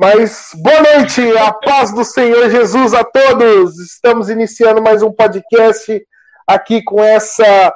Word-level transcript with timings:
Mas 0.00 0.52
boa 0.54 0.80
noite, 0.80 1.20
a 1.36 1.52
paz 1.52 1.92
do 1.92 2.02
Senhor 2.02 2.48
Jesus 2.48 2.94
a 2.94 3.04
todos. 3.04 3.78
Estamos 3.78 4.30
iniciando 4.30 4.80
mais 4.80 5.02
um 5.02 5.12
podcast 5.12 6.02
aqui 6.46 6.82
com 6.82 7.04
essa 7.04 7.70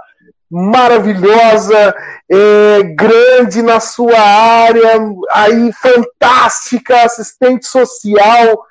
maravilhosa, 0.51 1.95
é, 2.33 2.83
grande 2.97 3.61
na 3.61 3.79
sua 3.79 4.19
área, 4.19 5.03
aí 5.33 5.71
fantástica, 5.75 7.03
assistente 7.03 7.67
social, 7.67 8.65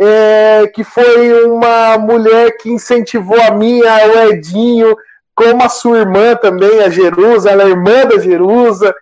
é, 0.00 0.72
que 0.74 0.82
foi 0.82 1.44
uma 1.44 1.98
mulher 1.98 2.56
que 2.56 2.70
incentivou 2.70 3.38
a 3.38 3.50
minha, 3.50 3.94
o 4.08 4.30
Edinho, 4.30 4.96
como 5.34 5.62
a 5.62 5.68
sua 5.68 5.98
irmã 5.98 6.34
também, 6.36 6.80
a 6.80 6.88
Jerusa, 6.88 7.50
ela 7.50 7.64
é 7.64 7.68
irmã 7.68 8.06
da 8.06 8.18
Jerusa, 8.18 8.94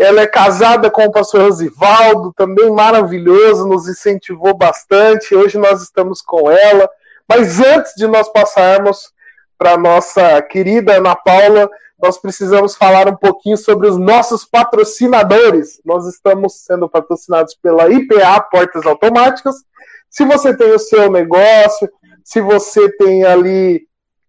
ela 0.00 0.22
é 0.22 0.26
casada 0.26 0.90
com 0.90 1.04
o 1.04 1.12
pastor 1.12 1.42
Rosivaldo, 1.42 2.32
também 2.32 2.70
maravilhoso, 2.70 3.68
nos 3.68 3.86
incentivou 3.86 4.56
bastante. 4.56 5.34
Hoje 5.34 5.58
nós 5.58 5.82
estamos 5.82 6.22
com 6.22 6.50
ela. 6.50 6.88
Mas 7.28 7.60
antes 7.60 7.92
de 7.96 8.06
nós 8.06 8.26
passarmos 8.32 9.12
para 9.58 9.76
nossa 9.76 10.40
querida 10.40 10.96
Ana 10.96 11.14
Paula, 11.14 11.68
nós 12.02 12.16
precisamos 12.16 12.74
falar 12.76 13.08
um 13.08 13.14
pouquinho 13.14 13.58
sobre 13.58 13.88
os 13.88 13.98
nossos 13.98 14.46
patrocinadores. 14.46 15.82
Nós 15.84 16.06
estamos 16.06 16.64
sendo 16.64 16.88
patrocinados 16.88 17.54
pela 17.54 17.90
IPA 17.90 18.40
Portas 18.50 18.86
Automáticas. 18.86 19.54
Se 20.08 20.24
você 20.24 20.56
tem 20.56 20.72
o 20.72 20.78
seu 20.78 21.10
negócio, 21.10 21.90
se 22.24 22.40
você 22.40 22.90
tem 22.96 23.22
ali 23.22 23.82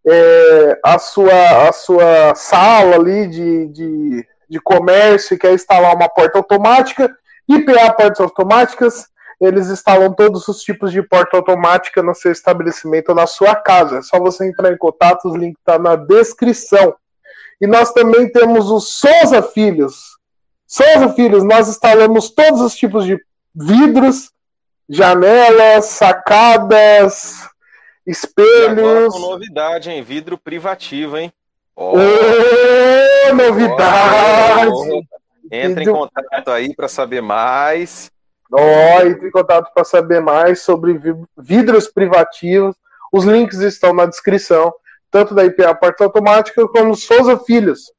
é, 0.05 0.79
a, 0.83 0.99
sua, 0.99 1.69
a 1.69 1.71
sua 1.71 2.35
sala 2.35 2.97
ali 2.97 3.25
de, 3.27 3.67
de 3.67 4.27
de 4.51 4.59
comércio 4.59 5.33
e 5.33 5.37
quer 5.37 5.53
instalar 5.53 5.95
uma 5.95 6.09
porta 6.09 6.37
automática, 6.37 7.09
IPA 7.47 7.93
Portas 7.93 8.19
Automáticas, 8.19 9.07
eles 9.39 9.69
instalam 9.69 10.13
todos 10.13 10.45
os 10.49 10.61
tipos 10.61 10.91
de 10.91 11.01
porta 11.01 11.37
automática 11.37 12.03
no 12.03 12.13
seu 12.13 12.33
estabelecimento 12.33 13.09
ou 13.09 13.15
na 13.15 13.25
sua 13.25 13.55
casa. 13.55 13.99
É 13.99 14.01
só 14.01 14.19
você 14.19 14.45
entrar 14.45 14.73
em 14.73 14.77
contato, 14.77 15.29
o 15.29 15.37
link 15.37 15.57
está 15.57 15.79
na 15.79 15.95
descrição. 15.95 16.93
E 17.61 17.65
nós 17.65 17.93
também 17.93 18.29
temos 18.29 18.69
o 18.69 18.81
Souza 18.81 19.41
Filhos. 19.41 20.17
Souza 20.67 21.13
Filhos, 21.13 21.45
nós 21.45 21.69
instalamos 21.69 22.29
todos 22.29 22.59
os 22.59 22.75
tipos 22.75 23.05
de 23.05 23.17
vidros, 23.55 24.31
janelas, 24.89 25.85
sacadas, 25.85 27.47
espelhos. 28.05 29.15
E 29.15 29.17
com 29.17 29.29
novidade, 29.31 29.89
hein? 29.89 30.03
Vidro 30.03 30.37
privativo, 30.37 31.17
hein? 31.17 31.31
Oh, 31.83 31.93
oh 31.97 33.33
novidade! 33.33 34.69
Oh, 34.71 35.01
entre 35.51 35.83
em 35.83 35.91
contato 35.91 36.51
aí 36.51 36.75
para 36.75 36.87
saber 36.87 37.21
mais. 37.21 38.11
Oh, 38.51 39.01
entre 39.03 39.29
em 39.29 39.31
contato 39.31 39.73
para 39.73 39.83
saber 39.83 40.21
mais 40.21 40.61
sobre 40.61 40.99
vidros 41.35 41.87
privativos. 41.87 42.75
Os 43.11 43.25
links 43.25 43.59
estão 43.61 43.95
na 43.95 44.05
descrição, 44.05 44.71
tanto 45.09 45.33
da 45.33 45.43
IPA 45.43 45.73
Porta 45.73 46.03
Automática 46.03 46.67
como 46.67 46.95
Souza 46.95 47.39
Filhos. 47.39 47.91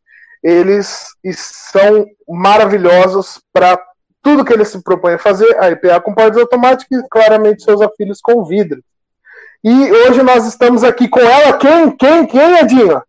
Eles 0.44 1.16
são 1.32 2.06
maravilhosos 2.28 3.40
para 3.52 3.80
tudo 4.22 4.44
que 4.44 4.52
eles 4.52 4.68
se 4.68 4.80
propõem 4.80 5.14
a 5.14 5.18
fazer. 5.18 5.58
A 5.58 5.70
IPA 5.72 6.00
com 6.02 6.14
portas 6.14 6.40
automáticas 6.40 7.00
e 7.00 7.08
claramente 7.08 7.64
Souza 7.64 7.90
Filhos 7.96 8.20
com 8.20 8.44
vidro. 8.44 8.80
E 9.64 9.90
hoje 9.90 10.22
nós 10.22 10.46
estamos 10.46 10.84
aqui 10.84 11.08
com 11.08 11.20
ela. 11.20 11.58
Quem? 11.58 11.90
Quem? 11.96 12.26
Quem, 12.26 12.58
Edinho? 12.58 13.02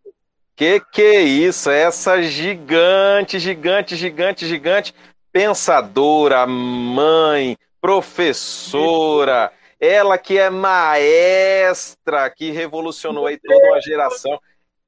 Que 0.56 0.80
que 0.80 1.02
é 1.02 1.20
isso? 1.20 1.70
Essa 1.70 2.22
gigante, 2.22 3.38
gigante, 3.38 3.96
gigante, 3.96 4.46
gigante, 4.46 4.94
pensadora, 5.32 6.46
mãe, 6.46 7.58
professora, 7.80 9.52
ela 9.80 10.16
que 10.16 10.38
é 10.38 10.48
maestra, 10.48 12.30
que 12.30 12.50
revolucionou 12.52 13.26
aí 13.26 13.36
toda 13.38 13.66
uma 13.66 13.80
geração. 13.80 14.38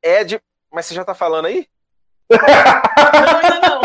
É 0.01 0.23
de. 0.23 0.41
Mas 0.73 0.87
você 0.87 0.95
já 0.95 1.05
tá 1.05 1.15
falando 1.15 1.47
aí? 1.47 1.67
Não, 2.31 2.39
não, 3.51 3.81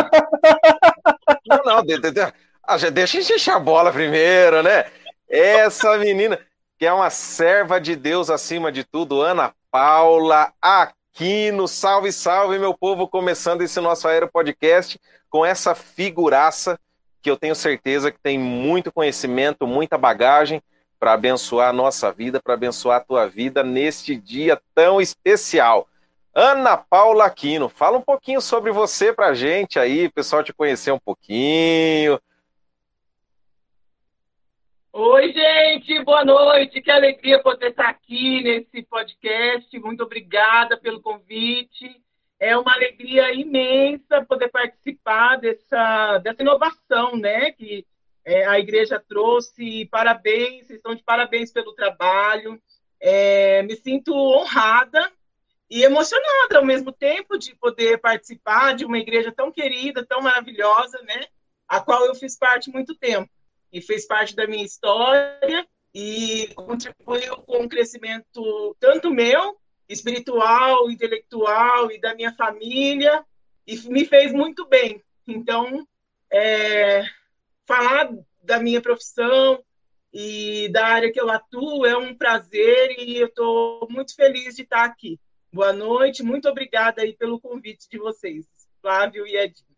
não. 1.45 1.63
não, 1.65 1.83
ah, 2.63 2.77
deixa 2.89 3.17
a 3.17 3.21
encher 3.21 3.51
a 3.51 3.59
bola 3.59 3.91
primeiro, 3.91 4.63
né? 4.63 4.85
Essa 5.27 5.97
menina, 5.97 6.39
que 6.77 6.85
é 6.85 6.93
uma 6.93 7.09
serva 7.09 7.81
de 7.81 7.95
Deus 7.95 8.29
acima 8.29 8.71
de 8.71 8.83
tudo, 8.83 9.21
Ana 9.21 9.53
Paula, 9.69 10.53
a 10.61 10.91
Aquino, 11.13 11.67
salve, 11.67 12.11
salve, 12.11 12.57
meu 12.57 12.73
povo, 12.73 13.05
começando 13.05 13.61
esse 13.61 13.79
nosso 13.81 14.07
Aero 14.07 14.29
Podcast 14.31 14.99
com 15.29 15.45
essa 15.45 15.75
figuraça 15.75 16.79
que 17.21 17.29
eu 17.29 17.35
tenho 17.35 17.53
certeza 17.53 18.11
que 18.11 18.17
tem 18.17 18.39
muito 18.39 18.91
conhecimento, 18.93 19.67
muita 19.67 19.97
bagagem 19.97 20.61
para 20.97 21.13
abençoar 21.13 21.69
a 21.69 21.73
nossa 21.73 22.11
vida, 22.11 22.39
para 22.41 22.53
abençoar 22.53 22.97
a 22.97 23.03
tua 23.03 23.27
vida 23.27 23.61
neste 23.61 24.15
dia 24.15 24.59
tão 24.73 25.01
especial. 25.01 25.85
Ana 26.33 26.77
Paula 26.77 27.25
Aquino, 27.25 27.67
fala 27.67 27.97
um 27.97 28.01
pouquinho 28.01 28.39
sobre 28.39 28.71
você 28.71 29.11
para 29.11 29.27
a 29.27 29.33
gente 29.33 29.77
aí, 29.77 30.09
pessoal 30.09 30.43
te 30.43 30.53
conhecer 30.53 30.91
um 30.91 30.99
pouquinho, 30.99 32.19
Oi, 34.93 35.31
gente, 35.31 36.03
boa 36.03 36.25
noite. 36.25 36.81
Que 36.81 36.91
alegria 36.91 37.41
poder 37.41 37.69
estar 37.69 37.87
aqui 37.87 38.43
nesse 38.43 38.83
podcast. 38.83 39.79
Muito 39.79 40.03
obrigada 40.03 40.77
pelo 40.77 41.01
convite. 41.01 42.03
É 42.37 42.57
uma 42.57 42.73
alegria 42.73 43.31
imensa 43.33 44.25
poder 44.25 44.49
participar 44.49 45.37
dessa, 45.37 46.17
dessa 46.17 46.41
inovação, 46.41 47.15
né, 47.15 47.51
que 47.53 47.87
é, 48.25 48.45
a 48.45 48.59
igreja 48.59 48.99
trouxe. 48.99 49.85
Parabéns, 49.85 50.69
estão 50.69 50.93
de 50.93 51.01
parabéns 51.03 51.53
pelo 51.53 51.73
trabalho. 51.73 52.61
É, 52.99 53.63
me 53.63 53.77
sinto 53.77 54.13
honrada 54.13 55.09
e 55.69 55.83
emocionada 55.83 56.57
ao 56.57 56.65
mesmo 56.65 56.91
tempo 56.91 57.37
de 57.37 57.55
poder 57.55 57.97
participar 57.99 58.75
de 58.75 58.83
uma 58.83 58.99
igreja 58.99 59.31
tão 59.31 59.53
querida, 59.53 60.05
tão 60.05 60.21
maravilhosa, 60.21 61.01
né, 61.03 61.27
a 61.65 61.79
qual 61.79 62.05
eu 62.05 62.13
fiz 62.13 62.37
parte 62.37 62.69
muito 62.69 62.93
tempo 62.93 63.31
e 63.71 63.81
fez 63.81 64.05
parte 64.05 64.35
da 64.35 64.47
minha 64.47 64.65
história 64.65 65.67
e 65.93 66.49
contribuiu 66.55 67.37
com 67.37 67.63
o 67.63 67.69
crescimento 67.69 68.75
tanto 68.79 69.11
meu, 69.11 69.57
espiritual, 69.87 70.89
intelectual 70.89 71.91
e 71.91 71.99
da 71.99 72.15
minha 72.15 72.33
família 72.33 73.23
e 73.67 73.77
me 73.89 74.05
fez 74.05 74.31
muito 74.31 74.67
bem. 74.67 75.01
Então, 75.27 75.87
é, 76.31 77.03
falar 77.65 78.09
da 78.41 78.59
minha 78.59 78.81
profissão 78.81 79.63
e 80.13 80.67
da 80.69 80.87
área 80.87 81.11
que 81.11 81.19
eu 81.19 81.29
atuo 81.29 81.85
é 81.85 81.97
um 81.97 82.15
prazer 82.15 82.99
e 82.99 83.17
eu 83.17 83.27
estou 83.27 83.87
muito 83.89 84.15
feliz 84.15 84.55
de 84.55 84.63
estar 84.63 84.83
aqui. 84.83 85.19
Boa 85.53 85.73
noite, 85.73 86.23
muito 86.23 86.47
obrigada 86.49 87.01
aí 87.01 87.13
pelo 87.13 87.39
convite 87.39 87.89
de 87.89 87.97
vocês, 87.97 88.45
Flávio 88.81 89.27
e 89.27 89.35
Edinho. 89.35 89.70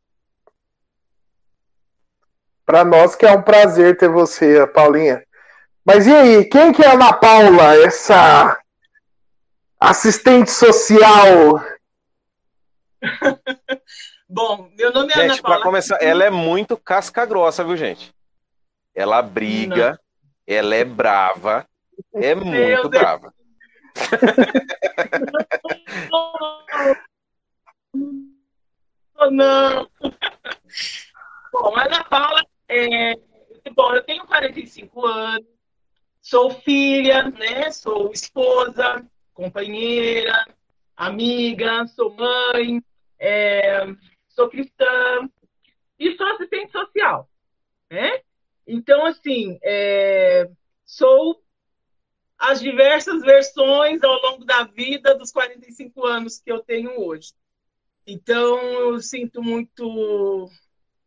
Para 2.66 2.85
nós 2.85 3.16
que 3.16 3.25
é 3.25 3.31
um 3.31 3.41
prazer 3.41 3.97
ter 3.97 4.09
você, 4.09 4.66
Paulinha. 4.68 5.24
Mas 5.85 6.07
e 6.07 6.13
aí, 6.13 6.46
quem 6.46 6.72
que 6.72 6.81
é 6.81 6.88
a 6.88 6.94
Ana 6.94 7.12
Paula, 7.13 7.75
essa 7.75 8.57
assistente 9.79 10.50
social? 10.50 11.62
Bom, 14.29 14.72
meu 14.78 14.94
nome 14.94 15.12
é 15.12 15.16
gente, 15.16 15.31
Ana 15.31 15.41
Paula. 15.41 15.57
Para 15.57 15.63
começar, 15.63 15.97
ela 16.01 16.24
é 16.24 16.29
muito 16.29 16.78
casca 16.78 17.25
grossa, 17.25 17.66
viu, 17.66 17.75
gente? 17.75 18.13
Ela 18.95 19.22
briga, 19.22 19.91
Não. 19.91 19.97
ela 20.47 20.75
é 20.75 20.85
brava, 20.85 21.68
é 22.13 22.34
muito 22.34 22.50
meu 22.50 22.90
brava. 22.90 23.34
Não. 26.09 26.34
Não. 29.31 29.90
Bom, 31.51 31.78
Ana 31.78 32.03
Paula 32.06 32.41
é, 32.73 33.13
bom, 33.75 33.94
eu 33.94 34.03
tenho 34.03 34.25
45 34.25 35.06
anos, 35.06 35.48
sou 36.21 36.50
filha, 36.50 37.30
né? 37.30 37.71
Sou 37.71 38.12
esposa, 38.12 39.06
companheira, 39.33 40.45
amiga, 40.95 41.86
sou 41.88 42.12
mãe, 42.13 42.83
é, 43.19 43.86
sou 44.27 44.50
cristã 44.50 45.30
e 46.00 46.15
sou 46.15 46.25
assistente 46.27 46.71
social, 46.71 47.30
né? 47.92 48.21
Então, 48.65 49.06
assim, 49.06 49.59
é, 49.62 50.50
sou 50.83 51.44
as 52.39 52.59
diversas 52.59 53.21
versões 53.21 54.01
ao 54.03 54.21
longo 54.21 54.45
da 54.45 54.63
vida 54.63 55.15
dos 55.15 55.31
45 55.31 56.06
anos 56.06 56.39
que 56.39 56.51
eu 56.51 56.59
tenho 56.62 57.00
hoje. 57.00 57.33
Então, 58.07 58.59
eu 58.59 59.00
sinto 59.00 59.42
muito, 59.42 60.50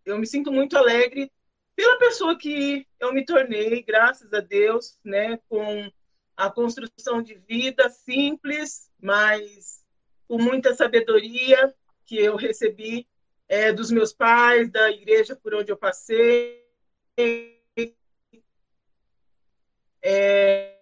eu 0.05 0.19
me 0.19 0.27
sinto 0.27 0.53
muito 0.53 0.79
alegre 0.79 1.31
pela 1.77 1.99
pessoa 1.99 2.37
que 2.37 2.87
eu 2.99 3.13
me 3.13 3.25
tornei, 3.25 3.83
graças 3.83 4.33
a 4.33 4.41
Deus, 4.41 4.99
né, 5.05 5.39
com 5.47 5.93
a 6.35 6.51
construção 6.51 7.23
de 7.23 7.35
vida 7.35 7.91
simples, 7.91 8.91
mas 9.01 9.85
com 10.27 10.39
muita 10.39 10.75
sabedoria 10.75 11.75
que 12.07 12.17
eu 12.17 12.35
recebi 12.35 13.07
é, 13.49 13.73
dos 13.73 13.91
meus 13.91 14.13
pais, 14.13 14.71
da 14.71 14.91
igreja 14.91 15.37
por 15.37 15.55
onde 15.55 15.71
eu 15.71 15.77
passei. 15.77 16.65
É, 20.03 20.77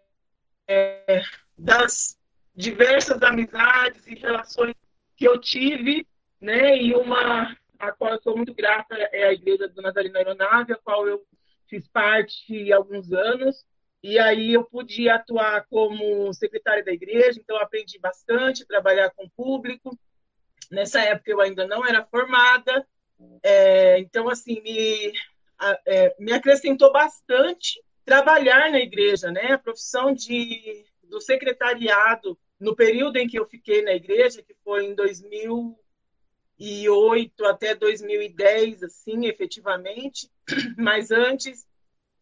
é, 0.69 1.23
das 1.57 2.19
diversas 2.55 3.23
amizades 3.23 4.07
e 4.07 4.15
relações 4.15 4.75
que 5.17 5.27
eu 5.27 5.41
tive, 5.41 6.07
né, 6.41 6.77
e 6.77 6.95
uma 6.95 7.57
a 7.79 7.93
qual 7.93 8.13
eu 8.13 8.23
sou 8.23 8.37
muito 8.37 8.55
grata 8.55 8.95
é 8.95 9.25
a 9.25 9.33
Igreja 9.33 9.69
do 9.69 9.83
Nazareno 9.83 10.17
Aeronave, 10.17 10.73
a 10.73 10.77
qual 10.77 11.07
eu 11.07 11.25
fiz 11.67 11.89
parte 11.89 12.73
há 12.73 12.77
alguns 12.77 13.13
anos. 13.13 13.65
E 14.03 14.19
aí 14.19 14.53
eu 14.53 14.65
pude 14.65 15.09
atuar 15.09 15.67
como 15.69 16.33
secretária 16.35 16.85
da 16.85 16.93
igreja, 16.93 17.41
então 17.41 17.57
aprendi 17.57 17.99
bastante, 17.99 18.67
trabalhar 18.67 19.11
com 19.11 19.25
o 19.25 19.31
público. 19.31 19.99
Nessa 20.71 21.01
época 21.01 21.31
eu 21.31 21.41
ainda 21.41 21.67
não 21.67 21.87
era 21.87 22.05
formada, 22.05 22.87
é, 23.43 23.99
então 24.01 24.29
assim 24.29 24.61
me, 24.61 25.13
é, 25.87 26.15
me 26.19 26.33
acrescentou 26.33 26.93
bastante 26.93 27.83
trabalhar 28.05 28.71
na 28.71 28.79
igreja, 28.79 29.31
né? 29.31 29.53
A 29.53 29.59
profissão 29.59 30.13
de, 30.13 30.85
do 31.05 31.21
secretariado 31.21 32.39
no 32.61 32.77
período 32.77 33.17
em 33.17 33.27
que 33.27 33.39
eu 33.39 33.47
fiquei 33.47 33.83
na 33.83 33.95
igreja, 33.95 34.43
que 34.43 34.55
foi 34.63 34.85
em 34.85 34.95
2008 36.59 37.45
até 37.47 37.75
2010, 37.75 38.83
assim, 38.83 39.27
efetivamente. 39.27 40.31
Mas 40.79 41.11
antes 41.11 41.67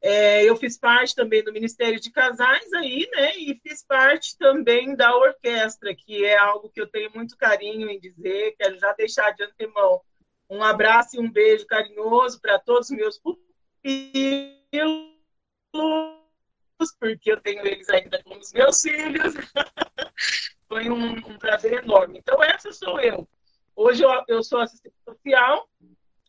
é, 0.00 0.44
eu 0.44 0.56
fiz 0.56 0.78
parte 0.78 1.14
também 1.14 1.44
do 1.44 1.52
Ministério 1.52 2.00
de 2.00 2.10
Casais 2.10 2.72
aí, 2.72 3.08
né? 3.12 3.36
E 3.36 3.60
fiz 3.62 3.84
parte 3.84 4.36
também 4.36 4.96
da 4.96 5.16
orquestra, 5.16 5.94
que 5.94 6.24
é 6.24 6.36
algo 6.36 6.70
que 6.70 6.80
eu 6.80 6.86
tenho 6.86 7.10
muito 7.14 7.36
carinho 7.36 7.88
em 7.88 8.00
dizer. 8.00 8.56
Quero 8.58 8.78
já 8.78 8.92
deixar 8.94 9.30
de 9.32 9.44
antemão 9.44 10.00
um 10.50 10.62
abraço 10.62 11.16
e 11.16 11.18
um 11.18 11.30
beijo 11.30 11.66
carinhoso 11.66 12.40
para 12.40 12.58
todos 12.58 12.90
os 12.90 12.96
meus 12.96 13.18
pupilos, 13.18 13.42
porque 17.00 17.32
eu 17.32 17.40
tenho 17.40 17.66
eles 17.66 17.88
ainda 17.88 18.22
como 18.22 18.38
os 18.38 18.52
meus 18.52 18.82
filhos. 18.82 19.34
Foi 20.68 20.90
um, 20.90 21.12
um, 21.12 21.38
prazer 21.38 21.84
enorme. 21.84 22.18
Então, 22.18 22.42
essa 22.42 22.72
sou 22.72 23.00
eu. 23.00 23.26
Hoje 23.74 24.04
eu, 24.04 24.10
eu 24.28 24.42
sou 24.42 24.60
assistente 24.60 24.94
social 25.04 25.68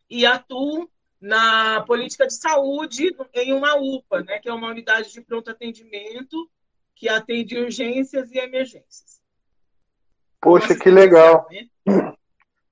e 0.10 0.25
atuo 0.25 0.90
na 1.19 1.81
política 1.81 2.28
de 2.28 2.34
saúde 2.34 3.16
em 3.34 3.54
uma 3.54 3.75
UPA, 3.75 4.22
né, 4.22 4.40
que 4.40 4.50
é 4.50 4.54
uma 4.54 4.69
unidade 4.69 5.12
de 5.12 5.22
pronto 5.22 5.50
atendimento 5.50 6.50
que 6.95 7.07
atende 7.07 7.57
urgências 7.57 8.31
e 8.31 8.38
emergências. 8.38 9.22
Poxa, 10.42 10.75
que 10.75 10.90
legal. 10.90 11.48
Né? 11.86 12.13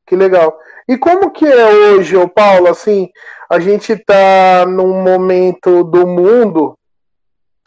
Que 0.03 0.15
legal. 0.17 0.59
E 0.89 0.97
como 0.97 1.31
que 1.31 1.45
é 1.45 1.65
hoje, 1.69 2.17
ô 2.17 2.27
Paulo, 2.27 2.67
assim, 2.67 3.09
a 3.49 3.61
gente 3.61 3.93
está 3.93 4.65
num 4.65 5.01
momento 5.01 5.85
do 5.85 6.05
mundo 6.05 6.77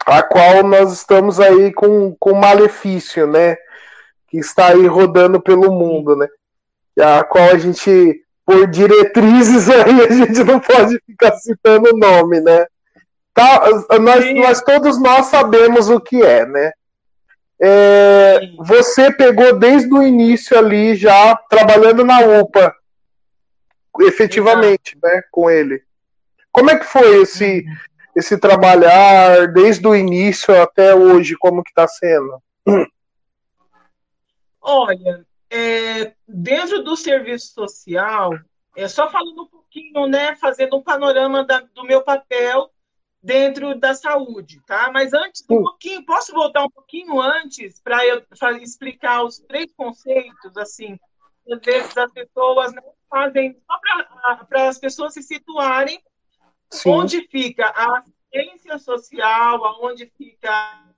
a 0.05 0.21
qual 0.21 0.61
nós 0.61 0.93
estamos 0.93 1.39
aí 1.39 1.73
com, 1.73 2.15
com 2.19 2.35
malefício, 2.35 3.25
né? 3.25 3.55
Que 4.27 4.37
está 4.37 4.67
aí 4.67 4.85
rodando 4.85 5.41
pelo 5.41 5.71
mundo, 5.71 6.15
né? 6.15 6.27
A 6.99 7.23
qual 7.23 7.49
a 7.49 7.57
gente 7.57 8.21
por 8.45 8.67
diretrizes 8.67 9.67
aí, 9.69 10.01
a 10.01 10.13
gente 10.13 10.43
não 10.43 10.59
pode 10.59 10.99
ficar 11.05 11.35
citando 11.37 11.89
o 11.93 11.97
nome, 11.97 12.39
né? 12.39 12.65
Tá, 13.33 13.61
nós, 13.99 14.33
nós, 14.33 14.61
todos 14.61 15.01
nós 15.01 15.25
sabemos 15.25 15.89
o 15.89 15.99
que 15.99 16.21
é, 16.21 16.45
né? 16.45 16.71
É, 17.61 18.39
você 18.57 19.11
pegou 19.11 19.57
desde 19.57 19.91
o 19.93 20.03
início 20.03 20.57
ali 20.57 20.95
já 20.95 21.35
trabalhando 21.49 22.03
na 22.03 22.19
UPA, 22.19 22.73
efetivamente, 24.01 24.97
né, 25.01 25.21
com 25.31 25.49
ele. 25.49 25.81
Como 26.51 26.69
é 26.69 26.77
que 26.77 26.85
foi 26.85 27.21
esse 27.21 27.65
uhum. 27.65 27.75
esse 28.15 28.37
trabalhar 28.37 29.47
desde 29.47 29.85
o 29.87 29.95
início 29.95 30.61
até 30.61 30.93
hoje? 30.93 31.35
Como 31.37 31.63
que 31.63 31.71
está 31.71 31.87
sendo? 31.87 32.41
Olha, 34.61 35.25
é, 35.49 36.15
dentro 36.27 36.83
do 36.83 36.95
serviço 36.95 37.53
social, 37.53 38.31
é 38.75 38.87
só 38.87 39.09
falando 39.09 39.43
um 39.43 39.47
pouquinho, 39.47 40.07
né, 40.07 40.35
fazendo 40.35 40.77
um 40.77 40.83
panorama 40.83 41.43
da, 41.43 41.59
do 41.59 41.83
meu 41.83 42.01
papel 42.01 42.69
dentro 43.21 43.73
da 43.79 43.95
saúde, 43.95 44.61
tá? 44.67 44.91
Mas 44.91 45.11
antes, 45.13 45.43
um 45.49 45.63
pouquinho, 45.63 46.05
posso 46.05 46.31
voltar 46.31 46.63
um 46.63 46.69
pouquinho 46.69 47.19
antes 47.19 47.81
para 47.81 48.05
eu 48.05 48.23
explicar 48.61 49.23
os 49.23 49.39
três 49.39 49.73
conceitos, 49.75 50.55
assim, 50.57 50.99
às 51.51 51.59
vezes 51.59 51.97
as 51.97 52.11
pessoas 52.11 52.73
não 52.73 52.83
fazem, 53.09 53.57
só 53.65 54.45
para 54.45 54.67
as 54.67 54.77
pessoas 54.77 55.13
se 55.13 55.23
situarem 55.23 55.99
Sim. 56.69 56.89
onde 56.91 57.27
fica 57.27 57.65
a 57.67 57.99
assistência 57.99 58.77
social, 58.77 59.79
onde 59.81 60.11
fica 60.17 60.93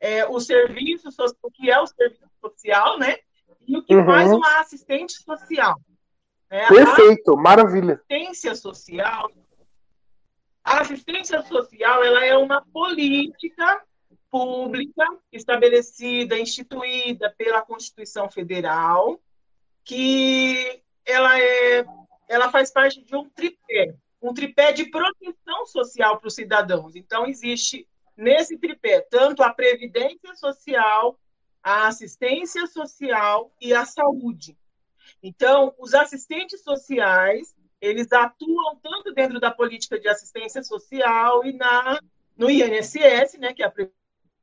é, 0.00 0.24
o 0.26 0.40
serviço 0.40 1.12
social, 1.12 1.38
o 1.42 1.50
que 1.50 1.70
é 1.70 1.78
o 1.78 1.86
serviço 1.86 2.30
social, 2.40 2.98
né? 2.98 3.18
E 3.66 3.76
o 3.76 3.82
que 3.82 3.94
uhum. 3.94 4.04
faz 4.04 4.30
uma 4.30 4.60
assistente 4.60 5.14
social. 5.22 5.80
Né? 6.50 6.66
Perfeito, 6.68 7.36
maravilha. 7.36 7.94
Assistência 7.94 8.54
social. 8.54 9.30
A 10.64 10.80
assistência 10.80 11.42
social 11.42 12.04
ela 12.04 12.24
é 12.24 12.36
uma 12.36 12.62
política 12.72 13.82
pública 14.30 15.04
estabelecida, 15.30 16.38
instituída 16.38 17.34
pela 17.36 17.62
Constituição 17.62 18.30
Federal, 18.30 19.20
que 19.84 20.82
ela 21.04 21.38
é, 21.38 21.84
ela 22.28 22.50
faz 22.50 22.70
parte 22.70 23.02
de 23.02 23.14
um 23.14 23.28
tripé, 23.28 23.94
um 24.22 24.32
tripé 24.32 24.72
de 24.72 24.86
proteção 24.86 25.66
social 25.66 26.18
para 26.18 26.28
os 26.28 26.34
cidadãos. 26.34 26.96
Então 26.96 27.26
existe 27.26 27.86
nesse 28.16 28.56
tripé 28.56 29.00
tanto 29.10 29.42
a 29.42 29.52
previdência 29.52 30.34
social, 30.36 31.18
a 31.62 31.86
assistência 31.86 32.66
social 32.66 33.52
e 33.60 33.72
a 33.72 33.84
saúde. 33.84 34.58
Então, 35.22 35.74
os 35.78 35.94
assistentes 35.94 36.62
sociais, 36.62 37.54
eles 37.80 38.12
atuam 38.12 38.76
tanto 38.82 39.12
dentro 39.12 39.38
da 39.38 39.50
política 39.50 39.98
de 39.98 40.08
assistência 40.08 40.62
social 40.62 41.44
e 41.44 41.52
na 41.52 42.00
no 42.36 42.50
INSS, 42.50 43.38
né, 43.38 43.52
que 43.52 43.62
é 43.62 43.66
a 43.66 43.70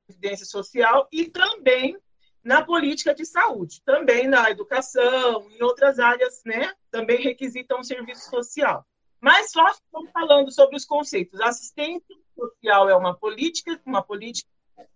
previdência 0.07 0.45
social, 0.45 1.07
e 1.12 1.25
também 1.25 1.98
na 2.44 2.63
política 2.63 3.13
de 3.13 3.25
saúde, 3.25 3.81
também 3.83 4.27
na 4.27 4.50
educação, 4.50 5.50
em 5.51 5.62
outras 5.62 6.00
áreas, 6.00 6.42
né, 6.45 6.74
também 6.89 7.22
requisitam 7.22 7.83
serviço 7.83 8.30
social. 8.30 8.86
Mas 9.19 9.51
só 9.51 9.68
estamos 9.69 10.12
falando 10.12 10.51
sobre 10.51 10.77
os 10.77 10.86
conceitos. 10.86 11.42
Assistência 11.42 12.15
social 12.36 12.89
é 12.89 12.95
uma 12.95 13.13
política, 13.13 13.79
uma 13.86 14.01
política 14.01 14.50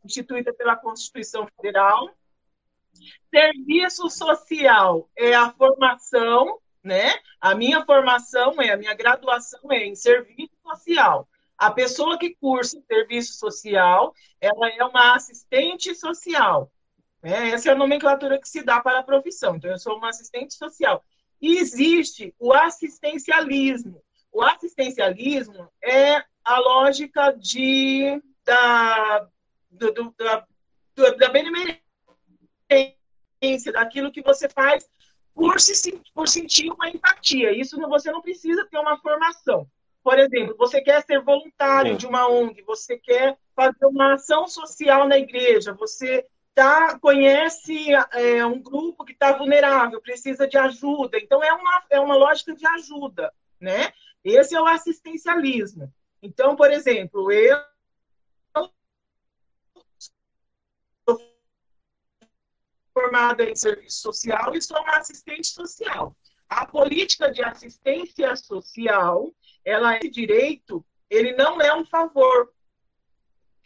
instituída 0.04 0.54
pela 0.54 0.78
Constituição 0.78 1.46
Federal. 1.58 2.10
Serviço 3.30 4.10
social 4.10 5.10
é 5.18 5.34
a 5.34 5.52
formação, 5.52 6.60
né? 6.84 7.14
A 7.40 7.56
minha 7.56 7.84
formação 7.86 8.62
é, 8.62 8.72
a 8.72 8.78
minha 8.78 8.94
graduação 8.94 9.72
é 9.72 9.86
em 9.86 9.96
serviço 9.96 10.54
social. 10.62 11.28
A 11.58 11.72
pessoa 11.72 12.18
que 12.18 12.36
cursa 12.36 12.82
serviço 12.88 13.34
social, 13.34 14.14
ela 14.42 14.70
é 14.70 14.84
uma 14.84 15.16
assistente 15.16 15.96
social. 15.96 16.72
Né? 17.22 17.52
Essa 17.52 17.70
é 17.70 17.72
a 17.72 17.78
nomenclatura 17.78 18.40
que 18.40 18.48
se 18.48 18.64
dá 18.64 18.82
para 18.82 19.00
a 19.00 19.04
profissão. 19.04 19.56
Então, 19.56 19.72
eu 19.72 19.80
sou 19.80 19.98
uma 19.98 20.10
assistente 20.10 20.54
social. 20.56 21.04
E 21.42 21.58
existe 21.58 22.34
o 22.40 22.54
assistencialismo. 22.54 24.02
O 24.32 24.42
assistencialismo 24.42 25.70
é 25.82 26.24
a 26.44 26.60
lógica 26.60 27.32
de, 27.32 28.22
da, 28.44 29.28
do, 29.70 29.92
do, 29.92 30.16
da, 30.18 30.46
da 31.12 31.30
benemerência, 31.30 31.83
daquilo 33.74 34.12
que 34.12 34.22
você 34.22 34.48
faz 34.48 34.88
por, 35.34 35.60
se, 35.60 36.02
por 36.14 36.28
sentir 36.28 36.72
uma 36.72 36.90
empatia. 36.90 37.52
Isso 37.52 37.80
você 37.88 38.12
não 38.12 38.22
precisa 38.22 38.66
ter 38.70 38.78
uma 38.78 38.98
formação. 38.98 39.68
Por 40.04 40.20
exemplo, 40.20 40.56
você 40.58 40.82
quer 40.82 41.02
ser 41.04 41.22
voluntário 41.22 41.94
Sim. 41.94 41.98
de 41.98 42.08
uma 42.08 42.28
ONG, 42.30 42.62
você 42.64 42.98
quer 42.98 43.38
fazer 43.56 43.86
uma 43.86 44.14
ação 44.14 44.48
social 44.48 45.08
na 45.08 45.18
igreja, 45.18 45.74
você 45.74 46.26
tá, 46.54 47.00
conhece 47.00 47.94
é, 48.12 48.46
um 48.46 48.62
grupo 48.62 49.06
que 49.06 49.14
está 49.14 49.32
vulnerável, 49.32 50.02
precisa 50.02 50.48
de 50.48 50.58
ajuda. 50.58 51.18
Então, 51.18 51.42
é 51.44 51.54
uma, 51.54 51.84
é 51.90 52.00
uma 52.00 52.16
lógica 52.16 52.54
de 52.54 52.68
ajuda, 52.68 53.34
né? 53.60 53.94
Esse 54.24 54.56
é 54.56 54.62
o 54.62 54.68
assistencialismo. 54.68 55.92
Então, 56.22 56.56
por 56.56 56.72
exemplo, 56.72 57.32
eu 57.32 57.58
formada 62.94 63.44
em 63.44 63.56
serviço 63.56 64.02
social 64.02 64.56
e 64.56 64.62
sou 64.62 64.80
uma 64.80 64.98
assistente 64.98 65.48
social. 65.48 66.16
A 66.48 66.66
política 66.66 67.32
de 67.32 67.44
assistência 67.44 68.36
social, 68.36 69.32
ela 69.66 69.96
é 69.96 70.00
direito, 70.00 70.86
ele 71.10 71.34
não 71.34 71.60
é 71.60 71.74
um 71.76 71.86
favor. 71.86 72.52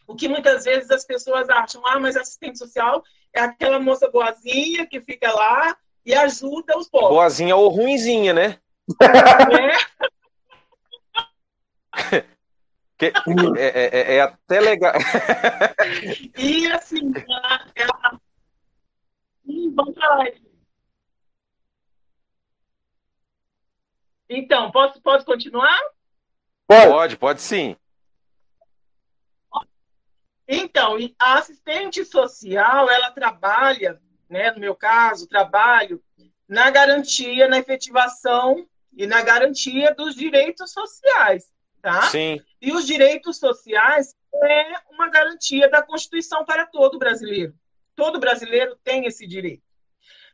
O 0.06 0.16
que 0.16 0.28
muitas 0.28 0.64
vezes 0.64 0.90
as 0.90 1.04
pessoas 1.04 1.48
acham, 1.50 1.86
ah, 1.86 2.00
mas 2.00 2.16
assistente 2.16 2.58
social 2.58 3.04
é 3.32 3.40
aquela 3.40 3.78
moça 3.78 4.10
boazinha 4.10 4.86
que 4.86 5.00
fica 5.00 5.30
lá 5.30 5.76
e 6.04 6.14
ajuda 6.14 6.78
os 6.78 6.88
pobres. 6.88 7.10
Boazinha 7.10 7.54
ou 7.54 7.68
ruinzinha, 7.68 8.32
né? 8.32 8.58
É. 11.92 12.28
Que, 12.98 13.06
é, 13.06 13.12
é, 13.56 13.90
é, 13.92 14.16
é, 14.16 14.20
até 14.20 14.58
legal. 14.58 14.92
e 16.36 16.66
assim, 16.66 17.12
ela, 17.14 17.66
ela 17.76 18.20
Sim, 19.48 19.74
vamos 19.74 19.94
para 19.94 20.14
lá. 20.14 20.24
Então, 24.28 24.70
posso, 24.70 25.00
posso 25.00 25.24
continuar? 25.24 25.80
Pode, 26.66 26.86
pode, 26.90 27.16
pode 27.16 27.40
sim. 27.40 27.74
Então, 30.46 30.96
a 31.18 31.38
assistente 31.38 32.04
social, 32.04 32.90
ela 32.90 33.10
trabalha, 33.10 34.00
né, 34.28 34.50
no 34.50 34.60
meu 34.60 34.76
caso, 34.76 35.26
trabalho 35.26 36.02
na 36.46 36.70
garantia, 36.70 37.48
na 37.48 37.58
efetivação 37.58 38.68
e 38.92 39.06
na 39.06 39.22
garantia 39.22 39.94
dos 39.94 40.14
direitos 40.14 40.72
sociais, 40.72 41.50
tá? 41.80 42.02
Sim. 42.02 42.42
E 42.60 42.72
os 42.72 42.86
direitos 42.86 43.38
sociais 43.38 44.14
é 44.34 44.74
uma 44.90 45.08
garantia 45.08 45.70
da 45.70 45.82
Constituição 45.82 46.44
para 46.44 46.66
todo 46.66 46.98
brasileiro. 46.98 47.54
Todo 47.98 48.20
brasileiro 48.20 48.78
tem 48.84 49.06
esse 49.06 49.26
direito, 49.26 49.64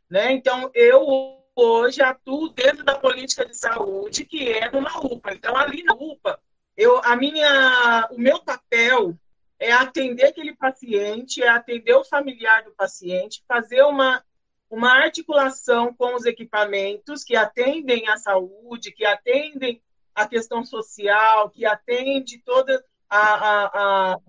né? 0.07 0.31
Então, 0.31 0.69
eu 0.75 1.43
hoje 1.55 1.99
atuo 1.99 2.49
dentro 2.49 2.85
da 2.85 2.95
política 2.95 3.43
de 3.43 3.57
saúde, 3.57 4.23
que 4.23 4.51
é 4.51 4.69
numa 4.69 5.03
UPA. 5.03 5.33
Então, 5.33 5.57
ali 5.57 5.81
na 5.81 5.95
UPA, 5.95 6.39
eu, 6.77 7.01
a 7.03 7.15
minha, 7.15 8.07
o 8.11 8.19
meu 8.19 8.39
papel 8.43 9.17
é 9.57 9.71
atender 9.71 10.25
aquele 10.25 10.55
paciente, 10.55 11.41
é 11.41 11.47
atender 11.47 11.95
o 11.95 12.05
familiar 12.05 12.63
do 12.63 12.71
paciente, 12.75 13.43
fazer 13.47 13.81
uma, 13.81 14.23
uma 14.69 14.91
articulação 14.91 15.91
com 15.91 16.13
os 16.13 16.25
equipamentos 16.25 17.23
que 17.23 17.35
atendem 17.35 18.07
à 18.09 18.15
saúde, 18.15 18.91
que 18.91 19.05
atendem 19.05 19.81
a 20.13 20.27
questão 20.27 20.63
social, 20.63 21.49
que 21.49 21.65
atende 21.65 22.37
toda 22.45 22.85
a, 23.09 23.17
a, 23.17 24.13
a 24.13 24.19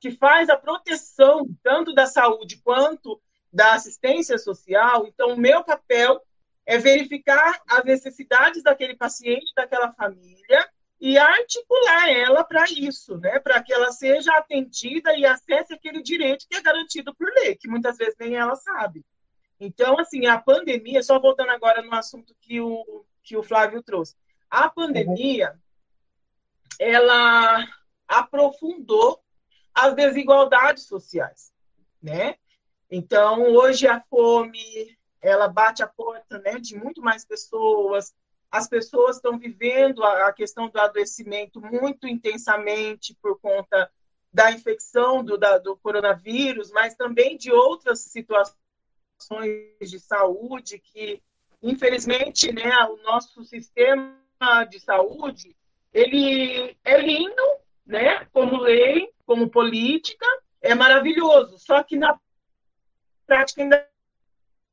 que 0.00 0.10
faz 0.10 0.48
a 0.48 0.56
proteção 0.56 1.46
tanto 1.62 1.94
da 1.94 2.06
saúde 2.06 2.56
quanto 2.64 3.20
da 3.52 3.74
assistência 3.74 4.38
social. 4.38 5.06
Então, 5.06 5.36
meu 5.36 5.62
papel 5.62 6.20
é 6.64 6.78
verificar 6.78 7.60
as 7.68 7.84
necessidades 7.84 8.62
daquele 8.62 8.96
paciente, 8.96 9.52
daquela 9.54 9.92
família, 9.92 10.68
e 11.00 11.18
articular 11.18 12.10
ela 12.10 12.44
para 12.44 12.64
isso, 12.64 13.16
né? 13.18 13.38
para 13.38 13.62
que 13.62 13.72
ela 13.72 13.90
seja 13.90 14.32
atendida 14.36 15.16
e 15.16 15.24
acesse 15.24 15.72
aquele 15.72 16.02
direito 16.02 16.46
que 16.48 16.56
é 16.56 16.62
garantido 16.62 17.14
por 17.14 17.26
lei, 17.36 17.56
que 17.56 17.68
muitas 17.68 17.96
vezes 17.96 18.14
nem 18.18 18.36
ela 18.36 18.54
sabe. 18.54 19.04
Então, 19.58 19.98
assim, 19.98 20.26
a 20.26 20.38
pandemia, 20.38 21.02
só 21.02 21.18
voltando 21.18 21.50
agora 21.50 21.82
no 21.82 21.94
assunto 21.94 22.34
que 22.40 22.60
o, 22.60 23.04
que 23.22 23.36
o 23.36 23.42
Flávio 23.42 23.82
trouxe, 23.82 24.14
a 24.50 24.68
pandemia, 24.68 25.58
ela 26.78 27.66
aprofundou 28.06 29.22
as 29.74 29.94
desigualdades 29.94 30.84
sociais, 30.84 31.52
né? 32.02 32.36
Então, 32.90 33.42
hoje 33.42 33.86
a 33.86 34.00
fome, 34.00 34.98
ela 35.20 35.46
bate 35.46 35.82
a 35.82 35.86
porta 35.86 36.38
né, 36.40 36.58
de 36.58 36.76
muito 36.76 37.00
mais 37.00 37.24
pessoas, 37.24 38.14
as 38.50 38.68
pessoas 38.68 39.16
estão 39.16 39.38
vivendo 39.38 40.02
a, 40.02 40.32
questão 40.32 40.68
do 40.68 40.78
adoecimento 40.80 41.60
muito 41.60 42.08
intensamente 42.08 43.16
por 43.22 43.38
conta 43.38 43.90
da 44.32 44.50
infecção 44.50 45.22
do, 45.22 45.38
da, 45.38 45.58
do 45.58 45.76
coronavírus, 45.76 46.70
mas 46.72 46.94
também 46.96 47.36
de 47.36 47.52
outras 47.52 48.00
situações 48.00 48.56
de 49.80 50.00
saúde 50.00 50.78
que, 50.78 51.22
infelizmente, 51.62 52.52
né, 52.52 52.72
o 52.86 52.96
nosso 53.02 53.44
sistema 53.44 54.16
de 54.68 54.80
saúde 54.80 55.56
ele 55.92 56.76
é 56.84 57.00
lindo, 57.00 57.42
né, 57.86 58.24
como 58.32 58.60
lei, 58.60 59.12
como 59.30 59.48
política, 59.48 60.26
é 60.60 60.74
maravilhoso. 60.74 61.56
Só 61.56 61.84
que 61.84 61.94
na 61.94 62.18
prática 63.24 63.62
ainda 63.62 63.88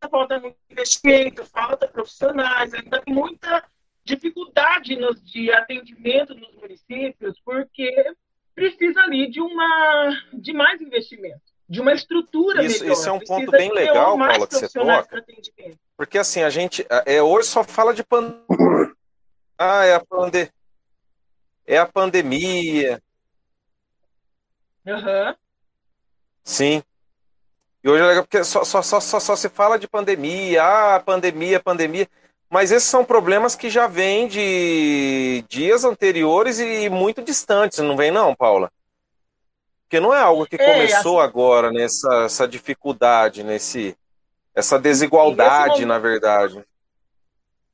falta 0.10 0.40
muito 0.40 0.58
investimento, 0.68 1.46
falta 1.46 1.88
profissionais, 1.88 2.74
ainda 2.74 3.00
tem 3.00 3.14
muita 3.14 3.64
dificuldade 4.04 4.96
nos, 4.96 5.24
de 5.24 5.52
atendimento 5.54 6.34
nos 6.34 6.56
municípios, 6.56 7.40
porque 7.46 8.12
precisa 8.56 9.02
ali 9.02 9.30
de 9.30 9.40
uma 9.40 10.24
de 10.34 10.54
mais 10.54 10.82
investimento, 10.82 11.54
de 11.70 11.80
uma 11.80 11.94
estrutura 11.94 12.64
isso, 12.64 12.80
melhor. 12.80 12.94
Isso 12.94 13.10
é 13.10 13.12
um 13.12 13.20
ponto 13.20 13.52
bem 13.52 13.72
legal, 13.72 14.18
Paula, 14.18 14.48
que 14.48 14.56
você 14.56 14.70
toca. 14.70 15.24
Porque 15.96 16.18
assim, 16.18 16.42
a 16.42 16.50
gente 16.50 16.84
é, 17.06 17.22
hoje 17.22 17.48
só 17.48 17.64
fala 17.64 17.94
de 17.94 18.04
pandemia. 18.04 18.44
Ah, 19.56 19.86
é 19.86 19.94
a, 19.94 20.04
pande... 20.04 20.52
é 21.68 21.78
a 21.78 21.86
pandemia. 21.86 23.00
Uhum. 24.88 25.36
Sim. 26.44 26.84
E 27.84 27.89
hoje 27.89 28.01
é 28.01 28.06
legal 28.06 28.24
porque 28.24 28.44
só, 28.44 28.63
só, 28.63 28.82
só, 28.82 29.00
só, 29.01 29.20
só 29.20 29.36
se 29.36 29.50
fala 29.50 29.77
de 29.77 29.88
pandemia, 29.88 30.63
ah, 30.63 31.00
pandemia, 31.00 31.60
pandemia. 31.60 32.08
Mas 32.50 32.72
esses 32.72 32.88
são 32.88 33.03
problemas 33.03 33.56
que 33.56 33.70
já 33.70 33.88
vêm 33.88 34.27
de 34.27 35.44
dias 35.50 35.84
anteriores 35.84 36.60
e 36.60 36.89
muito 36.89 37.22
distantes, 37.22 37.79
não 37.79 37.98
vem 37.98 38.10
não, 38.10 38.34
Paula? 38.34 38.72
Porque 39.84 40.00
não 40.00 40.13
é 40.13 40.20
algo 40.20 40.46
que 40.46 40.56
é, 40.56 40.74
começou 40.74 41.20
assim... 41.20 41.29
agora, 41.29 41.72
nessa 41.72 42.10
né, 42.10 42.25
essa 42.25 42.48
dificuldade, 42.48 43.44
nesse, 43.44 43.98
essa 44.56 44.79
desigualdade, 44.79 45.70
momento... 45.72 45.88
na 45.88 46.00
verdade. 46.00 46.65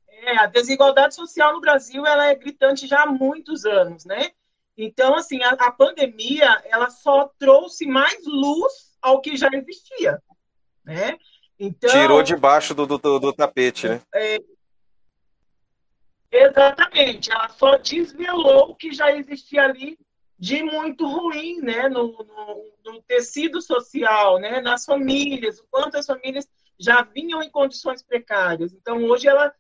É, 0.10 0.38
a 0.38 0.48
desigualdade 0.48 1.14
social 1.14 1.54
no 1.54 1.62
Brasil 1.62 2.06
ela 2.06 2.28
é 2.28 2.36
gritante 2.36 2.88
já 2.88 3.04
há 3.04 3.06
muitos 3.06 3.66
anos, 3.66 4.06
né? 4.06 4.32
Então, 4.78 5.16
assim, 5.16 5.42
a, 5.44 5.52
a 5.52 5.72
pandemia 5.72 6.62
ela 6.66 6.90
só 6.90 7.32
trouxe 7.38 7.86
mais 7.86 8.26
luz 8.26 8.98
ao 9.02 9.22
que 9.22 9.38
já 9.38 9.50
existia, 9.54 10.22
né? 10.84 11.18
Então, 11.60 11.90
Tirou 11.90 12.24
debaixo 12.24 12.74
do, 12.74 12.86
do, 12.86 12.98
do 12.98 13.34
tapete, 13.34 13.88
né? 13.88 14.02
É, 14.14 14.40
exatamente, 16.32 17.32
ela 17.32 17.50
só 17.50 17.78
desvelou 17.78 18.72
o 18.72 18.76
que 18.76 18.92
já 18.92 19.16
existia 19.16 19.64
ali 19.64 19.98
de 20.40 20.64
muito 20.64 21.06
ruim, 21.06 21.62
né? 21.62 21.88
No, 21.88 22.08
no, 22.08 22.72
no, 22.84 23.02
tecido 23.04 23.62
social, 23.62 24.40
né? 24.40 24.60
Nas 24.60 24.84
famílias, 24.84 25.60
o 25.60 25.68
quanto 25.70 25.98
as 25.98 26.06
famílias 26.06 26.48
já 26.80 27.04
vinham 27.04 27.42
em 27.44 27.50
condições 27.50 28.02
precárias. 28.02 28.74
Então, 28.74 29.04
hoje 29.06 29.28
ela 29.28 29.54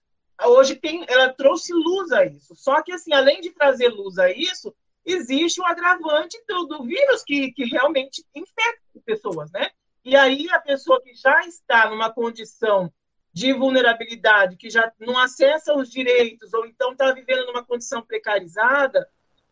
hoje 0.46 0.76
tem, 0.76 1.06
ela 1.08 1.32
trouxe 1.32 1.72
luz 1.72 2.12
a 2.12 2.26
isso. 2.26 2.56
Só 2.56 2.82
que 2.82 2.92
assim, 2.92 3.14
além 3.14 3.40
de 3.40 3.52
trazer 3.52 3.90
luz 3.90 4.18
a 4.18 4.32
isso, 4.32 4.74
existe 5.06 5.62
um 5.62 5.66
agravante 5.66 6.38
do, 6.48 6.66
do 6.66 6.84
vírus 6.84 7.24
que, 7.24 7.52
que 7.52 7.66
realmente 7.66 8.24
infecta 8.34 8.82
pessoas, 9.06 9.52
né? 9.52 9.70
E 10.04 10.16
aí 10.16 10.48
a 10.52 10.60
pessoa 10.60 11.02
que 11.02 11.14
já 11.14 11.42
está 11.42 11.90
numa 11.90 12.12
condição 12.12 12.92
de 13.32 13.52
vulnerabilidade, 13.52 14.58
que 14.58 14.70
já 14.70 14.92
não 15.00 15.18
acessa 15.18 15.74
os 15.74 15.90
direitos, 15.90 16.54
ou 16.54 16.66
então 16.66 16.92
está 16.92 17.12
vivendo 17.12 17.48
numa 17.48 17.66
condição 17.66 18.02
precarizada, 18.02 19.10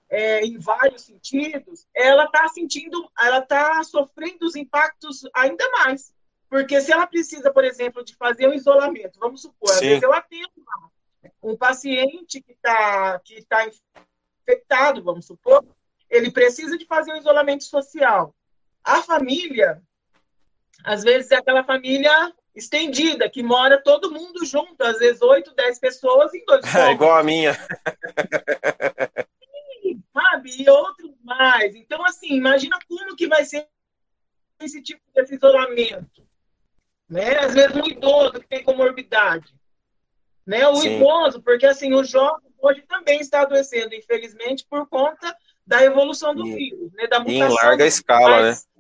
é, 0.09 0.45
em 0.45 0.57
vários 0.59 1.03
sentidos, 1.03 1.87
ela 1.95 2.25
está 2.25 2.47
sentindo, 2.49 3.09
ela 3.17 3.39
está 3.39 3.81
sofrendo 3.83 4.45
os 4.45 4.55
impactos 4.55 5.21
ainda 5.33 5.67
mais. 5.71 6.13
Porque 6.49 6.81
se 6.81 6.91
ela 6.91 7.07
precisa, 7.07 7.51
por 7.51 7.63
exemplo, 7.63 8.03
de 8.03 8.13
fazer 8.17 8.47
um 8.47 8.53
isolamento, 8.53 9.17
vamos 9.19 9.41
supor, 9.41 9.69
Sim. 9.69 9.75
às 9.75 9.79
vezes 9.79 10.03
eu 10.03 10.13
atendo 10.13 10.51
um 11.41 11.55
paciente 11.55 12.41
que 12.41 12.51
está 12.51 13.19
que 13.23 13.43
tá 13.45 13.65
infectado, 14.41 15.03
vamos 15.03 15.25
supor, 15.25 15.65
ele 16.09 16.31
precisa 16.31 16.77
de 16.77 16.85
fazer 16.85 17.13
um 17.13 17.17
isolamento 17.17 17.63
social. 17.63 18.35
A 18.83 19.01
família, 19.01 19.81
às 20.83 21.03
vezes, 21.03 21.31
é 21.31 21.35
aquela 21.35 21.63
família 21.63 22.33
estendida, 22.53 23.29
que 23.29 23.41
mora 23.41 23.81
todo 23.81 24.11
mundo 24.11 24.45
junto, 24.45 24.81
às 24.81 24.99
vezes 24.99 25.21
oito, 25.21 25.53
dez 25.55 25.79
pessoas 25.79 26.33
em 26.33 26.43
dois 26.45 26.61
É 26.75 26.91
igual 26.91 27.17
a 27.17 27.23
minha. 27.23 27.53
Sim, 29.81 30.03
sabe? 30.13 30.61
E 30.61 30.69
outros 30.69 31.11
mais. 31.23 31.75
Então, 31.75 32.03
assim, 32.05 32.35
imagina 32.35 32.77
como 32.87 33.15
que 33.15 33.27
vai 33.27 33.45
ser 33.45 33.67
esse 34.59 34.81
tipo 34.81 35.01
de 35.15 35.35
isolamento. 35.35 36.27
Né? 37.09 37.39
Às 37.39 37.53
vezes 37.53 37.75
um 37.75 37.87
idoso 37.87 38.33
que 38.33 38.47
tem 38.47 38.63
comorbidade. 38.63 39.53
Né? 40.45 40.67
O 40.67 40.75
Sim. 40.75 40.97
idoso, 40.97 41.41
porque 41.41 41.65
assim, 41.65 41.93
o 41.93 42.03
jovem 42.03 42.50
hoje 42.61 42.81
também 42.83 43.19
está 43.19 43.41
adoecendo, 43.41 43.95
infelizmente, 43.95 44.65
por 44.69 44.87
conta 44.87 45.35
da 45.65 45.83
evolução 45.83 46.35
do 46.35 46.45
e, 46.47 46.55
vírus, 46.55 46.91
né? 46.93 47.07
da 47.07 47.19
mutação. 47.19 47.47
Em 47.47 47.53
larga 47.53 47.85
escala, 47.85 48.41
mas, 48.41 48.65
né? 48.65 48.71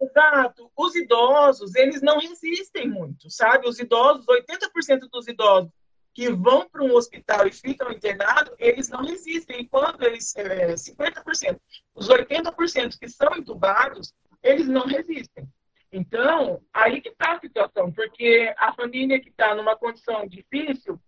Exato. 0.00 0.70
Os 0.76 0.94
idosos, 0.94 1.74
eles 1.74 2.02
não 2.02 2.18
resistem 2.18 2.88
muito, 2.88 3.30
sabe? 3.30 3.68
Os 3.68 3.78
idosos, 3.78 4.26
80% 4.26 5.08
dos 5.10 5.26
idosos 5.26 5.70
que 6.16 6.30
vão 6.30 6.66
para 6.66 6.82
um 6.82 6.94
hospital 6.94 7.46
e 7.46 7.52
ficam 7.52 7.92
internados, 7.92 8.54
eles 8.58 8.88
não 8.88 9.04
resistem. 9.04 9.60
E 9.60 9.68
quando 9.68 10.02
eles, 10.02 10.34
é, 10.36 10.74
50%, 10.74 11.60
os 11.94 12.08
80% 12.08 12.98
que 12.98 13.06
são 13.06 13.36
entubados, 13.36 14.14
eles 14.42 14.66
não 14.66 14.86
resistem. 14.86 15.46
Então, 15.92 16.62
aí 16.72 17.02
que 17.02 17.10
está 17.10 17.34
a 17.34 17.40
situação, 17.40 17.92
porque 17.92 18.54
a 18.56 18.72
família 18.72 19.20
que 19.20 19.28
está 19.28 19.54
numa 19.54 19.76
condição 19.76 20.26
difícil, 20.26 20.98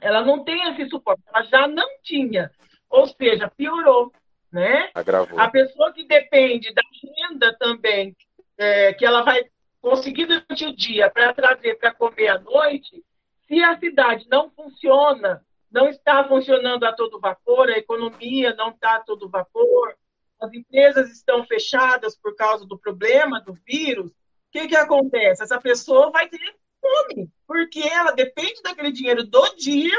ela 0.00 0.24
não 0.24 0.44
tem 0.44 0.70
esse 0.70 0.88
suporte, 0.88 1.22
ela 1.32 1.44
já 1.44 1.68
não 1.68 1.88
tinha. 2.02 2.50
Ou 2.90 3.06
seja, 3.06 3.50
piorou 3.56 4.12
né? 4.52 4.90
Agravou. 4.94 5.38
A 5.38 5.48
pessoa 5.48 5.92
que 5.92 6.04
depende 6.04 6.72
da 6.72 6.82
renda 7.02 7.56
também, 7.58 8.16
é, 8.56 8.92
que 8.94 9.04
ela 9.04 9.22
vai 9.22 9.44
conseguir 9.80 10.26
durante 10.26 10.66
o 10.66 10.74
dia 10.74 11.10
para 11.10 11.32
trazer 11.32 11.76
para 11.76 11.94
comer 11.94 12.28
à 12.28 12.38
noite, 12.38 13.04
se 13.46 13.62
a 13.62 13.78
cidade 13.78 14.26
não 14.30 14.50
funciona, 14.50 15.44
não 15.70 15.88
está 15.88 16.26
funcionando 16.26 16.84
a 16.84 16.92
todo 16.92 17.20
vapor, 17.20 17.68
a 17.68 17.78
economia 17.78 18.54
não 18.54 18.70
está 18.70 18.96
a 18.96 19.00
todo 19.00 19.28
vapor, 19.28 19.94
as 20.40 20.52
empresas 20.52 21.10
estão 21.10 21.44
fechadas 21.44 22.16
por 22.16 22.34
causa 22.34 22.66
do 22.66 22.78
problema 22.78 23.40
do 23.40 23.54
vírus, 23.66 24.10
o 24.10 24.50
que, 24.50 24.68
que 24.68 24.76
acontece? 24.76 25.42
Essa 25.42 25.60
pessoa 25.60 26.10
vai 26.10 26.28
ter 26.28 26.40
fome, 26.88 27.30
porque 27.46 27.80
ela 27.80 28.12
depende 28.12 28.62
daquele 28.62 28.92
dinheiro 28.92 29.24
do 29.24 29.56
dia 29.56 29.96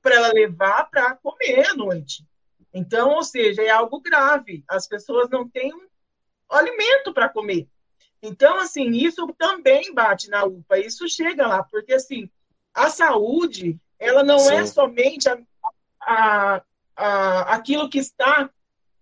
para 0.00 0.16
ela 0.16 0.32
levar 0.32 0.88
para 0.90 1.16
comer 1.16 1.68
à 1.68 1.74
noite. 1.74 2.24
Então, 2.74 3.10
ou 3.10 3.22
seja, 3.22 3.62
é 3.62 3.70
algo 3.70 4.00
grave. 4.00 4.64
As 4.66 4.88
pessoas 4.88 5.28
não 5.28 5.48
têm 5.48 5.72
um 5.74 5.86
alimento 6.48 7.12
para 7.12 7.28
comer. 7.28 7.68
Então, 8.22 8.58
assim, 8.60 8.90
isso 8.90 9.26
também 9.36 9.92
bate 9.92 10.30
na 10.30 10.44
UPA, 10.44 10.78
isso 10.78 11.08
chega 11.08 11.46
lá, 11.46 11.64
porque 11.64 11.92
assim, 11.92 12.30
a 12.72 12.88
saúde, 12.88 13.80
ela 13.98 14.22
não 14.22 14.36
é 14.36 14.38
Sim. 14.38 14.54
é 14.54 14.66
somente 14.66 15.28
a, 15.28 15.38
a, 16.00 16.62
a, 16.96 17.40
aquilo 17.54 17.90
que 17.90 17.98
está 17.98 18.48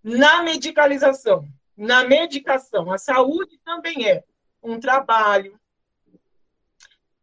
na 0.02 0.42
medicalização, 0.42 1.46
na 1.76 2.04
medicação. 2.04 2.90
A 2.90 2.96
saúde 2.96 3.58
também 3.62 4.08
é 4.08 4.24
um 4.62 4.80
trabalho, 4.80 5.59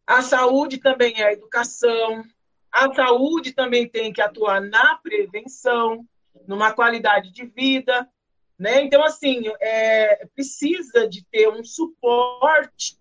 a 0.08 0.22
saúde 0.22 0.78
também 0.78 1.20
é 1.20 1.28
a 1.28 1.34
educação, 1.34 2.24
a 2.72 2.94
saúde 2.94 3.52
também 3.52 3.90
tem 3.90 4.14
que 4.14 4.22
atuar 4.22 4.62
na 4.62 4.96
prevenção, 4.98 6.08
numa 6.48 6.72
qualidade 6.72 7.30
de 7.32 7.46
vida, 7.46 8.10
né? 8.58 8.82
Então, 8.82 9.04
assim, 9.04 9.44
é, 9.60 10.26
precisa 10.34 11.08
de 11.10 11.26
ter 11.26 11.50
um 11.50 11.64
suporte 11.64 12.98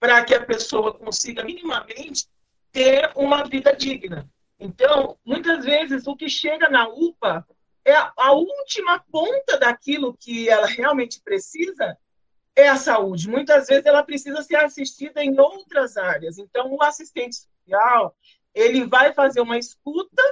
para 0.00 0.24
que 0.24 0.34
a 0.34 0.44
pessoa 0.44 0.94
consiga 0.94 1.44
minimamente 1.44 2.26
ter 2.72 3.12
uma 3.14 3.44
vida 3.44 3.76
digna. 3.76 4.28
Então, 4.58 5.18
muitas 5.24 5.64
vezes, 5.64 6.06
o 6.06 6.16
que 6.16 6.30
chega 6.30 6.68
na 6.70 6.88
UPA 6.88 7.46
é 7.84 7.94
a 7.94 8.32
última 8.32 8.98
ponta 9.10 9.58
daquilo 9.58 10.16
que 10.18 10.48
ela 10.48 10.66
realmente 10.66 11.20
precisa 11.20 11.96
é 12.56 12.68
a 12.68 12.76
saúde. 12.76 13.28
Muitas 13.28 13.66
vezes 13.68 13.86
ela 13.86 14.02
precisa 14.02 14.42
ser 14.42 14.56
assistida 14.56 15.22
em 15.22 15.38
outras 15.38 15.96
áreas. 15.96 16.38
Então, 16.38 16.72
o 16.72 16.82
assistente 16.82 17.36
social, 17.36 18.16
ele 18.54 18.84
vai 18.84 19.12
fazer 19.12 19.40
uma 19.40 19.58
escuta 19.58 20.22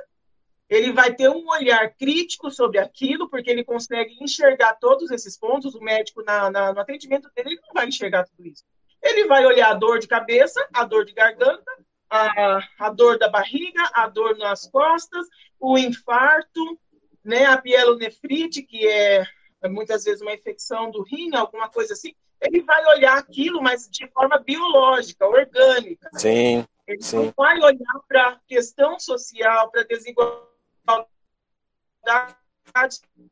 ele 0.68 0.92
vai 0.92 1.14
ter 1.14 1.30
um 1.30 1.48
olhar 1.48 1.94
crítico 1.94 2.50
sobre 2.50 2.78
aquilo, 2.78 3.28
porque 3.28 3.50
ele 3.50 3.64
consegue 3.64 4.18
enxergar 4.20 4.75
todos 4.75 5.10
esses 5.10 5.38
pontos. 5.38 5.75
O 5.75 5.80
médico, 5.80 6.22
na, 6.22 6.50
na, 6.50 6.72
no 6.75 6.80
atendimento 6.80 7.30
dele, 7.34 7.50
ele 7.50 7.60
não 7.62 7.72
vai 7.72 7.88
enxergar 7.88 8.25
tudo 8.25 8.46
isso. 8.46 8.64
Ele 9.02 9.26
vai 9.26 9.46
olhar 9.46 9.70
a 9.70 9.75
dor 9.75 9.98
de 9.98 10.06
cabeça, 10.06 10.66
a 10.75 10.84
dor 10.84 11.06
de 11.06 11.14
garganta, 11.14 11.72
a, 12.10 12.62
a 12.80 12.90
dor 12.90 13.18
da 13.18 13.28
barriga, 13.28 13.82
a 13.94 14.08
dor 14.08 14.37
nas 14.37 14.68
costas, 14.68 15.26
o 15.58 15.78
infarto, 15.78 16.78
né, 17.25 17.46
a 17.46 17.56
pielonefrite, 17.56 18.62
que 18.62 18.87
é 18.87 19.25
muitas 19.67 20.05
vezes 20.05 20.21
uma 20.21 20.35
infecção 20.35 20.91
do 20.91 21.03
rim, 21.03 21.35
alguma 21.35 21.69
coisa 21.69 21.95
assim. 21.95 22.15
Ele 22.41 22.62
vai 22.62 22.85
olhar 22.87 23.19
aquilo, 23.19 23.61
mas 23.61 23.88
de 23.91 24.07
forma 24.09 24.38
biológica, 24.38 25.27
orgânica. 25.27 26.09
Sim. 26.15 26.65
Ele 26.87 27.03
sim. 27.03 27.17
não 27.17 27.35
vai 27.37 27.59
olhar 27.59 28.00
para 28.07 28.29
a 28.29 28.41
questão 28.47 28.99
social, 29.00 29.71
para 29.71 29.81
a 29.81 29.85
desigualdade 29.85 31.09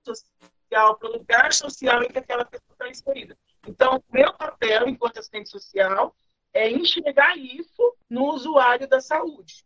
social, 0.05 0.97
para 0.97 1.09
o 1.09 1.13
lugar 1.13 1.53
social 1.53 2.03
em 2.03 2.09
que 2.09 2.19
aquela 2.19 2.45
pessoa 2.45 2.73
está 2.73 2.89
inserida. 2.89 3.39
Então, 3.67 4.03
meu 4.13 4.33
papel 4.35 4.89
enquanto 4.89 5.19
assistente 5.19 5.49
social 5.49 6.15
é 6.53 6.71
enxergar 6.71 7.37
isso 7.37 7.97
no 8.09 8.33
usuário 8.33 8.89
da 8.89 9.01
saúde. 9.01 9.65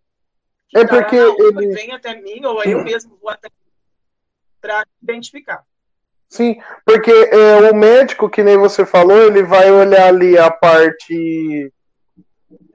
É 0.74 0.86
porque 0.86 1.16
ele 1.16 1.74
vem 1.74 1.92
até 1.92 2.20
mim 2.20 2.44
ou 2.44 2.62
eu 2.62 2.84
mesmo 2.84 3.16
vou 3.16 3.30
até 3.30 3.48
para 4.60 4.86
identificar. 5.02 5.66
Sim, 6.30 6.56
porque 6.86 7.10
é, 7.10 7.70
o 7.70 7.74
médico, 7.74 8.30
que 8.30 8.42
nem 8.42 8.56
você 8.56 8.86
falou, 8.86 9.20
ele 9.20 9.42
vai 9.42 9.70
olhar 9.70 10.06
ali 10.06 10.38
a 10.38 10.48
parte 10.48 11.72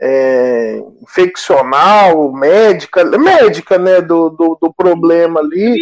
é, 0.01 0.83
infeccional, 1.01 2.33
médica, 2.33 3.05
médica, 3.17 3.77
né, 3.77 4.01
do, 4.01 4.29
do, 4.29 4.57
do, 4.61 4.73
problema 4.73 5.39
ali, 5.39 5.73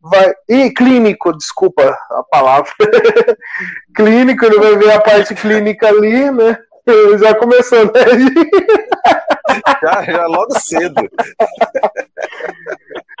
vai, 0.00 0.34
e 0.48 0.70
clínico, 0.70 1.32
desculpa 1.36 1.96
a 2.10 2.22
palavra, 2.24 2.72
clínico, 3.94 4.44
ele 4.44 4.58
vai 4.58 4.76
ver 4.76 4.90
a 4.90 5.00
parte 5.00 5.32
clínica 5.36 5.86
ali, 5.86 6.32
né, 6.32 6.58
já 7.20 7.32
começou, 7.36 7.84
né? 7.84 7.92
já, 9.82 10.02
já 10.02 10.26
logo 10.26 10.58
cedo. 10.58 11.00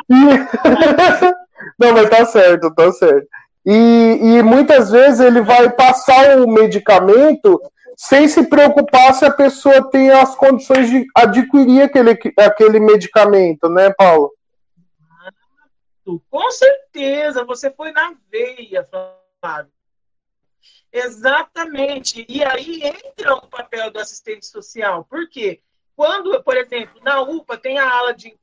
Não, 1.78 1.92
mas 1.92 2.08
tá 2.08 2.24
certo, 2.24 2.74
tá 2.74 2.90
certo. 2.92 3.28
E, 3.64 4.18
e 4.20 4.42
muitas 4.42 4.90
vezes 4.90 5.20
ele 5.20 5.42
vai 5.42 5.70
passar 5.70 6.38
o 6.38 6.48
medicamento 6.48 7.60
sem 7.96 8.26
se 8.26 8.48
preocupar 8.48 9.12
se 9.14 9.26
a 9.26 9.30
pessoa 9.30 9.90
tem 9.90 10.10
as 10.10 10.34
condições 10.34 10.88
de 10.88 11.06
adquirir 11.14 11.82
aquele, 11.82 12.18
aquele 12.38 12.80
medicamento, 12.80 13.68
né, 13.68 13.92
Paulo? 13.92 14.32
Com 16.30 16.50
certeza, 16.50 17.44
você 17.44 17.70
foi 17.70 17.92
na 17.92 18.14
veia, 18.30 18.88
Flávio. 19.40 19.70
Exatamente. 20.92 22.24
E 22.28 22.42
aí 22.42 22.82
entra 22.82 23.34
o 23.34 23.46
papel 23.46 23.90
do 23.90 24.00
assistente 24.00 24.46
social. 24.46 25.04
Por 25.04 25.28
quê? 25.28 25.60
Quando, 25.94 26.42
por 26.42 26.56
exemplo, 26.56 27.00
na 27.02 27.20
UPA 27.20 27.58
tem 27.58 27.78
a 27.78 27.88
ala 27.88 28.14
de 28.14 28.34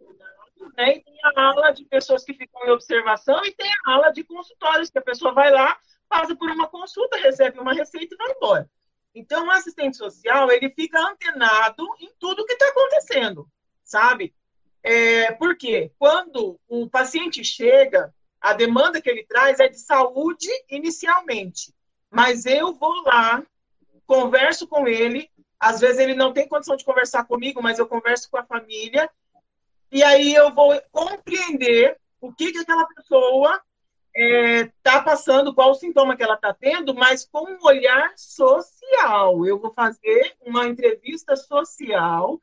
né, 0.76 0.98
e 0.98 1.04
tem 1.04 1.18
a 1.24 1.42
ala 1.42 1.72
de 1.72 1.86
pessoas 1.86 2.24
que 2.24 2.34
ficam 2.34 2.66
em 2.66 2.72
observação 2.72 3.44
e 3.46 3.52
tem 3.52 3.70
a 3.86 3.92
ala 3.92 4.12
de 4.12 4.24
consultórios, 4.24 4.90
que 4.90 5.00
a 5.00 5.04
pessoa 5.04 5.34
vai 5.34 5.52
lá, 5.52 5.78
passa 6.10 6.36
por 6.36 6.50
uma 6.50 6.68
consulta, 6.68 7.18
recebe 7.18 7.60
uma 7.60 7.74
receita 7.74 8.14
e 8.14 8.18
vai 8.18 8.32
embora. 8.32 8.70
Então, 9.14 9.48
o 9.48 9.52
assistente 9.52 9.98
social, 9.98 10.52
ele 10.52 10.70
fica 10.70 11.00
antenado 11.00 11.84
em 12.00 12.12
tudo 12.20 12.46
que 12.46 12.54
está 12.54 12.68
acontecendo, 12.68 13.48
sabe? 13.84 14.34
É, 14.84 15.32
porque 15.34 15.92
quando 15.98 16.60
o 16.68 16.90
paciente 16.90 17.44
chega, 17.44 18.14
a 18.40 18.54
demanda 18.54 19.02
que 19.02 19.10
ele 19.10 19.26
traz 19.26 19.60
é 19.60 19.68
de 19.68 19.80
saúde 19.80 20.48
inicialmente. 20.70 21.74
Mas 22.10 22.46
eu 22.46 22.74
vou 22.74 23.04
lá, 23.04 23.44
converso 24.06 24.68
com 24.68 24.88
ele, 24.88 25.30
às 25.60 25.82
vezes 25.82 25.98
ele 25.98 26.14
não 26.14 26.32
tem 26.32 26.48
condição 26.48 26.76
de 26.76 26.86
conversar 26.86 27.26
comigo, 27.26 27.62
mas 27.62 27.80
eu 27.80 27.88
converso 27.88 28.30
com 28.30 28.38
a 28.38 28.46
família, 28.46 29.10
e 29.92 30.04
aí 30.04 30.34
eu 30.34 30.54
vou 30.54 30.80
compreender 30.92 31.98
o 32.20 32.34
que, 32.34 32.52
que 32.52 32.60
aquela 32.60 32.86
pessoa 32.88 33.62
está 34.14 34.18
é, 34.18 34.72
tá 34.82 35.02
passando, 35.02 35.54
qual 35.54 35.72
o 35.72 35.76
sintoma 35.76 36.18
que 36.18 36.24
ela 36.24 36.34
está 36.34 36.54
tendo, 36.54 36.96
mas 36.96 37.26
com 37.26 37.44
um 37.52 37.60
olhar 37.62 38.12
social. 38.18 39.46
Eu 39.46 39.60
vou 39.60 39.72
fazer 39.72 40.36
uma 40.42 40.66
entrevista 40.66 41.36
social. 41.36 42.42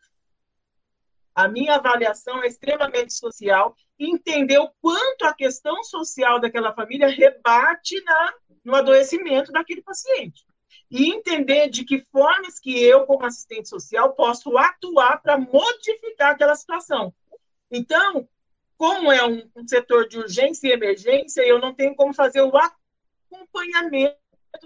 A 1.35 1.49
minha 1.49 1.75
avaliação 1.75 2.45
é 2.45 2.47
extremamente 2.47 3.13
social, 3.13 3.75
entender 3.99 4.59
o 4.59 4.71
quanto 4.81 5.25
a 5.25 5.35
questão 5.35 5.83
social 5.83 6.39
daquela 6.41 6.73
família 6.73 7.09
rebate 7.09 8.01
na, 8.05 8.35
no 8.65 8.77
adoecimento 8.77 9.51
daquele 9.51 9.83
paciente. 9.83 10.47
E 10.89 11.13
entender 11.13 11.69
de 11.71 11.85
que 11.85 12.05
formas 12.13 12.61
que 12.61 12.81
eu, 12.81 13.05
como 13.05 13.27
assistente 13.27 13.69
social, 13.69 14.13
posso 14.15 14.57
atuar 14.57 15.21
para 15.21 15.37
modificar 15.37 16.33
aquela 16.33 16.55
situação. 16.55 17.13
Então, 17.77 18.29
como 18.77 19.11
é 19.11 19.25
um, 19.27 19.51
um, 19.57 19.67
setor 19.67 20.09
de 20.09 20.19
urgência 20.19 20.69
e 20.69 20.73
emergência, 20.73 21.43
eu 21.43 21.59
não 21.59 21.75
tenho 21.75 21.95
como 21.95 22.15
fazer 22.15 22.43
o 22.43 22.53
acompanhamento 22.57 24.17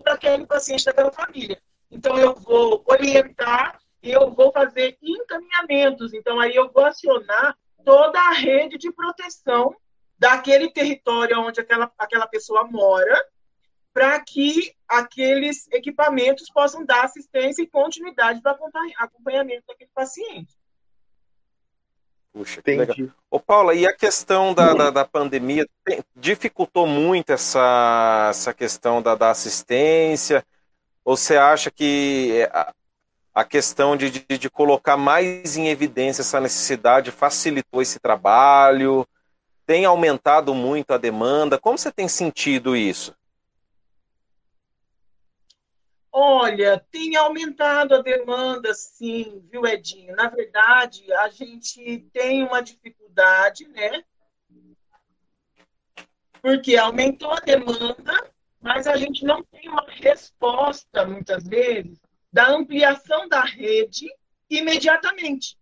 daquele 0.05 0.47
paciente, 0.47 0.85
daquela 0.85 1.13
família. 1.13 1.61
Então, 1.91 2.19
eu 2.19 2.35
vou 2.35 2.85
orientar 2.87 3.81
e 4.03 4.11
eu 4.11 4.31
vou 4.31 4.53
fazer 4.53 4.99
encaminhamentos. 5.03 6.13
Então, 6.13 6.39
aí 6.39 6.55
eu 6.55 6.71
vou 6.71 6.85
acionar 6.85 7.57
toda 7.85 8.19
a 8.19 8.33
rede 8.33 8.77
de 8.77 8.93
proteção 8.93 9.75
daquele 10.19 10.71
território 10.71 11.41
onde 11.41 11.61
aquela, 11.61 11.91
aquela 11.97 12.27
pessoa 12.27 12.65
mora, 12.65 13.17
para 13.93 14.21
que 14.21 14.75
aqueles 14.87 15.67
equipamentos 15.73 16.51
possam 16.51 16.85
dar 16.85 17.05
assistência 17.05 17.63
e 17.63 17.67
continuidade 17.67 18.43
para 18.43 18.59
acompanhamento 18.99 19.65
daquele 19.67 19.91
paciente. 19.95 20.58
Puxa, 22.39 22.63
que 22.63 22.77
legal. 22.77 22.97
Ô, 23.29 23.41
Paula, 23.41 23.75
e 23.75 23.85
a 23.85 23.93
questão 23.93 24.55
da, 24.55 24.73
da, 24.73 24.91
da 24.91 25.05
pandemia 25.05 25.67
dificultou 26.15 26.87
muito 26.87 27.33
essa, 27.33 28.29
essa 28.31 28.55
questão 28.55 29.03
da, 29.03 29.17
da 29.17 29.31
assistência? 29.31 30.47
Ou 31.05 31.17
você 31.17 31.37
acha 31.37 31.69
que 31.69 32.49
a, 32.53 32.73
a 33.35 33.45
questão 33.45 33.97
de, 33.97 34.09
de, 34.09 34.39
de, 34.39 34.49
colocar 34.49 34.97
mais 34.97 35.57
em 35.57 35.67
evidência 35.67 36.23
essa 36.23 36.41
necessidade 36.41 37.11
facilitou 37.11 37.83
esse 37.83 37.99
trabalho? 37.99 39.05
Tem 39.67 39.85
aumentado 39.85 40.55
muito 40.55 40.93
a 40.93 40.97
demanda? 40.97 41.59
Como 41.59 41.77
você 41.77 41.91
tem 41.91 42.07
sentido 42.07 42.77
isso? 42.77 43.17
Olha, 46.11 46.85
tem 46.91 47.17
aumentado 47.17 47.95
a 47.95 48.03
demanda, 48.03 48.73
sim, 48.73 49.47
viu, 49.51 49.67
Edinho? 49.67 50.17
Na 50.17 50.29
verdade, 50.29 51.13
a 51.13 51.29
gente 51.29 52.09
tem 52.13 52.43
uma 52.43 52.63
dificuldade, 52.63 53.69
né? 53.69 54.03
Porque 56.41 56.77
aumentou 56.77 57.33
a 57.33 57.41
demanda, 57.41 58.31
mas 58.61 58.87
a 58.87 58.97
gente 58.97 59.25
não 59.25 59.43
tem 59.45 59.69
uma 59.69 59.85
resposta, 59.89 61.05
muitas 61.05 61.47
vezes, 61.47 62.01
da 62.33 62.49
ampliação 62.49 63.29
da 63.29 63.43
rede 63.43 64.09
imediatamente. 64.49 65.59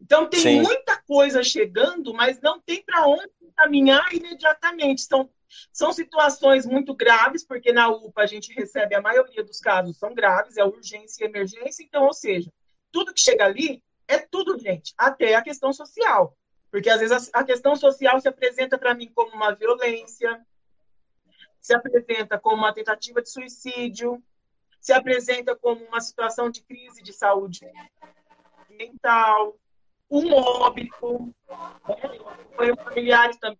Então, 0.00 0.26
tem 0.26 0.40
Sim. 0.40 0.62
muita 0.62 0.96
coisa 1.02 1.42
chegando, 1.42 2.14
mas 2.14 2.40
não 2.40 2.58
tem 2.60 2.82
para 2.82 3.06
onde 3.06 3.30
caminhar 3.60 4.12
imediatamente. 4.12 5.02
São, 5.02 5.28
são 5.72 5.92
situações 5.92 6.64
muito 6.64 6.94
graves, 6.94 7.44
porque 7.44 7.72
na 7.72 7.88
UPA 7.88 8.22
a 8.22 8.26
gente 8.26 8.52
recebe 8.54 8.94
a 8.94 9.02
maioria 9.02 9.44
dos 9.44 9.60
casos 9.60 9.98
são 9.98 10.14
graves, 10.14 10.56
é 10.56 10.64
urgência 10.64 11.24
e 11.24 11.28
emergência. 11.28 11.82
Então, 11.82 12.04
ou 12.04 12.12
seja, 12.12 12.50
tudo 12.90 13.12
que 13.12 13.20
chega 13.20 13.44
ali 13.44 13.82
é 14.08 14.18
tudo, 14.18 14.58
gente, 14.58 14.94
até 14.96 15.34
a 15.34 15.42
questão 15.42 15.72
social. 15.72 16.36
Porque 16.70 16.88
às 16.88 17.00
vezes 17.00 17.30
a 17.32 17.44
questão 17.44 17.74
social 17.76 18.20
se 18.20 18.28
apresenta 18.28 18.78
para 18.78 18.94
mim 18.94 19.10
como 19.12 19.32
uma 19.32 19.52
violência, 19.52 20.40
se 21.60 21.74
apresenta 21.74 22.38
como 22.38 22.56
uma 22.56 22.72
tentativa 22.72 23.20
de 23.20 23.28
suicídio, 23.28 24.22
se 24.80 24.92
apresenta 24.92 25.54
como 25.54 25.84
uma 25.84 26.00
situação 26.00 26.48
de 26.48 26.62
crise 26.62 27.02
de 27.02 27.12
saúde 27.12 27.60
mental, 28.70 29.58
um 30.10 30.34
óbito, 30.34 31.32
né? 31.48 32.18
foi 32.56 32.76
familiares 32.76 33.38
também. 33.38 33.58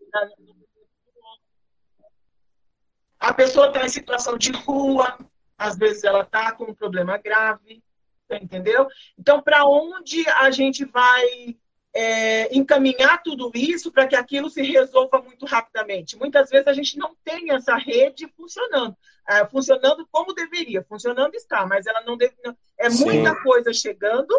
A 3.19 3.35
pessoa 3.35 3.69
está 3.69 3.85
em 3.85 3.89
situação 3.89 4.37
de 4.37 4.51
rua, 4.51 5.19
às 5.57 5.77
vezes 5.77 6.05
ela 6.05 6.23
está 6.23 6.53
com 6.53 6.65
um 6.65 6.75
problema 6.75 7.19
grave, 7.19 7.83
entendeu? 8.31 8.89
Então, 9.19 9.43
para 9.43 9.67
onde 9.67 10.27
a 10.29 10.51
gente 10.51 10.85
vai 10.87 11.57
é, 11.93 12.57
encaminhar 12.57 13.23
tudo 13.23 13.51
isso 13.55 13.91
para 13.91 14.07
que 14.07 14.17
aquilo 14.17 14.49
se 14.49 14.63
resolva 14.63 15.21
muito 15.21 15.45
rapidamente. 15.45 16.17
Muitas 16.17 16.49
vezes 16.49 16.67
a 16.67 16.73
gente 16.73 16.97
não 16.97 17.15
tem 17.25 17.53
essa 17.53 17.77
rede 17.77 18.29
funcionando, 18.37 18.97
é, 19.29 19.47
funcionando 19.47 20.07
como 20.11 20.35
deveria, 20.35 20.83
funcionando 20.85 21.35
está, 21.35 21.67
mas 21.67 21.87
ela 21.87 22.03
não 22.03 22.17
deve. 22.17 22.35
É 22.79 22.89
Sim. 22.91 23.05
muita 23.05 23.35
coisa 23.43 23.73
chegando 23.73 24.35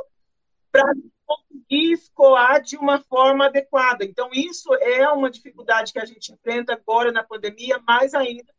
para 0.72 0.94
conseguir 1.38 1.94
escoar 1.94 2.62
de 2.62 2.78
uma 2.78 3.00
forma 3.00 3.46
adequada. 3.46 4.04
Então, 4.04 4.30
isso 4.34 4.74
é 4.76 5.08
uma 5.10 5.30
dificuldade 5.30 5.94
que 5.94 6.00
a 6.00 6.06
gente 6.06 6.32
enfrenta 6.34 6.74
agora 6.74 7.12
na 7.12 7.24
pandemia, 7.24 7.80
mais 7.88 8.14
ainda, 8.14 8.54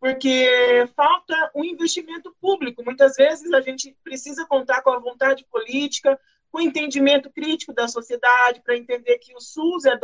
porque 0.00 0.88
falta 0.94 1.50
um 1.54 1.64
investimento 1.64 2.34
público. 2.40 2.84
Muitas 2.84 3.16
vezes 3.16 3.52
a 3.52 3.60
gente 3.60 3.96
precisa 4.02 4.46
contar 4.46 4.82
com 4.82 4.90
a 4.90 4.98
vontade 4.98 5.44
política, 5.50 6.18
com 6.50 6.58
o 6.58 6.62
entendimento 6.62 7.30
crítico 7.30 7.72
da 7.72 7.88
sociedade, 7.88 8.62
para 8.62 8.76
entender 8.76 9.18
que 9.18 9.34
o 9.34 9.40
SUS 9.40 9.84
é 9.86 9.98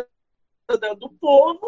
do, 0.96 1.08
povo, 1.10 1.66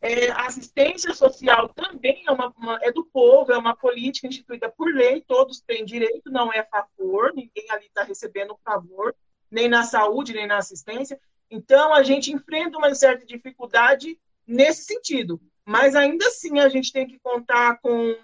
é, 0.00 0.30
assistência 0.32 1.14
social 1.14 1.68
também 1.70 2.22
é, 2.26 2.30
uma, 2.30 2.52
uma, 2.58 2.78
é 2.82 2.92
do 2.92 3.04
povo, 3.06 3.52
é 3.52 3.56
uma 3.56 3.74
política 3.74 4.26
instituída 4.26 4.68
por 4.70 4.92
lei, 4.92 5.22
todos 5.22 5.60
têm 5.60 5.84
direito, 5.84 6.30
não 6.30 6.52
é 6.52 6.62
favor, 6.64 7.32
ninguém 7.34 7.70
ali 7.70 7.86
está 7.86 8.02
recebendo 8.02 8.58
favor, 8.62 9.14
nem 9.54 9.68
na 9.68 9.84
saúde, 9.84 10.34
nem 10.34 10.46
na 10.46 10.58
assistência. 10.58 11.18
Então, 11.48 11.94
a 11.94 12.02
gente 12.02 12.32
enfrenta 12.32 12.76
uma 12.76 12.92
certa 12.94 13.24
dificuldade 13.24 14.18
nesse 14.46 14.82
sentido. 14.82 15.40
Mas 15.64 15.94
ainda 15.94 16.26
assim, 16.26 16.58
a 16.58 16.68
gente 16.68 16.92
tem 16.92 17.06
que 17.06 17.18
contar 17.20 17.78
com 17.80 18.16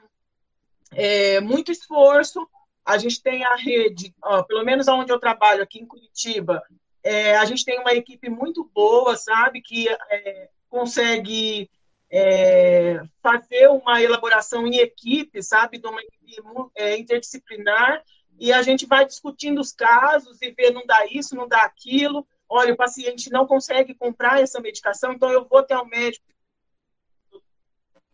é, 0.93 1.41
muito 1.41 1.71
esforço, 1.71 2.47
a 2.85 2.99
gente 2.99 3.23
tem 3.23 3.45
a 3.45 3.55
rede, 3.55 4.13
ó, 4.23 4.43
pelo 4.43 4.65
menos 4.65 4.89
onde 4.89 5.13
eu 5.13 5.19
trabalho, 5.19 5.63
aqui 5.63 5.79
em 5.79 5.87
Curitiba, 5.87 6.61
é, 7.03 7.37
a 7.37 7.45
gente 7.45 7.65
tem 7.65 7.79
uma 7.79 7.95
equipe 7.95 8.29
muito 8.29 8.69
boa, 8.75 9.17
sabe, 9.17 9.63
que 9.63 9.89
é, 9.89 10.49
consegue 10.69 11.71
é, 12.11 13.01
fazer 13.23 13.69
uma 13.69 14.03
elaboração 14.03 14.67
em 14.67 14.79
equipe, 14.79 15.43
sabe, 15.43 15.79
de 15.79 15.87
uma 15.87 16.01
equipe 16.01 16.43
é, 16.75 16.99
interdisciplinar, 16.99 18.03
e 18.41 18.55
a 18.55 18.63
gente 18.63 18.87
vai 18.87 19.05
discutindo 19.05 19.61
os 19.61 19.71
casos 19.71 20.41
e 20.41 20.51
ver 20.51 20.73
não 20.73 20.87
dá 20.87 21.05
isso, 21.07 21.37
não 21.37 21.47
dá 21.47 21.59
aquilo. 21.59 22.27
Olha, 22.49 22.73
o 22.73 22.77
paciente 22.77 23.31
não 23.31 23.47
consegue 23.47 23.95
comprar 23.95 24.41
essa 24.41 24.59
medicação, 24.61 25.13
então 25.13 25.31
eu 25.31 25.45
vou 25.45 25.59
até 25.59 25.77
o 25.77 25.85
médico. 25.85 26.25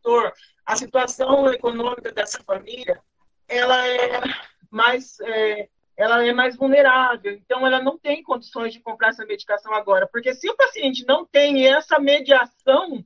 Doutor, 0.02 0.32
a 0.64 0.74
situação 0.74 1.48
econômica 1.52 2.10
dessa 2.10 2.42
família, 2.42 3.00
ela 3.46 3.86
é 3.86 4.20
mais 4.68 5.20
é, 5.20 5.68
ela 5.96 6.26
é 6.26 6.32
mais 6.32 6.56
vulnerável, 6.56 7.32
então 7.32 7.64
ela 7.64 7.80
não 7.80 7.96
tem 7.96 8.22
condições 8.22 8.72
de 8.72 8.80
comprar 8.80 9.10
essa 9.10 9.24
medicação 9.24 9.72
agora, 9.72 10.08
porque 10.08 10.34
se 10.34 10.50
o 10.50 10.56
paciente 10.56 11.06
não 11.06 11.24
tem 11.24 11.68
essa 11.68 12.00
mediação 12.00 13.04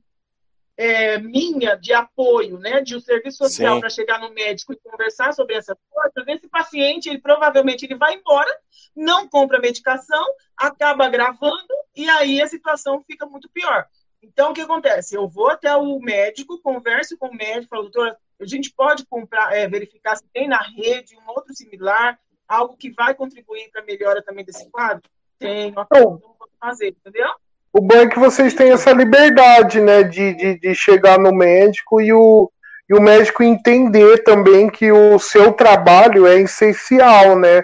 é, 0.81 1.19
minha 1.19 1.75
de 1.75 1.93
apoio, 1.93 2.57
né, 2.57 2.81
de 2.81 2.95
um 2.95 2.99
serviço 2.99 3.37
social 3.37 3.79
para 3.79 3.87
chegar 3.87 4.19
no 4.19 4.33
médico 4.33 4.73
e 4.73 4.77
conversar 4.77 5.31
sobre 5.31 5.53
essas 5.53 5.77
coisas, 5.87 6.27
esse 6.27 6.49
paciente, 6.49 7.07
ele 7.07 7.19
provavelmente 7.19 7.85
ele 7.85 7.93
vai 7.93 8.15
embora, 8.15 8.49
não 8.95 9.27
compra 9.27 9.59
a 9.59 9.61
medicação, 9.61 10.25
acaba 10.57 11.05
agravando 11.05 11.67
e 11.95 12.09
aí 12.09 12.41
a 12.41 12.47
situação 12.47 13.03
fica 13.05 13.27
muito 13.27 13.47
pior. 13.49 13.85
Então, 14.23 14.49
o 14.49 14.53
que 14.55 14.61
acontece? 14.61 15.15
Eu 15.15 15.27
vou 15.29 15.51
até 15.51 15.75
o 15.75 15.99
médico, 15.99 16.59
converso 16.59 17.15
com 17.15 17.27
o 17.27 17.35
médico, 17.35 17.69
falo, 17.69 17.83
doutor, 17.83 18.17
a 18.39 18.45
gente 18.45 18.73
pode 18.73 19.05
comprar, 19.05 19.55
é, 19.55 19.67
verificar 19.67 20.15
se 20.15 20.25
tem 20.33 20.47
na 20.47 20.63
rede 20.63 21.15
um 21.15 21.29
outro 21.29 21.53
similar, 21.53 22.19
algo 22.47 22.75
que 22.75 22.89
vai 22.89 23.13
contribuir 23.13 23.69
para 23.69 23.83
a 23.83 23.85
melhora 23.85 24.23
também 24.23 24.43
desse 24.43 24.67
quadro? 24.71 25.07
Tem, 25.37 25.71
coisa 25.71 25.87
que 25.89 26.25
eu 26.25 26.35
vou 26.39 26.49
fazer, 26.59 26.87
entendeu? 26.89 27.29
O 27.73 27.79
bom 27.79 27.95
é 27.95 28.07
que 28.07 28.19
vocês 28.19 28.53
têm 28.53 28.71
essa 28.71 28.91
liberdade, 28.91 29.79
né, 29.79 30.03
de, 30.03 30.33
de, 30.33 30.59
de 30.59 30.75
chegar 30.75 31.17
no 31.17 31.33
médico 31.33 32.01
e 32.01 32.11
o, 32.11 32.51
e 32.89 32.93
o 32.93 33.01
médico 33.01 33.43
entender 33.43 34.23
também 34.23 34.69
que 34.69 34.91
o 34.91 35.17
seu 35.17 35.53
trabalho 35.53 36.27
é 36.27 36.41
essencial, 36.41 37.39
né? 37.39 37.63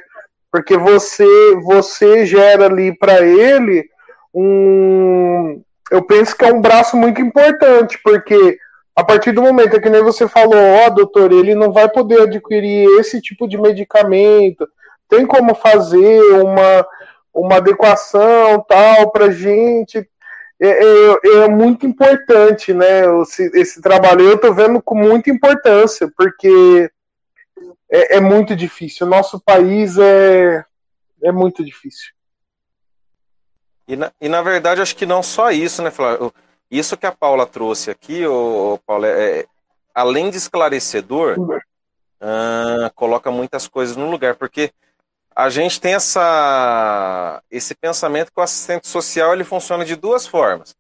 Porque 0.50 0.78
você 0.78 1.26
você 1.62 2.26
gera 2.26 2.67
ali 2.67 2.98
para 2.98 3.22
ele 3.22 3.86
um 4.34 5.62
eu 5.91 6.02
penso 6.02 6.36
que 6.36 6.46
é 6.46 6.54
um 6.54 6.62
braço 6.62 6.96
muito 6.96 7.22
importante, 7.22 8.00
porque 8.04 8.58
a 8.96 9.04
partir 9.04 9.32
do 9.32 9.41
momento 9.41 9.76
é 9.76 9.80
que 9.80 9.89
nem 9.89 10.04
você 10.04 10.28
falou, 10.28 10.56
ó, 10.56 10.88
oh, 10.88 10.89
doutor, 10.89 11.32
ele 11.32 11.54
não 11.54 11.72
vai 11.72 11.89
poder 11.89 12.22
adquirir 12.22 12.88
esse 13.00 13.22
tipo 13.22 13.48
de 13.48 13.58
medicamento, 13.58 14.67
tem 15.10 15.26
como 15.26 15.56
fazer 15.56 16.22
uma, 16.34 16.86
uma 17.38 17.58
adequação 17.58 18.63
tal 18.67 19.12
para 19.12 19.32
gente. 19.32 20.10
É, 20.60 20.67
é, 20.69 21.43
é, 21.43 21.47
muito 21.47 21.86
importante, 21.86 22.73
né? 22.73 23.02
Esse, 23.21 23.52
esse 23.54 23.82
trabalho 23.82 24.21
eu 24.21 24.36
estou 24.36 24.54
vendo 24.54 24.82
com 24.82 24.95
muita 24.95 25.30
importância, 25.30 26.12
porque 26.17 26.91
é, 27.89 28.17
é, 28.17 28.19
muito 28.19 28.56
difícil. 28.56 29.06
O 29.06 29.10
nosso 29.10 29.39
país 29.39 29.97
é, 30.00 30.65
é 31.23 31.32
muito 31.32 31.63
difícil. 31.63 32.12
E 33.88 33.95
na, 33.95 34.12
e 34.19 34.28
na 34.28 34.41
verdade, 34.41 34.82
acho 34.82 34.95
que 34.95 35.06
não 35.06 35.21
só 35.21 35.52
isso, 35.52 35.84
né, 35.84 35.91
Flávio? 35.91 36.34
Isso 36.69 36.97
que 36.97 37.06
a 37.06 37.12
Paula 37.12 37.45
trouxe 37.45 37.91
aqui, 37.91 38.26
o 38.26 38.80
Paula, 38.86 39.08
é, 39.08 39.45
além 39.93 40.30
de 40.30 40.38
esclarecedor, 40.38 41.39
uh, 41.39 42.91
coloca 42.93 43.32
muitas 43.32 43.67
coisas 43.67 43.95
no 43.95 44.10
lugar, 44.10 44.36
porque 44.36 44.71
a 45.38 45.52
gente 45.52 45.80
tem 45.80 45.93
essa, 45.93 47.43
esse 47.52 47.76
pensamento 47.76 48.32
que 48.32 48.39
o 48.39 48.43
assistente 48.43 48.88
social 48.88 49.34
ele 49.34 49.43
funciona 49.43 49.86
de 49.86 49.95
duas 49.95 50.26
formas. 50.26 50.76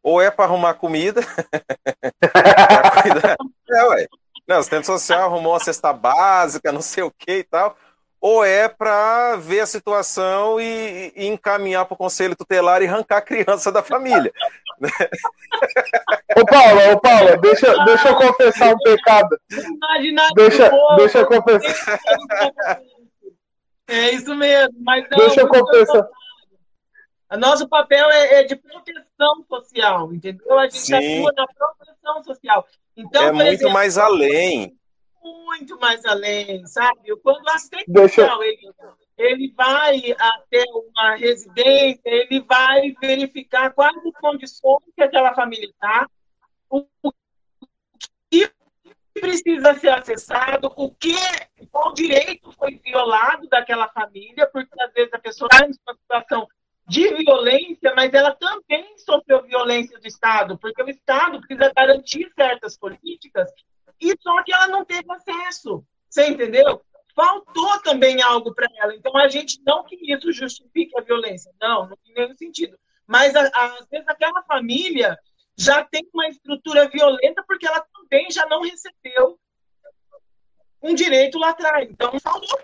Ou 0.00 0.22
é 0.22 0.30
para 0.30 0.44
arrumar 0.44 0.74
comida, 0.74 1.22
é, 3.68 3.84
ué. 3.86 4.06
Não, 4.46 4.58
assistente 4.58 4.86
social 4.86 5.24
arrumou 5.24 5.54
uma 5.54 5.58
cesta 5.58 5.92
básica, 5.92 6.70
não 6.70 6.82
sei 6.82 7.02
o 7.02 7.10
que 7.10 7.38
e 7.38 7.42
tal 7.42 7.76
ou 8.24 8.42
é 8.42 8.68
para 8.68 9.36
ver 9.36 9.60
a 9.60 9.66
situação 9.66 10.58
e, 10.58 11.12
e 11.14 11.26
encaminhar 11.26 11.84
para 11.84 11.92
o 11.92 11.98
conselho 11.98 12.34
tutelar 12.34 12.80
e 12.80 12.86
arrancar 12.86 13.18
a 13.18 13.20
criança 13.20 13.70
da 13.70 13.82
família. 13.82 14.32
ô 16.34 16.46
Paula, 16.46 16.94
ô 16.94 17.00
Paula, 17.02 17.36
deixa, 17.36 17.84
deixa 17.84 18.08
eu 18.08 18.14
confessar 18.14 18.72
um 18.72 18.78
pecado. 18.78 19.38
Deixa, 20.34 20.72
deixa 20.96 21.18
eu 21.18 21.26
confessar. 21.26 22.00
É 23.86 24.10
isso 24.12 24.34
mesmo, 24.34 24.74
mas 24.80 25.06
não, 25.10 25.18
deixa 25.18 25.40
eu 25.42 25.48
confessar. 25.48 26.08
Nosso 27.38 27.68
papel 27.68 28.08
é, 28.10 28.40
é, 28.40 28.42
de 28.44 28.54
proteção 28.56 29.44
social, 29.48 30.12
entendeu? 30.14 30.58
A 30.58 30.64
gente 30.64 30.78
Sim. 30.78 30.94
atua 30.94 31.32
na 31.36 31.46
proteção 31.46 32.24
social. 32.24 32.66
Então, 32.96 33.24
é 33.24 33.32
muito 33.32 33.48
exemplo, 33.48 33.72
mais 33.72 33.98
além 33.98 34.78
muito 35.24 35.78
mais 35.78 36.04
além, 36.04 36.66
sabe? 36.66 37.16
Quando 37.22 37.44
o 37.44 37.50
assistente 37.50 37.90
social 37.92 38.42
ele, 38.42 38.72
ele 39.16 39.54
vai 39.56 40.14
até 40.18 40.64
uma 40.72 41.14
residência, 41.16 42.00
ele 42.04 42.40
vai 42.42 42.94
verificar 43.00 43.72
quais 43.72 43.96
as 43.96 44.20
condições 44.20 44.82
que 44.94 45.02
aquela 45.02 45.34
família 45.34 45.68
está, 45.68 46.06
o 46.68 46.82
que 46.82 47.23
precisa 49.14 49.74
ser 49.74 49.90
acessado, 49.90 50.72
o 50.76 50.90
que, 50.90 51.16
qual 51.70 51.94
direito 51.94 52.52
foi 52.52 52.80
violado 52.84 53.48
daquela 53.48 53.88
família, 53.88 54.48
porque 54.52 54.70
às 54.80 54.92
vezes 54.92 55.12
a 55.12 55.18
pessoa 55.18 55.48
está 55.52 55.64
em 55.64 55.70
uma 55.86 55.94
situação 55.94 56.48
de 56.86 57.14
violência, 57.14 57.94
mas 57.94 58.12
ela 58.12 58.34
também 58.34 58.98
sofreu 58.98 59.42
violência 59.42 59.98
do 59.98 60.06
Estado, 60.06 60.58
porque 60.58 60.82
o 60.82 60.90
Estado 60.90 61.40
precisa 61.40 61.72
garantir 61.74 62.30
certas 62.34 62.76
políticas, 62.76 63.50
e 64.00 64.14
só 64.20 64.42
que 64.42 64.52
ela 64.52 64.66
não 64.66 64.84
teve 64.84 65.10
acesso. 65.10 65.84
Você 66.08 66.28
entendeu? 66.28 66.82
Faltou 67.14 67.80
também 67.80 68.20
algo 68.22 68.54
para 68.54 68.68
ela. 68.78 68.94
Então, 68.94 69.16
a 69.16 69.28
gente 69.28 69.60
não 69.64 69.84
que 69.84 69.96
isso 70.12 70.32
justifique 70.32 70.96
a 70.98 71.02
violência. 71.02 71.50
Não, 71.60 71.88
não 71.88 71.96
tem 71.96 72.14
nenhum 72.14 72.36
sentido. 72.36 72.76
Mas, 73.06 73.34
às 73.34 73.86
vezes, 73.88 74.06
aquela 74.08 74.42
família 74.42 75.18
já 75.56 75.84
tem 75.84 76.08
uma 76.12 76.28
estrutura 76.28 76.88
violenta 76.88 77.44
porque 77.46 77.66
ela 77.66 77.84
também 77.94 78.30
já 78.30 78.46
não 78.46 78.62
recebeu 78.62 79.38
um 80.82 80.94
direito 80.94 81.38
lá 81.38 81.50
atrás. 81.50 81.88
Então, 81.90 82.18
faltou. 82.20 82.60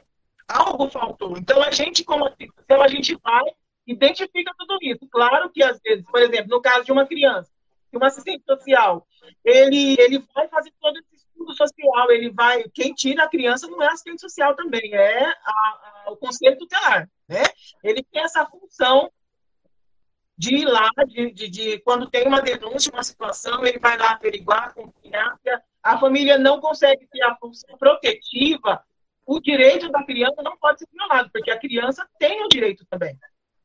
Algo 0.48 0.90
faltou. 0.90 1.38
Então, 1.38 1.62
a 1.62 1.70
gente, 1.70 2.04
como 2.04 2.26
assistência, 2.26 2.82
a 2.82 2.88
gente 2.88 3.16
vai 3.22 3.44
identifica 3.86 4.52
tudo 4.58 4.78
isso. 4.82 5.06
Claro 5.10 5.50
que, 5.50 5.62
às 5.62 5.80
vezes, 5.80 6.04
por 6.04 6.20
exemplo, 6.20 6.48
no 6.48 6.60
caso 6.60 6.84
de 6.84 6.92
uma 6.92 7.06
criança, 7.06 7.50
de 7.92 7.98
um 7.98 8.04
assistente 8.04 8.44
social, 8.44 9.06
ele, 9.44 9.96
ele 9.98 10.24
vai 10.34 10.48
fazer 10.48 10.72
todo 10.80 10.98
esse 10.98 11.16
estudo 11.16 11.52
social, 11.54 12.10
ele 12.10 12.30
vai. 12.30 12.64
Quem 12.72 12.94
tira 12.94 13.24
a 13.24 13.28
criança 13.28 13.66
não 13.66 13.82
é 13.82 13.88
assistente 13.88 14.20
social 14.20 14.54
também, 14.54 14.94
é 14.94 15.24
a, 15.24 16.04
a, 16.06 16.10
o 16.10 16.16
conselho 16.16 16.56
tutelar. 16.58 17.10
Né? 17.28 17.42
Ele 17.82 18.02
tem 18.02 18.22
essa 18.22 18.46
função 18.46 19.10
de 20.40 20.54
ir 20.54 20.64
lá, 20.64 20.88
de, 21.06 21.30
de, 21.32 21.48
de, 21.50 21.78
quando 21.80 22.08
tem 22.08 22.26
uma 22.26 22.40
denúncia, 22.40 22.90
uma 22.90 23.02
situação, 23.02 23.62
ele 23.62 23.78
vai 23.78 23.98
lá 23.98 24.12
averiguar, 24.12 24.68
acompanhar. 24.68 25.38
A 25.82 25.98
família 25.98 26.38
não 26.38 26.62
consegue 26.62 27.06
ter 27.12 27.22
a 27.24 27.36
função 27.36 27.76
protetiva, 27.76 28.82
o 29.26 29.38
direito 29.38 29.90
da 29.90 30.02
criança 30.02 30.42
não 30.42 30.56
pode 30.56 30.78
ser 30.78 30.88
violado, 30.90 31.28
porque 31.30 31.50
a 31.50 31.58
criança 31.58 32.08
tem 32.18 32.42
o 32.42 32.48
direito 32.48 32.86
também. 32.88 33.18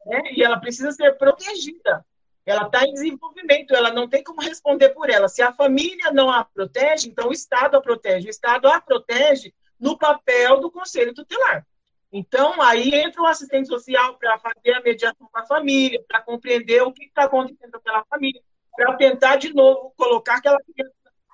Né? 0.05 0.21
E 0.33 0.43
ela 0.43 0.59
precisa 0.59 0.91
ser 0.91 1.17
protegida. 1.17 2.05
Ela 2.45 2.65
está 2.65 2.83
em 2.83 2.91
desenvolvimento, 2.91 3.73
ela 3.73 3.93
não 3.93 4.09
tem 4.09 4.21
como 4.21 4.41
responder 4.41 4.89
por 4.89 5.09
ela. 5.09 5.29
Se 5.29 5.41
a 5.41 5.53
família 5.53 6.11
não 6.11 6.29
a 6.29 6.43
protege, 6.43 7.07
então 7.07 7.29
o 7.29 7.33
Estado 7.33 7.77
a 7.77 7.81
protege. 7.81 8.27
O 8.27 8.29
Estado 8.29 8.67
a 8.67 8.81
protege 8.81 9.53
no 9.79 9.97
papel 9.97 10.59
do 10.59 10.69
conselho 10.69 11.13
tutelar. 11.13 11.65
Então, 12.17 12.62
aí 12.62 12.95
entra 12.95 13.21
o 13.21 13.25
assistente 13.25 13.67
social 13.67 14.17
para 14.17 14.39
fazer 14.39 14.73
a 14.73 14.80
mediação 14.80 15.28
com 15.30 15.38
a 15.38 15.45
família, 15.45 16.01
para 16.08 16.21
compreender 16.21 16.82
o 16.82 16.93
que 16.93 17.08
está 17.08 17.25
acontecendo 17.25 17.71
com 17.73 17.78
aquela 17.78 18.06
família, 18.06 18.41
para 18.73 18.95
tentar, 18.95 19.36
de 19.36 19.54
novo, 19.54 19.93
colocar 19.97 20.36
aquela 20.38 20.58
criança 20.62 20.93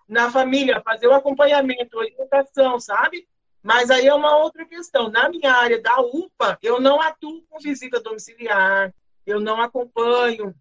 na 0.09 0.31
família, 0.31 0.81
fazer 0.81 1.05
o 1.05 1.13
acompanhamento, 1.13 1.95
a 1.95 2.01
orientação, 2.01 2.79
sabe? 2.79 3.27
Mas 3.61 3.91
aí 3.91 4.07
é 4.07 4.13
uma 4.13 4.35
outra 4.37 4.65
questão. 4.65 5.07
Na 5.07 5.29
minha 5.29 5.53
área 5.53 5.79
da 5.79 6.01
UPA, 6.01 6.57
eu 6.63 6.81
não 6.81 6.99
atuo 6.99 7.43
com 7.47 7.59
visita 7.59 7.99
domiciliar, 7.99 8.91
eu 9.23 9.39
não 9.39 9.61
acompanho 9.61 10.51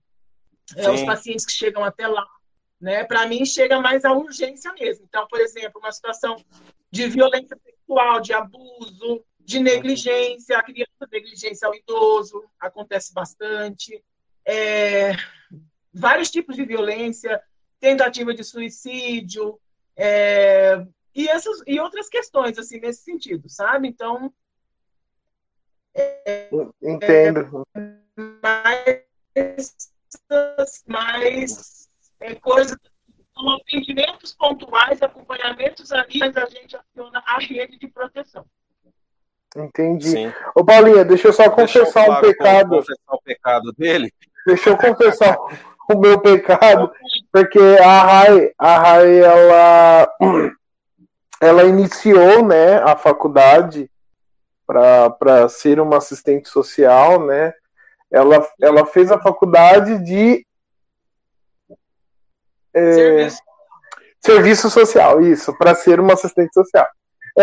é, 0.77 0.91
os 0.91 1.03
pacientes 1.03 1.47
que 1.47 1.53
chegam 1.53 1.83
até 1.83 2.07
lá. 2.07 2.27
Né? 2.79 3.05
Para 3.05 3.25
mim, 3.25 3.47
chega 3.47 3.81
mais 3.81 4.05
a 4.05 4.13
urgência 4.13 4.71
mesmo. 4.75 5.07
Então, 5.09 5.27
por 5.29 5.41
exemplo, 5.41 5.81
uma 5.81 5.93
situação 5.93 6.37
de 6.91 7.09
violência 7.09 7.57
sexual, 7.65 8.21
de 8.21 8.35
abuso, 8.35 9.25
de 9.51 9.59
negligência, 9.59 10.57
a 10.57 10.63
criança 10.63 11.09
negligência 11.11 11.67
ao 11.67 11.75
idoso, 11.75 12.49
acontece 12.59 13.13
bastante. 13.13 14.03
É, 14.47 15.11
vários 15.93 16.31
tipos 16.31 16.55
de 16.55 16.65
violência, 16.65 17.43
tentativa 17.81 18.33
de 18.33 18.45
suicídio, 18.45 19.61
é, 19.97 20.87
e, 21.13 21.29
essas, 21.29 21.63
e 21.67 21.81
outras 21.81 22.09
questões, 22.09 22.59
assim, 22.59 22.79
nesse 22.79 23.03
sentido, 23.03 23.49
sabe? 23.49 23.89
Então. 23.89 24.33
É, 25.93 26.49
Entendo. 26.81 27.67
Mais, 28.41 29.93
mais 30.87 31.91
é, 32.21 32.37
coisas, 32.37 32.77
são 33.35 33.51
atendimentos 33.57 34.33
pontuais, 34.33 35.03
acompanhamentos 35.03 35.91
ali, 35.91 36.21
mas 36.21 36.37
a 36.37 36.47
gente 36.47 36.77
aciona 36.77 37.21
a 37.27 37.41
rede 37.41 37.79
de 37.79 37.89
proteção. 37.89 38.47
Entendi. 39.57 40.09
Sim. 40.09 40.33
Ô, 40.55 40.65
Paulinha, 40.65 41.05
deixa 41.05 41.29
eu 41.29 41.33
só 41.33 41.51
confessar 41.51 42.09
um 42.09 42.21
pecado. 42.21 42.77
Confessar 42.77 43.15
o 43.15 43.23
pecado 43.23 43.73
dele. 43.77 44.13
Deixa 44.47 44.71
eu 44.71 44.77
confessar 44.77 45.37
o 45.89 45.99
meu 45.99 46.21
pecado, 46.21 46.91
porque 47.33 47.59
a 47.59 48.03
Rai, 48.03 48.53
a 48.57 48.79
Rai, 48.79 49.19
ela, 49.19 50.09
ela 51.41 51.65
iniciou, 51.65 52.47
né, 52.47 52.77
a 52.79 52.97
faculdade 52.97 53.91
para 54.67 55.49
ser 55.49 55.81
uma 55.81 55.97
assistente 55.97 56.49
social, 56.49 57.27
né? 57.27 57.53
Ela, 58.11 58.47
ela 58.61 58.87
fez 58.87 59.11
a 59.11 59.19
faculdade 59.19 59.99
de 60.05 60.47
é, 62.73 62.93
serviço. 62.93 63.43
serviço 64.21 64.71
social, 64.71 65.21
isso, 65.21 65.57
para 65.59 65.75
ser 65.75 65.99
uma 65.99 66.13
assistente 66.13 66.53
social. 66.53 66.87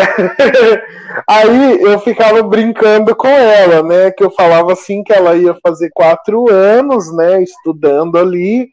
Aí 1.28 1.82
eu 1.82 2.00
ficava 2.00 2.44
brincando 2.44 3.16
com 3.16 3.28
ela, 3.28 3.84
né? 3.84 4.12
Que 4.12 4.24
eu 4.24 4.32
falava 4.32 4.74
assim 4.74 5.04
que 5.04 5.14
ela 5.14 5.36
ia 5.36 5.56
fazer 5.64 5.90
quatro 5.94 6.50
anos, 6.52 7.14
né? 7.14 7.42
Estudando 7.42 8.18
ali 8.18 8.70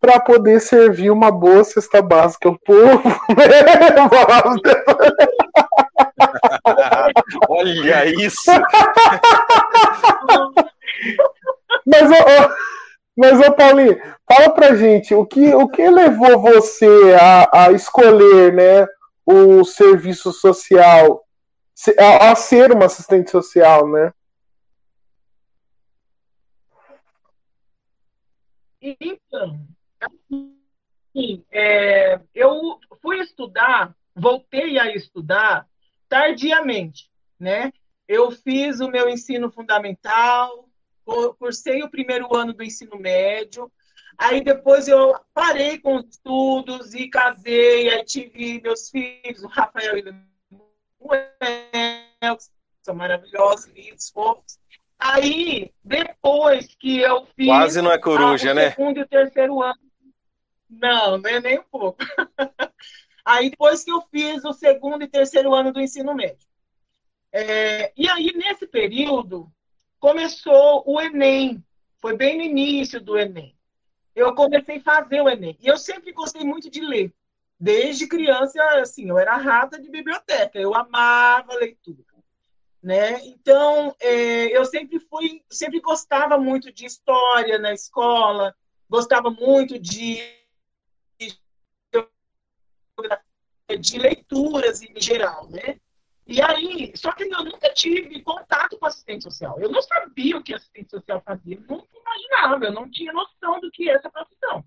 para 0.00 0.20
poder 0.20 0.60
servir 0.60 1.10
uma 1.10 1.30
boa 1.30 1.64
cesta 1.64 2.02
básica 2.02 2.48
ao 2.48 2.58
povo. 2.58 3.02
Olha 7.48 8.06
isso! 8.06 8.50
mas, 11.86 12.10
ô, 12.10 12.14
mas, 13.16 13.48
ô 13.48 13.52
Paulinho, 13.52 14.00
fala 14.30 14.50
pra 14.50 14.74
gente, 14.74 15.14
o 15.14 15.24
que, 15.24 15.54
o 15.54 15.68
que 15.68 15.88
levou 15.88 16.38
você 16.40 17.16
a, 17.20 17.66
a 17.66 17.72
escolher, 17.72 18.52
né? 18.52 18.86
O 19.26 19.64
serviço 19.64 20.32
social 20.32 21.24
a, 21.98 22.34
ser 22.36 22.72
uma 22.72 22.86
assistente 22.86 23.30
social, 23.30 23.88
né? 23.88 24.12
Então, 28.80 29.66
assim, 30.00 31.44
é, 31.50 32.20
eu 32.34 32.78
fui 33.00 33.18
estudar, 33.18 33.96
voltei 34.14 34.78
a 34.78 34.94
estudar 34.94 35.66
tardiamente, 36.08 37.10
né? 37.40 37.72
Eu 38.06 38.30
fiz 38.30 38.80
o 38.80 38.88
meu 38.88 39.08
ensino 39.08 39.50
fundamental, 39.50 40.68
cursei 41.38 41.82
o 41.82 41.90
primeiro 41.90 42.34
ano 42.36 42.52
do 42.52 42.62
ensino 42.62 42.98
médio, 42.98 43.72
Aí 44.16 44.42
depois 44.42 44.86
eu 44.86 45.14
parei 45.32 45.78
com 45.78 45.96
os 45.96 46.06
estudos 46.08 46.94
e 46.94 47.08
casei, 47.08 47.90
aí 47.90 48.04
tive 48.04 48.60
meus 48.60 48.88
filhos, 48.88 49.42
o 49.42 49.48
Rafael 49.48 49.98
e 49.98 50.02
o 50.02 50.14
Manuel, 51.00 52.36
que 52.36 52.44
são 52.82 52.94
maravilhosos, 52.94 53.66
lindos, 53.66 54.10
fofos. 54.10 54.58
Aí, 54.98 55.72
depois 55.82 56.74
que 56.76 56.98
eu 56.98 57.26
fiz. 57.36 57.46
Quase 57.46 57.82
não 57.82 57.92
é 57.92 57.98
coruja, 57.98 58.52
o 58.52 58.54
né? 58.54 58.70
Segundo 58.70 58.98
e 58.98 59.02
o 59.02 59.08
terceiro 59.08 59.62
ano. 59.62 59.80
Não, 60.70 61.18
não 61.18 61.30
é 61.30 61.40
nem 61.40 61.58
um 61.58 61.64
pouco. 61.64 61.98
aí, 63.24 63.50
depois 63.50 63.84
que 63.84 63.90
eu 63.90 64.00
fiz 64.10 64.44
o 64.44 64.52
segundo 64.52 65.02
e 65.02 65.08
terceiro 65.08 65.54
ano 65.54 65.72
do 65.72 65.80
ensino 65.80 66.14
médio. 66.14 66.48
É, 67.32 67.92
e 67.96 68.08
aí, 68.08 68.32
nesse 68.34 68.66
período, 68.66 69.52
começou 69.98 70.84
o 70.86 71.00
Enem. 71.00 71.62
Foi 72.00 72.16
bem 72.16 72.36
no 72.38 72.44
início 72.44 73.00
do 73.00 73.18
Enem 73.18 73.54
eu 74.14 74.34
comecei 74.34 74.78
a 74.78 74.82
fazer 74.82 75.20
o 75.20 75.28
Enem. 75.28 75.56
E 75.60 75.66
eu 75.66 75.76
sempre 75.76 76.12
gostei 76.12 76.44
muito 76.44 76.70
de 76.70 76.80
ler. 76.80 77.12
Desde 77.58 78.06
criança, 78.06 78.62
assim, 78.80 79.08
eu 79.08 79.18
era 79.18 79.36
rata 79.36 79.80
de 79.80 79.88
biblioteca, 79.88 80.58
eu 80.58 80.74
amava 80.74 81.54
leitura. 81.54 82.04
Né? 82.82 83.24
Então, 83.26 83.96
é, 83.98 84.56
eu 84.56 84.64
sempre 84.66 85.00
fui, 85.00 85.42
sempre 85.48 85.80
gostava 85.80 86.36
muito 86.36 86.70
de 86.70 86.84
história 86.84 87.58
na 87.58 87.72
escola, 87.72 88.54
gostava 88.90 89.30
muito 89.30 89.78
de, 89.78 90.18
de 93.80 93.98
leituras 93.98 94.82
em 94.82 95.00
geral, 95.00 95.48
né? 95.48 95.80
E 96.26 96.40
aí, 96.40 96.92
só 96.96 97.12
que 97.12 97.24
eu 97.24 97.44
nunca 97.44 97.68
tive 97.74 98.22
contato 98.22 98.78
com 98.78 98.86
assistente 98.86 99.24
social. 99.24 99.58
Eu 99.60 99.70
não 99.70 99.82
sabia 99.82 100.36
o 100.38 100.42
que 100.42 100.54
assistente 100.54 100.90
social 100.90 101.22
fazia, 101.24 101.58
nunca 101.68 101.86
imaginava, 101.94 102.64
eu 102.64 102.72
não 102.72 102.90
tinha 102.90 103.12
noção 103.12 103.60
do 103.60 103.70
que 103.70 103.90
é 103.90 103.94
essa 103.94 104.10
profissão. 104.10 104.64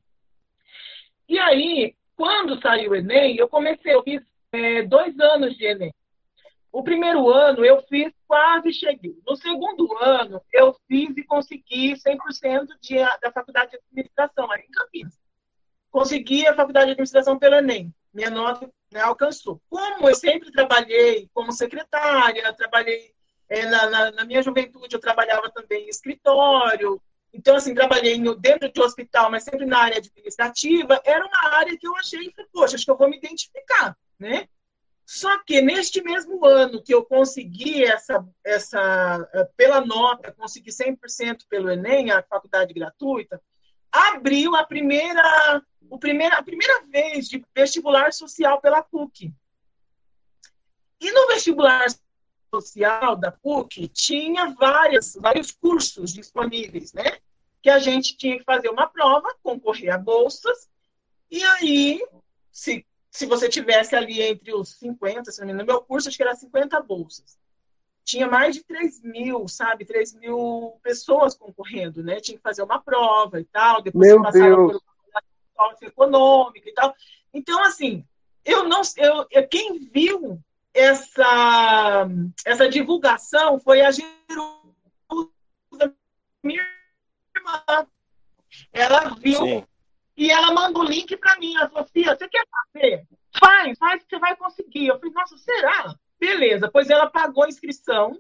E 1.28 1.40
aí, 1.40 1.96
quando 2.16 2.62
saiu 2.62 2.92
o 2.92 2.96
Enem, 2.96 3.36
eu 3.38 3.48
comecei, 3.48 3.94
eu 3.94 4.04
fiz 4.04 4.22
é, 4.52 4.84
dois 4.84 5.20
anos 5.20 5.56
de 5.58 5.66
Enem. 5.66 5.94
O 6.72 6.84
primeiro 6.84 7.30
ano 7.30 7.66
eu 7.66 7.82
fiz, 7.84 8.14
quase 8.28 8.72
cheguei. 8.72 9.18
No 9.28 9.36
segundo 9.36 9.98
ano, 9.98 10.42
eu 10.54 10.76
fiz 10.88 11.18
e 11.18 11.24
consegui 11.24 11.94
100% 11.94 12.68
de, 12.80 12.98
da 13.22 13.32
faculdade 13.32 13.72
de 13.72 13.78
administração, 13.78 14.52
aí 14.52 14.62
em 14.62 14.72
Campinas. 14.72 15.18
Consegui 15.90 16.46
a 16.46 16.54
faculdade 16.54 16.88
de 16.88 16.92
administração 16.92 17.40
pelo 17.40 17.56
Enem. 17.56 17.92
Minha 18.14 18.30
nota 18.30 18.72
né, 18.92 19.02
alcançou. 19.02 19.62
Como 19.70 20.10
eu 20.10 20.16
sempre 20.16 20.52
trabalhei 20.52 21.30
como 21.34 21.52
secretária, 21.52 22.54
trabalhei 22.54 23.14
é, 23.50 23.66
na, 23.66 23.90
na, 23.90 24.12
na, 24.12 24.26
minha 24.26 24.42
juventude, 24.42 24.96
eu 24.96 25.00
trabalhava 25.00 25.50
também 25.52 25.86
em 25.86 25.90
escritório, 25.90 27.02
então, 27.34 27.56
assim, 27.56 27.76
trabalhei 27.76 28.20
dentro 28.40 28.72
de 28.72 28.82
hospital, 28.82 29.30
mas 29.30 29.44
sempre 29.44 29.66
na 29.66 29.80
área 29.80 29.98
administrativa, 29.98 31.00
era 31.06 31.26
uma 31.26 31.56
área 31.56 31.78
que 31.78 31.88
eu 31.88 31.96
achei, 31.96 32.34
poxa, 32.52 32.76
acho 32.76 32.86
que 32.86 32.92
eu 32.92 32.98
vou 32.98 33.10
me 33.10 33.18
identificar, 33.18 33.96
né? 34.18 34.48
Só 35.06 35.38
que 35.44 35.62
neste 35.62 36.02
mesmo 36.02 36.44
ano 36.46 36.84
que 36.84 36.94
eu 36.94 37.06
consegui 37.06 37.86
essa, 37.86 38.28
essa 38.44 39.30
eh, 39.34 39.48
pela 39.56 39.80
nota, 39.80 40.34
consegui 40.34 40.70
100% 40.70 41.46
pelo 41.48 41.70
Enem, 41.70 42.12
a 42.12 42.22
faculdade 42.24 42.74
gratuita, 42.74 43.42
abriu 43.92 44.56
a 44.56 44.66
primeira, 44.66 45.62
o 45.90 45.98
primeira, 45.98 46.38
a 46.38 46.44
primeira 46.44 46.84
vez 46.86 47.28
de 47.28 47.44
vestibular 47.56 48.12
social 48.14 48.60
pela 48.62 48.84
PUC. 48.84 49.34
E 51.00 51.12
no 51.12 51.28
vestibular 51.28 51.86
social 52.54 53.16
da 53.16 53.32
PUC 53.32 53.88
tinha 53.90 54.54
várias, 54.56 55.16
vários 55.16 55.52
cursos 55.52 56.14
disponíveis, 56.14 56.94
né? 56.94 57.20
Que 57.62 57.70
a 57.70 57.80
gente 57.80 58.18
tinha 58.18 58.38
que 58.38 58.44
fazer 58.44 58.70
uma 58.70 58.88
prova, 58.88 59.36
concorrer 59.44 59.94
a 59.94 59.98
bolsas, 59.98 60.70
e 61.30 61.44
aí, 61.44 62.06
se 62.52 62.86
se 63.18 63.26
você 63.26 63.50
tivesse 63.50 63.96
ali 63.96 64.22
entre 64.22 64.54
os 64.54 64.78
50, 64.78 65.32
se 65.32 65.40
não 65.40 65.48
me 65.48 65.54
engano, 65.54 65.66
no 65.66 65.74
meu 65.74 65.82
curso 65.82 66.08
acho 66.08 66.16
que 66.16 66.22
era 66.22 66.36
50 66.36 66.80
bolsas. 66.84 67.36
Tinha 68.08 68.26
mais 68.26 68.56
de 68.56 68.64
3 68.64 69.02
mil, 69.04 69.50
sabe? 69.50 69.84
3 69.84 70.14
mil 70.14 70.80
pessoas 70.82 71.36
concorrendo, 71.36 72.02
né? 72.02 72.22
Tinha 72.22 72.38
que 72.38 72.42
fazer 72.42 72.64
uma 72.64 72.82
prova 72.82 73.38
e 73.38 73.44
tal, 73.44 73.82
depois 73.82 74.08
meu 74.08 74.22
passava 74.22 74.56
Deus. 74.56 74.82
por 74.82 75.86
econômica 75.86 76.70
e 76.70 76.74
tal. 76.74 76.96
Então, 77.34 77.62
assim, 77.66 78.06
eu 78.46 78.64
não 78.64 78.82
eu, 78.96 79.28
eu, 79.30 79.48
quem 79.50 79.78
viu 79.90 80.40
essa, 80.74 82.08
essa 82.46 82.70
divulgação 82.70 83.60
foi 83.60 83.82
a 83.82 83.92
Jerusa, 83.92 85.30
minha 86.42 86.66
irmã. 87.36 87.88
Ela 88.72 89.16
viu 89.16 89.38
Sim. 89.38 89.68
E 90.16 90.32
ela 90.32 90.54
manda 90.54 90.80
o 90.80 90.84
link 90.84 91.18
para 91.18 91.38
mim. 91.40 91.58
Ela 91.58 91.70
falou, 91.70 91.90
Fia, 91.92 92.16
você 92.16 92.28
quer 92.30 92.46
fazer? 92.50 93.06
Faz, 93.38 93.78
faz 93.78 94.02
que 94.02 94.10
você 94.10 94.20
vai 94.20 94.34
conseguir. 94.38 94.88
Eu 94.88 94.98
falei, 94.98 95.14
nossa, 95.14 95.38
será? 95.38 95.94
Beleza. 96.20 96.70
Pois 96.72 96.90
ela 96.90 97.10
pagou 97.10 97.44
a 97.44 97.50
inscrição. 97.50 98.20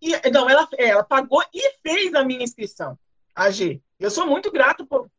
E, 0.00 0.30
não, 0.30 0.48
ela, 0.48 0.68
ela 0.78 1.02
pagou 1.02 1.42
e 1.52 1.72
fez 1.82 2.14
a 2.14 2.24
minha 2.24 2.42
inscrição, 2.42 2.96
a 3.34 3.50
G. 3.50 3.80
Eu 3.98 4.10
sou 4.10 4.26
muito 4.26 4.50
grato 4.50 4.86
por. 4.86 5.10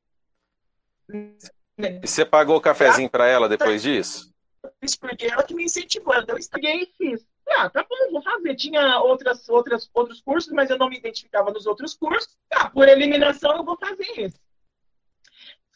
E 1.12 2.08
você 2.08 2.26
pagou 2.26 2.56
o 2.56 2.62
cafezinho 2.62 3.10
para 3.10 3.28
ela 3.28 3.50
depois 3.50 3.82
disso? 3.82 4.34
Isso 4.82 5.00
porque 5.00 5.26
ela 5.26 5.44
que 5.44 5.54
me 5.54 5.66
incentivou. 5.66 6.14
Eu 6.28 6.38
estraguei 6.38 6.84
e 6.84 6.94
fiz. 6.98 7.26
Ah, 7.50 7.70
tá 7.70 7.84
bom, 7.84 8.12
vou 8.12 8.22
fazer. 8.22 8.56
Tinha 8.56 9.00
outras, 9.00 9.50
outras, 9.50 9.90
outros 9.94 10.22
cursos, 10.22 10.52
mas 10.54 10.70
eu 10.70 10.78
não 10.78 10.90
me 10.90 10.98
identificava 10.98 11.52
nos 11.52 11.66
outros 11.66 11.94
cursos. 11.94 12.38
Ah, 12.52 12.70
por 12.70 12.88
eliminação, 12.88 13.58
eu 13.58 13.64
vou 13.64 13.78
fazer 13.78 14.08
esse. 14.18 14.40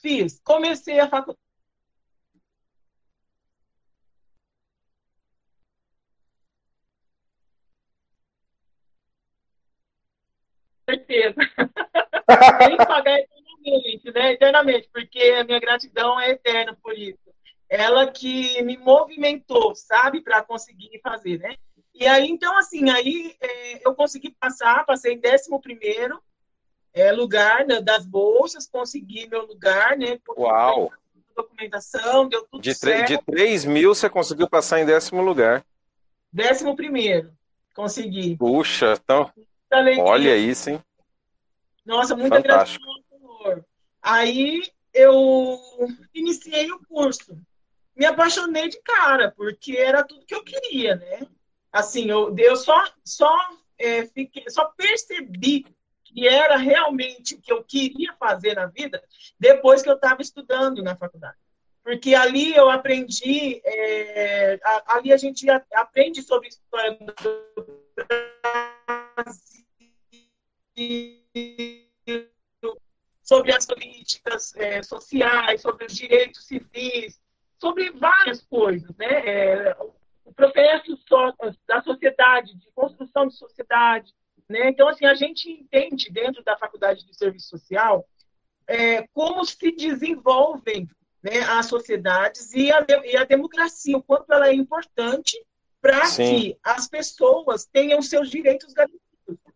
Fiz. 0.01 0.39
Comecei 0.43 0.99
a 0.99 1.09
faculdade. 1.09 1.42
Certeza. 10.95 11.35
Tem 12.59 12.77
que 12.77 12.85
pagar 12.85 13.19
eternamente, 13.19 14.11
né? 14.11 14.31
Eternamente, 14.33 14.89
porque 14.91 15.19
a 15.39 15.43
minha 15.43 15.59
gratidão 15.59 16.19
é 16.19 16.31
eterna 16.31 16.77
por 16.81 16.97
isso. 16.97 17.19
Ela 17.69 18.11
que 18.11 18.61
me 18.61 18.77
movimentou, 18.77 19.73
sabe, 19.75 20.21
para 20.21 20.43
conseguir 20.43 20.99
fazer, 21.01 21.39
né? 21.39 21.55
E 21.93 22.07
aí, 22.07 22.27
então, 22.27 22.57
assim, 22.57 22.89
aí 22.89 23.35
é, 23.39 23.87
eu 23.87 23.93
consegui 23.93 24.31
passar, 24.39 24.85
passei 24.85 25.13
em 25.13 25.19
décimo 25.19 25.61
primeiro, 25.61 26.21
é, 26.93 27.11
lugar 27.11 27.65
né, 27.65 27.81
das 27.81 28.05
bolsas, 28.05 28.67
consegui 28.67 29.27
meu 29.27 29.45
lugar, 29.45 29.97
né? 29.97 30.19
Uau! 30.37 30.91
Documentação, 31.35 32.27
deu 32.27 32.45
tudo 32.45 32.61
de 32.61 32.75
certo. 32.75 33.07
De 33.07 33.17
3 33.17 33.65
mil, 33.65 33.95
você 33.95 34.07
conseguiu 34.07 34.47
passar 34.47 34.79
em 34.79 34.85
décimo 34.85 35.19
lugar. 35.21 35.65
Décimo 36.31 36.75
primeiro, 36.75 37.31
consegui. 37.73 38.37
Puxa, 38.37 38.93
então, 39.03 39.31
olha 39.99 40.37
isso, 40.37 40.69
hein? 40.69 40.83
Nossa, 41.85 42.15
muita 42.15 42.39
gratidão 42.39 42.93
Senhor. 43.09 43.65
Aí 44.01 44.63
eu 44.93 45.59
iniciei 46.13 46.71
o 46.71 46.79
curso. 46.85 47.37
Me 47.95 48.05
apaixonei 48.05 48.69
de 48.69 48.81
cara, 48.81 49.31
porque 49.31 49.77
era 49.77 50.03
tudo 50.03 50.25
que 50.25 50.33
eu 50.33 50.43
queria, 50.43 50.95
né? 50.95 51.27
Assim, 51.71 52.09
eu, 52.09 52.35
eu 52.37 52.55
só, 52.55 52.83
só, 53.03 53.35
é, 53.77 54.05
fiquei, 54.05 54.49
só 54.49 54.65
percebi 54.65 55.65
que 56.03 56.27
era 56.27 56.57
realmente 56.57 57.35
o 57.35 57.41
que 57.41 57.51
eu 57.51 57.63
queria 57.63 58.13
fazer 58.13 58.55
na 58.55 58.67
vida 58.67 59.03
depois 59.39 59.81
que 59.81 59.89
eu 59.89 59.95
estava 59.95 60.21
estudando 60.21 60.83
na 60.83 60.95
faculdade. 60.95 61.37
Porque 61.83 62.15
ali 62.15 62.55
eu 62.55 62.69
aprendi, 62.69 63.61
é, 63.65 64.59
ali 64.87 65.11
a 65.11 65.17
gente 65.17 65.45
aprende 65.73 66.21
sobre 66.21 66.47
história 66.47 66.97
do 66.97 67.05
Brasil, 67.05 67.33
sobre 73.21 73.53
as 73.53 73.65
políticas 73.65 74.55
é, 74.55 74.83
sociais, 74.83 75.61
sobre 75.61 75.85
os 75.85 75.93
direitos 75.95 76.45
civis, 76.45 77.19
sobre 77.59 77.91
várias 77.91 78.41
coisas, 78.43 78.95
né? 78.97 79.07
É, 79.07 79.77
o 80.25 80.33
processo 80.33 80.97
da 81.67 81.81
sociedade, 81.81 82.55
de 82.55 82.71
construção 82.71 83.27
de 83.27 83.35
sociedade, 83.35 84.13
né? 84.49 84.69
Então, 84.69 84.87
assim, 84.87 85.05
a 85.05 85.13
gente 85.13 85.49
entende 85.49 86.11
dentro 86.11 86.43
da 86.43 86.57
Faculdade 86.57 87.05
de 87.05 87.15
Serviço 87.15 87.49
Social 87.49 88.05
é, 88.67 89.07
como 89.13 89.43
se 89.45 89.71
desenvolvem 89.71 90.87
né, 91.21 91.39
as 91.49 91.67
sociedades 91.67 92.53
e 92.53 92.71
a, 92.71 92.85
e 93.05 93.15
a 93.15 93.23
democracia, 93.23 93.97
o 93.97 94.03
quanto 94.03 94.31
ela 94.31 94.47
é 94.47 94.53
importante 94.53 95.41
para 95.81 96.01
que 96.15 96.57
as 96.63 96.87
pessoas 96.87 97.65
tenham 97.65 98.01
seus 98.01 98.29
direitos 98.29 98.73
garantidos. 98.73 99.02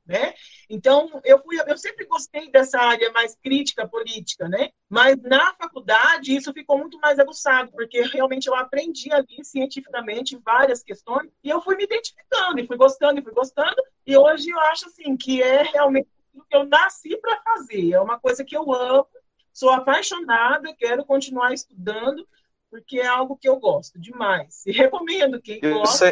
Né? 0.07 0.33
Então, 0.69 1.19
eu, 1.25 1.37
fui, 1.43 1.57
eu 1.67 1.77
sempre 1.77 2.05
gostei 2.05 2.49
dessa 2.49 2.79
área 2.79 3.11
mais 3.11 3.35
crítica 3.35 3.85
política, 3.85 4.47
né? 4.47 4.69
mas 4.89 5.21
na 5.21 5.53
faculdade 5.55 6.33
isso 6.33 6.53
ficou 6.53 6.77
muito 6.77 6.97
mais 6.99 7.19
aguçado, 7.19 7.71
porque 7.73 8.01
realmente 8.03 8.47
eu 8.47 8.55
aprendi 8.55 9.11
ali 9.11 9.43
cientificamente 9.43 10.37
várias 10.37 10.81
questões 10.81 11.29
e 11.43 11.49
eu 11.49 11.61
fui 11.61 11.75
me 11.75 11.83
identificando, 11.83 12.59
e 12.59 12.65
fui 12.65 12.77
gostando, 12.77 13.19
e 13.19 13.23
fui 13.23 13.33
gostando, 13.33 13.75
e 14.05 14.15
hoje 14.17 14.49
eu 14.49 14.59
acho 14.61 14.87
assim 14.87 15.17
que 15.17 15.43
é 15.43 15.63
realmente 15.63 16.07
o 16.33 16.43
que 16.43 16.55
eu 16.55 16.65
nasci 16.65 17.17
para 17.17 17.41
fazer, 17.41 17.91
é 17.91 17.99
uma 17.99 18.17
coisa 18.17 18.45
que 18.45 18.55
eu 18.55 18.71
amo, 18.71 19.07
sou 19.51 19.71
apaixonada, 19.71 20.73
quero 20.77 21.03
continuar 21.03 21.51
estudando, 21.53 22.25
porque 22.69 22.99
é 22.99 23.07
algo 23.07 23.35
que 23.35 23.49
eu 23.49 23.57
gosto 23.57 23.99
demais. 23.99 24.65
E 24.65 24.71
recomendo 24.71 25.41
quem 25.41 25.59
gosta. 25.59 26.11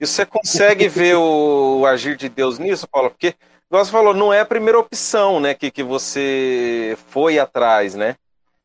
E 0.00 0.06
você 0.06 0.24
consegue 0.24 0.88
ver 0.88 1.16
o 1.16 1.84
agir 1.84 2.16
de 2.16 2.28
Deus 2.28 2.58
nisso, 2.58 2.88
Paulo? 2.88 3.10
Porque, 3.10 3.34
igual 3.66 3.84
você 3.84 3.90
falou, 3.90 4.14
não 4.14 4.32
é 4.32 4.40
a 4.40 4.46
primeira 4.46 4.78
opção 4.78 5.38
né, 5.38 5.54
que, 5.54 5.70
que 5.70 5.82
você 5.82 6.96
foi 7.08 7.38
atrás, 7.38 7.94
né? 7.94 8.16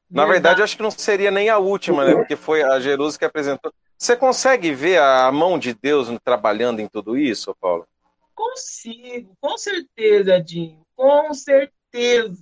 Na 0.10 0.24
verdade, 0.24 0.44
verdade 0.44 0.64
acho 0.64 0.78
que 0.78 0.84
não 0.84 0.92
seria 0.92 1.30
nem 1.32 1.50
a 1.50 1.58
última, 1.58 2.06
né? 2.06 2.14
Porque 2.16 2.38
foi 2.38 2.64
a 2.64 2.80
Jerusa 2.80 3.20
que 3.20 3.26
apresentou. 3.26 3.74
Você 3.98 4.16
consegue 4.16 4.74
ver 4.74 5.00
a 5.00 5.30
mão 5.30 5.60
de 5.60 5.74
Deus 5.74 6.08
trabalhando 6.24 6.80
em 6.80 6.88
tudo 6.88 7.18
isso, 7.18 7.54
Paulo? 7.60 7.86
Consigo, 8.34 9.36
com 9.42 9.58
certeza, 9.58 10.40
Dinho, 10.40 10.80
com 10.96 11.34
certeza. 11.34 12.38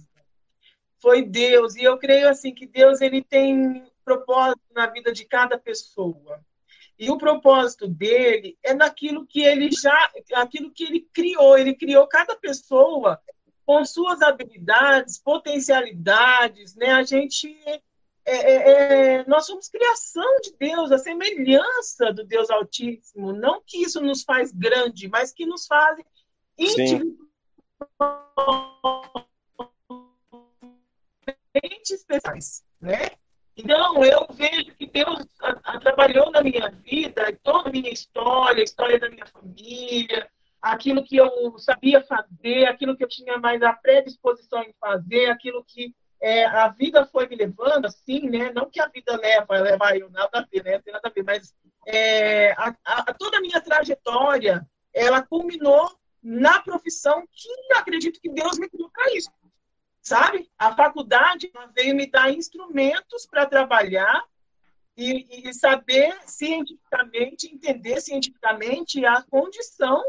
Foi 1.01 1.23
Deus, 1.23 1.75
e 1.75 1.83
eu 1.83 1.97
creio 1.97 2.29
assim 2.29 2.53
que 2.53 2.67
Deus 2.67 3.01
ele 3.01 3.23
tem 3.23 3.83
propósito 4.05 4.61
na 4.75 4.85
vida 4.85 5.11
de 5.11 5.25
cada 5.25 5.57
pessoa. 5.57 6.39
E 6.97 7.09
o 7.09 7.17
propósito 7.17 7.87
dele 7.87 8.57
é 8.63 8.73
naquilo 8.73 9.25
que 9.25 9.41
ele 9.41 9.69
já, 9.71 10.11
aquilo 10.35 10.71
que 10.71 10.83
ele 10.83 11.07
criou. 11.13 11.57
Ele 11.57 11.73
criou 11.73 12.07
cada 12.07 12.35
pessoa 12.35 13.19
com 13.65 13.83
suas 13.85 14.21
habilidades, 14.21 15.17
potencialidades, 15.19 16.75
né? 16.75 16.91
A 16.91 17.03
gente 17.03 17.57
é, 18.25 18.35
é, 18.35 18.71
é, 19.17 19.25
nós 19.25 19.45
somos 19.45 19.67
criação 19.67 20.39
de 20.41 20.55
Deus, 20.57 20.91
a 20.91 20.97
semelhança 20.97 22.13
do 22.13 22.23
Deus 22.23 22.49
Altíssimo. 22.49 23.33
Não 23.33 23.61
que 23.65 23.83
isso 23.83 23.99
nos 24.01 24.23
faz 24.23 24.51
grande, 24.51 25.09
mas 25.09 25.33
que 25.33 25.45
nos 25.45 25.65
faz 25.65 25.99
individualmente 26.57 27.17
especiais, 31.89 32.63
né? 32.79 33.11
Então, 33.55 34.03
eu 34.03 34.27
vejo 34.31 34.73
que 34.75 34.87
Deus 34.87 35.25
a, 35.39 35.49
a, 35.63 35.79
trabalhou 35.79 36.31
na 36.31 36.41
minha 36.41 36.69
vida, 36.69 37.37
toda 37.43 37.69
a 37.69 37.71
minha 37.71 37.91
história, 37.91 38.61
a 38.61 38.63
história 38.63 38.99
da 38.99 39.09
minha 39.09 39.25
família, 39.27 40.27
aquilo 40.61 41.03
que 41.03 41.17
eu 41.17 41.57
sabia 41.59 42.01
fazer, 42.01 42.65
aquilo 42.65 42.95
que 42.97 43.03
eu 43.03 43.07
tinha 43.07 43.37
mais 43.37 43.61
a 43.61 43.73
predisposição 43.73 44.63
em 44.63 44.73
fazer, 44.79 45.29
aquilo 45.29 45.63
que 45.63 45.93
é, 46.21 46.45
a 46.45 46.69
vida 46.69 47.05
foi 47.05 47.27
me 47.27 47.35
levando 47.35 47.85
assim, 47.85 48.29
né? 48.29 48.49
Não 48.53 48.69
que 48.69 48.79
a 48.79 48.87
vida 48.87 49.17
leva, 49.17 49.59
leva 49.59 49.97
eu 49.97 50.09
nada 50.09 50.39
a 50.39 50.41
ver, 50.41 50.63
né? 50.63 50.79
Tem 50.79 50.93
nada 50.93 51.09
a 51.09 51.11
ver, 51.11 51.23
mas 51.23 51.53
é, 51.85 52.53
a, 52.53 52.73
a, 52.85 53.13
toda 53.13 53.37
a 53.37 53.41
minha 53.41 53.59
trajetória, 53.59 54.65
ela 54.93 55.21
culminou 55.21 55.91
na 56.23 56.61
profissão 56.61 57.27
que 57.29 57.49
acredito 57.75 58.21
que 58.21 58.29
Deus 58.29 58.57
me 58.57 58.69
para 58.69 59.13
isso. 59.13 59.29
Sabe? 60.03 60.51
A 60.59 60.75
faculdade 60.75 61.49
veio 61.73 61.95
me 61.95 62.05
dar 62.05 62.29
instrumentos 62.29 63.25
para 63.25 63.45
trabalhar 63.45 64.21
e, 64.97 65.47
e, 65.47 65.53
saber 65.53 66.13
cientificamente, 66.25 67.47
entender 67.47 68.01
cientificamente 68.01 69.03
a 69.05 69.21
condição 69.23 70.03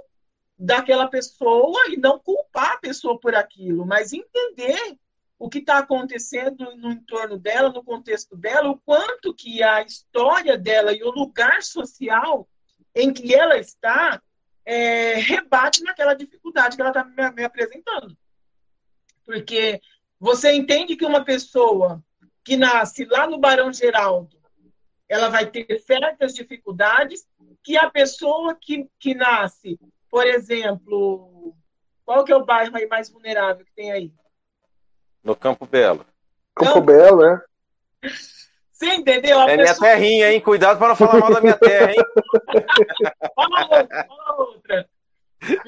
daquela 0.58 1.06
pessoa 1.06 1.78
e 1.88 1.96
não 1.96 2.18
culpar 2.18 2.72
a 2.72 2.78
pessoa 2.78 3.18
por 3.20 3.36
aquilo, 3.36 3.86
mas 3.86 4.12
entender 4.12 4.98
o 5.38 5.48
que 5.48 5.58
está 5.58 5.78
acontecendo 5.78 6.76
no 6.76 6.90
entorno 6.90 7.38
dela, 7.38 7.70
no 7.70 7.84
contexto 7.84 8.36
dela, 8.36 8.70
o 8.70 8.80
quanto 8.80 9.32
que 9.32 9.62
a 9.62 9.82
história 9.82 10.58
dela 10.58 10.92
e 10.92 11.04
o 11.04 11.10
lugar 11.10 11.62
social 11.62 12.48
em 12.94 13.12
que 13.12 13.32
ela 13.32 13.56
está 13.58 14.20
é, 14.64 15.14
rebate 15.14 15.84
naquela 15.84 16.14
dificuldade 16.14 16.74
que 16.74 16.82
ela 16.82 16.90
está 16.90 17.04
me, 17.04 17.30
me 17.30 17.44
apresentando. 17.44 18.16
Porque 19.24 19.80
você 20.18 20.52
entende 20.52 20.96
que 20.96 21.04
uma 21.04 21.24
pessoa 21.24 22.02
que 22.44 22.56
nasce 22.56 23.04
lá 23.04 23.26
no 23.26 23.38
Barão 23.38 23.72
Geraldo, 23.72 24.36
ela 25.08 25.28
vai 25.28 25.46
ter 25.46 25.78
certas 25.80 26.34
dificuldades 26.34 27.26
que 27.62 27.76
a 27.76 27.90
pessoa 27.90 28.56
que, 28.60 28.88
que 28.98 29.14
nasce, 29.14 29.78
por 30.10 30.26
exemplo, 30.26 31.54
qual 32.04 32.24
que 32.24 32.32
é 32.32 32.36
o 32.36 32.44
bairro 32.44 32.76
aí 32.76 32.86
mais 32.86 33.10
vulnerável 33.10 33.64
que 33.64 33.72
tem 33.74 33.90
aí? 33.90 34.12
No 35.22 35.34
Campo 35.34 35.66
Belo. 35.66 36.04
Campo, 36.54 36.74
Campo 36.74 36.80
Belo, 36.82 37.24
é. 37.24 37.42
Você 38.70 38.86
entendeu? 38.94 39.40
A 39.40 39.50
é 39.50 39.56
pessoa... 39.56 39.80
minha 39.80 39.94
terrinha, 39.94 40.32
hein? 40.32 40.40
Cuidado 40.40 40.78
para 40.78 40.88
não 40.88 40.96
falar 40.96 41.18
mal 41.18 41.32
da 41.32 41.40
minha 41.40 41.56
terra, 41.56 41.92
hein? 41.92 41.96
fala 43.34 43.62
outra, 43.64 44.06
fala 44.06 44.36
outra. 44.36 44.88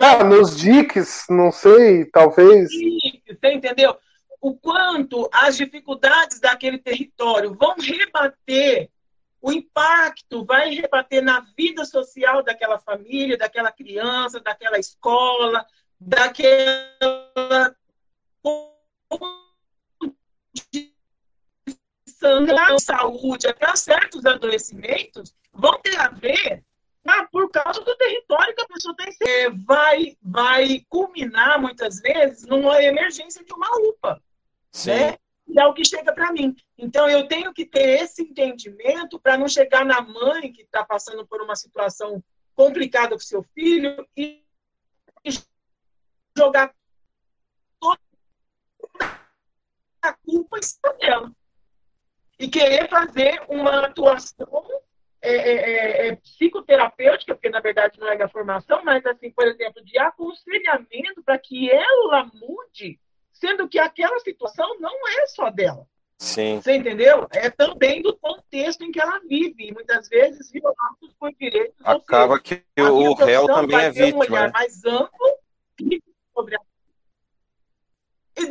Ah, 0.01 0.25
nos 0.25 0.57
diques, 0.57 1.27
não 1.29 1.51
sei, 1.51 2.05
talvez. 2.07 2.71
Você 2.71 3.53
entendeu? 3.53 3.97
O 4.41 4.55
quanto 4.55 5.29
as 5.33 5.57
dificuldades 5.57 6.41
daquele 6.41 6.79
território 6.79 7.55
vão 7.55 7.75
rebater, 7.79 8.91
o 9.41 9.53
impacto 9.53 10.45
vai 10.45 10.71
rebater 10.71 11.23
na 11.23 11.41
vida 11.57 11.85
social 11.85 12.43
daquela 12.43 12.79
família, 12.79 13.37
daquela 13.37 13.73
criança, 13.73 14.41
daquela 14.41 14.79
escola, 14.79 15.65
daquela 15.99 17.75
saúde, 22.79 23.47
até 23.47 23.75
certos 23.77 24.27
adoecimentos, 24.27 25.35
vão 25.53 25.81
ter 25.81 25.97
a 25.99 26.09
ver 26.09 26.66
ah, 27.07 27.29
por 27.31 27.51
causa 27.51 27.81
do 27.81 27.97
território 27.97 28.55
que 28.55 28.63
a 28.63 28.69
pessoa 28.69 28.95
tem. 28.97 29.15
É, 29.23 29.51
vai, 29.51 30.17
vai 30.23 30.85
culminar, 30.89 31.61
muitas 31.61 32.01
vezes, 32.01 32.47
numa 32.47 32.83
emergência 32.83 33.45
de 33.45 33.53
uma 33.53 33.69
UPA. 33.89 34.23
Sim. 34.73 34.91
Né? 34.91 35.17
E 35.49 35.61
é 35.61 35.67
o 35.67 35.75
que 35.75 35.85
chega 35.85 36.13
para 36.13 36.33
mim. 36.33 36.55
Então, 36.77 37.09
eu 37.09 37.29
tenho 37.29 37.53
que 37.55 37.65
ter 37.65 38.03
esse 38.03 38.23
entendimento 38.23 39.19
para 39.21 39.39
não 39.39 39.49
chegar 39.49 39.85
na 39.85 40.01
mãe 40.01 40.53
que 40.53 40.63
está 40.63 40.85
passando 40.85 41.27
por 41.27 41.41
uma 41.41 41.55
situação 41.55 42.23
complicada 42.55 43.11
com 43.11 43.21
seu 43.21 43.43
filho 43.55 44.07
e 44.17 44.45
jogar 46.37 46.75
toda 47.81 48.01
a 50.03 50.13
culpa 50.13 50.59
em 50.59 50.63
cima 50.63 50.93
dela 50.95 51.33
e 52.39 52.49
querer 52.49 52.89
fazer 52.89 53.43
uma 53.49 53.87
atuação 53.87 54.67
é, 55.27 55.37
é, 55.37 55.55
é, 55.55 56.09
é, 56.09 56.17
psicoterapêutica, 56.17 57.35
porque 57.35 57.51
na 57.51 57.61
verdade 57.61 57.99
não 57.99 58.09
é 58.09 58.17
da 58.17 58.29
formação, 58.29 58.83
mas 58.85 59.05
assim, 59.07 59.31
por 59.31 59.47
exemplo, 59.47 59.85
de 59.85 59.99
aconselhamento 59.99 61.23
para 61.25 61.39
que 61.39 61.71
ela 61.71 62.31
mude, 62.35 62.99
sendo 63.33 63.69
que 63.69 63.79
aquela 63.79 64.19
situação 64.21 64.79
não 64.79 64.97
é 65.09 65.27
só 65.27 65.51
dela. 65.51 65.87
Sim. 66.19 66.61
Você 66.63 66.77
entendeu? 66.77 67.27
É 67.31 67.51
também 67.51 68.01
do 68.01 68.17
contexto 68.17 68.83
em 68.83 68.91
que 68.91 69.01
ela 69.01 69.21
vive, 69.29 69.69
e 69.69 69.73
muitas 69.73 70.09
vezes 70.09 70.51
violados 70.51 71.13
por 71.19 71.31
direitos. 71.35 71.75
Acaba 71.85 72.41
que 72.41 72.63
o 72.79 73.15
réu 73.15 73.47
também 73.47 73.77
é 73.79 73.91
vítima. 73.91 74.17
um 74.17 74.21
olhar 74.21 74.47
né? 74.47 74.53
mais 74.55 74.85
amplo 74.85 75.39
sobre 76.35 76.57
a 76.57 76.61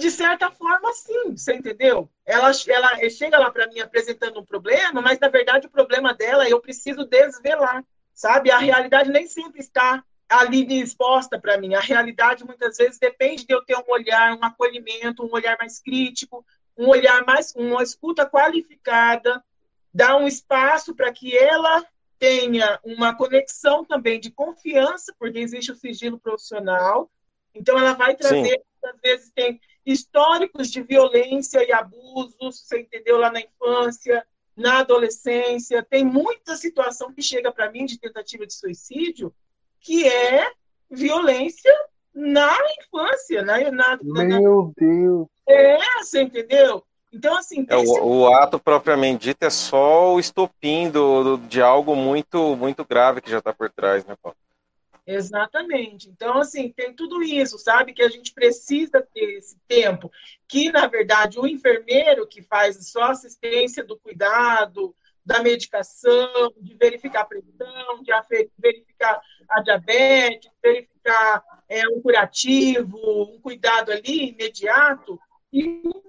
de 0.05 0.11
certa 0.11 0.51
forma, 0.51 0.93
sim, 0.93 1.35
você 1.35 1.55
entendeu? 1.55 2.07
Ela, 2.23 2.51
ela 2.67 3.09
chega 3.09 3.39
lá 3.39 3.49
para 3.49 3.65
mim 3.65 3.79
apresentando 3.79 4.39
um 4.39 4.45
problema, 4.45 5.01
mas 5.01 5.17
na 5.17 5.29
verdade 5.29 5.65
o 5.65 5.69
problema 5.71 6.13
dela 6.13 6.47
eu 6.47 6.61
preciso 6.61 7.05
desvelar, 7.05 7.83
sabe? 8.13 8.51
A 8.51 8.59
realidade 8.59 9.09
nem 9.09 9.25
sempre 9.25 9.61
está 9.61 10.03
ali 10.29 10.79
exposta 10.79 11.39
para 11.39 11.57
mim. 11.57 11.73
A 11.73 11.79
realidade 11.79 12.45
muitas 12.45 12.77
vezes 12.77 12.99
depende 12.99 13.47
de 13.47 13.53
eu 13.55 13.65
ter 13.65 13.75
um 13.77 13.83
olhar, 13.87 14.37
um 14.37 14.45
acolhimento, 14.45 15.25
um 15.25 15.33
olhar 15.33 15.57
mais 15.59 15.79
crítico, 15.79 16.45
um 16.77 16.87
olhar 16.87 17.25
mais, 17.25 17.55
uma 17.55 17.81
escuta 17.81 18.29
qualificada, 18.29 19.43
dar 19.91 20.17
um 20.17 20.27
espaço 20.27 20.93
para 20.93 21.11
que 21.11 21.35
ela 21.35 21.83
tenha 22.19 22.79
uma 22.83 23.15
conexão 23.15 23.83
também 23.83 24.19
de 24.19 24.29
confiança, 24.29 25.15
porque 25.17 25.39
existe 25.39 25.71
o 25.71 25.75
sigilo 25.75 26.19
profissional. 26.19 27.09
Então 27.55 27.75
ela 27.79 27.93
vai 27.93 28.15
trazer, 28.15 28.61
às 28.83 29.01
vezes 29.01 29.31
tem 29.31 29.59
históricos 29.85 30.71
de 30.71 30.81
violência 30.81 31.63
e 31.63 31.71
abusos, 31.71 32.65
você 32.65 32.79
entendeu, 32.79 33.17
lá 33.17 33.31
na 33.31 33.41
infância, 33.41 34.25
na 34.55 34.79
adolescência. 34.79 35.83
Tem 35.83 36.03
muita 36.03 36.55
situação 36.55 37.13
que 37.13 37.21
chega 37.21 37.51
para 37.51 37.71
mim 37.71 37.85
de 37.85 37.99
tentativa 37.99 38.45
de 38.45 38.53
suicídio 38.53 39.33
que 39.79 40.07
é 40.07 40.49
violência 40.89 41.71
na 42.13 42.51
infância, 42.79 43.43
na, 43.43 43.59
na, 43.71 43.99
Meu 44.01 44.63
na... 44.63 44.71
Deus! 44.75 45.27
É, 45.47 45.77
você 46.01 46.23
entendeu? 46.23 46.83
Então, 47.13 47.37
assim. 47.37 47.65
É, 47.69 47.75
o, 47.77 48.21
o, 48.21 48.33
ato 48.33 48.59
propriamente 48.59 49.25
dito 49.25 49.43
é 49.43 49.49
só 49.49 50.13
o 50.13 50.19
estopim 50.19 50.89
do, 50.89 51.37
do, 51.37 51.47
de 51.47 51.61
algo 51.61 51.95
muito, 51.95 52.55
muito 52.55 52.83
grave 52.83 53.21
que 53.21 53.29
já 53.29 53.39
está 53.39 53.53
por 53.53 53.69
trás, 53.69 54.03
né, 54.05 54.15
Paulo? 54.21 54.37
Exatamente. 55.05 56.09
Então, 56.09 56.39
assim, 56.39 56.71
tem 56.71 56.93
tudo 56.93 57.21
isso, 57.21 57.59
sabe? 57.59 57.93
Que 57.93 58.01
a 58.01 58.09
gente 58.09 58.33
precisa 58.33 59.01
ter 59.13 59.37
esse 59.37 59.57
tempo. 59.67 60.11
Que, 60.47 60.71
na 60.71 60.87
verdade, 60.87 61.39
o 61.39 61.45
enfermeiro 61.45 62.27
que 62.27 62.41
faz 62.41 62.89
só 62.89 63.11
assistência 63.11 63.83
do 63.83 63.99
cuidado, 63.99 64.95
da 65.23 65.41
medicação, 65.41 66.53
de 66.57 66.75
verificar 66.75 67.21
a 67.21 67.25
pressão, 67.25 68.03
de 68.03 68.11
verificar 68.57 69.21
a 69.49 69.61
diabetes, 69.61 70.51
verificar 70.63 71.43
é, 71.67 71.87
um 71.87 72.01
curativo, 72.01 72.97
um 73.33 73.39
cuidado 73.41 73.91
ali 73.91 74.29
imediato, 74.29 75.19
e 75.51 75.81
o 75.85 76.03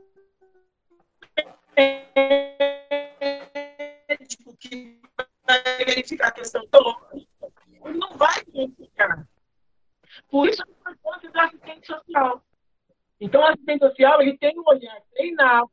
médico 4.08 4.56
que 4.58 5.00
vai 5.46 5.62
verificar 5.84 6.28
a 6.28 6.32
questão 6.32 6.66
não 7.94 8.16
vai 8.16 8.42
identificar. 8.48 9.26
Por 10.30 10.48
isso 10.48 10.62
a 10.62 10.92
importância 10.92 11.30
do 11.30 11.40
assistente 11.40 11.86
social. 11.86 12.42
Então, 13.20 13.40
o 13.40 13.46
assistente 13.46 13.80
social 13.80 14.20
ele 14.20 14.36
tem 14.38 14.58
um 14.58 14.64
olhar 14.66 15.00
treinado 15.12 15.70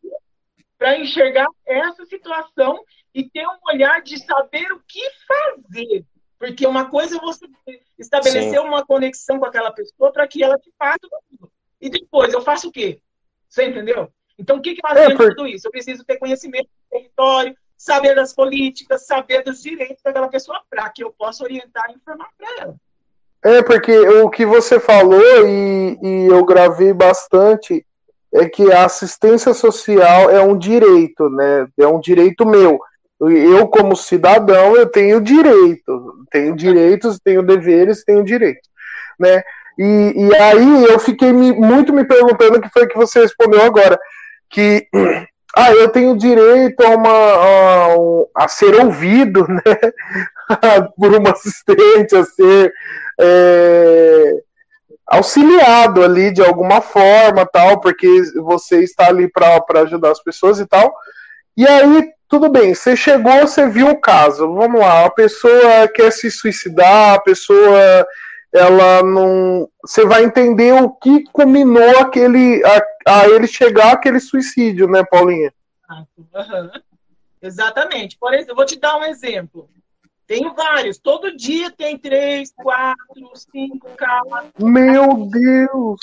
para 0.78 0.98
enxergar 0.98 1.48
essa 1.66 2.06
situação 2.06 2.84
e 3.14 3.30
ter 3.30 3.48
um 3.48 3.58
olhar 3.68 4.02
de 4.02 4.18
saber 4.24 4.72
o 4.72 4.82
que 4.88 5.02
fazer. 5.28 6.06
Porque 6.38 6.68
uma 6.68 6.90
coisa 6.90 7.18
é 7.18 7.20
você 7.20 7.48
estabelecer 7.98 8.60
Sim. 8.60 8.68
uma 8.68 8.86
conexão 8.86 9.40
com 9.40 9.46
aquela 9.46 9.72
pessoa 9.72 10.12
para 10.12 10.28
que 10.28 10.44
ela 10.44 10.58
te 10.58 10.72
faça. 10.78 11.08
E 11.80 11.90
depois, 11.90 12.34
eu 12.34 12.42
faço 12.42 12.68
o 12.68 12.72
quê? 12.72 13.02
Você 13.48 13.66
entendeu? 13.66 14.12
Então, 14.38 14.58
o 14.58 14.62
que, 14.62 14.76
que 14.76 14.82
faz 14.82 14.98
é, 14.98 15.16
por... 15.16 15.30
tudo 15.30 15.48
isso? 15.48 15.68
Eu 15.68 15.72
preciso 15.72 16.04
ter 16.04 16.18
conhecimento 16.18 16.66
do 16.66 16.90
território, 16.90 17.56
saber 17.84 18.16
das 18.16 18.34
políticas, 18.34 19.06
saber 19.06 19.44
dos 19.44 19.62
direitos 19.62 20.02
daquela 20.04 20.30
pessoa 20.30 20.62
para 20.70 20.90
que 20.90 21.04
eu 21.04 21.14
possa 21.18 21.44
orientar 21.44 21.84
e 21.90 21.96
informar 21.96 22.30
para 22.38 22.62
ela. 22.62 22.76
É, 23.44 23.62
porque 23.62 23.92
o 23.92 24.30
que 24.30 24.46
você 24.46 24.80
falou, 24.80 25.22
e, 25.46 26.00
e 26.02 26.28
eu 26.28 26.46
gravei 26.46 26.94
bastante, 26.94 27.86
é 28.34 28.48
que 28.48 28.72
a 28.72 28.86
assistência 28.86 29.54
social 29.54 30.30
é 30.30 30.42
um 30.42 30.58
direito, 30.58 31.30
né? 31.30 31.68
É 31.78 31.86
um 31.86 32.00
direito 32.00 32.46
meu. 32.46 32.80
Eu, 33.20 33.68
como 33.68 33.98
cidadão, 33.98 34.78
eu 34.78 34.90
tenho 34.90 35.20
direito. 35.20 36.26
Tenho 36.32 36.56
direitos, 36.56 37.20
tenho 37.22 37.44
deveres, 37.44 38.06
tenho 38.06 38.24
direitos, 38.24 38.68
né? 39.20 39.44
E, 39.78 40.14
e 40.16 40.36
aí 40.36 40.86
eu 40.86 40.98
fiquei 41.00 41.34
me, 41.34 41.52
muito 41.52 41.92
me 41.92 42.06
perguntando 42.06 42.58
o 42.58 42.62
que 42.62 42.70
foi 42.70 42.88
que 42.88 42.96
você 42.96 43.20
respondeu 43.22 43.62
agora. 43.62 44.00
Que 44.50 44.88
ah, 45.56 45.72
eu 45.72 45.90
tenho 45.90 46.18
direito 46.18 46.82
a, 46.82 46.90
uma, 46.96 47.10
a, 47.10 48.44
a 48.44 48.48
ser 48.48 48.76
ouvido, 48.76 49.46
né? 49.50 49.62
por 50.98 51.14
uma 51.14 51.32
assistente, 51.32 52.16
a 52.16 52.24
ser. 52.24 52.74
É, 53.20 54.44
auxiliado 55.06 56.04
ali 56.04 56.32
de 56.32 56.42
alguma 56.42 56.82
forma, 56.82 57.46
tal, 57.46 57.80
porque 57.80 58.08
você 58.42 58.84
está 58.84 59.08
ali 59.08 59.30
para 59.30 59.82
ajudar 59.82 60.12
as 60.12 60.24
pessoas 60.24 60.60
e 60.60 60.66
tal. 60.66 60.94
E 61.56 61.68
aí, 61.68 62.10
tudo 62.28 62.50
bem, 62.50 62.74
você 62.74 62.96
chegou, 62.96 63.42
você 63.42 63.68
viu 63.68 63.90
o 63.90 64.02
caso. 64.02 64.54
Vamos 64.56 64.80
lá, 64.80 65.06
a 65.06 65.10
pessoa 65.10 65.88
quer 65.94 66.12
se 66.12 66.32
suicidar, 66.32 67.14
a 67.14 67.20
pessoa 67.20 68.08
ela 68.52 69.04
não. 69.04 69.68
Você 69.86 70.06
vai 70.06 70.24
entender 70.24 70.74
o 70.74 70.90
que 70.90 71.24
culminou 71.32 72.00
aquele 72.00 72.64
a, 73.06 73.28
ele 73.28 73.48
chegar 73.48 73.94
àquele 73.94 74.20
suicídio, 74.20 74.88
né, 74.88 75.04
Paulinha? 75.04 75.54
Uhum. 75.90 76.82
Exatamente. 77.42 78.18
Por 78.18 78.34
exemplo, 78.34 78.52
eu 78.52 78.56
vou 78.56 78.66
te 78.66 78.80
dar 78.80 78.98
um 78.98 79.04
exemplo. 79.04 79.70
Tenho 80.26 80.54
vários. 80.54 80.98
Todo 80.98 81.36
dia 81.36 81.70
tem 81.70 81.98
três, 81.98 82.52
quatro, 82.56 83.32
cinco 83.36 83.90
casos. 83.96 84.52
Meu 84.58 85.28
Deus! 85.28 86.00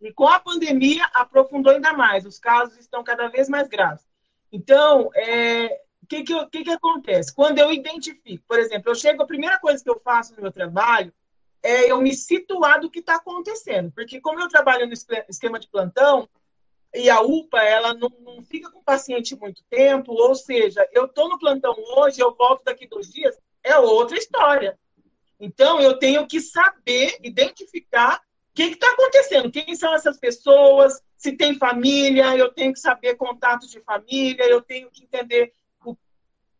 E 0.00 0.12
com 0.12 0.28
a 0.28 0.38
pandemia 0.38 1.04
aprofundou 1.14 1.72
ainda 1.72 1.92
mais. 1.92 2.26
Os 2.26 2.38
casos 2.38 2.76
estão 2.78 3.02
cada 3.02 3.28
vez 3.28 3.48
mais 3.48 3.68
graves. 3.68 4.04
Então, 4.50 5.10
é, 5.14 5.80
o 6.02 6.06
que, 6.06 6.22
que, 6.22 6.46
que, 6.46 6.64
que 6.64 6.70
acontece? 6.70 7.34
Quando 7.34 7.58
eu 7.58 7.72
identifico, 7.72 8.44
por 8.46 8.58
exemplo, 8.58 8.90
eu 8.90 8.94
chego, 8.94 9.22
a 9.22 9.26
primeira 9.26 9.58
coisa 9.58 9.82
que 9.82 9.88
eu 9.88 10.00
faço 10.04 10.34
no 10.34 10.42
meu 10.42 10.52
trabalho 10.52 11.12
é 11.62 11.90
eu 11.90 12.00
me 12.02 12.12
situar 12.12 12.80
do 12.80 12.90
que 12.90 12.98
está 12.98 13.14
acontecendo. 13.14 13.90
Porque 13.92 14.20
como 14.20 14.40
eu 14.40 14.48
trabalho 14.48 14.86
no 14.86 14.92
esquema 14.92 15.58
de 15.58 15.68
plantão, 15.68 16.28
e 16.94 17.08
a 17.08 17.20
UPA, 17.20 17.62
ela 17.62 17.94
não, 17.94 18.10
não 18.20 18.42
fica 18.42 18.70
com 18.70 18.80
o 18.80 18.84
paciente 18.84 19.34
muito 19.36 19.62
tempo, 19.70 20.12
ou 20.12 20.34
seja, 20.34 20.86
eu 20.92 21.06
estou 21.06 21.28
no 21.28 21.38
plantão 21.38 21.74
hoje, 21.96 22.20
eu 22.20 22.34
volto 22.34 22.64
daqui 22.64 22.86
dois 22.86 23.10
dias, 23.10 23.36
é 23.62 23.78
outra 23.78 24.18
história. 24.18 24.78
Então, 25.40 25.80
eu 25.80 25.98
tenho 25.98 26.26
que 26.26 26.40
saber 26.40 27.18
identificar 27.22 28.16
o 28.16 28.54
que 28.54 28.64
está 28.64 28.90
acontecendo, 28.92 29.50
quem 29.50 29.74
são 29.74 29.94
essas 29.94 30.18
pessoas, 30.18 31.02
se 31.16 31.32
tem 31.32 31.56
família, 31.56 32.36
eu 32.36 32.52
tenho 32.52 32.72
que 32.72 32.80
saber 32.80 33.16
contatos 33.16 33.70
de 33.70 33.80
família, 33.80 34.44
eu 34.44 34.60
tenho 34.60 34.90
que 34.90 35.04
entender 35.04 35.54
o, 35.84 35.96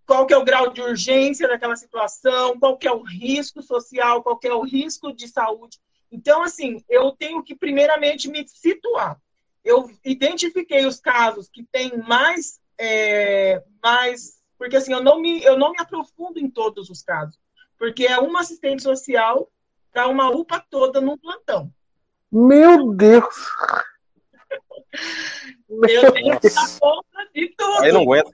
qual 0.06 0.26
que 0.26 0.32
é 0.32 0.36
o 0.36 0.44
grau 0.44 0.72
de 0.72 0.80
urgência 0.80 1.46
daquela 1.46 1.76
situação, 1.76 2.58
qual 2.58 2.78
que 2.78 2.88
é 2.88 2.92
o 2.92 3.02
risco 3.02 3.62
social, 3.62 4.22
qual 4.22 4.38
que 4.38 4.48
é 4.48 4.54
o 4.54 4.62
risco 4.62 5.12
de 5.12 5.28
saúde. 5.28 5.78
Então, 6.10 6.42
assim, 6.42 6.82
eu 6.88 7.12
tenho 7.12 7.42
que 7.42 7.54
primeiramente 7.54 8.28
me 8.30 8.46
situar. 8.48 9.20
Eu 9.64 9.90
identifiquei 10.04 10.86
os 10.86 11.00
casos 11.00 11.48
que 11.48 11.64
têm 11.64 11.96
mais, 11.98 12.60
é, 12.78 13.62
mais 13.82 14.42
porque 14.58 14.76
assim, 14.76 14.92
eu 14.92 15.02
não 15.02 15.20
me, 15.20 15.42
eu 15.42 15.58
não 15.58 15.72
me 15.72 15.80
aprofundo 15.80 16.38
em 16.38 16.48
todos 16.48 16.88
os 16.88 17.02
casos, 17.02 17.36
porque 17.78 18.06
é 18.06 18.18
uma 18.18 18.40
assistente 18.40 18.82
social 18.82 19.50
para 19.92 20.06
uma 20.06 20.30
UPA 20.30 20.64
toda 20.70 21.00
num 21.00 21.18
plantão. 21.18 21.68
Meu 22.30 22.92
Deus! 22.92 23.34
eu 25.88 26.12
tenho 26.12 26.40
que 26.40 26.50
dar 26.50 26.78
conta 26.80 27.28
de 27.34 27.48
tudo. 27.56 27.82
Aí 27.82 27.92
não 27.92 28.02
aguenta. 28.02 28.30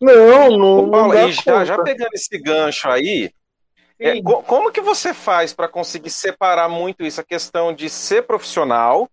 Não, 0.00 0.56
não. 0.56 0.90
Paulo, 0.90 1.14
e 1.14 1.32
já, 1.32 1.64
já, 1.64 1.82
pegando 1.82 2.14
esse 2.14 2.38
gancho 2.38 2.88
aí, 2.88 3.32
é, 3.98 4.22
como 4.22 4.70
que 4.70 4.80
você 4.80 5.12
faz 5.12 5.52
para 5.52 5.66
conseguir 5.68 6.10
separar 6.10 6.68
muito 6.68 7.04
isso? 7.04 7.20
A 7.20 7.24
questão 7.24 7.74
de 7.74 7.90
ser 7.90 8.22
profissional, 8.22 9.10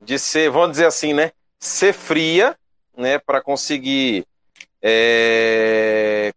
de 0.00 0.18
ser, 0.18 0.50
vamos 0.50 0.72
dizer 0.72 0.86
assim, 0.86 1.12
né? 1.12 1.32
Ser 1.58 1.92
fria, 1.92 2.56
né? 2.96 3.18
Para 3.18 3.40
conseguir 3.40 4.26
é, 4.82 6.32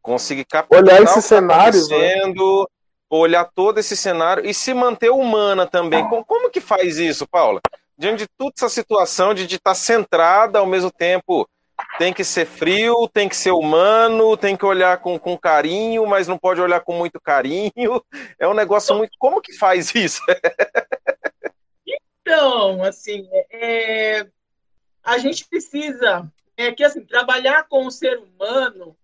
conseguir 0.00 0.44
captar 0.44 0.80
olhar 0.80 1.02
esse 1.02 1.14
tá 1.14 1.20
cenário, 1.20 1.88
né? 1.88 2.32
olhar 3.10 3.44
todo 3.44 3.78
esse 3.78 3.96
cenário 3.96 4.46
e 4.46 4.54
se 4.54 4.72
manter 4.72 5.10
humana 5.10 5.66
também. 5.66 6.08
Como, 6.08 6.24
como 6.24 6.50
que 6.50 6.60
faz 6.60 6.96
isso, 6.98 7.26
Paula? 7.26 7.60
Diante 7.98 8.18
de 8.18 8.28
toda 8.38 8.52
essa 8.56 8.68
situação 8.68 9.34
de 9.34 9.44
estar 9.44 9.74
centrada 9.74 10.60
ao 10.60 10.66
mesmo 10.66 10.90
tempo, 10.90 11.48
tem 11.98 12.12
que 12.12 12.22
ser 12.22 12.46
frio, 12.46 13.08
tem 13.12 13.28
que 13.28 13.36
ser 13.36 13.50
humano, 13.50 14.36
tem 14.36 14.56
que 14.56 14.64
olhar 14.64 14.98
com, 14.98 15.18
com 15.18 15.36
carinho, 15.36 16.06
mas 16.06 16.28
não 16.28 16.38
pode 16.38 16.60
olhar 16.60 16.80
com 16.80 16.92
muito 16.92 17.20
carinho. 17.20 18.02
É 18.38 18.46
um 18.46 18.54
negócio 18.54 18.94
muito. 18.96 19.12
Como 19.18 19.40
que 19.40 19.52
faz 19.58 19.94
isso? 19.94 20.22
então, 22.30 22.84
assim, 22.84 23.28
é... 23.50 24.24
a 25.02 25.18
gente 25.18 25.48
precisa 25.48 26.32
é 26.56 26.70
que 26.70 26.84
assim, 26.84 27.04
trabalhar 27.04 27.64
com 27.64 27.86
o 27.86 27.90
ser 27.90 28.18
humano, 28.18 28.96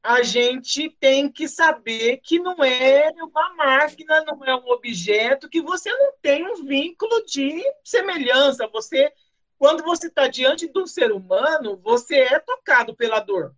a 0.00 0.22
gente 0.22 0.88
tem 1.00 1.28
que 1.28 1.48
saber 1.48 2.18
que 2.18 2.38
não 2.38 2.62
é 2.62 3.10
uma 3.20 3.54
máquina, 3.54 4.22
não 4.22 4.44
é 4.44 4.54
um 4.54 4.70
objeto, 4.70 5.48
que 5.48 5.60
você 5.60 5.90
não 5.90 6.12
tem 6.22 6.46
um 6.46 6.64
vínculo 6.64 7.24
de 7.26 7.60
semelhança. 7.82 8.68
Você, 8.68 9.12
quando 9.58 9.82
você 9.82 10.06
está 10.06 10.28
diante 10.28 10.68
do 10.68 10.86
ser 10.86 11.10
humano, 11.10 11.76
você 11.82 12.20
é 12.20 12.38
tocado 12.38 12.94
pela 12.94 13.18
dor. 13.18 13.52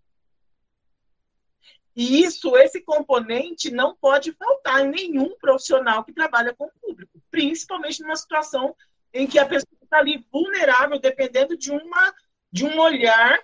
E 2.01 2.23
isso, 2.25 2.57
esse 2.57 2.81
componente 2.81 3.71
não 3.71 3.95
pode 3.95 4.33
faltar 4.33 4.81
em 4.81 4.89
nenhum 4.89 5.37
profissional 5.37 6.03
que 6.03 6.15
trabalha 6.15 6.55
com 6.55 6.65
o 6.65 6.73
público, 6.81 7.21
principalmente 7.31 8.01
numa 8.01 8.17
situação 8.17 8.75
em 9.13 9.27
que 9.27 9.39
a 9.39 9.45
pessoa 9.45 9.77
está 9.83 9.99
ali 9.99 10.25
vulnerável, 10.33 10.99
dependendo 10.99 11.59
de 11.59 11.71
uma 11.71 12.15
de 12.51 12.65
um 12.65 12.81
olhar 12.81 13.39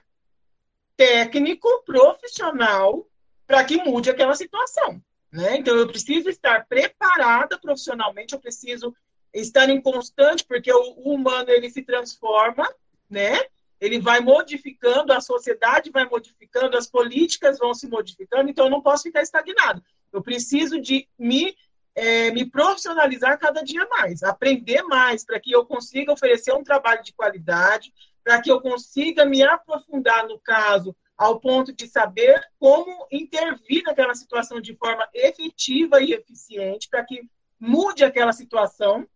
técnico, 0.96 1.68
profissional, 1.84 3.06
para 3.46 3.62
que 3.62 3.76
mude 3.76 4.08
aquela 4.08 4.34
situação. 4.34 5.02
Né? 5.30 5.58
Então, 5.58 5.76
eu 5.76 5.86
preciso 5.86 6.30
estar 6.30 6.66
preparada 6.66 7.58
profissionalmente, 7.58 8.32
eu 8.32 8.40
preciso 8.40 8.96
estar 9.34 9.68
em 9.68 9.82
constante, 9.82 10.42
porque 10.44 10.72
o, 10.72 10.92
humano 11.00 11.50
ele 11.50 11.68
se 11.68 11.82
transforma, 11.82 12.66
né? 13.08 13.38
Ele 13.80 13.98
vai 13.98 14.20
modificando, 14.20 15.12
a 15.12 15.20
sociedade 15.20 15.90
vai 15.90 16.06
modificando, 16.08 16.76
as 16.76 16.86
políticas 16.86 17.58
vão 17.58 17.74
se 17.74 17.86
modificando, 17.86 18.48
então 18.48 18.66
eu 18.66 18.70
não 18.70 18.80
posso 18.80 19.04
ficar 19.04 19.22
estagnado. 19.22 19.82
Eu 20.12 20.22
preciso 20.22 20.80
de 20.80 21.06
me, 21.18 21.54
é, 21.94 22.30
me 22.30 22.44
profissionalizar 22.44 23.38
cada 23.38 23.62
dia 23.62 23.86
mais, 23.90 24.22
aprender 24.22 24.82
mais, 24.82 25.24
para 25.24 25.38
que 25.38 25.52
eu 25.52 25.66
consiga 25.66 26.12
oferecer 26.12 26.52
um 26.54 26.64
trabalho 26.64 27.02
de 27.02 27.12
qualidade, 27.12 27.92
para 28.24 28.40
que 28.40 28.50
eu 28.50 28.60
consiga 28.60 29.24
me 29.24 29.42
aprofundar 29.42 30.26
no 30.26 30.38
caso 30.40 30.96
ao 31.16 31.40
ponto 31.40 31.72
de 31.72 31.86
saber 31.86 32.42
como 32.58 33.06
intervir 33.10 33.82
naquela 33.84 34.14
situação 34.14 34.60
de 34.60 34.74
forma 34.76 35.08
efetiva 35.14 36.00
e 36.02 36.12
eficiente 36.12 36.88
para 36.88 37.04
que 37.04 37.22
mude 37.58 38.04
aquela 38.04 38.32
situação. 38.32 39.06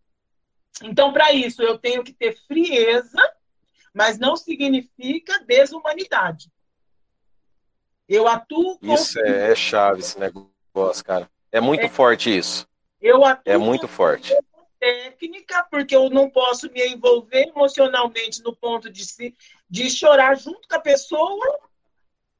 Então, 0.83 1.13
para 1.13 1.31
isso, 1.31 1.61
eu 1.61 1.77
tenho 1.77 2.03
que 2.03 2.13
ter 2.13 2.35
frieza, 2.47 3.21
mas 3.93 4.17
não 4.17 4.35
significa 4.35 5.39
desumanidade. 5.45 6.49
Eu 8.07 8.27
atuo 8.27 8.77
com. 8.79 8.93
Isso 8.93 9.19
é, 9.19 9.51
é 9.51 9.55
chave 9.55 9.99
esse 9.99 10.19
negócio, 10.19 11.03
cara. 11.03 11.29
É 11.51 11.59
muito 11.59 11.85
é, 11.85 11.89
forte 11.89 12.35
isso. 12.35 12.67
Eu 13.01 13.23
atuo 13.23 13.53
é 13.53 13.57
muito 13.57 13.87
forte 13.87 14.33
técnica, 14.81 15.63
porque 15.69 15.95
eu 15.95 16.09
não 16.09 16.27
posso 16.27 16.69
me 16.71 16.83
envolver 16.87 17.49
emocionalmente 17.49 18.41
no 18.41 18.55
ponto 18.55 18.89
de, 18.89 19.05
se, 19.05 19.35
de 19.69 19.87
chorar 19.91 20.35
junto 20.35 20.67
com 20.67 20.75
a 20.75 20.79
pessoa, 20.79 21.59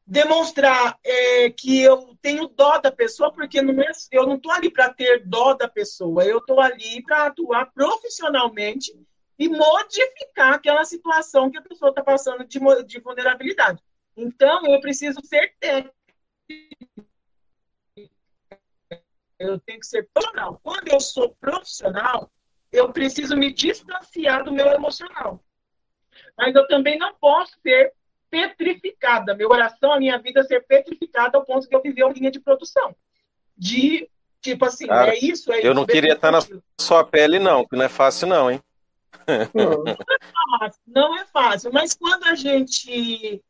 demonstrar 0.08 0.98
é, 1.04 1.52
que 1.52 1.80
eu 1.80 2.18
tenho 2.20 2.48
dó 2.48 2.80
da 2.80 2.92
pessoa, 2.92 3.32
porque 3.32 3.62
não 3.62 3.76
eu 4.12 4.26
não 4.26 4.38
estou 4.38 4.52
ali 4.52 4.72
para 4.72 4.92
ter 4.92 5.24
dó 5.24 5.54
da 5.54 5.68
pessoa, 5.68 6.26
eu 6.26 6.40
estou 6.40 6.60
ali 6.60 7.04
para 7.04 7.28
atuar 7.28 7.72
profissionalmente 7.72 8.92
e 9.42 9.50
modificar 9.50 10.54
aquela 10.54 10.86
situação 10.86 11.50
que 11.50 11.58
a 11.58 11.64
pessoa 11.64 11.90
está 11.90 12.04
passando 12.04 12.46
de, 12.46 12.60
de 12.86 13.00
vulnerabilidade. 13.00 13.82
Então, 14.16 14.64
eu 14.68 14.80
preciso 14.80 15.20
ser 15.24 15.56
técnico. 15.60 15.96
Eu 19.40 19.60
tenho 19.60 19.80
que 19.80 19.88
ser 19.88 20.08
profissional. 20.14 20.60
Quando 20.62 20.90
eu 20.90 21.00
sou 21.00 21.36
profissional, 21.42 22.32
eu 22.72 22.94
preciso 22.94 23.36
me 23.36 23.52
distanciar 23.52 24.44
do 24.44 24.52
meu 24.52 24.68
emocional. 24.68 25.44
Mas 26.38 26.54
eu 26.54 26.68
também 26.68 27.00
não 27.00 27.16
posso 27.16 27.60
ser 27.64 27.94
petrificada. 28.30 29.34
Meu 29.34 29.50
oração, 29.50 29.92
a 29.92 30.00
minha 30.00 30.20
vida 30.20 30.44
ser 30.44 30.68
petrificada 30.68 31.40
ao 31.40 31.44
ponto 31.44 31.68
de 31.68 31.76
eu 31.76 31.82
viver 31.82 32.04
uma 32.04 32.14
linha 32.14 32.30
de 32.30 32.40
produção. 32.40 32.96
De, 33.58 34.08
tipo 34.40 34.66
assim, 34.66 34.86
Cara, 34.86 35.16
é 35.16 35.18
isso, 35.18 35.52
é 35.52 35.66
Eu 35.66 35.74
não 35.74 35.88
queria 35.88 36.14
estar 36.14 36.32
na 36.32 36.42
sua 36.80 37.04
pele, 37.04 37.40
não, 37.40 37.66
que 37.66 37.76
não 37.76 37.86
é 37.86 37.90
fácil, 37.90 38.28
não, 38.28 38.52
hein? 38.52 38.62
Não, 39.54 39.84
é 39.88 39.98
fácil, 40.60 40.82
não 40.88 41.18
é 41.18 41.26
fácil. 41.26 41.72
Mas 41.74 41.94
quando 41.94 42.24
a 42.26 42.36
gente 42.36 43.42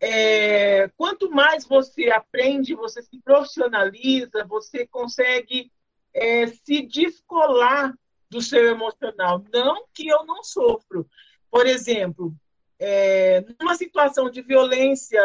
é, 0.00 0.88
quanto 0.96 1.30
mais 1.30 1.66
você 1.66 2.10
aprende, 2.10 2.74
você 2.74 3.02
se 3.02 3.20
profissionaliza, 3.20 4.44
você 4.44 4.86
consegue 4.86 5.72
é, 6.14 6.46
se 6.46 6.82
descolar 6.82 7.94
do 8.30 8.40
seu 8.40 8.66
emocional. 8.68 9.44
Não 9.52 9.84
que 9.92 10.08
eu 10.08 10.24
não 10.24 10.42
sofro. 10.42 11.08
Por 11.50 11.66
exemplo, 11.66 12.34
é, 12.78 13.44
numa 13.60 13.74
situação 13.74 14.30
de 14.30 14.42
violência 14.42 15.20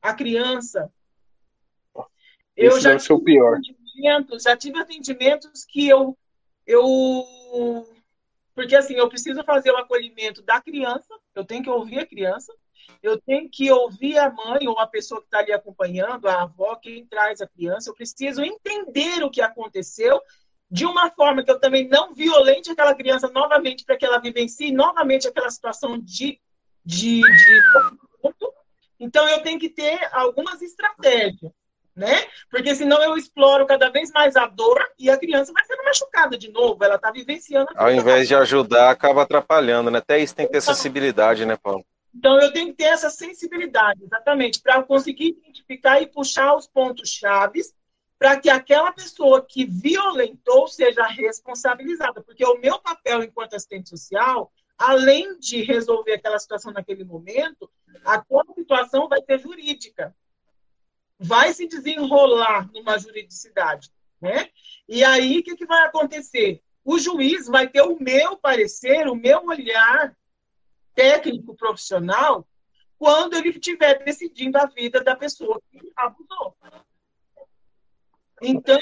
à 0.00 0.14
criança, 0.14 0.90
eu 2.56 2.80
já 2.80 2.96
tive, 2.96 3.40
atendimentos, 3.40 4.42
já 4.44 4.56
tive 4.56 4.78
atendimentos 4.78 5.64
que 5.64 5.88
eu 5.88 6.16
eu. 6.66 7.86
Porque 8.54 8.76
assim, 8.76 8.94
eu 8.94 9.08
preciso 9.08 9.42
fazer 9.42 9.70
o 9.72 9.76
acolhimento 9.76 10.40
da 10.42 10.60
criança, 10.60 11.14
eu 11.34 11.44
tenho 11.44 11.62
que 11.62 11.70
ouvir 11.70 11.98
a 11.98 12.06
criança, 12.06 12.52
eu 13.02 13.20
tenho 13.20 13.48
que 13.50 13.70
ouvir 13.70 14.18
a 14.18 14.30
mãe 14.30 14.68
ou 14.68 14.78
a 14.78 14.86
pessoa 14.86 15.20
que 15.20 15.26
está 15.26 15.38
ali 15.38 15.52
acompanhando, 15.52 16.28
a 16.28 16.42
avó, 16.42 16.76
quem 16.76 17.04
traz 17.06 17.40
a 17.40 17.48
criança, 17.48 17.90
eu 17.90 17.94
preciso 17.94 18.42
entender 18.42 19.24
o 19.24 19.30
que 19.30 19.40
aconteceu 19.40 20.20
de 20.70 20.86
uma 20.86 21.10
forma 21.10 21.44
que 21.44 21.50
eu 21.50 21.60
também 21.60 21.88
não 21.88 22.14
violente 22.14 22.70
aquela 22.70 22.94
criança 22.94 23.28
novamente 23.28 23.84
para 23.84 23.96
que 23.96 24.04
ela 24.04 24.18
vivencie 24.18 24.72
novamente 24.72 25.26
aquela 25.26 25.50
situação 25.50 25.98
de, 25.98 26.40
de, 26.84 27.20
de... 27.20 27.62
Então 28.98 29.28
eu 29.28 29.42
tenho 29.42 29.58
que 29.58 29.68
ter 29.68 30.08
algumas 30.12 30.62
estratégias 30.62 31.52
né? 31.96 32.26
Porque 32.50 32.74
senão 32.74 33.02
eu 33.02 33.16
exploro 33.16 33.66
cada 33.66 33.88
vez 33.88 34.10
mais 34.10 34.36
a 34.36 34.46
dor 34.46 34.84
e 34.98 35.08
a 35.08 35.16
criança 35.16 35.52
vai 35.52 35.64
sendo 35.64 35.84
machucada 35.84 36.36
de 36.36 36.50
novo, 36.50 36.82
ela 36.84 36.96
está 36.96 37.10
vivenciando. 37.10 37.68
Ao 37.76 37.90
invés 37.90 38.26
de 38.26 38.34
ajudar, 38.34 38.90
acaba 38.90 39.22
atrapalhando, 39.22 39.90
né? 39.90 39.98
Até 39.98 40.18
isso 40.18 40.34
tem 40.34 40.46
que 40.46 40.52
ter 40.52 40.58
então, 40.58 40.74
sensibilidade, 40.74 41.46
né, 41.46 41.56
Paulo? 41.56 41.84
Então 42.14 42.40
eu 42.40 42.52
tenho 42.52 42.68
que 42.68 42.74
ter 42.74 42.84
essa 42.84 43.10
sensibilidade, 43.10 44.04
exatamente, 44.04 44.60
para 44.60 44.82
conseguir 44.82 45.36
identificar 45.38 46.00
e 46.00 46.06
puxar 46.06 46.54
os 46.54 46.66
pontos 46.66 47.08
chaves 47.10 47.72
para 48.18 48.38
que 48.38 48.48
aquela 48.48 48.92
pessoa 48.92 49.44
que 49.44 49.64
violentou 49.64 50.68
seja 50.68 51.04
responsabilizada, 51.06 52.22
porque 52.22 52.44
o 52.44 52.58
meu 52.58 52.78
papel 52.78 53.22
enquanto 53.22 53.54
assistente 53.54 53.90
social, 53.90 54.52
além 54.78 55.38
de 55.38 55.62
resolver 55.62 56.14
aquela 56.14 56.38
situação 56.38 56.72
naquele 56.72 57.04
momento, 57.04 57.68
aquela 58.04 58.44
situação 58.54 59.08
vai 59.08 59.20
ser 59.22 59.38
jurídica 59.40 60.14
vai 61.24 61.54
se 61.54 61.66
desenrolar 61.66 62.70
numa 62.72 62.98
juridicidade, 62.98 63.90
né? 64.20 64.50
E 64.86 65.02
aí, 65.02 65.38
o 65.38 65.42
que, 65.42 65.56
que 65.56 65.64
vai 65.64 65.86
acontecer? 65.86 66.62
O 66.84 66.98
juiz 66.98 67.46
vai 67.46 67.66
ter 67.66 67.80
o 67.80 67.98
meu 67.98 68.36
parecer, 68.36 69.08
o 69.08 69.14
meu 69.14 69.42
olhar 69.46 70.14
técnico 70.94 71.54
profissional 71.56 72.46
quando 72.98 73.34
ele 73.34 73.48
estiver 73.48 74.04
decidindo 74.04 74.58
a 74.58 74.66
vida 74.66 75.02
da 75.02 75.16
pessoa 75.16 75.60
que 75.70 75.80
abusou. 75.96 76.54
Então, 78.42 78.78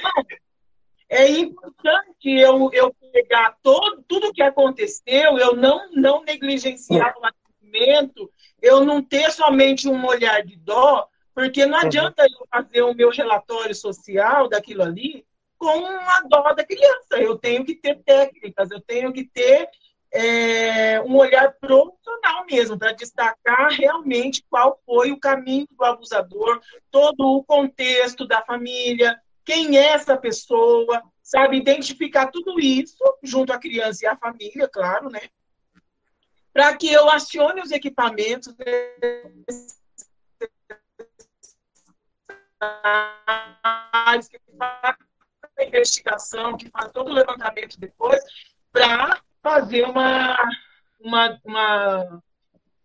é 1.09 1.29
importante 1.29 2.29
eu, 2.29 2.71
eu 2.73 2.93
pegar 3.13 3.57
todo, 3.63 4.03
tudo 4.09 4.29
o 4.29 4.33
que 4.33 4.43
aconteceu, 4.43 5.39
eu 5.39 5.55
não, 5.55 5.93
não 5.93 6.25
negligenciar 6.25 7.15
o 7.19 7.25
atendimento, 7.25 8.31
eu 8.61 8.85
não 8.85 9.01
ter 9.01 9.31
somente 9.31 9.89
um 9.89 10.05
olhar 10.05 10.45
de 10.45 10.57
dó, 10.57 11.09
porque 11.35 11.67
não 11.67 11.79
uhum. 11.79 11.87
adianta 11.87 12.23
eu 12.25 12.47
fazer 12.51 12.83
o 12.83 12.95
meu 12.95 13.11
relatório 13.11 13.75
social 13.75 14.49
daquilo 14.49 14.83
ali 14.83 15.25
com 15.59 15.87
a 15.87 16.21
dó 16.29 16.53
da 16.53 16.65
criança. 16.65 17.17
Eu 17.19 17.39
tenho 17.39 17.65
que 17.65 17.75
ter 17.75 18.03
técnicas, 18.03 18.71
eu 18.71 18.81
tenho 18.81 19.13
que 19.13 19.25
ter 19.25 19.69
é, 20.13 21.01
um 21.01 21.17
olhar 21.17 21.53
profissional 21.55 22.45
mesmo, 22.51 22.79
para 22.79 22.93
destacar 22.93 23.71
realmente 23.71 24.45
qual 24.51 24.81
foi 24.85 25.11
o 25.11 25.19
caminho 25.19 25.67
do 25.71 25.85
abusador, 25.85 26.61
todo 26.91 27.21
o 27.21 27.45
contexto 27.45 28.27
da 28.27 28.43
família, 28.43 29.19
quem 29.45 29.79
é 29.79 29.93
essa 29.93 30.17
pessoa, 30.17 31.03
sabe? 31.23 31.57
Identificar 31.57 32.27
tudo 32.27 32.61
isso 32.61 33.03
junto 33.23 33.53
à 33.53 33.59
criança 33.59 34.05
e 34.05 34.07
à 34.07 34.17
família, 34.17 34.69
claro, 34.69 35.09
né? 35.09 35.21
Para 36.53 36.77
que 36.77 36.93
eu 36.93 37.09
acione 37.09 37.63
os 37.63 37.71
equipamentos 37.71 38.55
que 44.29 44.41
faz 44.59 44.97
a 45.59 45.65
investigação, 45.65 46.57
que 46.57 46.71
faz 46.71 46.91
todo 46.93 47.11
o 47.11 47.15
levantamento 47.15 47.79
depois, 47.79 48.23
para 48.71 49.21
fazer 49.43 49.85
uma, 49.85 50.37
uma, 51.01 51.41
uma 51.45 52.23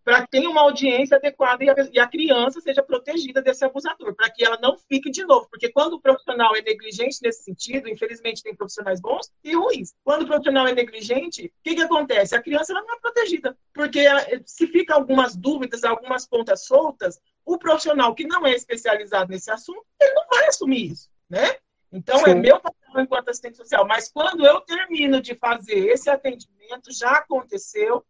para 0.07 0.21
que 0.21 0.29
tenha 0.29 0.49
uma 0.49 0.61
audiência 0.61 1.17
adequada 1.17 1.65
e 1.65 1.69
a, 1.69 1.75
e 1.91 1.99
a, 1.99 2.07
criança 2.07 2.61
seja 2.61 2.81
protegida 2.81 3.41
desse 3.41 3.65
abusador, 3.65 4.15
para 4.15 4.29
que 4.29 4.41
ela 4.41 4.57
não 4.61 4.77
fique 4.77 5.11
de 5.11 5.25
novo. 5.25 5.49
Porque 5.49 5.69
quando 5.69 5.95
o 5.95 5.99
profissional 5.99 6.55
é 6.55 6.61
negligente 6.61 7.19
nesse 7.21 7.43
sentido, 7.43 7.89
infelizmente 7.89 8.41
tem 8.41 8.55
profissionais 8.55 9.01
bons 9.01 9.29
e 9.43 9.53
ruins. 9.53 9.93
Quando 10.05 10.21
o 10.21 10.25
profissional 10.25 10.65
é 10.65 10.73
negligente, 10.73 11.47
o 11.47 11.51
que, 11.61 11.75
que 11.75 11.81
acontece? 11.81 12.33
A 12.33 12.41
criança 12.41 12.73
não 12.73 12.89
é 12.89 12.99
protegida, 13.01 13.57
porque 13.73 14.05
se 14.45 14.65
fica 14.67 14.95
algumas 14.95 15.35
dúvidas, 15.35 15.83
algumas 15.83 16.25
pontas 16.25 16.63
soltas, 16.63 17.19
o 17.45 17.57
profissional 17.57 18.15
que 18.15 18.25
não 18.25 18.47
é 18.47 18.53
especializado 18.53 19.29
nesse 19.29 19.51
assunto, 19.51 19.85
ele 19.99 20.13
não 20.13 20.25
vai 20.29 20.47
assumir 20.47 20.89
isso, 20.89 21.09
né? 21.29 21.57
Então, 21.91 22.21
é 22.21 22.23
Sim. 22.23 22.31
é 22.31 22.35
meu 22.35 22.61
papel 22.61 23.01
enquanto 23.03 23.27
assistente 23.27 23.57
social. 23.57 23.85
Mas 23.85 24.09
quando 24.09 24.45
eu 24.45 24.61
termino 24.61 25.21
de 25.21 25.35
fazer 25.35 25.89
esse 25.89 26.09
atendimento, 26.09 26.93
já 26.97 27.11
aconteceu 27.11 28.05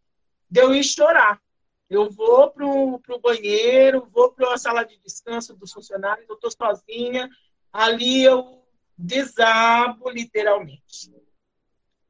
de 0.47 0.61
eu 0.61 0.75
ir 0.75 0.83
chorar. 0.83 1.41
Eu 1.89 2.09
vou 2.09 2.49
para 2.51 2.65
o 2.65 3.19
banheiro, 3.21 4.07
vou 4.13 4.31
para 4.31 4.53
a 4.53 4.57
sala 4.57 4.83
de 4.83 4.99
descanso 4.99 5.55
dos 5.55 5.71
funcionários, 5.71 6.27
eu 6.27 6.35
estou 6.35 6.51
sozinha, 6.51 7.29
ali 7.71 8.23
eu 8.23 8.61
desabo 8.97 10.09
literalmente. 10.09 11.11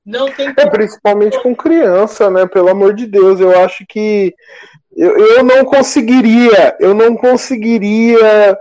Não 0.03 0.31
tem 0.31 0.47
é, 0.57 0.69
principalmente 0.69 1.41
com 1.43 1.53
criança, 1.53 2.29
né? 2.29 2.47
Pelo 2.47 2.69
amor 2.69 2.93
de 2.93 3.05
Deus, 3.05 3.39
eu 3.39 3.59
acho 3.59 3.85
que 3.85 4.33
eu, 4.95 5.17
eu 5.17 5.43
não 5.43 5.65
conseguiria, 5.65 6.77
eu 6.79 6.93
não 6.93 7.15
conseguiria 7.15 8.57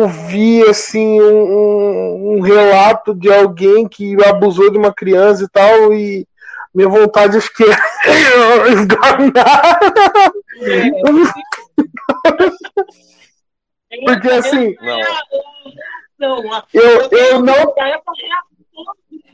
ouvir 0.00 0.68
assim 0.68 1.20
um, 1.20 2.34
um, 2.36 2.40
relato 2.40 3.14
de 3.14 3.32
alguém 3.32 3.88
que 3.88 4.16
abusou 4.24 4.70
de 4.70 4.76
uma 4.76 4.92
criança 4.92 5.44
e 5.44 5.48
tal 5.48 5.92
e 5.92 6.26
minha 6.74 6.88
vontade 6.88 7.38
que 7.54 7.64
é 7.64 8.68
esganar. 8.72 9.80
Porque 14.04 14.30
assim, 14.30 14.74
não. 16.18 16.42
eu, 16.72 17.08
eu 17.10 17.42
não 17.42 17.74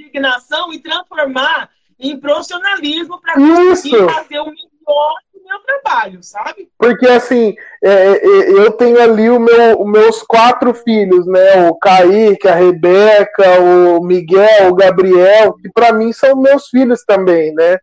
indignação 0.08 0.72
e 0.72 0.80
transformar 0.80 1.70
em 1.98 2.18
profissionalismo 2.18 3.20
para 3.20 3.34
conseguir 3.34 4.12
fazer 4.12 4.40
o 4.40 4.46
melhor 4.46 5.14
meu 5.48 5.58
trabalho, 5.60 6.22
sabe? 6.22 6.68
Porque 6.78 7.06
assim, 7.06 7.54
é, 7.82 7.90
é, 7.90 8.50
eu 8.50 8.70
tenho 8.72 9.00
ali 9.00 9.30
o 9.30 9.40
meu, 9.40 9.80
os 9.80 9.90
meus 9.90 10.22
quatro 10.22 10.74
filhos, 10.74 11.26
né? 11.26 11.68
O 11.68 11.74
Kaique, 11.76 12.46
a 12.46 12.54
Rebeca, 12.54 13.60
o 13.60 14.04
Miguel, 14.04 14.68
o 14.68 14.74
Gabriel, 14.74 15.54
que 15.54 15.70
para 15.70 15.92
mim 15.92 16.12
são 16.12 16.36
meus 16.36 16.68
filhos 16.68 17.02
também, 17.04 17.52
né? 17.54 17.78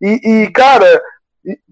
E, 0.00 0.44
e, 0.44 0.50
cara, 0.50 1.02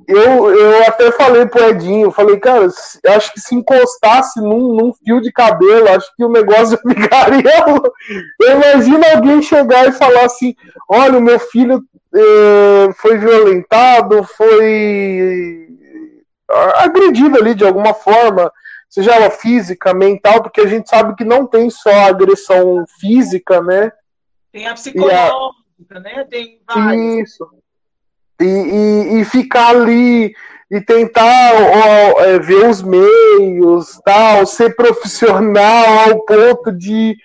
eu, 0.06 0.50
eu 0.50 0.82
até 0.86 1.12
falei 1.12 1.46
pro 1.46 1.68
Edinho, 1.68 2.10
falei, 2.10 2.38
cara, 2.38 2.66
acho 2.66 3.32
que 3.32 3.40
se 3.40 3.54
encostasse 3.54 4.40
num, 4.40 4.74
num 4.74 4.92
fio 4.92 5.20
de 5.20 5.30
cabelo, 5.30 5.88
acho 5.90 6.10
que 6.16 6.24
o 6.24 6.30
negócio 6.30 6.78
ficaria. 6.88 7.64
Eu 8.40 8.52
imagino 8.52 9.04
alguém 9.14 9.42
chegar 9.42 9.86
e 9.86 9.92
falar 9.92 10.24
assim: 10.24 10.54
olha, 10.88 11.18
o 11.18 11.22
meu 11.22 11.38
filho 11.38 11.76
é, 11.76 11.97
foi 12.96 13.18
violentado, 13.18 14.22
foi 14.24 15.68
agredido 16.76 17.38
ali 17.38 17.54
de 17.54 17.64
alguma 17.64 17.92
forma, 17.92 18.50
seja 18.88 19.14
ela 19.14 19.30
física, 19.30 19.92
mental, 19.92 20.42
porque 20.42 20.62
a 20.62 20.66
gente 20.66 20.88
sabe 20.88 21.14
que 21.14 21.24
não 21.24 21.46
tem 21.46 21.68
só 21.68 21.90
agressão 21.90 22.84
física, 22.98 23.60
né? 23.62 23.92
Tem 24.50 24.66
a 24.66 24.74
psicológica, 24.74 25.52
a... 25.90 26.00
né? 26.00 26.24
Tem 26.24 26.60
vários. 26.66 27.28
Isso. 27.28 27.48
E, 28.40 28.44
e, 28.44 29.20
e, 29.20 29.24
ficar 29.24 29.70
ali 29.70 30.32
e 30.70 30.80
tentar 30.80 31.52
ó, 31.54 32.20
é, 32.22 32.38
ver 32.38 32.68
os 32.68 32.82
meios, 32.82 33.98
tal, 34.04 34.46
ser 34.46 34.76
profissional 34.76 36.08
ao 36.08 36.24
ponto 36.24 36.70
de 36.72 37.16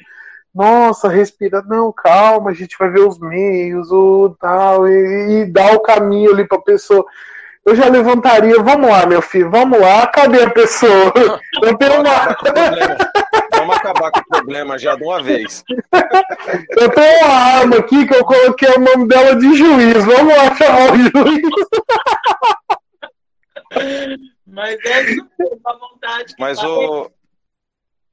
nossa, 0.53 1.09
respira, 1.09 1.63
não, 1.63 1.91
calma, 1.91 2.51
a 2.51 2.53
gente 2.53 2.77
vai 2.77 2.89
ver 2.89 2.99
os 2.99 3.17
meios, 3.17 3.91
o 3.91 4.35
tal, 4.39 4.87
e, 4.87 5.41
e 5.41 5.45
dar 5.45 5.73
o 5.73 5.79
caminho 5.79 6.31
ali 6.31 6.47
para 6.47 6.59
a 6.59 6.61
pessoa. 6.61 7.03
Eu 7.65 7.75
já 7.75 7.87
levantaria, 7.87 8.61
vamos 8.61 8.89
lá, 8.89 9.05
meu 9.05 9.21
filho, 9.21 9.49
vamos 9.49 9.79
lá, 9.79 10.05
cadê 10.07 10.43
a 10.43 10.49
pessoa? 10.49 11.13
Eu 11.63 11.77
tenho 11.77 12.01
uma. 12.01 12.37
Vamos 13.57 13.77
acabar 13.77 14.11
com 14.11 14.19
o 14.19 14.27
problema 14.27 14.77
já 14.77 14.95
de 14.95 15.03
uma 15.03 15.23
vez. 15.23 15.63
Eu 16.77 16.89
tenho 16.89 17.25
uma 17.25 17.33
arma 17.33 17.77
aqui 17.77 18.05
que 18.05 18.13
eu 18.13 18.25
coloquei 18.25 18.69
o 18.69 18.79
nome 18.79 19.07
dela 19.07 19.35
de 19.37 19.55
juiz. 19.55 20.03
Vamos 20.03 20.35
lá 20.35 20.53
chamar 20.55 20.91
o 20.91 20.97
juiz. 20.97 21.49
Mas 24.45 24.77
é 24.85 24.99
a 25.65 25.73
vontade. 25.73 26.35
Mas 26.37 26.61
o. 26.61 27.09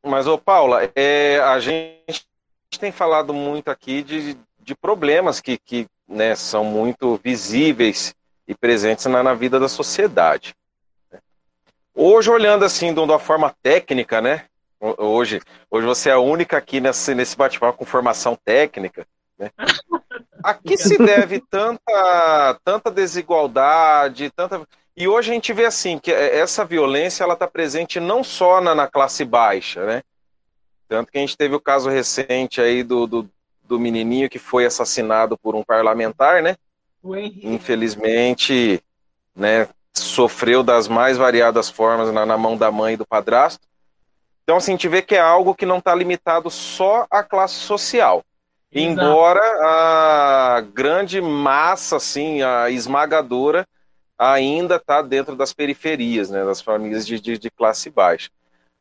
Mas, 0.03 0.27
ô 0.27 0.39
Paula, 0.39 0.91
é, 0.95 1.41
a 1.41 1.59
gente 1.59 2.30
tem 2.79 2.93
falado 2.93 3.33
muito 3.35 3.71
aqui 3.71 4.03
de, 4.03 4.37
de 4.59 4.75
problemas 4.75 5.41
que, 5.41 5.59
que 5.59 5.89
né, 6.07 6.35
são 6.35 6.65
muito 6.65 7.21
visíveis 7.23 8.15
e 8.47 8.55
presentes 8.55 9.07
na, 9.07 9.23
na 9.23 9.35
vida 9.35 9.59
da 9.59 9.69
sociedade. 9.69 10.55
Hoje, 11.95 12.31
olhando 12.31 12.65
assim 12.65 12.95
de 12.95 13.01
uma 13.01 13.19
forma 13.19 13.55
técnica, 13.63 14.21
né? 14.21 14.45
Hoje, 14.81 15.41
hoje 15.71 15.87
você 15.87 16.09
é 16.09 16.13
a 16.13 16.19
única 16.19 16.57
aqui 16.57 16.81
nesse, 16.81 17.15
nesse 17.15 17.37
bate-papo 17.37 17.79
com 17.79 17.85
formação 17.85 18.39
técnica. 18.43 19.07
Né? 19.39 19.51
A 20.43 20.55
que 20.55 20.77
se 20.79 20.97
deve 20.97 21.41
tanta, 21.51 22.59
tanta 22.65 22.91
desigualdade, 22.91 24.31
tanta. 24.31 24.67
E 24.97 25.07
hoje 25.07 25.31
a 25.31 25.35
gente 25.35 25.53
vê 25.53 25.67
assim 25.67 25.99
que 25.99 26.11
essa 26.11 26.65
violência 26.65 27.25
ela 27.25 27.35
está 27.35 27.47
presente 27.47 28.01
não 28.01 28.25
só 28.25 28.61
na, 28.61 28.75
na, 28.75 28.87
classe 28.87 29.25
baixa, 29.25 29.85
né? 29.85 30.03
Tanto 30.91 31.13
que 31.13 31.19
a 31.19 31.21
gente 31.21 31.37
teve 31.37 31.55
o 31.55 31.61
caso 31.61 31.89
recente 31.89 32.61
aí 32.61 32.83
do, 32.83 33.07
do, 33.07 33.31
do 33.63 33.79
menininho 33.79 34.29
que 34.29 34.41
foi 34.41 34.67
assassinado 34.67 35.39
por 35.39 35.55
um 35.55 35.63
parlamentar, 35.63 36.43
né? 36.43 36.57
Infelizmente, 37.45 38.83
né? 39.33 39.69
Sofreu 39.97 40.65
das 40.65 40.89
mais 40.89 41.17
variadas 41.17 41.71
formas 41.71 42.13
na, 42.13 42.27
na 42.27 42.37
mão 42.37 42.57
da 42.57 42.73
mãe 42.73 42.95
e 42.95 42.97
do 42.97 43.07
padrasto. 43.07 43.69
Então, 44.43 44.57
assim, 44.57 44.73
a 44.73 44.75
gente 44.75 44.89
vê 44.89 45.01
que 45.01 45.15
é 45.15 45.21
algo 45.21 45.55
que 45.55 45.65
não 45.65 45.79
está 45.79 45.95
limitado 45.95 46.51
só 46.51 47.07
à 47.09 47.23
classe 47.23 47.55
social. 47.55 48.25
Exato. 48.73 49.01
Embora 49.01 49.41
a 49.63 50.61
grande 50.75 51.21
massa, 51.21 51.99
assim, 51.99 52.43
a 52.43 52.69
esmagadora, 52.69 53.65
ainda 54.19 54.75
está 54.75 55.03
dentro 55.03 55.37
das 55.37 55.53
periferias, 55.53 56.31
né, 56.31 56.45
das 56.45 56.61
famílias 56.61 57.07
de, 57.07 57.21
de, 57.21 57.39
de, 57.39 57.49
classe 57.49 57.91
baixa. 57.91 58.29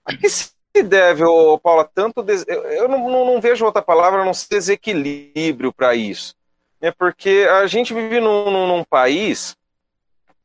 A 0.03 0.15
que 0.17 0.27
se 0.75 0.83
deve, 0.83 1.23
ô, 1.23 1.57
Paula, 1.57 1.83
tanto. 1.83 2.21
Des... 2.23 2.45
Eu 2.47 2.87
não, 2.87 3.09
não, 3.09 3.25
não, 3.25 3.41
vejo 3.41 3.65
outra 3.65 3.81
palavra, 3.81 4.25
não 4.25 4.33
sei 4.33 4.57
desequilíbrio 4.57 5.73
para 5.73 5.95
isso. 5.95 6.35
É 6.81 6.91
porque 6.91 7.47
a 7.49 7.67
gente 7.67 7.93
vive 7.93 8.19
num, 8.19 8.49
num, 8.49 8.67
num 8.67 8.83
país 8.83 9.55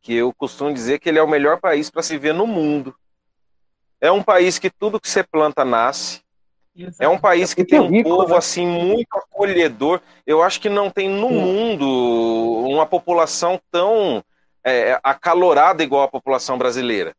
que 0.00 0.14
eu 0.14 0.32
costumo 0.34 0.72
dizer 0.72 0.98
que 0.98 1.08
ele 1.08 1.18
é 1.18 1.22
o 1.22 1.28
melhor 1.28 1.60
país 1.60 1.90
para 1.90 2.02
se 2.02 2.18
ver 2.18 2.34
no 2.34 2.46
mundo. 2.46 2.94
É 4.00 4.10
um 4.10 4.22
país 4.22 4.58
que 4.58 4.68
tudo 4.68 5.00
que 5.00 5.08
você 5.08 5.22
planta 5.22 5.64
nasce. 5.64 6.22
É 6.98 7.08
um 7.08 7.18
país 7.18 7.54
que 7.54 7.64
tem 7.64 7.78
um 7.78 8.02
povo 8.02 8.32
né? 8.32 8.36
assim 8.36 8.66
muito 8.66 9.16
acolhedor. 9.16 10.00
Eu 10.26 10.42
acho 10.42 10.60
que 10.60 10.68
não 10.68 10.90
tem 10.90 11.08
no 11.08 11.30
mundo 11.30 11.86
uma 12.68 12.84
população 12.84 13.60
tão 13.70 14.22
é, 14.64 14.98
acalorada 15.02 15.84
igual 15.84 16.02
a 16.02 16.08
população 16.08 16.58
brasileira. 16.58 17.14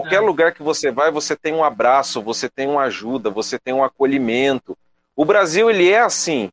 Qualquer 0.00 0.20
lugar 0.20 0.52
que 0.52 0.62
você 0.62 0.90
vai, 0.90 1.10
você 1.10 1.36
tem 1.36 1.52
um 1.52 1.62
abraço, 1.62 2.22
você 2.22 2.48
tem 2.48 2.66
uma 2.66 2.84
ajuda, 2.84 3.28
você 3.28 3.58
tem 3.58 3.74
um 3.74 3.84
acolhimento. 3.84 4.76
O 5.14 5.24
Brasil 5.24 5.68
ele 5.68 5.90
é 5.90 6.00
assim. 6.00 6.50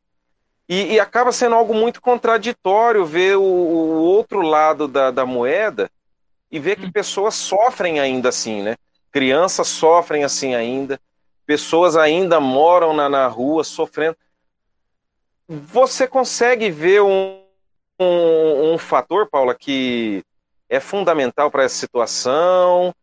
E, 0.68 0.92
e 0.92 1.00
acaba 1.00 1.32
sendo 1.32 1.54
algo 1.54 1.72
muito 1.72 2.00
contraditório 2.00 3.04
ver 3.04 3.36
o, 3.36 3.42
o 3.42 4.02
outro 4.02 4.42
lado 4.42 4.86
da, 4.86 5.10
da, 5.10 5.24
moeda 5.24 5.90
e 6.50 6.58
ver 6.58 6.76
que 6.76 6.86
hum. 6.86 6.92
pessoas 6.92 7.34
sofrem 7.34 7.98
ainda 7.98 8.28
assim, 8.28 8.62
né? 8.62 8.76
Crianças 9.10 9.68
sofrem 9.68 10.22
assim 10.22 10.54
ainda 10.54 11.00
pessoas 11.50 11.96
ainda 11.96 12.38
moram 12.38 12.92
na, 12.92 13.08
na 13.08 13.26
rua 13.26 13.64
sofrendo. 13.64 14.16
Você 15.48 16.06
consegue 16.06 16.70
ver 16.70 17.02
um, 17.02 17.42
um, 17.98 18.74
um 18.74 18.78
fator, 18.78 19.28
Paula, 19.28 19.52
que 19.52 20.22
é 20.68 20.78
fundamental 20.78 21.50
para 21.50 21.64
essa 21.64 21.74
situação? 21.74 22.94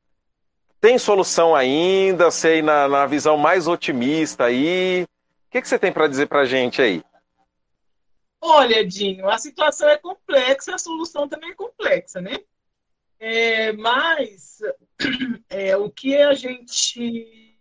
Tem 0.88 0.98
solução 0.98 1.54
ainda? 1.54 2.32
Sei, 2.32 2.62
na, 2.62 2.88
na 2.88 3.06
visão 3.06 3.36
mais 3.36 3.68
otimista 3.68 4.46
aí. 4.46 5.04
O 5.04 5.08
que, 5.52 5.62
que 5.62 5.68
você 5.68 5.78
tem 5.78 5.92
para 5.92 6.08
dizer 6.08 6.28
para 6.28 6.40
a 6.40 6.46
gente 6.46 6.82
aí? 6.82 7.04
Olha, 8.40 8.88
Dinho, 8.88 9.28
a 9.28 9.38
situação 9.38 9.90
é 9.90 9.98
complexa, 9.98 10.76
a 10.76 10.78
solução 10.78 11.28
também 11.28 11.50
é 11.50 11.56
complexa, 11.56 12.22
né? 12.22 12.40
É, 13.20 13.74
mas 13.74 14.62
é, 15.50 15.76
o 15.76 15.92
que 15.92 16.16
a 16.16 16.34
gente 16.34 17.60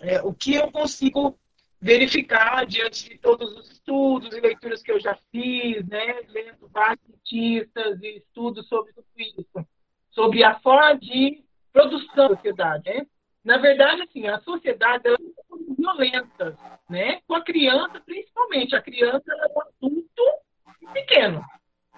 é, 0.00 0.22
o 0.22 0.32
que 0.32 0.54
eu 0.54 0.72
consigo 0.72 1.38
verificar 1.82 2.64
diante 2.64 3.08
de 3.08 3.18
todos 3.18 3.52
os 3.58 3.72
estudos 3.72 4.32
e 4.32 4.40
leituras 4.40 4.80
que 4.80 4.92
eu 4.92 5.00
já 5.00 5.18
fiz, 5.32 5.84
né, 5.88 6.22
lendo 6.28 6.68
vários 6.68 7.04
cientistas 7.04 8.00
e 8.00 8.18
estudos 8.18 8.68
sobre 8.68 8.92
tudo 8.92 9.06
isso, 9.16 9.66
sobre 10.12 10.44
a 10.44 10.60
forma 10.60 10.96
de 10.96 11.42
produção 11.72 12.28
da 12.28 12.36
sociedade, 12.36 12.88
né? 12.88 13.06
Na 13.42 13.58
verdade, 13.58 14.02
assim, 14.02 14.28
a 14.28 14.38
sociedade 14.40 15.08
ela 15.08 15.16
é 15.16 15.74
violenta, 15.76 16.56
né? 16.88 17.20
Com 17.26 17.34
a 17.34 17.42
criança, 17.42 18.00
principalmente. 18.00 18.76
A 18.76 18.80
criança 18.80 19.24
é 19.26 19.46
um 19.48 19.60
adulto 19.62 20.22
pequeno, 20.92 21.44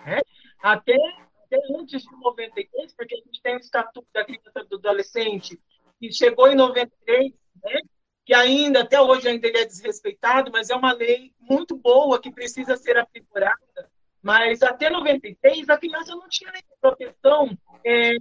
né? 0.06 0.22
Até 0.62 0.96
até 1.44 1.60
antes 1.78 2.02
de 2.02 2.16
93, 2.16 2.94
porque 2.94 3.14
a 3.14 3.18
gente 3.18 3.42
tem 3.42 3.56
o 3.56 3.60
Estatuto 3.60 4.06
da 4.12 4.24
Criança 4.24 4.64
do 4.64 4.76
Adolescente, 4.76 5.60
que 6.00 6.10
chegou 6.12 6.48
em 6.48 6.54
93, 6.54 7.32
né? 7.62 7.80
Que 8.24 8.32
ainda, 8.32 8.80
até 8.80 9.00
hoje, 9.00 9.28
ainda 9.28 9.46
ele 9.46 9.58
é 9.58 9.64
desrespeitado, 9.64 10.50
mas 10.50 10.70
é 10.70 10.74
uma 10.74 10.92
lei 10.92 11.32
muito 11.38 11.76
boa 11.76 12.20
que 12.20 12.32
precisa 12.32 12.76
ser 12.76 12.96
aprimorada. 12.96 13.90
Mas 14.22 14.62
até 14.62 14.88
96, 14.88 15.68
a 15.68 15.76
criança 15.76 16.16
não 16.16 16.26
tinha 16.28 16.50
nem 16.50 16.62
proteção 16.80 17.56
é, 17.84 18.14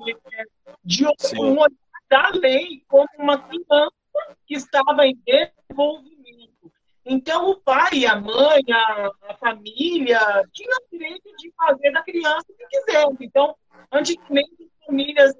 de 0.84 1.06
um 1.06 1.56
da 2.10 2.30
lei 2.34 2.84
como 2.88 3.08
uma 3.18 3.38
criança 3.38 3.92
que 4.46 4.56
estava 4.56 5.08
em 5.08 5.18
desenvolvimento. 5.26 6.72
Então, 7.06 7.50
o 7.50 7.56
pai, 7.56 8.06
a 8.06 8.16
mãe, 8.16 8.62
a, 8.72 9.10
a 9.30 9.34
família 9.36 10.20
tinham 10.52 10.78
o 10.78 10.90
direito 10.92 11.36
de 11.38 11.52
fazer 11.56 11.92
da 11.92 12.04
criança 12.04 12.46
o 12.50 12.54
que 12.56 12.68
quisessem. 12.68 13.18
Então, 13.22 13.56
antigamente, 13.92 14.70
as 14.80 14.86
famílias 14.86 15.34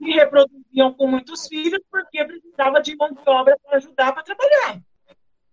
se 0.00 0.10
reproduziam 0.12 0.94
com 0.94 1.06
muitos 1.06 1.46
filhos 1.46 1.80
porque 1.90 2.24
precisava 2.24 2.80
de 2.80 2.96
mão 2.96 3.12
de 3.12 3.20
obra 3.26 3.58
para 3.62 3.76
ajudar 3.76 4.12
para 4.12 4.22
trabalhar. 4.22 4.80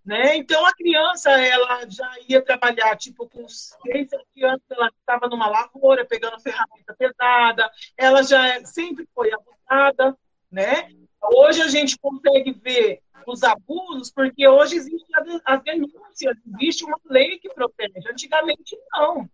Né? 0.06 0.38
Então, 0.38 0.66
a 0.66 0.74
criança 0.74 1.30
ela 1.32 1.86
já 1.90 2.10
ia 2.30 2.42
trabalhar, 2.42 2.96
tipo, 2.96 3.28
com 3.28 3.46
seis, 3.50 4.10
sete 4.10 4.46
anos, 4.46 4.62
ela 4.70 4.90
estava 4.98 5.28
numa 5.28 5.50
lavoura, 5.50 6.06
pegando 6.06 6.40
ferramenta 6.40 6.96
pesada, 6.98 7.70
ela 7.98 8.24
já 8.24 8.64
sempre 8.66 9.06
foi 9.14 9.30
abusada, 9.34 10.18
né? 10.50 10.90
Hoje 11.22 11.62
a 11.62 11.68
gente 11.68 12.00
consegue 12.00 12.54
ver 12.54 13.02
os 13.26 13.44
abusos, 13.44 14.10
porque 14.10 14.48
hoje 14.48 14.78
existem 14.78 15.42
as 15.44 15.62
denúncias, 15.62 16.38
existe 16.56 16.86
uma 16.86 16.98
lei 17.10 17.38
que 17.40 17.50
protege. 17.50 18.10
Antigamente, 18.10 18.78
não. 18.94 19.30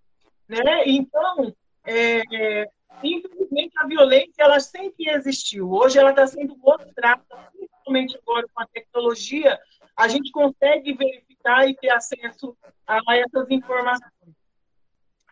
Né? 0.50 0.84
Então, 0.88 1.56
é, 1.86 2.68
infelizmente, 3.02 3.74
a 3.78 3.88
violência 3.88 4.44
ela 4.44 4.60
sempre 4.60 5.10
existiu. 5.10 5.72
Hoje 5.72 5.98
ela 5.98 6.12
está 6.12 6.28
sendo 6.28 6.58
mostrada, 6.58 7.24
principalmente 7.52 8.18
agora 8.18 8.48
com 8.54 8.62
a 8.62 8.68
tecnologia, 8.68 9.60
a 9.96 10.08
gente 10.08 10.32
consegue 10.32 10.94
verificar 10.94 11.68
e 11.68 11.76
ter 11.76 11.90
acesso 11.90 12.58
a 12.88 13.18
essas 13.18 13.50
informações. 13.50 14.12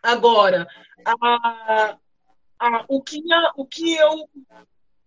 Agora, 0.02 0.66
a, 1.04 1.96
a, 2.58 2.84
o, 2.88 3.02
que, 3.02 3.22
o 3.56 3.66
que 3.66 3.94
eu 3.94 4.28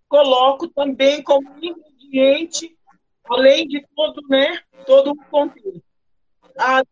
coloco 0.08 0.68
também 0.70 1.22
como 1.24 1.50
ingrediente 1.58 2.76
além 3.30 3.68
de 3.68 3.86
todo, 3.96 4.22
né, 4.30 4.62
todo 4.86 5.12
o 5.12 5.26
contexto. 5.26 5.84
As, 6.58 6.84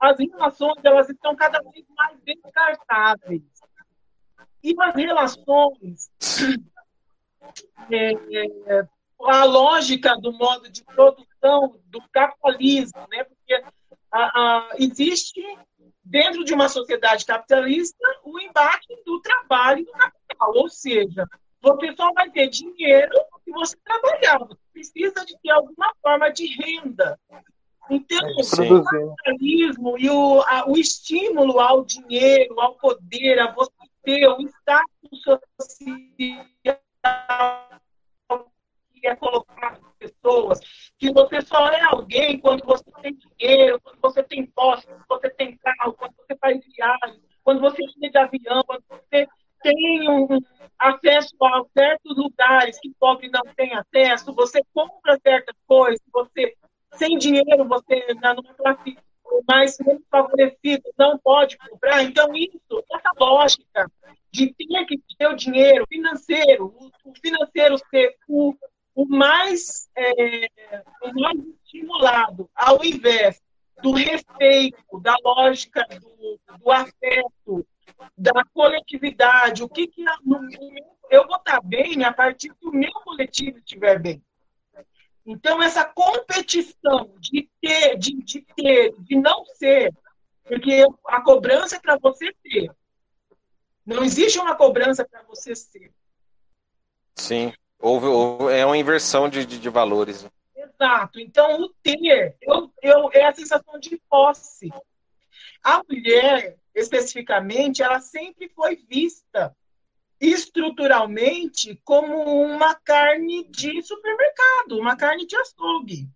as 0.00 0.18
relações 0.18 0.76
elas 0.84 1.08
estão 1.08 1.34
cada 1.34 1.60
vez 1.62 1.86
mais 1.96 2.18
descartáveis. 2.22 3.42
E 4.62 4.74
as 4.78 4.94
relações, 4.94 6.10
é, 7.90 8.12
é, 8.12 8.88
a 9.22 9.44
lógica 9.44 10.16
do 10.16 10.32
modo 10.32 10.68
de 10.68 10.82
produção 10.84 11.78
do 11.86 12.02
capitalismo, 12.12 13.06
né, 13.10 13.24
porque 13.24 13.62
a, 14.10 14.18
a, 14.18 14.70
existe 14.78 15.42
dentro 16.04 16.44
de 16.44 16.54
uma 16.54 16.68
sociedade 16.68 17.24
capitalista 17.24 17.96
o 18.24 18.38
embate 18.40 18.88
do 19.04 19.20
trabalho 19.20 19.80
e 19.80 19.84
do 19.84 19.92
capital, 19.92 20.52
ou 20.54 20.68
seja, 20.68 21.26
você 21.60 21.94
só 21.94 22.12
vai 22.12 22.30
ter 22.30 22.48
dinheiro 22.48 23.12
se 23.44 23.50
você 23.50 23.76
trabalhar. 23.84 24.38
Você 24.38 24.58
precisa 24.72 25.24
de 25.24 25.36
ter 25.40 25.50
alguma 25.50 25.92
forma 26.02 26.30
de 26.30 26.46
renda. 26.46 27.18
Então, 27.90 28.42
Sim. 28.42 28.72
o 28.72 28.84
capitalismo 28.84 29.98
e 29.98 30.10
o, 30.10 30.42
a, 30.42 30.68
o 30.68 30.76
estímulo 30.76 31.58
ao 31.58 31.84
dinheiro, 31.84 32.60
ao 32.60 32.74
poder, 32.74 33.38
a 33.40 33.50
você 33.52 33.72
ter 34.08 34.26
o 34.26 34.40
status 34.40 35.22
social 35.22 35.44
que 38.94 39.06
é 39.06 39.14
colocado 39.14 39.86
as 39.86 39.92
pessoas, 39.98 40.60
que 40.98 41.12
você 41.12 41.42
só 41.42 41.68
é 41.68 41.82
alguém 41.82 42.40
quando 42.40 42.64
você 42.64 42.84
tem 43.02 43.14
dinheiro, 43.14 43.78
quando 43.82 44.00
você 44.00 44.22
tem 44.22 44.46
posse, 44.46 44.86
quando 44.86 45.20
você 45.20 45.30
tem 45.30 45.56
carro, 45.58 45.92
quando 45.92 46.14
você 46.16 46.34
faz 46.36 46.58
viagem, 46.74 47.22
quando 47.44 47.60
você 47.60 47.84
anda 47.84 48.10
de 48.10 48.18
avião, 48.18 48.62
quando 48.66 48.82
você 48.88 49.28
tem 49.62 50.08
um, 50.08 50.26
acesso 50.78 51.36
a 51.44 51.64
certos 51.76 52.16
lugares 52.16 52.80
que 52.80 52.90
pobre 52.98 53.28
não 53.28 53.42
tem 53.54 53.72
acesso, 53.74 54.34
você 54.34 54.62
compra 54.72 55.18
certas 55.22 55.54
coisas, 55.66 56.00
você 56.10 56.56
sem 56.94 57.18
dinheiro, 57.18 57.68
você 57.68 58.14
na 58.22 58.32
numa 58.32 58.54
o 59.38 59.44
mais 59.46 59.78
menos 59.78 60.02
favorecido 60.10 60.82
não 60.98 61.16
pode 61.18 61.56
comprar. 61.56 62.02
Então, 62.02 62.34
isso, 62.34 62.58
é 62.72 62.96
essa 62.96 63.10
lógica 63.18 63.90
de 64.32 64.52
ter 64.52 64.76
é 64.76 64.84
que 64.84 65.00
ter 65.16 65.28
o 65.28 65.36
dinheiro 65.36 65.86
financeiro, 65.88 66.74
o 67.04 67.12
financeiro 67.20 67.78
ser 67.90 68.14
o, 68.28 68.54
o, 68.94 69.06
mais, 69.06 69.88
é, 69.96 70.46
o 71.02 71.20
mais 71.20 71.38
estimulado, 71.64 72.50
ao 72.54 72.84
invés 72.84 73.40
do 73.82 73.92
respeito, 73.92 75.00
da 75.00 75.16
lógica 75.24 75.86
do, 76.00 76.58
do 76.58 76.70
afeto, 76.70 77.66
da 78.16 78.44
coletividade, 78.52 79.62
o 79.62 79.68
que, 79.68 79.86
que 79.86 80.02
é 80.02 80.12
eu 81.10 81.26
vou 81.26 81.36
estar 81.36 81.60
bem 81.62 82.04
a 82.04 82.12
partir 82.12 82.50
que 82.50 82.66
o 82.66 82.72
meu 82.72 82.92
coletivo 82.92 83.58
estiver 83.58 83.98
bem. 83.98 84.22
Então, 85.30 85.62
essa 85.62 85.84
competição 85.84 87.14
de 87.18 87.46
ter, 87.60 87.98
de, 87.98 88.14
de 88.22 88.40
ter, 88.56 88.94
de 88.98 89.14
não 89.14 89.44
ser, 89.44 89.94
porque 90.42 90.82
a 91.04 91.20
cobrança 91.20 91.76
é 91.76 91.78
para 91.78 91.98
você 91.98 92.32
ter. 92.42 92.72
Não 93.84 94.02
existe 94.02 94.38
uma 94.38 94.56
cobrança 94.56 95.06
para 95.06 95.22
você 95.24 95.54
ser. 95.54 95.92
Sim, 97.14 97.52
houve, 97.78 98.06
houve, 98.06 98.54
é 98.54 98.64
uma 98.64 98.78
inversão 98.78 99.28
de, 99.28 99.44
de, 99.44 99.58
de 99.58 99.68
valores. 99.68 100.26
Exato. 100.56 101.20
Então, 101.20 101.60
o 101.60 101.68
ter 101.82 102.34
eu, 102.40 102.72
eu, 102.80 103.10
é 103.12 103.26
a 103.26 103.34
sensação 103.34 103.78
de 103.78 104.00
posse. 104.08 104.72
A 105.62 105.82
mulher, 105.86 106.56
especificamente, 106.74 107.82
ela 107.82 108.00
sempre 108.00 108.48
foi 108.48 108.76
vista 108.76 109.54
estruturalmente 110.20 111.80
como 111.84 112.42
uma 112.42 112.74
carne 112.74 113.44
de 113.48 113.82
supermercado, 113.82 114.78
uma 114.78 114.96
carne 114.96 115.26
de 115.26 115.36
açougue, 115.36 116.08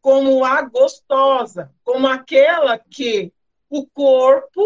como 0.00 0.44
a 0.44 0.62
gostosa, 0.62 1.72
como 1.84 2.06
aquela 2.06 2.78
que 2.78 3.32
o 3.68 3.86
corpo 3.86 4.64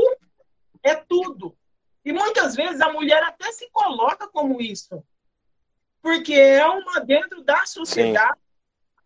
é 0.83 0.95
tudo. 0.95 1.57
E 2.05 2.13
muitas 2.13 2.55
vezes 2.57 2.81
a 2.81 2.93
mulher 2.93 3.23
até 3.23 3.53
se 3.53 3.69
coloca 3.71 4.27
como 4.29 4.61
isso, 4.61 5.05
porque 6.01 6.35
é 6.35 6.67
uma 6.67 7.01
dentro 7.01 7.43
da 7.43 7.65
sociedade. 7.67 8.37
Sim. 8.37 8.43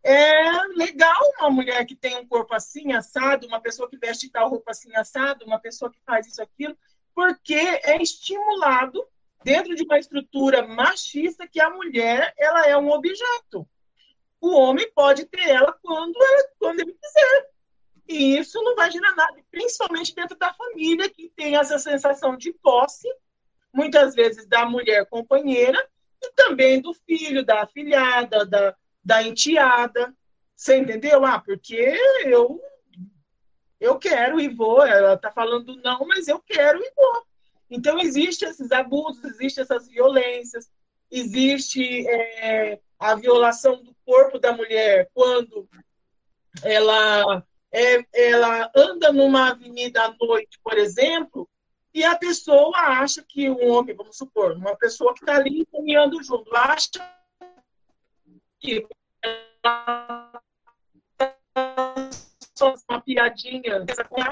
É 0.09 0.63
legal 0.77 1.21
uma 1.41 1.51
mulher 1.51 1.85
que 1.85 1.97
tem 1.97 2.17
um 2.17 2.27
corpo 2.27 2.55
assim, 2.55 2.93
assado, 2.93 3.45
uma 3.49 3.61
pessoa 3.61 3.91
que 3.91 3.99
veste 3.99 4.31
tal 4.31 4.49
roupa 4.49 4.71
assim, 4.71 4.95
assado, 4.95 5.45
uma 5.45 5.59
pessoa 5.59 5.91
que 5.91 5.99
faz 6.07 6.29
isso, 6.29 6.41
aquilo, 6.41 6.79
porque 7.13 7.55
é 7.55 8.01
estimulado 8.01 9.05
dentro 9.47 9.77
de 9.77 9.85
uma 9.85 9.97
estrutura 9.97 10.67
machista 10.67 11.47
que 11.47 11.61
a 11.61 11.71
mulher 11.71 12.35
ela 12.37 12.67
é 12.67 12.77
um 12.77 12.91
objeto. 12.91 13.65
O 14.41 14.51
homem 14.51 14.91
pode 14.93 15.25
ter 15.27 15.51
ela 15.51 15.73
quando, 15.81 16.19
quando 16.59 16.81
ele 16.81 16.93
quiser. 16.93 17.51
E 18.09 18.39
isso 18.39 18.61
não 18.65 18.75
vai 18.75 18.91
gerar 18.91 19.15
nada, 19.15 19.37
principalmente 19.49 20.13
dentro 20.17 20.37
da 20.37 20.53
família, 20.53 21.09
que 21.09 21.29
tem 21.37 21.55
essa 21.57 21.79
sensação 21.79 22.37
de 22.37 22.53
posse, 22.55 23.09
muitas 23.73 24.17
vezes 24.17 24.49
da 24.49 24.67
mulher 24.67 25.07
companheira, 25.07 25.79
e 26.21 26.33
também 26.33 26.81
do 26.81 26.93
filho, 26.93 27.45
da 27.45 27.63
afilhada, 27.63 28.45
da, 28.45 28.75
da 29.05 29.23
enteada. 29.23 30.13
Você 30.57 30.77
entendeu? 30.77 31.25
Ah, 31.25 31.39
porque 31.39 31.97
eu 32.25 32.61
eu 33.79 33.97
quero 33.97 34.41
e 34.41 34.49
vou. 34.49 34.85
Ela 34.85 35.15
está 35.15 35.31
falando 35.31 35.77
não, 35.83 36.05
mas 36.05 36.27
eu 36.27 36.41
quero 36.41 36.83
e 36.83 36.93
vou. 36.97 37.27
Então, 37.71 37.99
existem 37.99 38.49
esses 38.49 38.71
abusos, 38.71 39.23
existem 39.25 39.63
essas 39.63 39.89
violências, 39.89 40.71
existe 41.11 42.07
é, 42.09 42.81
a 42.99 43.15
violação 43.15 43.83
do 43.83 43.95
corpo 44.05 44.39
da 44.39 44.53
mulher 44.53 45.11
quando 45.13 45.69
ela, 46.63 47.45
é, 47.73 48.05
ela 48.13 48.71
anda 48.75 49.13
numa 49.13 49.51
avenida 49.51 50.05
à 50.05 50.15
noite, 50.21 50.59
por 50.63 50.79
exemplo, 50.79 51.49
e 51.93 52.05
a 52.05 52.17
pessoa 52.17 52.77
acha 52.77 53.25
que 53.27 53.49
um 53.49 53.71
homem, 53.71 53.95
vamos 53.95 54.17
supor, 54.17 54.53
uma 54.53 54.77
pessoa 54.77 55.15
que 55.15 55.21
está 55.21 55.37
ali 55.37 55.67
caminhando 55.67 56.23
junto, 56.23 56.55
acha 56.55 56.91
que 58.61 58.87
só 62.55 62.75
uma 62.89 63.01
piadinha, 63.01 63.85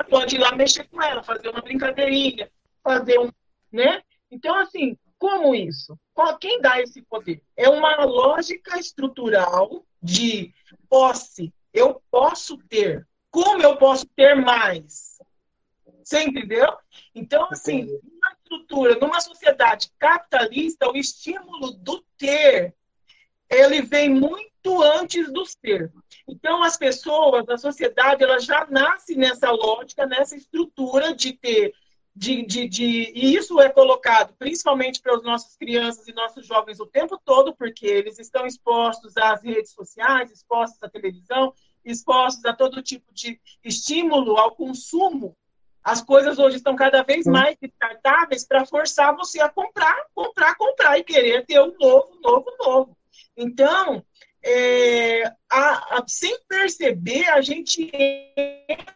pode 0.08 0.36
ir 0.36 0.38
lá 0.38 0.54
mexer 0.54 0.88
com 0.88 1.02
ela, 1.02 1.22
fazer 1.22 1.48
uma 1.48 1.60
brincadeirinha 1.60 2.50
fazer 2.84 3.18
um, 3.18 3.30
né? 3.72 4.02
Então, 4.30 4.54
assim, 4.56 4.96
como 5.18 5.54
isso? 5.54 5.98
Quem 6.40 6.60
dá 6.60 6.80
esse 6.80 7.02
poder? 7.02 7.42
É 7.56 7.68
uma 7.68 8.04
lógica 8.04 8.78
estrutural 8.78 9.84
de 10.02 10.52
posse. 10.88 11.52
Eu 11.72 12.00
posso 12.10 12.58
ter. 12.68 13.06
Como 13.30 13.62
eu 13.62 13.76
posso 13.76 14.06
ter 14.14 14.34
mais? 14.34 15.18
Você 16.04 16.22
entendeu? 16.22 16.76
Então, 17.14 17.48
assim, 17.50 17.84
numa 17.84 18.32
estrutura, 18.36 18.98
numa 19.00 19.20
sociedade 19.20 19.90
capitalista, 19.98 20.90
o 20.90 20.96
estímulo 20.96 21.70
do 21.72 22.04
ter, 22.18 22.74
ele 23.48 23.80
vem 23.80 24.10
muito 24.10 24.82
antes 24.82 25.32
do 25.32 25.44
ser. 25.46 25.90
Então, 26.28 26.62
as 26.62 26.76
pessoas, 26.76 27.48
a 27.48 27.56
sociedade, 27.56 28.22
ela 28.22 28.38
já 28.38 28.66
nasce 28.66 29.16
nessa 29.16 29.50
lógica, 29.50 30.06
nessa 30.06 30.36
estrutura 30.36 31.14
de 31.14 31.32
ter 31.32 31.74
de, 32.16 32.46
de, 32.46 32.68
de, 32.68 33.12
e 33.12 33.34
isso 33.34 33.60
é 33.60 33.68
colocado 33.68 34.34
principalmente 34.38 35.00
para 35.00 35.16
as 35.16 35.22
nossas 35.22 35.56
crianças 35.56 36.06
e 36.06 36.12
nossos 36.12 36.46
jovens 36.46 36.78
o 36.78 36.86
tempo 36.86 37.20
todo, 37.24 37.54
porque 37.54 37.86
eles 37.86 38.18
estão 38.18 38.46
expostos 38.46 39.16
às 39.16 39.42
redes 39.42 39.72
sociais, 39.72 40.30
expostos 40.30 40.80
à 40.82 40.88
televisão, 40.88 41.52
expostos 41.84 42.44
a 42.44 42.52
todo 42.52 42.82
tipo 42.82 43.12
de 43.12 43.40
estímulo 43.64 44.36
ao 44.36 44.54
consumo. 44.54 45.36
As 45.82 46.00
coisas 46.00 46.38
hoje 46.38 46.56
estão 46.56 46.76
cada 46.76 47.02
vez 47.02 47.26
mais 47.26 47.56
descartáveis 47.60 48.46
para 48.46 48.64
forçar 48.64 49.14
você 49.14 49.40
a 49.40 49.50
comprar, 49.50 49.96
comprar, 50.14 50.54
comprar 50.54 50.98
e 50.98 51.04
querer 51.04 51.44
ter 51.44 51.60
um 51.60 51.76
novo, 51.78 52.18
novo, 52.22 52.46
novo. 52.58 52.96
Então, 53.36 54.02
é, 54.42 55.24
a, 55.50 55.98
a, 55.98 56.04
sem 56.06 56.38
perceber, 56.48 57.28
a 57.28 57.40
gente 57.42 57.90
entra 57.92 58.94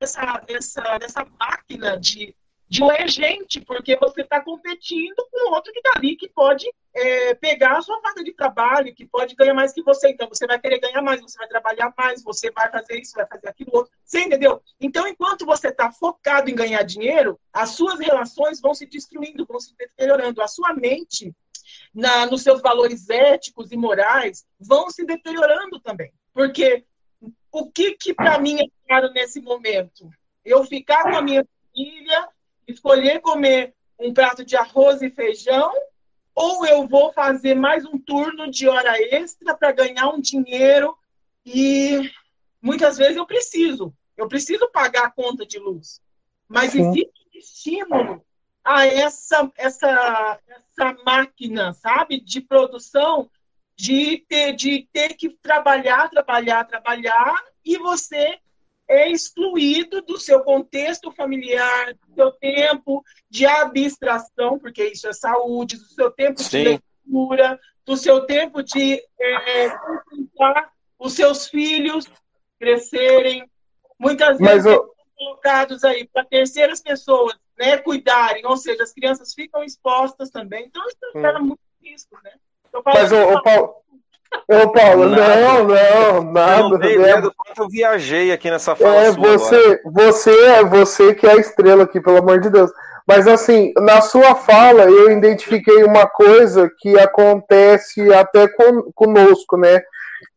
nessa, 0.00 0.44
nessa, 0.48 0.98
nessa 0.98 1.24
máquina 1.38 1.98
de, 1.98 2.34
de 2.68 2.82
agente, 2.82 3.60
porque 3.60 3.96
você 3.96 4.22
está 4.22 4.40
competindo 4.40 5.26
com 5.30 5.52
outro 5.52 5.72
que 5.72 5.78
está 5.78 5.92
ali, 5.96 6.16
que 6.16 6.28
pode 6.28 6.70
é, 6.94 7.34
pegar 7.34 7.78
a 7.78 7.82
sua 7.82 8.00
vaga 8.00 8.22
de 8.22 8.32
trabalho, 8.32 8.94
que 8.94 9.06
pode 9.06 9.34
ganhar 9.34 9.54
mais 9.54 9.72
que 9.72 9.82
você. 9.82 10.10
Então, 10.10 10.28
você 10.28 10.46
vai 10.46 10.58
querer 10.58 10.78
ganhar 10.78 11.02
mais, 11.02 11.20
você 11.20 11.36
vai 11.38 11.48
trabalhar 11.48 11.92
mais, 11.96 12.22
você 12.22 12.50
vai 12.50 12.70
fazer 12.70 13.00
isso, 13.00 13.14
vai 13.14 13.26
fazer 13.26 13.48
aquilo 13.48 13.70
outro. 13.72 13.92
Você 14.04 14.20
entendeu? 14.20 14.62
Então, 14.80 15.06
enquanto 15.06 15.44
você 15.46 15.68
está 15.68 15.90
focado 15.90 16.50
em 16.50 16.54
ganhar 16.54 16.82
dinheiro, 16.82 17.38
as 17.52 17.70
suas 17.70 17.98
relações 17.98 18.60
vão 18.60 18.74
se 18.74 18.86
destruindo, 18.86 19.46
vão 19.46 19.58
se 19.58 19.74
deteriorando. 19.76 20.42
A 20.42 20.48
sua 20.48 20.72
mente, 20.72 21.34
na, 21.92 22.26
nos 22.26 22.42
seus 22.42 22.60
valores 22.60 23.08
éticos 23.08 23.72
e 23.72 23.76
morais, 23.76 24.44
vão 24.60 24.90
se 24.90 25.04
deteriorando 25.04 25.80
também. 25.80 26.12
Porque 26.32 26.84
o 27.54 27.70
que, 27.70 27.92
que 27.92 28.12
para 28.12 28.36
mim 28.36 28.60
é 28.60 28.66
caro 28.88 29.12
nesse 29.12 29.40
momento? 29.40 30.10
Eu 30.44 30.64
ficar 30.64 31.04
com 31.04 31.16
a 31.16 31.22
minha 31.22 31.46
família, 31.46 32.28
escolher 32.66 33.20
comer 33.20 33.72
um 33.96 34.12
prato 34.12 34.44
de 34.44 34.56
arroz 34.56 35.00
e 35.02 35.08
feijão, 35.08 35.72
ou 36.34 36.66
eu 36.66 36.84
vou 36.88 37.12
fazer 37.12 37.54
mais 37.54 37.84
um 37.86 37.96
turno 37.96 38.50
de 38.50 38.66
hora 38.66 39.00
extra 39.00 39.54
para 39.56 39.70
ganhar 39.70 40.08
um 40.08 40.20
dinheiro 40.20 40.98
e 41.46 42.10
muitas 42.60 42.98
vezes 42.98 43.16
eu 43.16 43.24
preciso, 43.24 43.94
eu 44.16 44.26
preciso 44.26 44.68
pagar 44.72 45.04
a 45.04 45.10
conta 45.12 45.46
de 45.46 45.60
luz. 45.60 46.02
Mas 46.48 46.72
Sim. 46.72 46.80
existe 46.88 47.20
um 47.20 47.38
estímulo 47.38 48.26
a 48.64 48.84
essa, 48.84 49.48
essa, 49.56 50.40
essa 50.48 50.92
máquina, 51.06 51.72
sabe, 51.72 52.18
de 52.18 52.40
produção 52.40 53.30
de 53.76 54.24
ter, 54.28 54.52
de 54.52 54.88
ter 54.92 55.14
que 55.14 55.30
trabalhar, 55.42 56.08
trabalhar, 56.08 56.64
trabalhar, 56.64 57.34
e 57.64 57.76
você 57.78 58.38
é 58.88 59.10
excluído 59.10 60.02
do 60.02 60.18
seu 60.18 60.42
contexto 60.42 61.10
familiar, 61.10 61.94
do 61.94 62.14
seu 62.14 62.32
tempo 62.32 63.02
de 63.28 63.46
abstração, 63.46 64.58
porque 64.58 64.84
isso 64.88 65.08
é 65.08 65.12
saúde, 65.12 65.76
do 65.76 65.86
seu 65.86 66.10
tempo 66.10 66.42
Sim. 66.42 66.50
de 66.50 66.80
leitura, 67.04 67.60
do 67.84 67.96
seu 67.96 68.26
tempo 68.26 68.62
de 68.62 69.02
é, 69.20 69.78
os 70.98 71.14
seus 71.14 71.48
filhos 71.48 72.06
crescerem. 72.58 73.48
Muitas 73.98 74.38
vezes 74.38 74.66
eu... 74.66 74.94
colocados 75.16 75.82
aí 75.84 76.06
para 76.06 76.24
terceiras 76.24 76.80
pessoas 76.80 77.36
né, 77.58 77.78
cuidarem, 77.78 78.44
ou 78.46 78.56
seja, 78.56 78.82
as 78.82 78.92
crianças 78.92 79.32
ficam 79.32 79.62
expostas 79.62 80.30
também. 80.30 80.66
Então, 80.66 80.86
isso 80.86 80.98
gera 81.14 81.40
hum. 81.40 81.44
muito 81.46 81.60
risco, 81.80 82.18
né? 82.22 82.32
Mas, 82.84 83.12
ô, 83.12 83.34
ô, 83.34 83.42
Paulo, 83.42 83.74
ô, 84.48 84.72
Paulo 84.72 85.06
não, 85.06 85.64
não, 85.64 86.32
nada. 86.32 86.86
Eu, 86.86 87.00
não 87.00 87.22
né? 87.22 87.30
eu 87.56 87.68
viajei 87.68 88.32
aqui 88.32 88.50
nessa 88.50 88.74
fala 88.74 89.04
é, 89.04 89.12
você, 89.12 89.80
você 89.84 90.30
é 90.30 90.64
você 90.64 91.14
que 91.14 91.26
é 91.26 91.32
a 91.32 91.36
estrela 91.36 91.84
aqui, 91.84 92.00
pelo 92.00 92.18
amor 92.18 92.40
de 92.40 92.50
Deus. 92.50 92.70
Mas 93.06 93.28
assim, 93.28 93.72
na 93.76 94.00
sua 94.00 94.34
fala 94.34 94.84
eu 94.84 95.10
identifiquei 95.10 95.84
uma 95.84 96.06
coisa 96.06 96.70
que 96.78 96.98
acontece 96.98 98.12
até 98.12 98.48
com, 98.48 98.90
conosco, 98.94 99.56
né? 99.56 99.80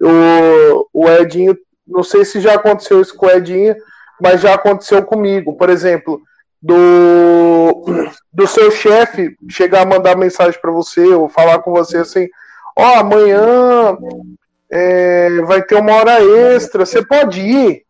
O, 0.02 0.88
o 0.94 1.10
Edinho, 1.10 1.58
não 1.88 2.04
sei 2.04 2.26
se 2.26 2.42
já 2.42 2.56
aconteceu 2.56 3.02
isso 3.02 3.16
com 3.16 3.26
o 3.26 3.32
Edinho, 3.32 3.76
mas 4.22 4.42
já 4.42 4.54
aconteceu 4.54 5.02
comigo. 5.04 5.56
Por 5.56 5.70
exemplo, 5.70 6.22
do, 6.62 7.86
do 8.34 8.48
seu 8.48 8.72
chefe 8.72 9.38
chegar 9.50 9.82
a 9.82 9.86
mandar 9.86 10.18
mensagem 10.18 10.60
para 10.60 10.72
você 10.72 11.06
ou 11.14 11.30
falar 11.30 11.60
com 11.60 11.72
você 11.72 11.98
assim: 11.98 12.28
Ó, 12.76 12.84
oh, 12.84 13.00
amanhã 13.00 13.98
é, 14.70 15.42
vai 15.42 15.62
ter 15.62 15.76
uma 15.76 15.94
hora 15.94 16.22
extra, 16.54 16.86
você 16.86 17.06
pode 17.06 17.42
ir? 17.42 17.84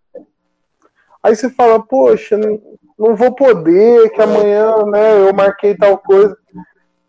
Aí 1.22 1.36
você 1.36 1.50
fala, 1.50 1.84
poxa, 1.84 2.38
não 2.98 3.16
vou 3.16 3.36
poder, 3.36 4.10
que 4.12 4.22
amanhã, 4.22 4.86
né, 4.86 5.28
eu 5.28 5.34
marquei 5.34 5.76
tal 5.76 5.98
coisa. 5.98 6.38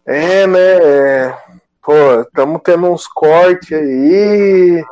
É, 0.06 0.46
né? 0.46 0.59
É, 0.59 1.34
pô, 1.82 2.22
estamos 2.22 2.61
tendo 2.64 2.90
uns 2.90 3.06
cortes 3.06 3.78
aí. 3.78 4.82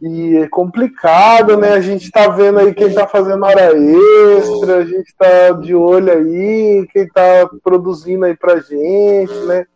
E 0.00 0.36
é 0.38 0.48
complicado, 0.48 1.56
né? 1.56 1.72
A 1.72 1.80
gente 1.80 2.10
tá 2.10 2.28
vendo 2.28 2.58
aí 2.58 2.72
quem 2.72 2.92
tá 2.92 3.06
fazendo 3.06 3.44
hora 3.44 3.72
extra, 3.76 4.78
a 4.78 4.84
gente 4.84 5.14
tá 5.16 5.50
de 5.52 5.74
olho 5.74 6.12
aí, 6.12 6.86
quem 6.92 7.06
tá 7.08 7.48
produzindo 7.62 8.24
aí 8.24 8.36
pra 8.36 8.60
gente, 8.60 9.34
né? 9.46 9.66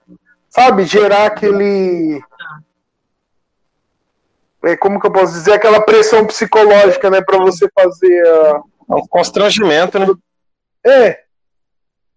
Sabe, 0.48 0.84
gerar 0.84 1.26
aquele. 1.26 2.22
É, 4.64 4.76
como 4.76 5.00
que 5.00 5.06
eu 5.06 5.12
posso 5.12 5.32
dizer? 5.32 5.54
Aquela 5.54 5.82
pressão 5.82 6.26
psicológica, 6.26 7.10
né? 7.10 7.20
Pra 7.20 7.38
você 7.38 7.68
fazer 7.74 8.26
a. 8.26 8.60
É 8.90 8.94
um 8.94 9.06
constrangimento, 9.08 9.98
né? 9.98 10.06
É. 10.84 11.24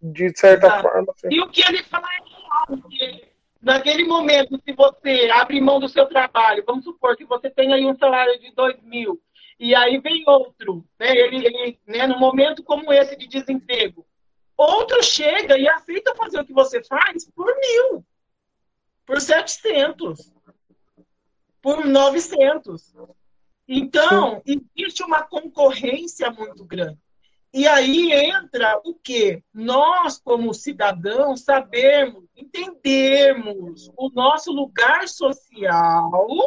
De 0.02 0.32
certa 0.38 0.68
Exato. 0.68 0.82
forma. 0.84 1.14
Assim. 1.14 1.28
E 1.32 1.42
o 1.42 1.50
que 1.50 1.62
ele 1.68 1.84
fala 1.84 2.06
é 2.06 2.24
real, 2.24 2.82
porque 2.82 3.35
naquele 3.66 4.06
momento, 4.06 4.62
se 4.64 4.72
você 4.74 5.28
abre 5.34 5.60
mão 5.60 5.80
do 5.80 5.90
seu 5.90 6.06
trabalho, 6.06 6.64
vamos 6.66 6.86
supor 6.86 7.18
que 7.18 7.26
você 7.26 7.50
tem 7.50 7.74
aí 7.74 7.84
um 7.84 7.98
salário 7.98 8.40
de 8.40 8.54
dois 8.54 8.80
mil, 8.84 9.20
e 9.60 9.74
aí 9.74 9.98
vem 9.98 10.24
outro, 10.28 10.86
né, 11.00 11.10
ele, 11.12 11.46
ele 11.48 11.80
né, 11.88 12.06
num 12.06 12.20
momento 12.20 12.64
como 12.64 12.94
esse 12.94 13.16
de 13.16 13.28
desemprego, 13.28 14.06
outro 14.56 15.02
chega 15.02 15.58
e 15.58 15.68
aceita 15.68 16.16
fazer 16.16 16.40
o 16.40 16.46
que 16.46 16.54
você 16.54 16.84
faz 16.84 17.26
por 17.32 17.48
mil, 17.58 18.06
por 19.04 19.20
700, 19.20 20.32
por 21.60 21.86
900. 21.86 22.94
Então, 23.68 24.44
existe 24.46 25.04
uma 25.04 25.24
concorrência 25.24 26.30
muito 26.30 26.64
grande. 26.64 27.00
E 27.56 27.66
aí 27.70 28.12
entra 28.12 28.82
o 28.84 28.94
que? 28.94 29.42
Nós, 29.54 30.20
como 30.20 30.54
cidadãos, 30.54 31.46
sabemos, 31.46 32.26
entendermos 32.36 33.90
o 33.96 34.10
nosso 34.10 34.52
lugar 34.52 35.08
social 35.08 36.38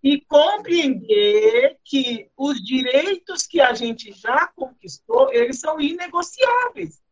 e 0.00 0.20
compreender 0.20 1.76
que 1.84 2.30
os 2.36 2.62
direitos 2.62 3.44
que 3.44 3.60
a 3.60 3.74
gente 3.74 4.12
já 4.12 4.46
conquistou, 4.54 5.32
eles 5.32 5.58
são 5.58 5.80
inegociáveis. 5.80 7.02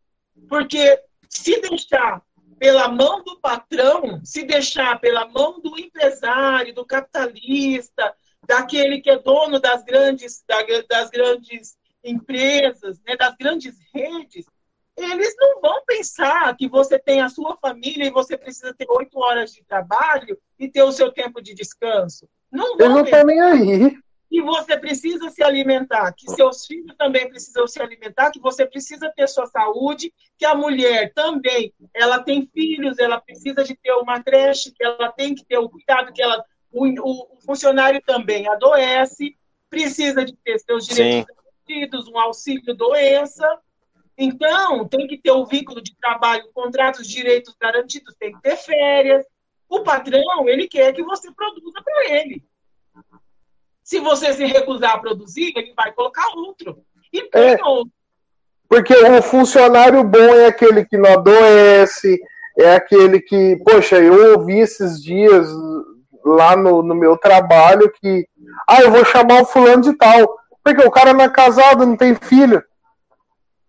Porque 0.49 1.03
se 1.29 1.61
deixar 1.61 2.23
pela 2.57 2.87
mão 2.87 3.25
do 3.25 3.41
patrão, 3.41 4.25
se 4.25 4.45
deixar 4.45 5.01
pela 5.01 5.27
mão 5.27 5.61
do 5.61 5.77
empresário, 5.77 6.73
do 6.73 6.87
capitalista, 6.87 8.15
daquele 8.47 9.01
que 9.01 9.11
é 9.11 9.19
dono 9.19 9.59
das 9.59 9.83
grandes, 9.83 10.45
das 10.89 11.11
grandes 11.11 11.78
empresas, 12.03 13.01
né, 13.07 13.17
das 13.17 13.35
grandes 13.37 13.77
redes, 13.95 14.47
eles 14.99 15.35
não 15.39 15.61
vão 15.61 15.85
pensar 15.87 16.57
que 16.57 16.69
você 16.69 16.99
tem 16.99 17.21
a 17.21 17.29
sua 17.29 17.57
família 17.57 18.07
e 18.07 18.11
você 18.11 18.37
precisa 18.37 18.75
ter 18.75 18.87
oito 18.91 19.19
horas 19.19 19.53
de 19.53 19.63
trabalho 19.63 20.37
e 20.59 20.69
ter 20.69 20.83
o 20.83 20.93
seu 20.93 21.13
tempo 21.13 21.41
de 21.41 21.55
descanso. 21.55 22.29
Não 22.51 22.77
vão 22.77 22.87
Eu 22.87 22.93
não 22.95 23.05
estou 23.05 23.25
nem 23.25 23.41
aí. 23.41 23.99
Que 24.29 24.43
você 24.43 24.77
precisa 24.77 25.31
se 25.31 25.43
alimentar, 25.43 26.13
que 26.13 26.31
seus 26.33 26.67
filhos 26.67 26.95
também 26.99 27.29
precisam 27.29 27.67
se 27.67 27.81
alimentar, 27.81 28.31
que 28.31 28.41
você 28.41 28.67
precisa 28.67 29.11
ter 29.17 29.27
sua 29.27 29.47
saúde, 29.47 30.13
que 30.37 30.45
a 30.45 30.55
mulher 30.55 31.13
também, 31.15 31.73
ela 31.95 32.23
tem 32.23 32.47
filhos, 32.53 32.99
ela 32.99 33.21
precisa 33.21 33.65
de 33.65 33.75
ter 33.75 33.93
uma 33.93 34.23
creche, 34.23 34.73
que 34.73 34.85
ela 34.85 35.11
tem 35.13 35.35
que 35.35 35.45
ter 35.47 35.57
o 35.57 35.69
cuidado, 35.69 36.13
que 36.13 36.21
ela, 36.21 36.45
o, 36.71 37.37
o 37.37 37.41
funcionário 37.41 38.03
também 38.05 38.47
adoece, 38.49 39.35
precisa 39.71 40.25
de 40.25 40.37
ter 40.45 40.59
seus 40.59 40.87
direitos 40.87 41.38
Um 42.11 42.19
auxílio 42.19 42.75
doença. 42.75 43.47
Então, 44.17 44.87
tem 44.89 45.07
que 45.07 45.17
ter 45.17 45.31
o 45.31 45.47
vínculo 45.47 45.81
de 45.81 45.97
trabalho, 45.97 46.51
contratos, 46.53 47.07
direitos 47.07 47.55
garantidos, 47.61 48.17
tem 48.19 48.33
que 48.33 48.43
ter 48.43 48.57
férias. 48.57 49.25
O 49.69 49.83
patrão, 49.83 50.49
ele 50.49 50.67
quer 50.67 50.93
que 50.93 51.03
você 51.05 51.31
produza 51.31 51.81
para 51.85 52.11
ele. 52.11 52.43
Se 53.85 54.01
você 54.01 54.35
se 54.35 54.45
recusar 54.45 54.95
a 54.95 54.99
produzir, 54.99 55.53
ele 55.55 55.73
vai 55.75 55.93
colocar 55.93 56.27
outro. 56.35 56.83
E 57.13 57.23
tem 57.23 57.53
é, 57.53 57.65
outro. 57.65 57.93
Porque 58.69 58.95
o 58.95 59.23
funcionário 59.23 60.03
bom 60.05 60.19
é 60.19 60.47
aquele 60.47 60.85
que 60.85 60.99
não 60.99 61.11
adoece, 61.13 62.21
é 62.59 62.75
aquele 62.75 63.21
que, 63.21 63.57
poxa, 63.65 63.97
eu 63.97 64.39
ouvi 64.39 64.59
esses 64.59 65.03
dias 65.03 65.49
lá 66.25 66.57
no, 66.57 66.83
no 66.83 66.95
meu 66.95 67.17
trabalho 67.17 67.91
que, 68.01 68.29
ah, 68.69 68.83
eu 68.83 68.91
vou 68.91 69.05
chamar 69.05 69.43
o 69.43 69.47
fulano 69.47 69.83
de 69.83 69.95
tal. 69.95 70.37
Porque 70.75 70.87
o 70.87 70.91
cara 70.91 71.15
não 71.15 71.25
é 71.25 71.31
casado, 71.31 71.87
não 71.87 71.97
tem 71.97 72.15
filho. 72.15 72.63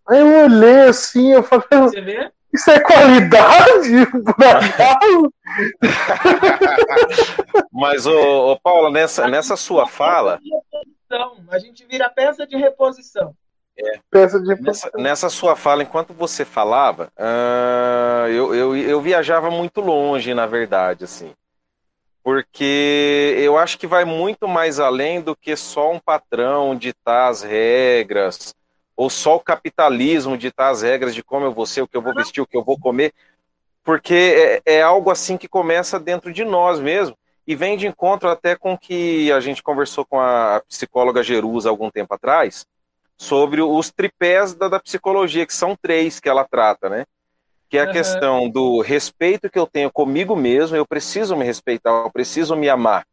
Aí 0.07 0.19
eu 0.19 0.45
olhei 0.45 0.81
assim, 0.81 1.31
eu 1.31 1.43
falei. 1.43 1.65
Você 1.71 2.01
vê? 2.01 2.29
Isso 2.51 2.71
é 2.71 2.79
qualidade, 2.79 3.91
Mas, 7.71 8.07
ô, 8.07 8.51
ô 8.51 8.59
Paula, 8.59 8.89
nessa, 8.89 9.27
nessa 9.27 9.55
sua 9.55 9.85
fala. 9.85 10.39
A 11.51 11.59
gente 11.59 11.85
vira 11.85 12.09
peça 12.09 12.47
de 12.47 12.57
reposição. 12.57 13.35
É. 13.77 13.99
Peça 14.09 14.39
de 14.39 14.47
reposição. 14.47 14.89
Nessa, 14.95 15.03
nessa, 15.03 15.29
sua 15.29 15.55
fala, 15.55 15.83
enquanto 15.83 16.11
você 16.11 16.43
falava, 16.43 17.11
uh, 17.17 18.27
eu, 18.29 18.55
eu, 18.55 18.75
eu 18.75 18.99
viajava 18.99 19.51
muito 19.51 19.79
longe, 19.79 20.33
na 20.33 20.47
verdade, 20.47 21.03
assim 21.03 21.35
porque 22.23 23.35
eu 23.37 23.57
acho 23.57 23.77
que 23.77 23.87
vai 23.87 24.05
muito 24.05 24.47
mais 24.47 24.79
além 24.79 25.21
do 25.21 25.35
que 25.35 25.55
só 25.55 25.91
um 25.91 25.99
patrão 25.99 26.75
ditar 26.75 27.29
as 27.29 27.41
regras, 27.41 28.53
ou 28.95 29.09
só 29.09 29.35
o 29.35 29.39
capitalismo 29.39 30.37
ditar 30.37 30.69
as 30.69 30.81
regras 30.81 31.15
de 31.15 31.23
como 31.23 31.45
eu 31.45 31.53
vou 31.53 31.65
ser, 31.65 31.81
o 31.81 31.87
que 31.87 31.95
eu 31.95 32.01
vou 32.01 32.13
vestir, 32.13 32.41
o 32.41 32.47
que 32.47 32.57
eu 32.57 32.63
vou 32.63 32.77
comer, 32.77 33.13
porque 33.83 34.61
é, 34.65 34.75
é 34.75 34.81
algo 34.81 35.09
assim 35.09 35.37
que 35.37 35.47
começa 35.47 35.99
dentro 35.99 36.33
de 36.33 36.43
nós 36.43 36.79
mesmo, 36.79 37.17
e 37.47 37.55
vem 37.55 37.77
de 37.77 37.87
encontro 37.87 38.29
até 38.29 38.55
com 38.55 38.77
que 38.77 39.31
a 39.31 39.39
gente 39.39 39.63
conversou 39.63 40.05
com 40.05 40.19
a 40.19 40.61
psicóloga 40.67 41.23
Jerusa 41.23 41.69
algum 41.69 41.89
tempo 41.89 42.13
atrás, 42.13 42.67
sobre 43.17 43.61
os 43.61 43.91
tripés 43.91 44.53
da, 44.53 44.67
da 44.67 44.79
psicologia, 44.79 45.45
que 45.45 45.53
são 45.53 45.75
três 45.75 46.19
que 46.19 46.29
ela 46.29 46.45
trata, 46.45 46.89
né? 46.89 47.05
Que 47.69 47.77
é 47.77 47.83
a 47.83 47.85
uhum. 47.85 47.91
questão 47.91 48.49
do 48.49 48.81
respeito 48.81 49.49
que 49.49 49.59
eu 49.59 49.67
tenho 49.67 49.91
comigo 49.91 50.35
mesmo, 50.35 50.75
eu 50.75 50.85
preciso 50.85 51.35
me 51.35 51.45
respeitar, 51.45 51.91
eu 51.91 52.11
preciso 52.11 52.55
me 52.55 52.67
amar. 52.67 53.05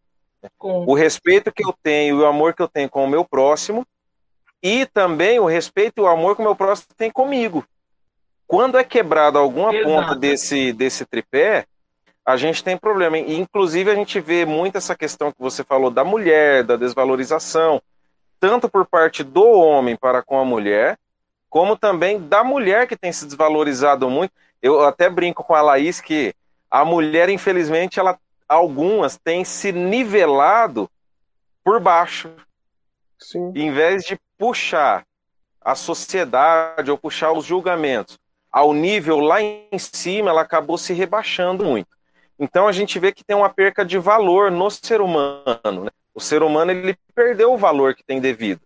Com... 0.57 0.87
O 0.87 0.95
respeito 0.95 1.53
que 1.53 1.65
eu 1.65 1.75
tenho 1.83 2.17
e 2.17 2.23
o 2.23 2.27
amor 2.27 2.55
que 2.55 2.63
eu 2.63 2.69
tenho 2.69 2.89
com 2.89 3.05
o 3.05 3.09
meu 3.09 3.25
próximo, 3.25 3.87
e 4.63 4.87
também 4.87 5.39
o 5.39 5.45
respeito 5.45 5.99
e 5.99 6.01
o 6.01 6.07
amor 6.07 6.35
que 6.35 6.41
o 6.41 6.45
meu 6.45 6.57
próximo 6.57 6.89
tem 6.97 7.11
comigo. 7.11 7.65
Quando 8.47 8.79
é 8.79 8.85
quebrado 8.85 9.39
alguma 9.39 9.75
Exato. 9.75 9.91
ponta 9.91 10.15
desse, 10.15 10.73
desse 10.73 11.05
tripé, 11.05 11.67
a 12.25 12.37
gente 12.37 12.65
tem 12.65 12.77
problema. 12.77 13.19
E, 13.19 13.37
inclusive, 13.37 13.91
a 13.91 13.95
gente 13.95 14.19
vê 14.21 14.47
muito 14.47 14.79
essa 14.79 14.97
questão 14.97 15.31
que 15.31 15.39
você 15.39 15.63
falou 15.63 15.91
da 15.91 16.03
mulher, 16.03 16.65
da 16.65 16.77
desvalorização, 16.77 17.83
tanto 18.41 18.69
por 18.69 18.87
parte 18.87 19.23
do 19.23 19.45
homem 19.45 19.97
para 19.97 20.23
com 20.23 20.39
a 20.39 20.45
mulher, 20.45 20.97
como 21.57 21.75
também 21.75 22.21
da 22.21 22.45
mulher 22.45 22.87
que 22.87 22.95
tem 22.95 23.11
se 23.11 23.25
desvalorizado 23.25 24.11
muito. 24.11 24.31
Eu 24.61 24.85
até 24.85 25.09
brinco 25.09 25.43
com 25.43 25.55
a 25.55 25.63
Laís 25.63 26.03
que 26.03 26.35
a 26.71 26.85
mulher, 26.85 27.31
infelizmente, 27.31 27.99
ela, 27.99 28.19
algumas 28.47 29.17
têm 29.17 29.43
se 29.43 29.73
nivelado 29.73 30.87
por 31.65 31.81
baixo. 31.81 32.31
Sim. 33.19 33.53
Em 33.55 33.73
vez 33.73 34.05
de 34.05 34.21
puxar 34.37 35.07
a 35.59 35.75
sociedade 35.75 36.91
ou 36.91 36.99
puxar 36.99 37.33
os 37.33 37.47
julgamentos 37.47 38.19
ao 38.53 38.75
nível 38.75 39.19
lá 39.19 39.41
em 39.41 39.79
cima, 39.79 40.29
ela 40.29 40.43
acabou 40.43 40.77
se 40.77 40.93
rebaixando 40.93 41.65
muito. 41.65 41.89
Então 42.39 42.69
a 42.69 42.73
gente 42.73 42.99
vê 42.99 43.13
que 43.13 43.25
tem 43.25 43.35
uma 43.35 43.49
perca 43.49 43.83
de 43.83 43.97
valor 43.97 44.51
no 44.51 44.71
ser 44.71 45.01
humano. 45.01 45.85
Né? 45.85 45.91
O 46.15 46.21
ser 46.21 46.43
humano 46.43 46.71
ele 46.71 46.99
perdeu 47.15 47.55
o 47.55 47.57
valor 47.57 47.95
que 47.95 48.05
tem 48.05 48.21
devido 48.21 48.61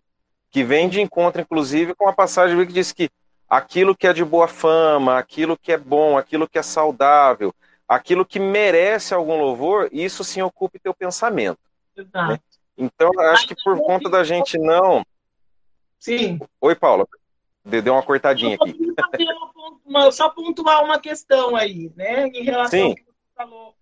que 0.50 0.64
vem 0.64 0.88
de 0.88 1.00
encontro, 1.00 1.40
inclusive, 1.40 1.94
com 1.94 2.08
a 2.08 2.12
passagem 2.12 2.66
que 2.66 2.72
diz 2.72 2.92
que 2.92 3.10
aquilo 3.48 3.96
que 3.96 4.06
é 4.06 4.12
de 4.12 4.24
boa 4.24 4.48
fama, 4.48 5.18
aquilo 5.18 5.56
que 5.56 5.72
é 5.72 5.78
bom, 5.78 6.18
aquilo 6.18 6.48
que 6.48 6.58
é 6.58 6.62
saudável, 6.62 7.54
aquilo 7.88 8.24
que 8.24 8.38
merece 8.38 9.14
algum 9.14 9.36
louvor, 9.38 9.88
isso 9.92 10.22
sim 10.22 10.42
ocupe 10.42 10.78
teu 10.78 10.94
pensamento. 10.94 11.58
Né? 11.96 12.38
Então, 12.76 13.10
acho 13.18 13.46
que 13.46 13.54
por 13.62 13.78
conta 13.78 14.08
da 14.08 14.24
gente 14.24 14.58
não. 14.58 15.04
Sim. 15.98 16.38
Oi, 16.60 16.74
Paula. 16.74 17.06
Deu 17.64 17.92
uma 17.92 18.02
cortadinha 18.02 18.56
aqui. 18.56 18.74
só 20.12 20.30
pontuar 20.30 20.82
uma 20.82 20.98
questão 20.98 21.54
aí, 21.54 21.92
né? 21.94 22.26
Em 22.28 22.42
relação 22.42 22.80
sim. 22.80 22.88
ao 22.88 22.94
que 22.94 23.02
você 23.02 23.34
falou, 23.36 23.74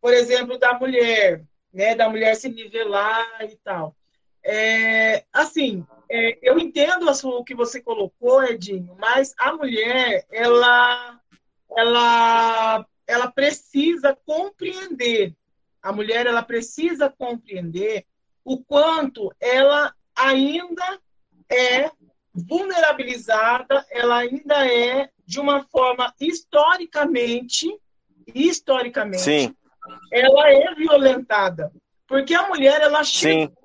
por 0.00 0.12
exemplo, 0.12 0.58
da 0.58 0.74
mulher, 0.74 1.42
né? 1.72 1.94
Da 1.94 2.10
mulher 2.10 2.34
se 2.36 2.48
nivelar 2.48 3.26
e 3.42 3.56
tal. 3.56 3.96
É, 4.44 5.24
assim, 5.32 5.86
é, 6.10 6.38
eu 6.42 6.58
entendo 6.58 7.06
o 7.08 7.44
que 7.44 7.54
você 7.54 7.80
colocou, 7.80 8.42
Edinho, 8.42 8.96
mas 8.98 9.34
a 9.38 9.52
mulher, 9.52 10.26
ela, 10.30 11.20
ela, 11.76 12.86
ela 13.06 13.30
precisa 13.30 14.16
compreender. 14.26 15.34
A 15.80 15.92
mulher, 15.92 16.26
ela 16.26 16.42
precisa 16.42 17.08
compreender 17.08 18.04
o 18.44 18.62
quanto 18.62 19.32
ela 19.40 19.94
ainda 20.14 21.00
é 21.48 21.90
vulnerabilizada, 22.34 23.84
ela 23.90 24.18
ainda 24.18 24.66
é 24.66 25.08
de 25.24 25.38
uma 25.38 25.64
forma 25.64 26.12
historicamente, 26.20 27.74
historicamente, 28.34 29.22
Sim. 29.22 29.56
ela 30.12 30.50
é 30.50 30.74
violentada. 30.74 31.72
Porque 32.06 32.34
a 32.34 32.48
mulher, 32.48 32.80
ela 32.80 33.02
chegou 33.04 33.52
a, 33.54 33.61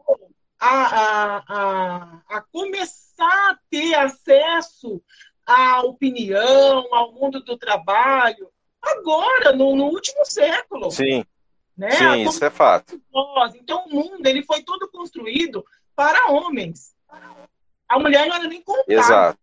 a, 0.59 1.43
a, 1.47 2.21
a 2.29 2.41
começar 2.51 3.51
a 3.51 3.57
ter 3.69 3.95
acesso 3.95 5.01
à 5.45 5.81
opinião, 5.81 6.93
ao 6.93 7.13
mundo 7.13 7.41
do 7.41 7.57
trabalho, 7.57 8.49
agora, 8.81 9.53
no, 9.53 9.75
no 9.75 9.85
último 9.85 10.25
século. 10.25 10.91
Sim. 10.91 11.23
Né? 11.77 11.91
Sim, 11.91 12.23
isso 12.23 12.43
é 12.43 12.49
fato. 12.49 12.99
Então, 13.55 13.85
o 13.85 13.89
mundo 13.89 14.25
ele 14.25 14.43
foi 14.43 14.63
todo 14.63 14.89
construído 14.89 15.63
para 15.95 16.31
homens. 16.31 16.95
A 17.87 17.99
mulher 17.99 18.27
não 18.27 18.35
era 18.35 18.47
nem 18.47 18.61
contada. 18.61 18.93
Exato. 18.93 19.39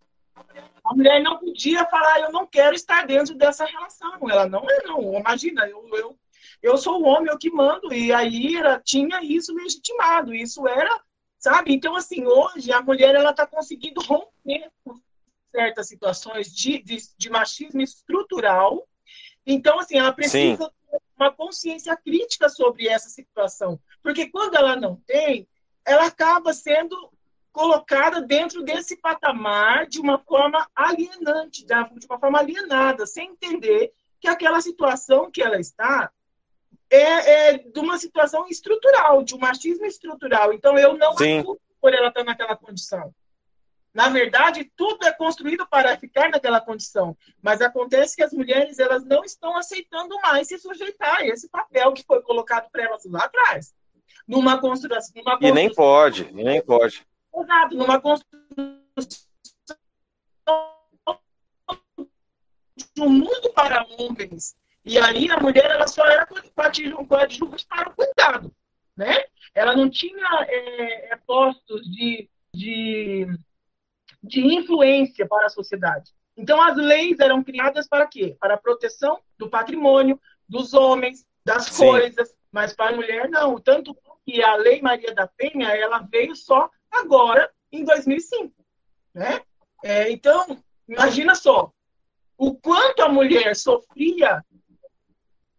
A 0.84 0.94
mulher 0.94 1.22
não 1.22 1.38
podia 1.38 1.86
falar, 1.86 2.20
eu 2.20 2.32
não 2.32 2.46
quero 2.46 2.74
estar 2.74 3.06
dentro 3.06 3.34
dessa 3.34 3.64
relação. 3.64 4.18
Ela 4.28 4.46
não 4.46 4.66
é, 4.68 4.82
não. 4.84 5.14
Imagina, 5.14 5.66
eu, 5.66 5.88
eu, 5.96 6.18
eu 6.64 6.78
sou 6.78 7.02
o 7.02 7.04
homem, 7.04 7.30
eu 7.30 7.38
que 7.38 7.50
mando. 7.50 7.92
E 7.92 8.10
aí 8.10 8.54
ira 8.54 8.80
tinha 8.82 9.22
isso 9.22 9.54
legitimado. 9.54 10.34
Isso 10.34 10.66
era, 10.66 10.98
sabe? 11.38 11.74
Então, 11.74 11.94
assim, 11.94 12.26
hoje 12.26 12.72
a 12.72 12.80
mulher 12.80 13.14
ela 13.14 13.32
está 13.32 13.46
conseguindo 13.46 14.00
romper 14.00 14.70
com 14.82 14.98
certas 15.54 15.86
situações 15.86 16.50
de, 16.50 16.82
de, 16.82 16.96
de, 17.18 17.28
machismo 17.28 17.82
estrutural. 17.82 18.88
Então, 19.46 19.78
assim, 19.78 19.98
ela 19.98 20.10
precisa 20.10 20.64
Sim. 20.64 20.70
ter 20.90 21.00
uma 21.18 21.30
consciência 21.30 21.94
crítica 21.98 22.48
sobre 22.48 22.88
essa 22.88 23.10
situação. 23.10 23.78
Porque 24.02 24.30
quando 24.30 24.54
ela 24.54 24.74
não 24.74 24.96
tem, 25.06 25.46
ela 25.84 26.06
acaba 26.06 26.54
sendo 26.54 26.96
colocada 27.52 28.22
dentro 28.22 28.62
desse 28.62 28.96
patamar 28.96 29.86
de 29.86 30.00
uma 30.00 30.18
forma 30.18 30.66
alienante, 30.74 31.64
de 31.66 32.06
uma 32.06 32.18
forma 32.18 32.38
alienada, 32.38 33.06
sem 33.06 33.32
entender 33.32 33.92
que 34.18 34.26
aquela 34.26 34.62
situação 34.62 35.30
que 35.30 35.42
ela 35.42 35.60
está 35.60 36.10
é, 36.95 37.49
é 37.49 37.59
de 37.59 37.80
uma 37.80 37.99
situação 37.99 38.47
estrutural, 38.49 39.22
de 39.22 39.34
um 39.34 39.38
machismo 39.38 39.84
estrutural. 39.86 40.53
Então, 40.53 40.78
eu 40.78 40.97
não 40.97 41.12
acuso 41.12 41.61
por 41.80 41.92
ela 41.92 42.09
estar 42.09 42.24
naquela 42.24 42.57
condição. 42.57 43.14
Na 43.92 44.09
verdade, 44.09 44.70
tudo 44.76 45.07
é 45.07 45.12
construído 45.12 45.66
para 45.68 45.97
ficar 45.97 46.28
naquela 46.28 46.61
condição, 46.61 47.16
mas 47.40 47.61
acontece 47.61 48.16
que 48.16 48.24
as 48.24 48.32
mulheres 48.32 48.80
elas 48.80 49.05
não 49.05 49.22
estão 49.22 49.57
aceitando 49.57 50.18
mais 50.20 50.49
se 50.49 50.59
sujeitar 50.59 51.18
a 51.18 51.26
esse 51.26 51.49
papel 51.49 51.92
que 51.92 52.03
foi 52.03 52.20
colocado 52.22 52.68
para 52.72 52.82
elas 52.82 53.05
lá 53.05 53.20
atrás. 53.20 53.72
Numa 54.26 54.61
construção, 54.61 55.12
numa 55.14 55.38
construção, 55.38 55.49
e 55.49 55.53
nem 55.53 55.72
pode, 55.72 56.22
e 56.24 56.32
nem 56.32 56.61
pode. 56.61 57.07
Exato, 57.36 57.76
numa 57.76 58.01
construção 58.01 58.45
de 62.95 63.03
um 63.03 63.09
mundo 63.09 63.53
para 63.55 63.86
homens. 63.97 64.57
E 64.85 64.99
aí 64.99 65.30
a 65.30 65.41
mulher 65.41 65.70
ela 65.70 65.87
só 65.87 66.05
era 66.07 66.26
coadjuvante 66.26 67.41
para 67.68 67.89
o 67.89 67.95
cuidado. 67.95 68.55
Né? 68.97 69.24
Ela 69.55 69.74
não 69.74 69.89
tinha 69.89 70.26
é, 70.49 71.12
é, 71.12 71.16
postos 71.26 71.91
de, 71.91 72.28
de, 72.55 73.26
de 74.22 74.41
influência 74.41 75.26
para 75.26 75.47
a 75.47 75.51
sociedade. 75.51 76.12
Então 76.37 76.61
as 76.61 76.76
leis 76.76 77.18
eram 77.18 77.43
criadas 77.43 77.89
para 77.89 78.07
quê? 78.07 78.37
Para 78.39 78.55
a 78.55 78.59
proteção 78.59 79.20
do 79.39 79.49
patrimônio, 79.49 80.20
dos 80.49 80.74
homens, 80.74 81.26
das 81.45 81.66
Sim. 81.66 81.87
coisas, 81.87 82.35
mas 82.53 82.72
para 82.72 82.93
a 82.93 82.97
mulher 82.97 83.28
não. 83.28 83.59
Tanto 83.59 83.97
que 84.26 84.43
a 84.43 84.57
Lei 84.57 84.82
Maria 84.82 85.14
da 85.14 85.26
Penha 85.26 85.68
ela 85.68 85.99
veio 85.99 86.35
só 86.37 86.70
agora, 86.91 87.51
em 87.72 87.85
2005. 87.85 88.53
Né? 89.14 89.41
É, 89.82 90.11
então, 90.11 90.59
imagina 90.89 91.35
só, 91.35 91.72
o 92.37 92.55
quanto 92.55 93.03
a 93.03 93.09
mulher 93.09 93.55
sofria, 93.55 94.45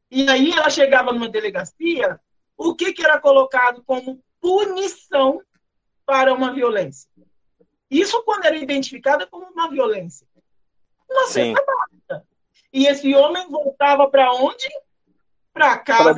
e 0.09 0.29
aí 0.29 0.51
ela 0.51 0.69
chegava 0.69 1.11
numa 1.11 1.29
delegacia, 1.29 2.19
o 2.57 2.75
que, 2.75 2.93
que 2.93 3.03
era 3.03 3.19
colocado 3.19 3.83
como 3.85 4.21
punição 4.39 5.41
para 6.05 6.33
uma 6.33 6.53
violência? 6.53 7.09
Isso 7.89 8.23
quando 8.23 8.45
era 8.45 8.55
identificada 8.55 9.27
como 9.27 9.45
uma 9.47 9.69
violência. 9.69 10.27
Uma 11.09 11.27
cesta 11.27 11.63
básica. 11.63 12.27
E 12.73 12.87
esse 12.87 13.13
homem 13.15 13.47
voltava 13.49 14.09
para 14.09 14.33
onde? 14.33 14.67
Para 15.53 15.77
casa, 15.77 16.13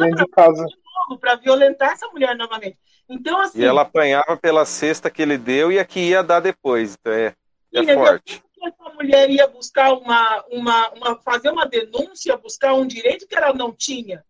para 1.19 1.35
violentar 1.35 1.91
essa 1.91 2.07
mulher 2.07 2.35
novamente. 2.35 2.77
Então, 3.07 3.39
assim. 3.39 3.59
E 3.59 3.63
ela 3.63 3.81
apanhava 3.81 4.35
pela 4.37 4.65
cesta 4.65 5.09
que 5.09 5.21
ele 5.21 5.37
deu 5.37 5.71
e 5.71 5.79
a 5.79 5.85
que 5.85 5.99
ia 5.99 6.23
dar 6.23 6.39
depois. 6.39 6.97
Então 6.99 7.13
é, 7.13 7.35
é 7.73 7.83
sim, 7.83 7.93
forte. 7.93 8.43
Que 8.59 8.67
essa 8.67 8.89
mulher 8.95 9.29
ia 9.29 9.47
buscar 9.47 9.93
uma, 9.93 10.43
uma, 10.49 10.89
uma. 10.89 11.21
fazer 11.21 11.49
uma 11.49 11.65
denúncia, 11.65 12.37
buscar 12.37 12.73
um 12.73 12.87
direito 12.87 13.27
que 13.27 13.35
ela 13.35 13.53
não 13.53 13.73
tinha. 13.73 14.23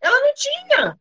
Ela 0.00 0.20
não 0.20 0.34
tinha. 0.34 0.98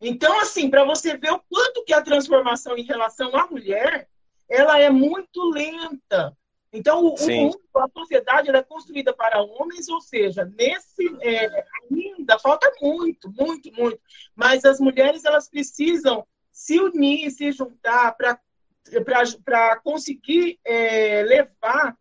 Então, 0.00 0.40
assim, 0.40 0.70
para 0.70 0.84
você 0.84 1.16
ver 1.16 1.32
o 1.32 1.42
quanto 1.48 1.84
que 1.84 1.92
a 1.92 2.02
transformação 2.02 2.76
em 2.76 2.84
relação 2.84 3.36
à 3.36 3.46
mulher, 3.46 4.08
ela 4.48 4.78
é 4.78 4.88
muito 4.88 5.50
lenta. 5.50 6.36
Então, 6.72 7.04
o, 7.04 7.16
mundo, 7.20 7.60
a 7.76 7.88
sociedade 7.88 8.48
é 8.48 8.62
construída 8.62 9.12
para 9.12 9.42
homens, 9.42 9.88
ou 9.88 10.00
seja, 10.00 10.44
nesse 10.56 11.08
é, 11.20 11.64
ainda 11.90 12.38
falta 12.38 12.72
muito, 12.80 13.30
muito, 13.30 13.72
muito. 13.72 14.00
Mas 14.34 14.64
as 14.64 14.78
mulheres 14.78 15.24
elas 15.24 15.48
precisam 15.48 16.24
se 16.52 16.78
unir, 16.78 17.30
se 17.30 17.50
juntar 17.50 18.16
para 18.16 19.76
conseguir 19.80 20.60
é, 20.64 21.22
levar 21.24 21.96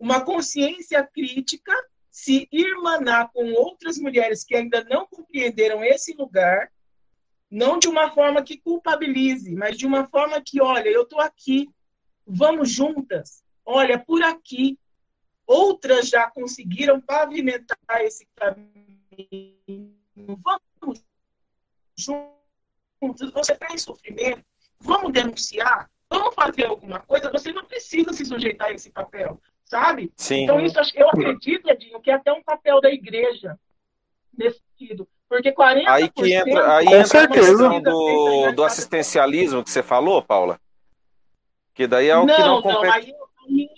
uma 0.00 0.24
consciência 0.24 1.06
crítica, 1.06 1.72
se 2.10 2.48
irmanar 2.50 3.30
com 3.32 3.52
outras 3.52 3.98
mulheres 3.98 4.42
que 4.42 4.56
ainda 4.56 4.82
não 4.84 5.06
compreenderam 5.06 5.84
esse 5.84 6.14
lugar, 6.14 6.72
não 7.50 7.78
de 7.78 7.86
uma 7.86 8.10
forma 8.10 8.42
que 8.42 8.56
culpabilize, 8.56 9.54
mas 9.54 9.76
de 9.76 9.86
uma 9.86 10.06
forma 10.08 10.40
que, 10.40 10.60
olha, 10.60 10.88
eu 10.88 11.02
estou 11.02 11.20
aqui, 11.20 11.68
vamos 12.26 12.70
juntas, 12.70 13.44
olha, 13.64 13.98
por 13.98 14.22
aqui. 14.22 14.78
Outras 15.46 16.08
já 16.08 16.30
conseguiram 16.30 17.00
pavimentar 17.00 17.76
esse 18.02 18.24
caminho. 18.36 19.92
Vamos 20.16 21.02
juntas. 21.98 23.30
Você 23.32 23.52
está 23.52 23.66
em 23.72 23.78
sofrimento, 23.78 24.44
vamos 24.78 25.12
denunciar, 25.12 25.90
vamos 26.08 26.34
fazer 26.34 26.66
alguma 26.66 27.00
coisa, 27.00 27.32
você 27.32 27.52
não 27.52 27.64
precisa 27.64 28.12
se 28.12 28.24
sujeitar 28.24 28.68
a 28.68 28.72
esse 28.72 28.90
papel, 28.90 29.40
sabe? 29.70 30.12
Sim. 30.16 30.42
Então, 30.42 30.60
isso 30.60 30.76
eu 30.96 31.08
acredito, 31.08 31.70
Edinho, 31.70 32.00
que 32.00 32.10
é 32.10 32.14
até 32.14 32.32
um 32.32 32.42
papel 32.42 32.80
da 32.80 32.90
igreja 32.90 33.56
nesse 34.36 34.60
sentido. 34.76 35.08
Porque 35.28 35.52
40%. 35.52 35.84
Aí 35.86 36.10
que 36.10 36.34
entra, 36.34 36.76
aí 36.76 36.86
entra 36.86 37.22
a 37.22 37.28
questão 37.28 37.80
do, 37.80 38.52
do 38.52 38.64
assistencialismo 38.64 39.62
que 39.62 39.70
você 39.70 39.80
falou, 39.80 40.20
Paula. 40.20 40.60
Que 41.72 41.86
daí 41.86 42.08
é 42.08 42.18
o 42.18 42.26
não, 42.26 42.34
que 42.34 42.42
não 42.42 42.62
compete. 42.62 42.82
Não, 42.82 42.92
aí, 42.92 43.14
aí, 43.46 43.70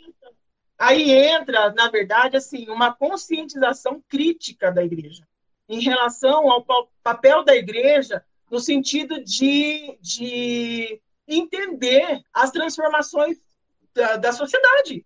aí 0.79 1.13
entra, 1.13 1.71
na 1.73 1.91
verdade, 1.91 2.39
assim, 2.39 2.71
uma 2.71 2.95
conscientização 2.95 4.03
crítica 4.09 4.73
da 4.73 4.83
igreja 4.83 5.29
em 5.69 5.81
relação 5.81 6.51
ao 6.51 6.65
papel 7.03 7.45
da 7.45 7.55
igreja 7.55 8.25
no 8.51 8.59
sentido 8.59 9.23
de, 9.23 9.99
de 10.01 11.01
entender 11.29 12.23
as 12.33 12.51
transformações 12.51 13.39
da, 13.95 14.17
da 14.17 14.33
sociedade, 14.33 15.05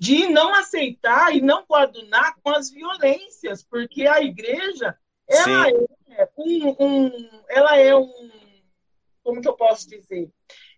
de 0.00 0.28
não 0.28 0.54
aceitar 0.54 1.36
e 1.36 1.42
não 1.42 1.62
coadunar 1.66 2.34
com 2.42 2.48
as 2.48 2.70
violências, 2.70 3.62
porque 3.62 4.06
a 4.06 4.22
igreja 4.22 4.96
ela 5.28 5.68
é 5.68 6.28
um, 6.38 6.74
um, 6.80 7.30
ela 7.46 7.76
é 7.76 7.94
um, 7.94 8.30
como 9.22 9.42
que 9.42 9.48
eu 9.48 9.52
posso 9.52 9.86
dizer? 9.90 10.30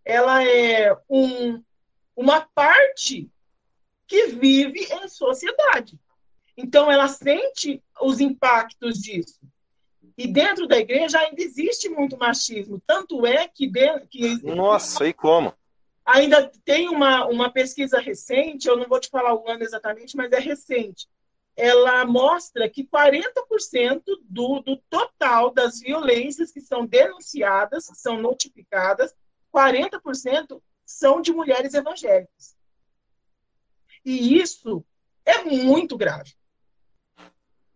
Ela 0.05 0.45
é 0.45 0.93
um, 1.09 1.63
uma 2.17 2.41
parte 2.41 3.31
que 4.09 4.27
vive 4.27 4.89
em 4.93 5.09
sociedade. 5.09 5.97
Então, 6.57 6.91
ela 6.91 7.07
sente 7.07 7.81
os 8.01 8.19
impactos 8.19 8.99
disso. 8.99 9.41
E 10.19 10.27
dentro 10.27 10.67
da 10.67 10.79
igreja 10.79 11.21
ainda 11.21 11.41
existe 11.41 11.89
muito 11.89 12.19
machismo. 12.19 12.83
Tanto 12.85 13.25
é 13.25 13.47
que. 13.47 13.69
Dentro, 13.69 14.07
que 14.09 14.43
Nossa, 14.43 15.07
e 15.07 15.13
como? 15.15 15.55
Ainda 16.05 16.51
tem 16.65 16.89
uma, 16.89 17.27
uma 17.27 17.51
pesquisa 17.51 18.01
recente, 18.01 18.67
eu 18.67 18.77
não 18.77 18.89
vou 18.89 18.99
te 18.99 19.09
falar 19.09 19.35
o 19.35 19.49
ano 19.49 19.63
exatamente, 19.63 20.17
mas 20.17 20.33
é 20.33 20.39
recente. 20.39 21.09
Ela 21.55 22.05
mostra 22.05 22.69
que 22.69 22.85
40% 22.85 24.03
do, 24.23 24.61
do 24.61 24.77
total 24.89 25.53
das 25.53 25.81
violências 25.81 26.51
que 26.51 26.61
são 26.61 26.87
denunciadas, 26.87 27.85
são 27.95 28.21
notificadas, 28.21 29.15
40% 29.55 30.61
são 30.85 31.21
de 31.21 31.33
mulheres 31.33 31.75
evangélicas. 31.75 32.57
E 34.05 34.41
isso 34.41 34.85
é 35.25 35.45
muito 35.45 35.97
grave. 35.97 36.35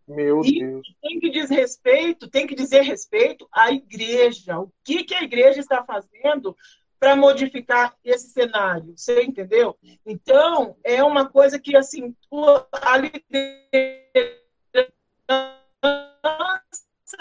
Meu 0.06 0.40
e 0.44 0.60
Deus. 0.60 0.94
Tem 1.02 1.18
que 1.18 1.30
dizer 1.30 1.56
respeito, 1.56 2.28
tem 2.28 2.46
que 2.46 2.54
dizer 2.54 2.82
respeito 2.82 3.48
à 3.52 3.72
igreja. 3.72 4.58
O 4.58 4.72
que, 4.84 5.04
que 5.04 5.14
a 5.14 5.22
igreja 5.22 5.60
está 5.60 5.84
fazendo 5.84 6.56
para 6.98 7.14
modificar 7.14 7.94
esse 8.04 8.30
cenário, 8.30 8.96
você 8.96 9.22
entendeu? 9.22 9.76
Então, 10.04 10.76
é 10.82 11.02
uma 11.02 11.28
coisa 11.28 11.58
que, 11.58 11.76
assim, 11.76 12.14
a 12.72 12.96
liderança 12.96 14.08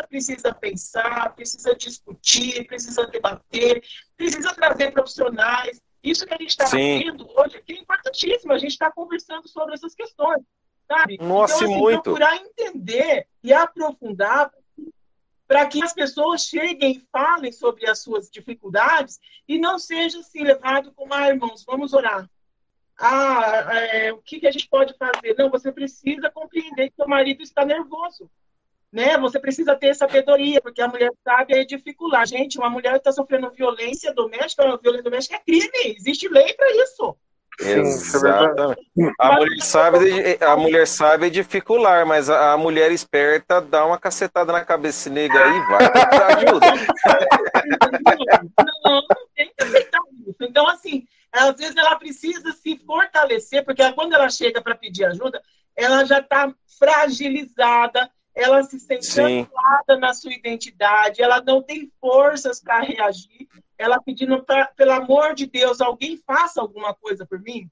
precisa 0.09 0.53
pensar, 0.53 1.35
precisa 1.35 1.75
discutir, 1.75 2.65
precisa 2.67 3.05
debater, 3.07 3.83
precisa 4.15 4.53
trazer 4.53 4.91
profissionais. 4.91 5.81
Isso 6.01 6.25
que 6.25 6.33
a 6.33 6.37
gente 6.37 6.49
está 6.49 6.65
fazendo 6.65 7.27
hoje 7.37 7.57
aqui 7.57 7.73
é 7.73 7.79
importantíssimo, 7.79 8.53
a 8.53 8.57
gente 8.57 8.71
está 8.71 8.91
conversando 8.91 9.47
sobre 9.47 9.73
essas 9.73 9.93
questões, 9.93 10.41
sabe? 10.87 11.17
Nossa, 11.17 11.55
então, 11.55 11.67
assim, 11.67 11.81
muito. 11.81 12.03
procurar 12.03 12.37
entender 12.37 13.27
e 13.43 13.53
aprofundar 13.53 14.51
para 15.47 15.65
que 15.67 15.83
as 15.83 15.93
pessoas 15.93 16.43
cheguem 16.43 16.93
e 16.93 17.07
falem 17.11 17.51
sobre 17.51 17.87
as 17.89 17.99
suas 17.99 18.29
dificuldades 18.29 19.19
e 19.47 19.57
não 19.59 19.77
seja 19.77 20.19
assim 20.19 20.43
levado 20.43 20.91
como, 20.93 21.13
ah, 21.13 21.27
irmãos, 21.27 21.63
vamos 21.63 21.93
orar. 21.93 22.29
Ah, 22.97 23.67
é, 23.73 24.13
o 24.13 24.17
que, 24.19 24.39
que 24.39 24.47
a 24.47 24.51
gente 24.51 24.67
pode 24.69 24.95
fazer? 24.97 25.35
Não, 25.37 25.49
você 25.49 25.71
precisa 25.71 26.31
compreender 26.31 26.89
que 26.89 26.95
seu 26.95 27.07
marido 27.07 27.43
está 27.43 27.65
nervoso. 27.65 28.29
Né? 28.91 29.17
Você 29.17 29.37
precisa 29.37 29.75
ter 29.75 29.93
sabedoria, 29.93 30.61
porque 30.61 30.81
a 30.81 30.87
mulher 30.87 31.11
sabe 31.23 31.53
é 31.53 31.65
dificuldade. 31.65 32.31
Gente, 32.31 32.57
uma 32.57 32.69
mulher 32.69 32.95
está 32.95 33.11
sofrendo 33.11 33.51
violência 33.51 34.13
doméstica, 34.13 34.77
violência 34.77 35.03
doméstica 35.03 35.35
é 35.35 35.39
crime, 35.39 35.95
existe 35.97 36.29
lei 36.29 36.53
para 36.53 36.71
isso. 36.83 37.15
Exatamente. 37.59 38.89
A 39.19 39.35
mulher, 39.35 39.61
sabe, 39.61 40.37
a 40.41 40.57
mulher 40.57 40.87
sabe 40.87 41.29
dificular, 41.29 42.05
mas 42.05 42.29
a, 42.29 42.53
a, 42.53 42.57
mulher 42.57 42.91
esperta 42.91 43.61
dá 43.61 43.85
uma 43.85 43.97
cacetada 43.97 44.51
na 44.51 44.65
cabeça 44.65 45.09
nega 45.09 45.39
aí 45.39 45.57
e 45.57 45.65
vai 45.67 45.85
ajuda. 46.35 46.67
Não, 48.83 48.95
não 48.95 49.03
tem 49.35 49.51
que 49.57 49.63
aceitar 49.63 49.99
isso. 50.27 50.37
Então, 50.41 50.67
assim, 50.67 51.05
às 51.31 51.55
vezes 51.55 51.75
ela 51.75 51.95
precisa 51.95 52.51
se 52.51 52.77
fortalecer, 52.85 53.63
porque 53.63 53.91
quando 53.93 54.13
ela 54.13 54.29
chega 54.29 54.61
para 54.61 54.75
pedir 54.75 55.05
ajuda, 55.05 55.41
ela 55.75 56.05
já 56.05 56.19
está 56.19 56.53
fragilizada, 56.77 58.09
ela 58.35 58.61
se 58.63 58.79
sente 58.79 59.19
anulada 59.19 59.97
na 59.97 60.13
sua 60.13 60.33
identidade, 60.33 61.21
ela 61.23 61.41
não 61.41 61.63
tem 61.63 61.89
forças 62.01 62.61
para 62.61 62.81
reagir, 62.81 63.47
ela 63.77 64.01
pedindo 64.01 64.43
pra, 64.43 64.67
pelo 64.67 64.91
amor 64.91 65.33
de 65.33 65.45
Deus, 65.45 65.79
alguém 65.79 66.17
faça 66.17 66.59
alguma 66.59 66.93
coisa 66.93 67.25
por 67.25 67.41
mim. 67.41 67.69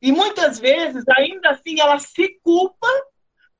E 0.00 0.12
muitas 0.12 0.60
vezes, 0.60 1.04
ainda 1.16 1.50
assim, 1.50 1.80
ela 1.80 1.98
se 1.98 2.38
culpa 2.42 2.86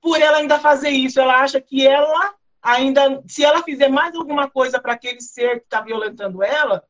por 0.01 0.21
ela 0.21 0.39
ainda 0.39 0.61
fazer 0.61 0.91
isso. 0.91 1.21
Ela 1.21 1.41
acha 1.41 1.61
que 1.61 1.85
ela 1.85 2.35
ainda, 2.63 3.23
se 3.27 3.45
ela 3.45 3.63
fizer 3.63 3.89
mais 3.89 4.15
alguma 4.15 4.49
coisa 4.49 4.81
para 4.81 4.93
aquele 4.93 5.21
ser 5.21 5.61
que 5.61 5.65
está 5.65 5.81
violentando 5.81 6.43
ela, 6.43 6.85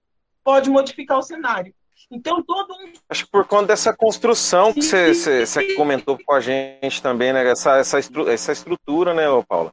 pode 0.45 0.69
modificar 0.69 1.19
o 1.19 1.23
cenário. 1.23 1.75
Então, 2.11 2.43
todo 2.43 2.73
um. 2.75 2.93
Acho 3.09 3.25
que 3.25 3.31
por 3.31 3.47
conta 3.47 3.69
dessa 3.69 3.95
construção 3.95 4.73
que 4.73 4.83
você 4.83 5.75
comentou 5.75 6.19
com 6.25 6.33
a 6.33 6.41
gente 6.41 7.03
também, 7.03 7.33
né? 7.33 7.47
Essa, 7.49 7.79
essa, 7.79 7.99
estru, 7.99 8.29
essa 8.29 8.53
estrutura, 8.53 9.13
né, 9.13 9.25
Paula? 9.47 9.73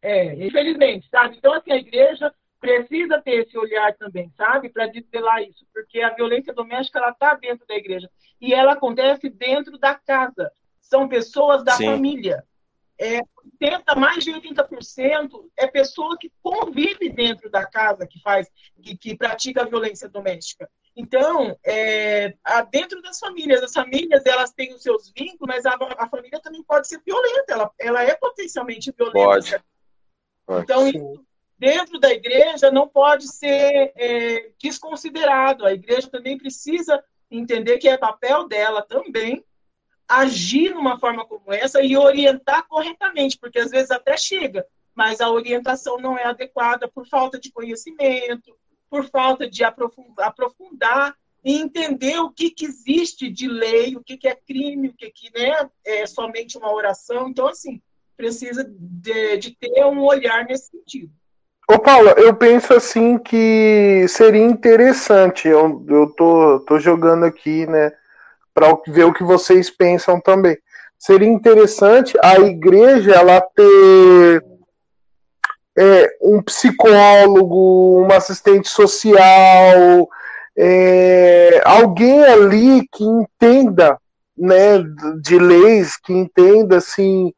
É, 0.00 0.34
infelizmente, 0.34 1.08
sabe? 1.10 1.36
Então, 1.36 1.52
assim, 1.54 1.72
a 1.72 1.76
igreja 1.76 2.32
precisa 2.60 3.20
ter 3.20 3.44
esse 3.44 3.58
olhar 3.58 3.92
também, 3.94 4.30
sabe? 4.36 4.68
Para 4.68 4.86
desvelar 4.86 5.42
isso, 5.42 5.66
porque 5.72 6.00
a 6.00 6.14
violência 6.14 6.52
doméstica, 6.52 6.98
ela 6.98 7.10
está 7.10 7.34
dentro 7.34 7.66
da 7.66 7.74
igreja. 7.74 8.08
E 8.40 8.54
ela 8.54 8.72
acontece 8.72 9.28
dentro 9.28 9.76
da 9.78 9.94
casa. 9.94 10.50
São 10.80 11.08
pessoas 11.08 11.64
da 11.64 11.72
Sim. 11.72 11.86
família 11.86 12.44
é, 12.98 13.20
80, 13.60 13.94
mais 13.96 14.24
de 14.24 14.32
80% 14.32 15.30
é 15.56 15.66
pessoa 15.66 16.16
que 16.18 16.30
convive 16.42 17.08
dentro 17.10 17.50
da 17.50 17.64
casa, 17.64 18.06
que 18.06 18.20
faz, 18.20 18.48
que, 18.82 18.96
que 18.96 19.16
pratica 19.16 19.64
violência 19.64 20.08
doméstica. 20.08 20.68
Então, 20.94 21.56
é, 21.64 22.34
dentro 22.70 23.00
das 23.00 23.18
famílias, 23.18 23.62
as 23.62 23.72
famílias 23.72 24.24
elas 24.26 24.52
têm 24.52 24.74
os 24.74 24.82
seus 24.82 25.10
vínculos, 25.16 25.54
mas 25.54 25.64
a, 25.64 25.76
a 25.96 26.08
família 26.08 26.40
também 26.40 26.62
pode 26.62 26.86
ser 26.86 27.00
violenta, 27.04 27.52
ela, 27.52 27.70
ela 27.78 28.02
é 28.02 28.14
potencialmente 28.14 28.92
violenta. 28.92 29.18
Pode. 29.18 29.64
pode. 30.46 30.62
Então, 30.64 30.86
isso, 30.86 31.24
dentro 31.58 31.98
da 31.98 32.10
igreja 32.10 32.70
não 32.70 32.88
pode 32.88 33.28
ser 33.28 33.92
é, 33.96 34.50
desconsiderado. 34.60 35.64
A 35.64 35.72
igreja 35.72 36.10
também 36.10 36.36
precisa 36.36 37.02
entender 37.30 37.78
que 37.78 37.88
é 37.88 37.96
papel 37.96 38.46
dela 38.46 38.82
também 38.82 39.44
agir 40.20 40.74
numa 40.74 40.98
forma 40.98 41.24
como 41.24 41.52
essa 41.52 41.82
e 41.82 41.96
orientar 41.96 42.66
corretamente, 42.68 43.38
porque 43.38 43.58
às 43.58 43.70
vezes 43.70 43.90
até 43.90 44.16
chega, 44.16 44.66
mas 44.94 45.20
a 45.20 45.30
orientação 45.30 45.98
não 45.98 46.18
é 46.18 46.24
adequada 46.24 46.86
por 46.86 47.06
falta 47.06 47.38
de 47.38 47.50
conhecimento, 47.50 48.54
por 48.90 49.08
falta 49.08 49.48
de 49.48 49.64
aprofundar, 49.64 50.28
aprofundar 50.28 51.14
e 51.44 51.58
entender 51.58 52.18
o 52.20 52.30
que, 52.30 52.50
que 52.50 52.66
existe 52.66 53.30
de 53.30 53.48
lei, 53.48 53.96
o 53.96 54.04
que, 54.04 54.16
que 54.16 54.28
é 54.28 54.34
crime, 54.34 54.88
o 54.88 54.94
que, 54.94 55.10
que 55.10 55.30
né, 55.34 55.68
é 55.84 56.06
somente 56.06 56.58
uma 56.58 56.72
oração. 56.72 57.28
Então, 57.28 57.48
assim, 57.48 57.80
precisa 58.16 58.64
de, 58.68 59.38
de 59.38 59.56
ter 59.56 59.84
um 59.86 60.02
olhar 60.02 60.44
nesse 60.44 60.70
sentido. 60.70 61.10
Ô 61.68 61.78
Paula, 61.78 62.12
eu 62.18 62.34
penso 62.34 62.74
assim 62.74 63.16
que 63.18 64.04
seria 64.08 64.44
interessante, 64.44 65.48
eu, 65.48 65.84
eu 65.88 66.10
tô, 66.10 66.60
tô 66.60 66.78
jogando 66.78 67.24
aqui, 67.24 67.66
né, 67.66 67.92
para 68.54 68.76
ver 68.88 69.04
o 69.04 69.12
que 69.12 69.24
vocês 69.24 69.70
pensam 69.70 70.20
também. 70.20 70.56
Seria 70.98 71.28
interessante 71.28 72.16
a 72.22 72.38
igreja 72.38 73.12
ela 73.12 73.40
ter 73.40 74.44
é, 75.76 76.16
um 76.20 76.42
psicólogo, 76.42 78.02
um 78.02 78.12
assistente 78.12 78.68
social, 78.68 80.08
é, 80.56 81.62
alguém 81.64 82.24
ali 82.24 82.86
que 82.92 83.04
entenda 83.04 83.98
né, 84.36 84.78
de 85.20 85.38
leis, 85.38 85.96
que 85.96 86.12
entenda 86.12 86.76
assim 86.76 87.32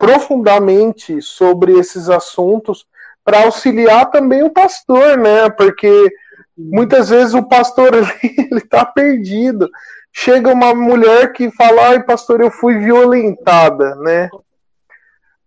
profundamente 0.00 1.20
sobre 1.20 1.78
esses 1.78 2.08
assuntos 2.08 2.86
para 3.22 3.44
auxiliar 3.44 4.10
também 4.10 4.42
o 4.42 4.48
pastor, 4.48 5.18
né? 5.18 5.50
Porque 5.50 6.10
muitas 6.56 7.10
vezes 7.10 7.34
o 7.34 7.46
pastor 7.46 7.90
ele 8.24 8.60
está 8.60 8.82
perdido 8.82 9.68
chega 10.12 10.52
uma 10.52 10.74
mulher 10.74 11.32
que 11.32 11.50
fala, 11.50 11.88
ai 11.88 12.02
pastor, 12.02 12.40
eu 12.40 12.50
fui 12.50 12.78
violentada, 12.78 13.94
né? 13.96 14.28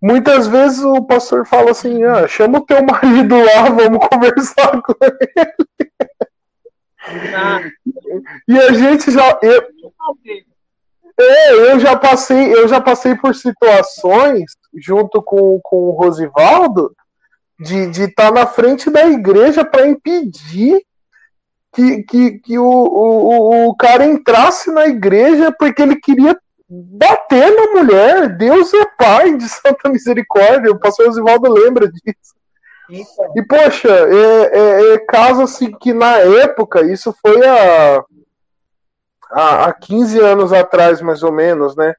Muitas 0.02 0.48
vezes 0.48 0.84
o 0.84 1.02
pastor 1.06 1.46
fala 1.46 1.72
assim, 1.72 2.04
ah, 2.04 2.28
chama 2.28 2.60
o 2.60 2.66
teu 2.66 2.84
marido 2.84 3.36
lá, 3.38 3.70
vamos 3.72 4.06
conversar 4.08 4.82
com 4.82 4.94
ele. 5.02 5.52
Ah. 7.36 7.62
E 8.48 8.60
a 8.60 8.74
gente 8.74 9.12
já. 9.12 9.40
Eu, 9.42 9.64
é, 11.20 11.54
eu 11.72 11.80
já 11.80 11.96
passei, 11.96 12.54
eu 12.54 12.68
já 12.68 12.82
passei 12.82 13.16
por 13.16 13.36
situações 13.36 14.58
junto 14.76 15.22
com, 15.22 15.60
com 15.64 15.90
o 15.90 15.92
Rosivaldo 15.92 16.96
de 17.60 18.04
estar 18.04 18.32
tá 18.32 18.32
na 18.32 18.48
frente 18.48 18.90
da 18.90 19.06
igreja 19.08 19.64
para 19.64 19.88
impedir 19.88 20.82
que, 21.74 22.04
que, 22.04 22.40
que 22.40 22.60
o, 22.60 22.66
o, 22.66 23.70
o 23.70 23.76
cara 23.76 24.06
entrasse 24.06 24.72
na 24.72 24.86
igreja 24.86 25.52
porque 25.58 25.82
ele 25.82 25.96
queria 25.96 26.38
bater 26.70 27.56
na 27.56 27.82
mulher. 27.82 28.30
Deus 28.38 28.74
é 28.74 28.86
pai 28.98 29.36
de 29.36 29.50
Santa 29.50 29.90
Misericórdia. 29.90 30.72
O 30.72 30.80
pastor 30.80 31.08
Oswaldo 31.08 31.52
lembra 31.52 31.88
disso. 31.88 32.34
E, 33.36 33.42
poxa, 33.44 33.90
é, 33.90 34.58
é, 34.58 34.94
é, 34.94 34.98
caso 35.00 35.42
assim 35.42 35.72
que 35.72 35.94
na 35.94 36.18
época, 36.20 36.82
isso 36.82 37.16
foi 37.22 37.44
há, 37.46 38.04
há, 39.32 39.66
há 39.66 39.74
15 39.74 40.20
anos 40.20 40.54
atrás, 40.54 41.02
mais 41.02 41.24
ou 41.24 41.32
menos, 41.32 41.76
né? 41.76 41.96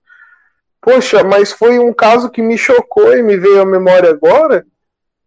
Poxa, 0.80 1.24
mas 1.24 1.50
foi 1.50 1.78
um 1.78 1.92
caso 1.92 2.30
que 2.30 2.42
me 2.42 2.58
chocou 2.58 3.16
e 3.16 3.22
me 3.22 3.36
veio 3.36 3.62
à 3.62 3.66
memória 3.66 4.10
agora, 4.10 4.64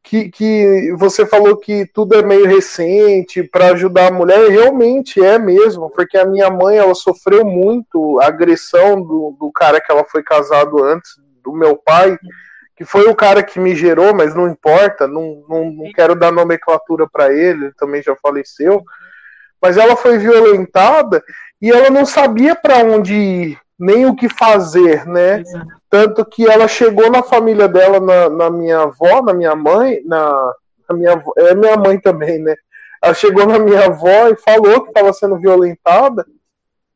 que, 0.08 0.30
que 0.30 0.94
você 0.98 1.26
falou 1.26 1.58
que 1.58 1.86
tudo 1.86 2.16
é 2.16 2.22
meio 2.22 2.48
recente 2.48 3.44
para 3.44 3.72
ajudar 3.72 4.08
a 4.08 4.16
mulher, 4.16 4.50
realmente 4.50 5.22
é 5.22 5.38
mesmo, 5.38 5.90
porque 5.90 6.18
a 6.18 6.26
minha 6.26 6.50
mãe 6.50 6.78
ela 6.78 6.96
sofreu 6.96 7.44
muito 7.44 8.18
a 8.22 8.28
agressão 8.28 9.02
do, 9.02 9.36
do 9.38 9.52
cara 9.52 9.82
que 9.82 9.92
ela 9.92 10.06
foi 10.06 10.24
casado 10.24 10.82
antes, 10.82 11.12
do 11.44 11.52
meu 11.52 11.76
pai, 11.76 12.18
que 12.78 12.86
foi 12.86 13.10
o 13.10 13.16
cara 13.16 13.44
que 13.44 13.60
me 13.60 13.76
gerou, 13.76 14.16
mas 14.16 14.34
não 14.34 14.48
importa, 14.48 15.10
não, 15.10 15.44
não, 15.50 15.72
não 15.72 15.92
quero 15.92 16.16
dar 16.16 16.32
nomenclatura 16.32 17.06
para 17.12 17.34
ele, 17.34 17.66
ele 17.66 17.74
também 17.74 18.02
já 18.02 18.16
faleceu. 18.16 18.82
Mas 19.62 19.76
ela 19.76 19.98
foi 19.98 20.18
violentada 20.18 21.22
e 21.62 21.70
ela 21.70 21.90
não 21.90 22.06
sabia 22.06 22.56
para 22.56 22.78
onde 22.78 23.14
ir 23.14 23.60
nem 23.80 24.06
o 24.06 24.16
que 24.16 24.28
fazer, 24.28 25.06
né? 25.06 25.42
Exato. 25.42 25.68
Tanto 25.90 26.26
que 26.26 26.48
ela 26.48 26.68
chegou 26.68 27.10
na 27.10 27.22
família 27.22 27.68
dela, 27.68 28.00
na, 28.00 28.30
na 28.30 28.50
minha 28.50 28.80
avó, 28.80 29.22
na 29.22 29.34
minha 29.34 29.56
mãe, 29.56 30.02
na, 30.06 30.54
na 30.90 30.96
minha 30.96 31.14
avó, 31.14 31.34
é 31.38 31.54
minha 31.54 31.78
mãe 31.78 32.00
também, 32.00 32.40
né? 32.40 32.56
Ela 33.02 33.14
chegou 33.14 33.46
na 33.46 33.60
minha 33.60 33.86
avó 33.86 34.28
e 34.30 34.36
falou 34.38 34.82
que 34.82 34.90
estava 34.90 35.14
sendo 35.14 35.38
violentada. 35.38 36.26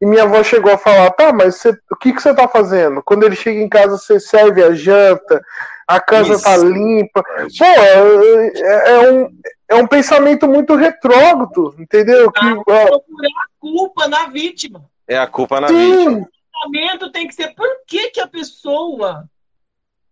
E 0.01 0.05
minha 0.05 0.23
avó 0.23 0.43
chegou 0.43 0.73
a 0.73 0.77
falar: 0.77 1.11
tá, 1.11 1.31
mas 1.31 1.57
você, 1.57 1.69
o 1.91 1.95
que, 1.95 2.11
que 2.11 2.21
você 2.21 2.33
tá 2.33 2.47
fazendo? 2.47 3.03
Quando 3.03 3.23
ele 3.23 3.35
chega 3.35 3.61
em 3.61 3.69
casa, 3.69 3.97
você 3.97 4.19
serve 4.19 4.63
a 4.63 4.73
janta, 4.73 5.39
a 5.87 5.99
casa 5.99 6.33
Isso. 6.33 6.43
tá 6.43 6.57
limpa. 6.57 7.23
Pô, 7.23 7.65
é, 7.65 8.51
é, 8.55 8.91
é, 8.91 9.11
um, 9.11 9.29
é 9.69 9.75
um 9.75 9.85
pensamento 9.85 10.47
muito 10.47 10.75
retrógrado, 10.75 11.75
entendeu? 11.77 12.31
Que, 12.31 12.45
ah, 12.45 12.55
procurar 12.55 12.87
a 12.87 13.47
culpa 13.59 14.07
na 14.07 14.25
vítima. 14.25 14.83
É 15.07 15.19
a 15.19 15.27
culpa 15.27 15.61
na 15.61 15.67
Sim. 15.67 15.75
vítima. 15.75 16.27
O 16.63 16.69
pensamento 16.69 17.11
tem 17.11 17.27
que 17.27 17.33
ser 17.33 17.55
por 17.55 17.85
que, 17.85 18.11
que 18.11 18.19
a 18.19 18.27
pessoa. 18.27 19.29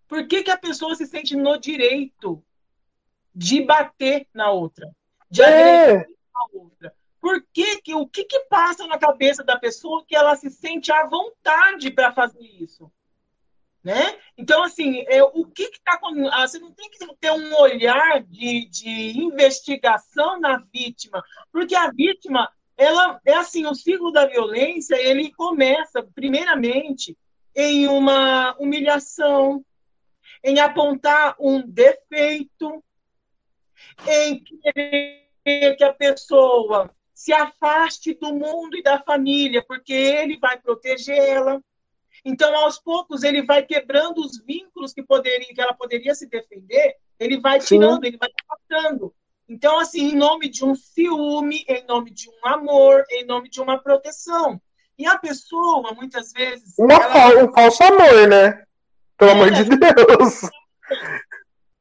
Por 0.07 0.27
que, 0.27 0.43
que 0.43 0.51
a 0.51 0.57
pessoa 0.57 0.95
se 0.95 1.05
sente 1.05 1.35
no 1.35 1.57
direito 1.59 2.43
de 3.34 3.61
bater 3.61 4.27
na 4.34 4.49
outra? 4.49 4.89
De 5.30 5.43
é. 5.43 5.91
agredir 5.91 6.17
a 6.35 6.57
outra? 6.57 6.93
Por 7.21 7.45
que, 7.53 7.81
que 7.81 7.93
o 7.93 8.07
que, 8.07 8.23
que 8.23 8.39
passa 8.41 8.88
na 8.88 8.97
cabeça 8.97 9.43
da 9.43 9.59
pessoa 9.59 10.03
que 10.07 10.15
ela 10.15 10.35
se 10.35 10.49
sente 10.49 10.91
à 10.91 11.05
vontade 11.05 11.91
para 11.91 12.11
fazer 12.11 12.41
isso? 12.41 12.91
Né? 13.84 14.17
Então, 14.38 14.63
assim, 14.63 15.05
é, 15.07 15.23
o 15.23 15.45
que 15.45 15.63
está 15.63 15.99
ah, 16.34 16.47
Você 16.47 16.59
não 16.59 16.73
tem 16.73 16.89
que 16.89 16.97
ter 17.15 17.31
um 17.31 17.55
olhar 17.59 18.21
de, 18.23 18.65
de 18.65 19.19
investigação 19.19 20.39
na 20.39 20.57
vítima, 20.73 21.23
porque 21.51 21.76
a 21.76 21.89
vítima, 21.91 22.51
ela 22.80 23.19
é 23.26 23.34
assim, 23.34 23.65
o 23.65 23.76
ciclo 23.76 24.10
da 24.10 24.26
violência, 24.26 24.95
ele 24.95 25.34
começa, 25.34 26.01
primeiramente, 26.15 27.18
em 27.53 27.88
uma 27.88 28.56
humilhação, 28.57 29.65
em 30.41 30.61
apontar 30.61 31.35
um 31.38 31.61
defeito, 31.61 32.81
em 34.07 34.41
querer 34.41 35.76
que 35.76 35.84
a 35.84 35.93
pessoa 35.93 36.89
se 37.14 37.34
afaste 37.34 38.14
do 38.14 38.34
mundo 38.34 38.77
e 38.77 38.81
da 38.81 38.97
família, 39.03 39.61
porque 39.61 39.91
ele 39.91 40.38
vai 40.38 40.57
protegê-la. 40.57 41.61
Então, 42.23 42.56
aos 42.56 42.80
poucos, 42.80 43.23
ele 43.23 43.41
vai 43.41 43.61
quebrando 43.61 44.19
os 44.19 44.41
vínculos 44.41 44.93
que, 44.93 45.03
poderia, 45.03 45.53
que 45.53 45.60
ela 45.60 45.73
poderia 45.73 46.15
se 46.15 46.27
defender, 46.27 46.95
ele 47.19 47.41
vai 47.41 47.60
tirando, 47.60 48.03
Sim. 48.03 48.07
ele 48.07 48.18
vai 48.18 48.30
afastando. 48.47 49.14
Então, 49.49 49.80
assim, 49.80 50.11
em 50.11 50.15
nome 50.15 50.47
de 50.47 50.63
um 50.63 50.76
ciúme, 50.76 51.65
em 51.67 51.84
nome 51.88 52.11
de 52.11 52.30
um 52.30 52.47
amor, 52.47 53.03
em 53.09 53.26
nome 53.26 53.49
de 53.49 53.59
uma 53.59 53.81
proteção. 53.81 54.61
E 54.95 55.07
a 55.07 55.17
pessoa, 55.17 55.91
muitas 55.93 56.31
vezes. 56.31 56.76
Uma 56.77 56.93
ela... 56.93 57.45
Um 57.45 57.51
falso 57.51 57.84
amor, 57.84 58.27
né? 58.27 58.63
Pelo 59.17 59.31
é, 59.31 59.34
amor 59.34 59.51
de 59.51 59.63
Deus. 59.63 60.41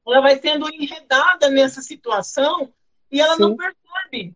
Ela 0.06 0.22
vai 0.22 0.40
sendo 0.40 0.72
enredada 0.72 1.50
nessa 1.50 1.82
situação 1.82 2.72
e 3.12 3.20
ela 3.20 3.34
Sim. 3.34 3.42
não 3.42 3.56
percebe. 3.56 4.34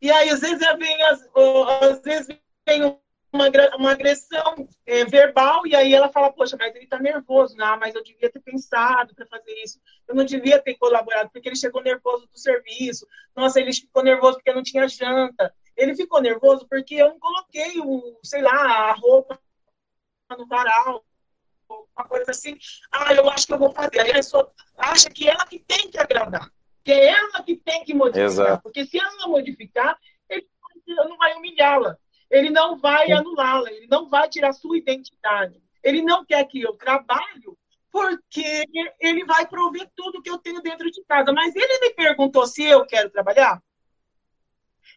E 0.00 0.10
aí, 0.10 0.30
às 0.30 0.40
vezes, 0.40 0.58
vem, 0.58 1.02
às 1.04 2.02
vezes 2.02 2.36
vem 2.66 3.00
uma, 3.32 3.48
uma 3.76 3.92
agressão 3.92 4.68
é, 4.84 5.04
verbal, 5.04 5.66
e 5.66 5.74
aí 5.74 5.94
ela 5.94 6.08
fala, 6.08 6.32
poxa, 6.32 6.56
mas 6.58 6.74
ele 6.74 6.84
está 6.84 6.98
nervoso, 6.98 7.56
não, 7.56 7.78
mas 7.78 7.94
eu 7.94 8.02
devia 8.02 8.30
ter 8.30 8.40
pensado 8.40 9.14
para 9.14 9.26
fazer 9.26 9.52
isso, 9.62 9.80
eu 10.06 10.14
não 10.14 10.24
devia 10.24 10.60
ter 10.60 10.74
colaborado, 10.74 11.30
porque 11.30 11.48
ele 11.48 11.56
chegou 11.56 11.82
nervoso 11.82 12.26
do 12.26 12.38
serviço, 12.38 13.06
nossa, 13.34 13.60
ele 13.60 13.72
ficou 13.72 14.02
nervoso 14.02 14.34
porque 14.34 14.52
não 14.52 14.62
tinha 14.62 14.86
janta, 14.88 15.54
ele 15.76 15.94
ficou 15.94 16.20
nervoso 16.20 16.66
porque 16.68 16.96
eu 16.96 17.08
não 17.08 17.18
coloquei 17.18 17.80
o, 17.80 18.18
sei 18.22 18.42
lá, 18.42 18.90
a 18.90 18.92
roupa 18.92 19.38
no 20.38 20.46
varal, 20.46 21.04
uma 21.68 22.06
coisa 22.06 22.30
assim, 22.30 22.58
ah, 22.90 23.14
eu 23.14 23.28
acho 23.30 23.46
que 23.46 23.52
eu 23.54 23.58
vou 23.58 23.72
fazer. 23.72 24.00
Aí 24.00 24.10
a 24.10 24.14
pessoa 24.14 24.52
acha 24.76 25.08
que 25.08 25.28
ela 25.28 25.46
que 25.46 25.58
tem 25.58 25.90
que 25.90 25.98
agradar 25.98 26.50
que 26.84 26.92
é 26.92 27.08
ela 27.10 27.42
que 27.42 27.56
tem 27.56 27.84
que 27.84 27.94
modificar. 27.94 28.26
Exato. 28.26 28.62
Porque 28.62 28.84
se 28.84 28.98
ela 28.98 29.12
não 29.16 29.30
modificar, 29.30 29.98
ele 30.28 30.46
não 30.86 31.16
vai 31.16 31.34
humilhá-la, 31.34 31.96
ele 32.32 32.50
não 32.50 32.76
vai 32.78 33.12
anulá-la, 33.12 33.70
ele 33.70 33.86
não 33.86 34.08
vai 34.08 34.28
tirar 34.28 34.52
sua 34.52 34.76
identidade. 34.76 35.62
Ele 35.82 36.02
não 36.02 36.24
quer 36.24 36.44
que 36.46 36.60
eu 36.60 36.72
trabalhe 36.72 37.44
porque 37.90 38.64
ele 38.98 39.24
vai 39.24 39.46
prover 39.46 39.88
tudo 39.94 40.22
que 40.22 40.30
eu 40.30 40.38
tenho 40.38 40.62
dentro 40.62 40.90
de 40.90 41.04
casa. 41.04 41.32
Mas 41.32 41.54
ele 41.54 41.78
me 41.78 41.90
perguntou 41.90 42.46
se 42.46 42.64
eu 42.64 42.84
quero 42.86 43.10
trabalhar. 43.10 43.62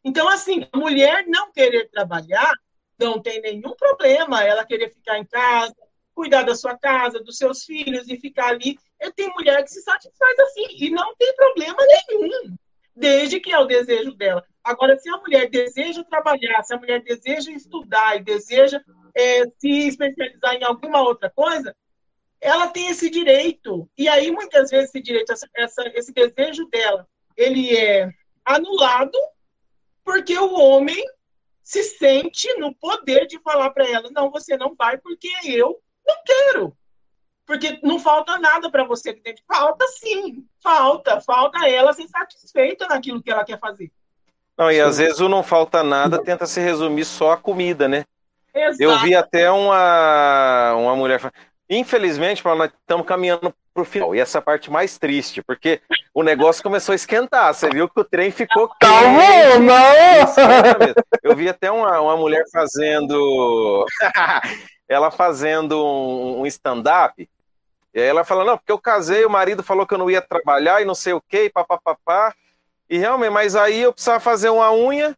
Então, 0.03 0.27
assim, 0.29 0.67
a 0.71 0.77
mulher 0.77 1.25
não 1.27 1.51
querer 1.51 1.89
trabalhar 1.89 2.53
não 2.97 3.21
tem 3.21 3.41
nenhum 3.41 3.75
problema. 3.75 4.43
Ela 4.43 4.65
querer 4.65 4.89
ficar 4.89 5.19
em 5.19 5.25
casa, 5.25 5.75
cuidar 6.13 6.43
da 6.43 6.55
sua 6.55 6.77
casa, 6.77 7.21
dos 7.21 7.37
seus 7.37 7.65
filhos 7.65 8.07
e 8.07 8.17
ficar 8.17 8.47
ali 8.47 8.79
eu 8.99 9.11
tenho 9.11 9.33
mulher 9.33 9.61
que 9.63 9.69
se 9.69 9.81
satisfaz 9.81 10.39
assim, 10.39 10.65
e 10.77 10.89
não 10.89 11.15
tem 11.15 11.35
problema 11.35 11.77
nenhum, 12.09 12.55
desde 12.95 13.39
que 13.39 13.51
é 13.51 13.59
o 13.59 13.65
desejo 13.65 14.13
dela. 14.13 14.45
Agora, 14.65 14.97
se 14.97 15.07
a 15.07 15.17
mulher 15.17 15.47
deseja 15.47 16.03
trabalhar, 16.03 16.63
se 16.63 16.73
a 16.73 16.77
mulher 16.79 16.99
deseja 17.03 17.51
estudar 17.51 18.17
e 18.17 18.23
deseja 18.23 18.81
é, 19.15 19.43
se 19.59 19.87
especializar 19.87 20.55
em 20.55 20.63
alguma 20.63 21.03
outra 21.03 21.29
coisa, 21.29 21.75
ela 22.41 22.67
tem 22.69 22.87
esse 22.87 23.07
direito. 23.11 23.87
E 23.95 24.09
aí, 24.09 24.31
muitas 24.31 24.71
vezes, 24.71 24.89
esse 24.89 25.01
direito, 25.03 25.31
essa, 25.31 25.83
esse 25.93 26.11
desejo 26.11 26.67
dela, 26.69 27.07
ele 27.37 27.77
é 27.77 28.09
anulado 28.43 29.15
porque 30.03 30.35
o 30.35 30.55
homem 30.55 31.03
se 31.61 31.83
sente 31.83 32.51
no 32.57 32.73
poder 32.73 33.27
de 33.27 33.39
falar 33.41 33.69
para 33.69 33.87
ela: 33.87 34.09
não, 34.09 34.31
você 34.31 34.57
não 34.57 34.73
vai 34.73 34.97
porque 34.97 35.29
eu 35.45 35.79
não 36.07 36.15
quero. 36.25 36.77
Porque 37.45 37.79
não 37.83 37.99
falta 37.99 38.39
nada 38.39 38.71
para 38.71 38.83
você. 38.83 39.15
Falta 39.47 39.85
sim, 39.89 40.43
falta. 40.59 41.21
Falta 41.21 41.69
ela 41.69 41.93
ser 41.93 42.07
satisfeita 42.07 42.87
naquilo 42.87 43.21
que 43.21 43.29
ela 43.29 43.45
quer 43.45 43.59
fazer. 43.59 43.91
Não, 44.57 44.72
e 44.72 44.80
às 44.80 44.98
vezes 44.98 45.19
o 45.19 45.30
não 45.30 45.44
falta 45.44 45.84
nada 45.84 46.22
tenta 46.23 46.45
se 46.45 46.60
resumir 46.60 47.06
só 47.06 47.34
a 47.34 47.38
comida, 47.38 47.88
né? 47.88 48.03
Exato. 48.53 48.82
Eu 48.82 48.99
vi 48.99 49.15
até 49.15 49.52
uma, 49.52 50.73
uma 50.76 50.95
mulher 50.95 51.19
Infelizmente, 51.69 52.44
nós 52.45 52.72
estamos 52.80 53.07
caminhando 53.07 53.53
para 53.73 53.82
o 53.82 53.86
final. 53.86 54.15
E 54.15 54.19
essa 54.19 54.40
parte 54.40 54.69
mais 54.69 54.99
triste, 54.99 55.41
porque 55.41 55.82
o 56.14 56.22
negócio 56.22 56.61
começou 56.61 56.94
a 56.94 56.95
esquentar. 56.95 57.53
Você 57.53 57.68
viu 57.69 57.90
que 57.90 57.99
o 57.99 58.03
trem 58.03 58.30
ficou 58.30 58.68
tá 58.80 58.88
quente. 58.88 59.60
não! 59.60 60.94
Eu 61.23 61.36
vi 61.36 61.49
até 61.49 61.72
uma, 61.72 61.99
uma 61.99 62.15
mulher 62.15 62.44
fazendo. 62.52 63.86
ela 64.88 65.10
fazendo 65.10 65.84
um, 65.84 66.41
um 66.41 66.45
stand-up 66.45 67.27
e 67.95 67.99
aí 68.02 68.07
ela 68.07 68.26
fala, 68.26 68.44
não, 68.44 68.57
porque 68.57 68.73
eu 68.73 68.77
casei, 68.77 69.23
o 69.23 69.30
marido 69.30 69.64
falou 69.64 69.88
que 69.88 69.94
eu 69.94 69.98
não 69.98 70.11
ia 70.11 70.22
trabalhar 70.22 70.82
e 70.82 70.86
não 70.86 70.94
sei 70.94 71.14
o 71.14 71.22
quê, 71.22 71.49
papapá. 71.49 72.36
E 72.89 72.97
realmente, 72.97 73.31
mas 73.31 73.55
aí 73.55 73.81
eu 73.81 73.93
precisava 73.93 74.19
fazer 74.19 74.49
uma 74.49 74.71
unha, 74.71 75.15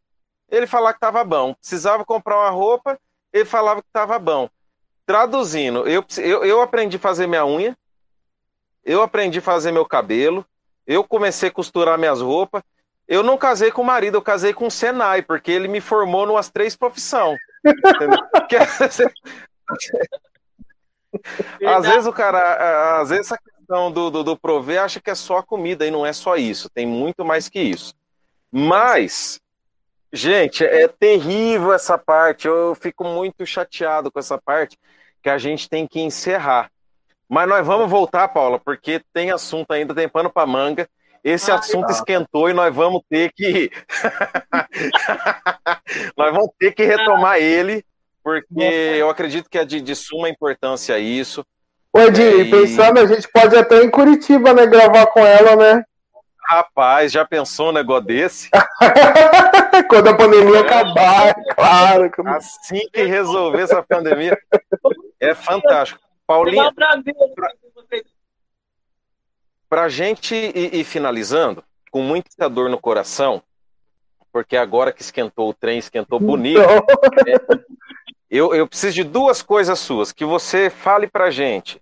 ele 0.49 0.67
falava 0.67 0.93
que 0.93 0.97
estava 0.97 1.23
bom. 1.23 1.53
Precisava 1.53 2.05
comprar 2.05 2.37
uma 2.37 2.49
roupa, 2.49 2.99
ele 3.31 3.45
falava 3.45 3.81
que 3.81 3.87
estava 3.87 4.17
bom. 4.17 4.49
Traduzindo, 5.05 5.87
eu, 5.87 6.03
eu, 6.17 6.43
eu 6.43 6.61
aprendi 6.61 6.97
a 6.97 6.99
fazer 6.99 7.27
minha 7.27 7.45
unha, 7.45 7.77
eu 8.83 9.01
aprendi 9.01 9.39
a 9.39 9.41
fazer 9.41 9.71
meu 9.71 9.85
cabelo, 9.85 10.45
eu 10.85 11.03
comecei 11.03 11.49
a 11.49 11.51
costurar 11.51 11.97
minhas 11.97 12.21
roupas. 12.21 12.61
Eu 13.07 13.23
não 13.23 13.37
casei 13.37 13.71
com 13.71 13.81
o 13.81 13.85
marido, 13.85 14.15
eu 14.15 14.21
casei 14.21 14.53
com 14.53 14.67
o 14.67 14.71
Senai, 14.71 15.21
porque 15.21 15.49
ele 15.49 15.69
me 15.69 15.79
formou 15.79 16.25
numas 16.25 16.49
três 16.49 16.75
profissões. 16.75 17.39
às 21.65 21.85
vezes 21.85 22.05
o 22.05 22.13
cara, 22.13 23.01
às 23.01 23.09
vezes 23.09 23.31
questão 23.67 23.91
do, 23.91 24.09
do, 24.09 24.23
do 24.23 24.37
prover 24.37 24.81
acha 24.81 25.01
que 25.01 25.09
é 25.09 25.15
só 25.15 25.39
a 25.39 25.43
comida 25.43 25.85
e 25.85 25.91
não 25.91 26.05
é 26.05 26.13
só 26.13 26.37
isso, 26.37 26.69
tem 26.69 26.87
muito 26.87 27.25
mais 27.25 27.49
que 27.49 27.59
isso. 27.59 27.93
Mas, 28.49 29.41
gente, 30.11 30.63
é 30.63 30.87
terrível 30.87 31.73
essa 31.73 31.97
parte, 31.97 32.47
eu 32.47 32.73
fico 32.75 33.03
muito 33.03 33.45
chateado 33.45 34.09
com 34.09 34.19
essa 34.19 34.37
parte 34.37 34.77
que 35.21 35.29
a 35.29 35.37
gente 35.37 35.69
tem 35.69 35.85
que 35.85 35.99
encerrar. 35.99 36.71
Mas 37.27 37.49
nós 37.49 37.67
vamos 37.67 37.89
voltar, 37.89 38.29
Paula, 38.29 38.57
porque 38.57 39.01
tem 39.13 39.31
assunto 39.31 39.71
ainda, 39.71 39.93
tem 39.93 40.07
pano 40.07 40.31
para 40.31 40.47
manga. 40.47 40.87
Esse 41.21 41.51
Ai, 41.51 41.57
assunto 41.57 41.91
esquentou 41.91 42.49
e 42.49 42.53
nós 42.53 42.73
vamos 42.73 43.01
ter 43.09 43.33
que. 43.33 43.69
nós 46.15 46.33
vamos 46.33 46.51
ter 46.57 46.71
que 46.71 46.85
retomar 46.85 47.37
ele 47.37 47.83
porque 48.23 48.95
eu 48.97 49.09
acredito 49.09 49.49
que 49.49 49.57
é 49.57 49.65
de, 49.65 49.81
de 49.81 49.93
suma 49.93 50.29
importância 50.29 50.97
isso. 50.97 51.45
Ô, 51.93 51.99
Edi, 51.99 52.21
e... 52.21 52.51
pensando, 52.51 52.99
a 52.99 53.05
gente 53.05 53.27
pode 53.27 53.55
até 53.55 53.83
em 53.83 53.89
Curitiba, 53.89 54.53
né, 54.53 54.65
gravar 54.65 55.07
com 55.07 55.19
ela, 55.19 55.55
né? 55.55 55.83
Rapaz, 56.47 57.11
já 57.11 57.25
pensou 57.25 57.69
um 57.69 57.73
negócio 57.73 58.05
desse? 58.05 58.49
Quando 59.89 60.07
a 60.07 60.15
pandemia 60.15 60.61
acabar, 60.61 61.35
claro. 61.53 62.09
Assim 62.27 62.87
que 62.91 63.03
resolver 63.03 63.63
essa 63.63 63.83
pandemia, 63.83 64.37
é 65.19 65.35
fantástico. 65.35 65.99
Paulinha, 66.25 66.73
para 69.69 69.83
a 69.83 69.89
gente 69.89 70.33
ir, 70.33 70.75
ir 70.75 70.83
finalizando, 70.85 71.63
com 71.91 72.01
muita 72.01 72.49
dor 72.49 72.69
no 72.69 72.79
coração, 72.79 73.43
porque 74.31 74.55
agora 74.55 74.93
que 74.93 75.01
esquentou 75.01 75.49
o 75.49 75.53
trem, 75.53 75.79
esquentou 75.79 76.19
bonito. 76.19 76.61
É, 76.61 76.75
eu, 78.29 78.53
eu 78.53 78.67
preciso 78.67 78.95
de 78.95 79.03
duas 79.03 79.41
coisas 79.41 79.79
suas, 79.79 80.11
que 80.11 80.25
você 80.25 80.69
fale 80.69 81.07
para 81.07 81.31
gente 81.31 81.81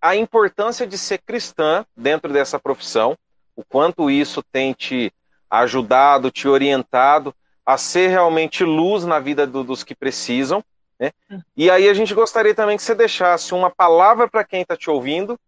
a 0.00 0.14
importância 0.14 0.86
de 0.86 0.98
ser 0.98 1.18
cristã 1.18 1.84
dentro 1.96 2.30
dessa 2.30 2.58
profissão, 2.58 3.16
o 3.56 3.64
quanto 3.64 4.10
isso 4.10 4.42
tem 4.42 4.74
te 4.74 5.10
ajudado, 5.48 6.30
te 6.30 6.46
orientado, 6.46 7.34
a 7.64 7.78
ser 7.78 8.08
realmente 8.08 8.64
luz 8.64 9.04
na 9.06 9.18
vida 9.18 9.46
do, 9.46 9.64
dos 9.64 9.82
que 9.82 9.94
precisam. 9.94 10.62
Né? 11.00 11.10
E 11.56 11.70
aí 11.70 11.88
a 11.88 11.94
gente 11.94 12.12
gostaria 12.12 12.54
também 12.54 12.76
que 12.76 12.82
você 12.82 12.94
deixasse 12.94 13.54
uma 13.54 13.70
palavra 13.70 14.28
para 14.28 14.44
quem 14.44 14.60
está 14.60 14.76
te 14.76 14.90
ouvindo 14.90 15.38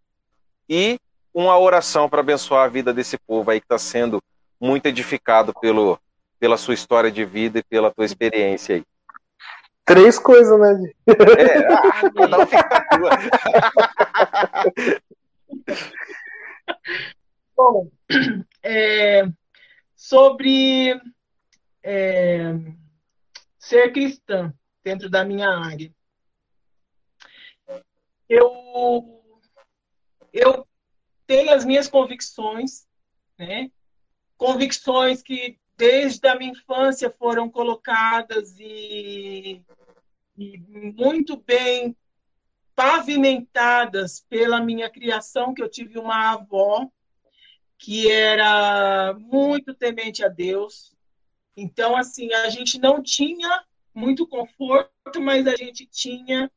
e 0.67 0.99
uma 1.35 1.59
oração 1.59 2.09
para 2.09 2.21
abençoar 2.21 2.65
a 2.65 2.69
vida 2.69 2.95
desse 2.95 3.19
povo 3.19 3.51
aí 3.51 3.61
que 3.61 3.67
está 3.67 3.79
sendo 3.79 4.23
muito 4.59 4.87
edificado 4.87 5.53
pelo, 5.61 5.99
pela 6.41 6.57
sua 6.57 6.73
história 6.73 7.11
de 7.11 7.27
vida 7.27 7.59
e 7.59 7.63
pela 7.63 7.91
tua 7.91 8.07
experiência 8.07 8.77
aí. 8.77 8.85
Três 9.87 10.19
coisas, 10.19 10.59
né? 10.59 10.93
É, 11.07 11.73
ah, 11.73 12.11
cada 12.13 12.39
um 12.41 12.47
fica 12.47 12.85
tua. 12.91 13.11
Bom, 17.57 17.89
é, 18.65 19.23
sobre 19.95 21.01
é, 21.85 22.53
ser 23.61 23.93
cristã 23.93 24.53
dentro 24.83 25.09
da 25.09 25.25
minha 25.25 25.49
área. 25.49 25.95
Eu, 28.29 29.23
eu 30.33 30.67
tenho 31.29 31.53
as 31.53 31.65
minhas 31.65 31.87
convicções, 31.87 32.89
né? 33.39 33.71
Convicções 34.37 35.23
que 35.23 35.57
desde 35.77 36.27
a 36.27 36.35
minha 36.35 36.53
infância 36.53 37.11
foram 37.11 37.51
colocadas 37.51 38.59
e, 38.59 39.63
e 40.37 40.59
muito 40.59 41.37
bem 41.37 41.97
pavimentadas 42.75 44.25
pela 44.29 44.61
minha 44.61 44.91
criação, 44.91 45.55
que 45.55 45.63
eu 45.63 45.69
tive 45.69 45.99
uma 45.99 46.33
avó 46.33 46.87
que 47.79 48.11
era 48.11 49.15
muito 49.19 49.75
temente 49.75 50.25
a 50.25 50.29
Deus. 50.29 50.95
Então, 51.57 51.97
assim, 51.97 52.33
a 52.33 52.49
gente 52.49 52.79
não 52.79 53.03
tinha 53.03 53.65
muito 53.95 54.27
conforto, 54.27 55.21
mas 55.21 55.47
a 55.47 55.57
gente 55.57 55.87
tinha 55.87 56.51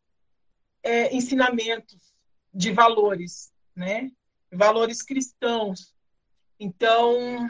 é, 0.83 1.15
ensinamentos 1.15 2.13
de 2.53 2.71
valores, 2.71 3.51
né? 3.75 4.11
Valores 4.51 5.01
cristãos. 5.01 5.93
Então, 6.59 7.49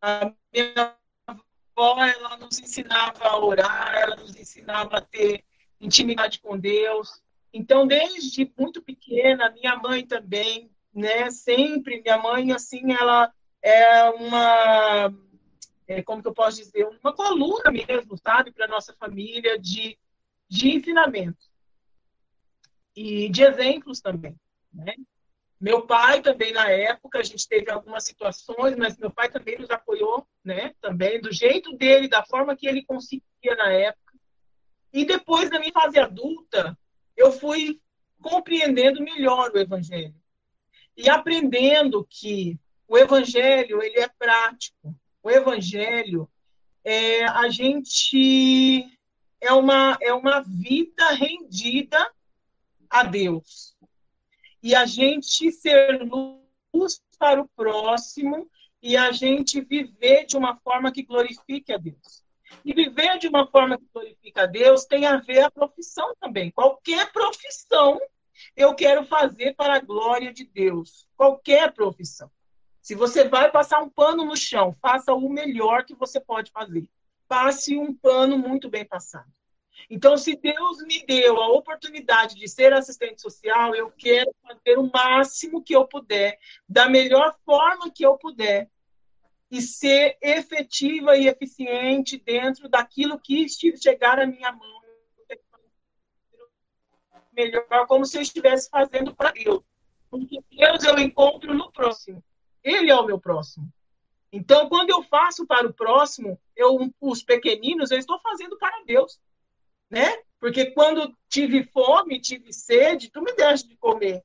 a 0.00 0.32
minha 0.52 0.96
avó, 1.26 2.04
ela 2.04 2.36
nos 2.36 2.58
ensinava 2.58 3.24
a 3.24 3.38
orar, 3.38 3.94
ela 3.94 4.16
nos 4.16 4.36
ensinava 4.36 4.98
a 4.98 5.00
ter 5.00 5.44
intimidade 5.80 6.40
com 6.40 6.58
Deus. 6.58 7.22
Então, 7.52 7.86
desde 7.86 8.50
muito 8.56 8.82
pequena, 8.82 9.50
minha 9.50 9.76
mãe 9.76 10.06
também, 10.06 10.70
né? 10.94 11.30
Sempre, 11.30 12.00
minha 12.00 12.18
mãe, 12.18 12.52
assim, 12.52 12.92
ela 12.92 13.32
é 13.62 14.10
uma 14.10 15.12
é, 15.90 16.02
como 16.02 16.22
que 16.22 16.28
eu 16.28 16.34
posso 16.34 16.58
dizer, 16.58 16.86
uma 17.02 17.12
coluna 17.12 17.68
mesmo, 17.68 18.16
sabe, 18.16 18.52
para 18.52 18.68
nossa 18.68 18.94
família 18.94 19.58
de, 19.58 19.98
de 20.48 20.76
ensinamentos 20.76 21.50
e 22.94 23.28
de 23.28 23.42
exemplos 23.42 24.00
também, 24.00 24.38
né? 24.72 24.94
Meu 25.60 25.86
pai 25.86 26.22
também 26.22 26.52
na 26.52 26.70
época 26.70 27.18
a 27.18 27.22
gente 27.22 27.46
teve 27.46 27.70
algumas 27.70 28.04
situações, 28.04 28.76
mas 28.76 28.96
meu 28.96 29.10
pai 29.10 29.28
também 29.28 29.58
nos 29.58 29.70
apoiou, 29.70 30.26
né? 30.42 30.72
Também 30.80 31.20
do 31.20 31.30
jeito 31.30 31.76
dele, 31.76 32.08
da 32.08 32.24
forma 32.24 32.56
que 32.56 32.66
ele 32.66 32.82
conseguia 32.82 33.54
na 33.56 33.70
época. 33.70 34.14
E 34.92 35.04
depois 35.04 35.50
da 35.50 35.58
minha 35.58 35.72
fase 35.72 35.98
adulta, 35.98 36.76
eu 37.16 37.30
fui 37.30 37.78
compreendendo 38.20 39.02
melhor 39.02 39.50
o 39.50 39.58
evangelho 39.58 40.14
e 40.96 41.08
aprendendo 41.08 42.06
que 42.08 42.58
o 42.88 42.98
evangelho 42.98 43.82
ele 43.82 44.00
é 44.00 44.08
prático, 44.08 44.94
o 45.22 45.30
evangelho, 45.30 46.28
é, 46.84 47.24
a 47.24 47.48
gente 47.48 48.86
é 49.40 49.52
uma, 49.52 49.96
é 50.00 50.12
uma 50.12 50.40
vida 50.40 51.10
rendida 51.12 52.10
a 52.88 53.02
Deus. 53.02 53.69
E 54.62 54.74
a 54.74 54.84
gente 54.84 55.50
ser 55.52 56.02
luz 56.02 57.02
para 57.18 57.40
o 57.40 57.48
próximo 57.48 58.50
e 58.82 58.96
a 58.96 59.12
gente 59.12 59.60
viver 59.60 60.24
de 60.24 60.36
uma 60.36 60.56
forma 60.56 60.92
que 60.92 61.02
glorifique 61.02 61.72
a 61.72 61.78
Deus. 61.78 62.24
E 62.64 62.72
viver 62.72 63.18
de 63.18 63.28
uma 63.28 63.46
forma 63.46 63.78
que 63.78 63.86
glorifica 63.92 64.42
a 64.42 64.46
Deus 64.46 64.84
tem 64.84 65.06
a 65.06 65.16
ver 65.16 65.42
a 65.42 65.50
profissão 65.50 66.14
também. 66.20 66.50
Qualquer 66.50 67.12
profissão 67.12 68.00
eu 68.56 68.74
quero 68.74 69.04
fazer 69.04 69.54
para 69.54 69.74
a 69.74 69.80
glória 69.80 70.32
de 70.32 70.44
Deus. 70.44 71.06
Qualquer 71.16 71.72
profissão. 71.72 72.30
Se 72.80 72.94
você 72.94 73.28
vai 73.28 73.50
passar 73.50 73.80
um 73.80 73.88
pano 73.88 74.24
no 74.24 74.36
chão, 74.36 74.74
faça 74.80 75.12
o 75.12 75.28
melhor 75.28 75.84
que 75.84 75.94
você 75.94 76.18
pode 76.18 76.50
fazer. 76.50 76.88
Passe 77.28 77.76
um 77.76 77.94
pano 77.94 78.38
muito 78.38 78.68
bem 78.68 78.84
passado. 78.84 79.30
Então, 79.88 80.16
se 80.16 80.36
Deus 80.36 80.82
me 80.82 81.04
deu 81.04 81.40
a 81.40 81.48
oportunidade 81.48 82.34
de 82.34 82.48
ser 82.48 82.72
assistente 82.72 83.20
social, 83.20 83.74
eu 83.74 83.90
quero 83.90 84.34
fazer 84.42 84.78
o 84.78 84.90
máximo 84.92 85.62
que 85.62 85.74
eu 85.74 85.86
puder, 85.86 86.38
da 86.68 86.88
melhor 86.88 87.36
forma 87.44 87.90
que 87.90 88.04
eu 88.04 88.16
puder, 88.16 88.68
e 89.50 89.60
ser 89.60 90.16
efetiva 90.22 91.16
e 91.16 91.26
eficiente 91.26 92.16
dentro 92.18 92.68
daquilo 92.68 93.18
que 93.18 93.46
chegar 93.48 94.20
à 94.20 94.26
minha 94.26 94.52
mão. 94.52 94.80
Melhor, 97.32 97.86
como 97.86 98.04
se 98.04 98.18
eu 98.18 98.22
estivesse 98.22 98.68
fazendo 98.68 99.14
para 99.14 99.32
Deus. 99.32 99.62
Porque 100.10 100.40
Deus 100.50 100.84
eu 100.84 100.98
encontro 100.98 101.54
no 101.54 101.72
próximo. 101.72 102.22
Ele 102.62 102.90
é 102.90 102.94
o 102.94 103.06
meu 103.06 103.18
próximo. 103.18 103.72
Então, 104.32 104.68
quando 104.68 104.90
eu 104.90 105.02
faço 105.02 105.46
para 105.46 105.66
o 105.66 105.72
próximo, 105.72 106.38
eu, 106.54 106.92
os 107.00 107.22
pequeninos, 107.22 107.90
eu 107.90 107.98
estou 107.98 108.20
fazendo 108.20 108.56
para 108.58 108.84
Deus, 108.84 109.18
né? 109.90 110.16
Porque 110.38 110.70
quando 110.70 111.14
tive 111.28 111.64
fome, 111.64 112.20
tive 112.20 112.52
sede, 112.52 113.10
tu 113.10 113.20
me 113.20 113.32
deste 113.34 113.68
de 113.68 113.76
comer. 113.76 114.22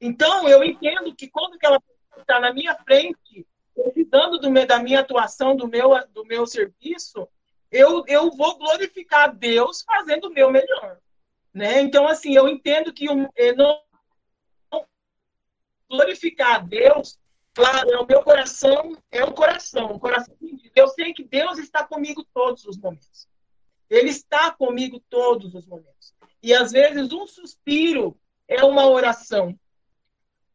Então, 0.00 0.48
eu 0.48 0.64
entendo 0.64 1.14
que 1.14 1.28
quando 1.28 1.54
aquela 1.54 1.80
pessoa 1.80 2.22
está 2.22 2.40
na 2.40 2.52
minha 2.52 2.74
frente, 2.74 3.46
precisando 3.74 4.38
do 4.38 4.50
meu, 4.50 4.66
da 4.66 4.78
minha 4.78 5.00
atuação, 5.00 5.54
do 5.54 5.68
meu, 5.68 5.90
do 6.08 6.24
meu 6.24 6.46
serviço, 6.46 7.28
eu, 7.70 8.04
eu 8.06 8.30
vou 8.30 8.58
glorificar 8.58 9.34
Deus 9.34 9.82
fazendo 9.82 10.26
o 10.26 10.32
meu 10.32 10.50
melhor. 10.50 10.98
Né? 11.52 11.80
Então, 11.80 12.08
assim, 12.08 12.34
eu 12.34 12.48
entendo 12.48 12.92
que 12.92 13.06
eh, 13.36 13.52
não, 13.52 13.80
glorificar 15.88 16.56
a 16.56 16.58
Deus, 16.58 17.18
claro, 17.52 17.90
é 17.90 17.98
o 17.98 18.06
meu 18.06 18.22
coração, 18.22 18.96
é 19.10 19.22
o 19.24 19.32
coração, 19.32 19.92
o 19.92 20.00
coração 20.00 20.36
Eu 20.74 20.88
sei 20.88 21.12
que 21.12 21.22
Deus 21.22 21.58
está 21.58 21.84
comigo 21.84 22.24
todos 22.34 22.64
os 22.64 22.76
momentos. 22.76 23.28
Ele 23.94 24.10
está 24.10 24.50
comigo 24.50 25.00
todos 25.08 25.54
os 25.54 25.66
momentos. 25.66 26.14
E 26.42 26.52
às 26.52 26.72
vezes 26.72 27.12
um 27.12 27.26
suspiro 27.26 28.18
é 28.48 28.62
uma 28.64 28.86
oração. 28.86 29.58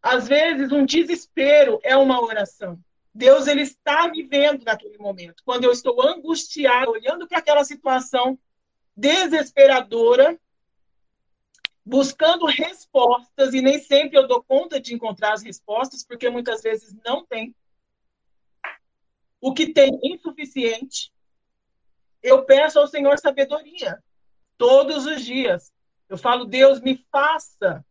Às 0.01 0.27
vezes 0.27 0.71
um 0.71 0.85
desespero 0.85 1.79
é 1.83 1.95
uma 1.97 2.21
oração. 2.21 2.79
Deus 3.13 3.47
ele 3.47 3.61
está 3.63 4.07
me 4.07 4.23
vendo 4.23 4.63
naquele 4.63 4.97
momento. 4.97 5.43
Quando 5.43 5.63
eu 5.63 5.71
estou 5.71 6.01
angustiado, 6.01 6.91
olhando 6.91 7.27
para 7.27 7.39
aquela 7.39 7.63
situação 7.63 8.37
desesperadora, 8.95 10.39
buscando 11.85 12.45
respostas 12.45 13.53
e 13.53 13.61
nem 13.61 13.79
sempre 13.79 14.17
eu 14.17 14.27
dou 14.27 14.43
conta 14.43 14.79
de 14.79 14.93
encontrar 14.93 15.33
as 15.33 15.41
respostas, 15.41 16.03
porque 16.03 16.29
muitas 16.29 16.61
vezes 16.61 16.95
não 17.05 17.25
tem. 17.25 17.55
O 19.41 19.53
que 19.53 19.73
tem 19.73 19.99
é 20.03 20.07
insuficiente. 20.13 21.11
Eu 22.21 22.45
peço 22.45 22.79
ao 22.79 22.87
Senhor 22.87 23.17
sabedoria 23.19 24.01
todos 24.57 25.05
os 25.05 25.23
dias. 25.23 25.71
Eu 26.07 26.17
falo, 26.17 26.45
Deus, 26.45 26.81
me 26.81 27.05
faça, 27.11 27.85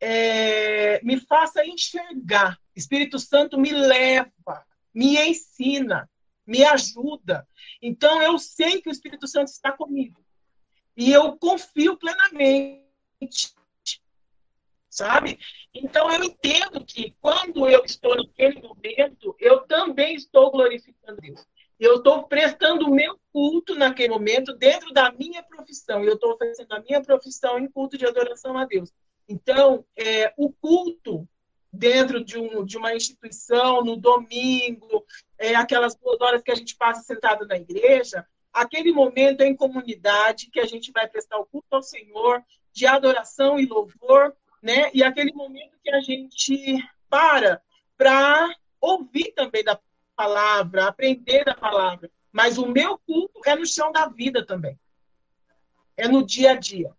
é, 0.00 1.02
me 1.02 1.20
faça 1.20 1.64
enxergar. 1.64 2.58
Espírito 2.74 3.18
Santo 3.18 3.58
me 3.58 3.72
leva, 3.72 4.66
me 4.94 5.16
ensina, 5.18 6.08
me 6.46 6.64
ajuda. 6.64 7.46
Então 7.80 8.22
eu 8.22 8.38
sei 8.38 8.80
que 8.80 8.88
o 8.88 8.92
Espírito 8.92 9.26
Santo 9.28 9.48
está 9.48 9.72
comigo. 9.72 10.24
E 10.96 11.12
eu 11.12 11.36
confio 11.36 11.96
plenamente 11.96 12.80
sabe? 14.90 15.38
Então 15.72 16.10
eu 16.10 16.24
entendo 16.24 16.84
que 16.84 17.16
quando 17.20 17.68
eu 17.68 17.84
estou 17.84 18.16
naquele 18.16 18.60
momento, 18.60 19.34
eu 19.38 19.60
também 19.60 20.16
estou 20.16 20.50
glorificando 20.50 21.20
Deus. 21.20 21.46
Eu 21.80 21.96
estou 21.96 22.24
prestando 22.24 22.86
o 22.86 22.94
meu 22.94 23.18
culto 23.32 23.74
naquele 23.74 24.10
momento 24.10 24.52
dentro 24.52 24.92
da 24.92 25.10
minha 25.12 25.42
profissão. 25.42 26.04
Eu 26.04 26.14
estou 26.14 26.34
oferecendo 26.34 26.72
a 26.74 26.80
minha 26.80 27.00
profissão 27.00 27.58
em 27.58 27.66
culto 27.66 27.96
de 27.96 28.06
adoração 28.06 28.58
a 28.58 28.66
Deus. 28.66 28.92
Então, 29.26 29.82
é, 29.96 30.30
o 30.36 30.52
culto 30.52 31.26
dentro 31.72 32.22
de, 32.22 32.36
um, 32.36 32.64
de 32.66 32.76
uma 32.76 32.94
instituição, 32.94 33.82
no 33.82 33.96
domingo, 33.96 35.06
é, 35.38 35.54
aquelas 35.54 35.94
duas 35.94 36.20
horas 36.20 36.42
que 36.42 36.50
a 36.50 36.54
gente 36.54 36.76
passa 36.76 37.00
sentado 37.00 37.46
na 37.46 37.56
igreja, 37.56 38.26
aquele 38.52 38.92
momento 38.92 39.40
em 39.40 39.56
comunidade 39.56 40.50
que 40.50 40.60
a 40.60 40.66
gente 40.66 40.92
vai 40.92 41.08
prestar 41.08 41.38
o 41.38 41.46
culto 41.46 41.68
ao 41.70 41.82
Senhor, 41.82 42.44
de 42.74 42.86
adoração 42.86 43.58
e 43.58 43.64
louvor, 43.64 44.36
né? 44.62 44.90
E 44.92 45.02
aquele 45.02 45.32
momento 45.32 45.78
que 45.82 45.90
a 45.90 46.00
gente 46.00 46.76
para 47.08 47.62
para 47.96 48.48
ouvir 48.80 49.32
também 49.32 49.62
da 49.62 49.78
palavra, 50.20 50.86
aprender 50.86 51.44
da 51.44 51.54
palavra. 51.54 52.10
Mas 52.30 52.58
o 52.58 52.66
meu 52.66 52.98
culto 52.98 53.40
é 53.46 53.56
no 53.56 53.66
chão 53.66 53.90
da 53.90 54.06
vida 54.06 54.44
também. 54.44 54.78
É 55.96 56.06
no 56.06 56.24
dia 56.24 56.52
a 56.52 56.54
dia. 56.56 56.94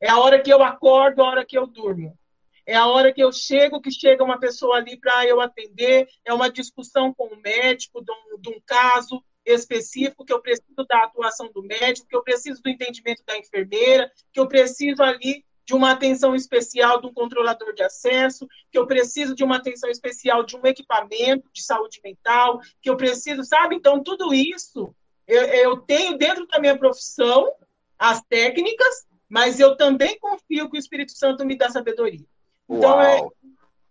É 0.00 0.08
a 0.08 0.18
hora 0.20 0.40
que 0.40 0.52
eu 0.52 0.62
acordo, 0.62 1.22
a 1.22 1.26
hora 1.26 1.44
que 1.44 1.58
eu 1.58 1.66
durmo. 1.66 2.16
É 2.64 2.76
a 2.76 2.86
hora 2.86 3.12
que 3.12 3.20
eu 3.20 3.32
chego, 3.32 3.80
que 3.80 3.90
chega 3.90 4.22
uma 4.22 4.38
pessoa 4.38 4.76
ali 4.76 4.96
para 4.96 5.26
eu 5.26 5.40
atender. 5.40 6.08
É 6.24 6.32
uma 6.32 6.48
discussão 6.48 7.12
com 7.12 7.26
o 7.26 7.40
médico 7.40 8.00
de 8.00 8.12
um, 8.12 8.40
de 8.40 8.48
um 8.50 8.60
caso 8.64 9.22
específico, 9.44 10.24
que 10.24 10.32
eu 10.32 10.40
preciso 10.40 10.86
da 10.88 11.02
atuação 11.02 11.50
do 11.50 11.64
médico, 11.64 12.06
que 12.06 12.14
eu 12.14 12.22
preciso 12.22 12.62
do 12.62 12.70
entendimento 12.70 13.24
da 13.26 13.36
enfermeira, 13.36 14.08
que 14.32 14.38
eu 14.38 14.46
preciso 14.46 15.02
ali 15.02 15.44
de 15.64 15.74
uma 15.74 15.92
atenção 15.92 16.34
especial 16.34 17.00
de 17.00 17.06
um 17.06 17.12
controlador 17.12 17.72
de 17.74 17.82
acesso, 17.82 18.48
que 18.70 18.78
eu 18.78 18.86
preciso 18.86 19.34
de 19.34 19.44
uma 19.44 19.56
atenção 19.56 19.88
especial 19.90 20.42
de 20.42 20.56
um 20.56 20.66
equipamento 20.66 21.48
de 21.52 21.62
saúde 21.62 22.00
mental, 22.04 22.60
que 22.80 22.90
eu 22.90 22.96
preciso, 22.96 23.44
sabe? 23.44 23.76
Então, 23.76 24.02
tudo 24.02 24.34
isso 24.34 24.94
eu, 25.26 25.42
eu 25.44 25.76
tenho 25.78 26.18
dentro 26.18 26.46
da 26.46 26.58
minha 26.58 26.76
profissão 26.76 27.52
as 27.98 28.20
técnicas, 28.22 29.06
mas 29.28 29.60
eu 29.60 29.76
também 29.76 30.18
confio 30.18 30.68
que 30.68 30.76
o 30.76 30.78
Espírito 30.78 31.12
Santo 31.12 31.44
me 31.44 31.56
dá 31.56 31.70
sabedoria. 31.70 32.26
Então, 32.68 33.00
é, 33.00 33.20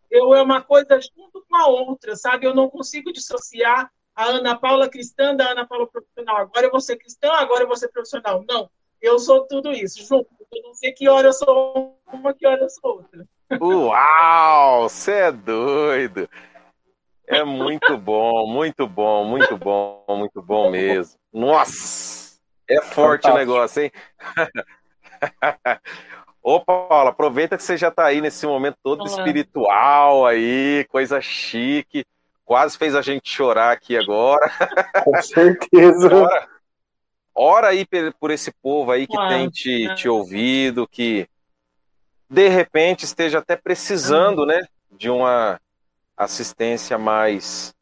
eu, 0.10 0.36
é 0.36 0.42
uma 0.42 0.62
coisa 0.62 1.00
junto 1.00 1.46
com 1.48 1.56
a 1.56 1.68
outra, 1.68 2.16
sabe? 2.16 2.46
Eu 2.46 2.54
não 2.54 2.70
consigo 2.70 3.14
dissociar 3.14 3.92
a 4.14 4.26
Ana 4.26 4.58
Paula 4.58 4.90
cristã 4.90 5.36
da 5.36 5.52
Ana 5.52 5.66
Paula 5.66 5.88
profissional. 5.88 6.38
Agora 6.38 6.66
eu 6.66 6.72
vou 6.72 6.82
ser 6.82 6.98
cristã, 6.98 7.32
agora 7.32 7.64
eu 7.64 7.68
vou 7.68 7.78
ser 7.78 7.88
profissional. 7.88 8.44
Não, 8.48 8.70
eu 9.02 9.20
sou 9.20 9.46
tudo 9.48 9.72
isso, 9.72 10.06
junto. 10.06 10.30
Eu 10.54 10.64
não 10.64 10.74
sei 10.74 10.92
que 10.92 11.08
hora 11.10 11.28
eu 11.28 11.34
sou 11.34 11.98
uma, 12.12 12.34
que 12.34 12.46
hora 12.46 12.62
eu 12.62 12.70
sou 12.70 12.98
outra. 12.98 13.26
Uau, 13.60 14.90
você 14.90 15.12
é 15.14 15.32
doido. 15.32 16.30
É 17.28 17.44
muito 17.44 17.98
bom, 17.98 18.46
muito 18.46 18.86
bom, 18.88 19.24
muito 19.24 19.58
bom, 19.58 20.04
muito 20.10 20.42
bom 20.42 20.70
mesmo. 20.70 21.18
Nossa, 21.32 22.38
é 22.68 22.82
forte 22.82 23.24
Fantástico. 23.24 23.34
o 23.34 23.38
negócio, 23.38 23.84
hein? 23.84 23.92
Ô, 26.44 26.60
Paula, 26.60 27.12
aproveita 27.12 27.56
que 27.56 27.64
você 27.64 27.78
já 27.78 27.90
está 27.90 28.06
aí 28.06 28.20
nesse 28.20 28.46
momento 28.46 28.78
todo 28.84 29.06
espiritual 29.06 30.26
aí, 30.26 30.86
coisa 30.90 31.22
chique. 31.22 32.04
Quase 32.44 32.78
fez 32.78 32.96
a 32.96 33.02
gente 33.02 33.30
chorar 33.30 33.72
aqui 33.72 33.96
agora. 33.96 34.52
Com 35.06 35.22
certeza. 35.22 36.14
Ora, 36.14 36.50
ora 37.42 37.70
aí 37.70 37.88
por 38.20 38.30
esse 38.30 38.52
povo 38.52 38.92
aí 38.92 39.08
que 39.08 39.18
tem 39.18 39.50
te, 39.50 39.96
te 39.96 40.08
ouvido, 40.08 40.88
que 40.88 41.28
de 42.30 42.48
repente 42.48 43.04
esteja 43.04 43.40
até 43.40 43.56
precisando, 43.56 44.46
né, 44.46 44.62
de 44.92 45.10
uma 45.10 45.60
assistência 46.16 47.00
mais 47.00 47.74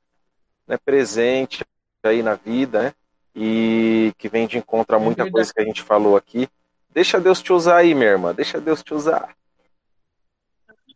né, 0.66 0.78
presente 0.78 1.66
aí 2.02 2.24
na 2.24 2.36
vida, 2.36 2.84
né? 2.84 2.94
E 3.36 4.14
que 4.18 4.30
vem 4.30 4.48
de 4.48 4.58
encontro 4.58 4.96
a 4.96 5.00
é 5.00 5.04
muita 5.04 5.30
coisa 5.30 5.54
que 5.54 5.62
a 5.62 5.66
gente 5.66 5.84
falou 5.84 6.16
aqui. 6.16 6.48
Deixa 6.90 7.20
Deus 7.20 7.42
te 7.42 7.54
usar 7.54 7.78
aí, 7.78 7.94
minha 7.94 8.10
irmã. 8.10 8.34
Deixa 8.34 8.60
Deus 8.60 8.82
te 8.82 8.94
usar. 8.94 9.36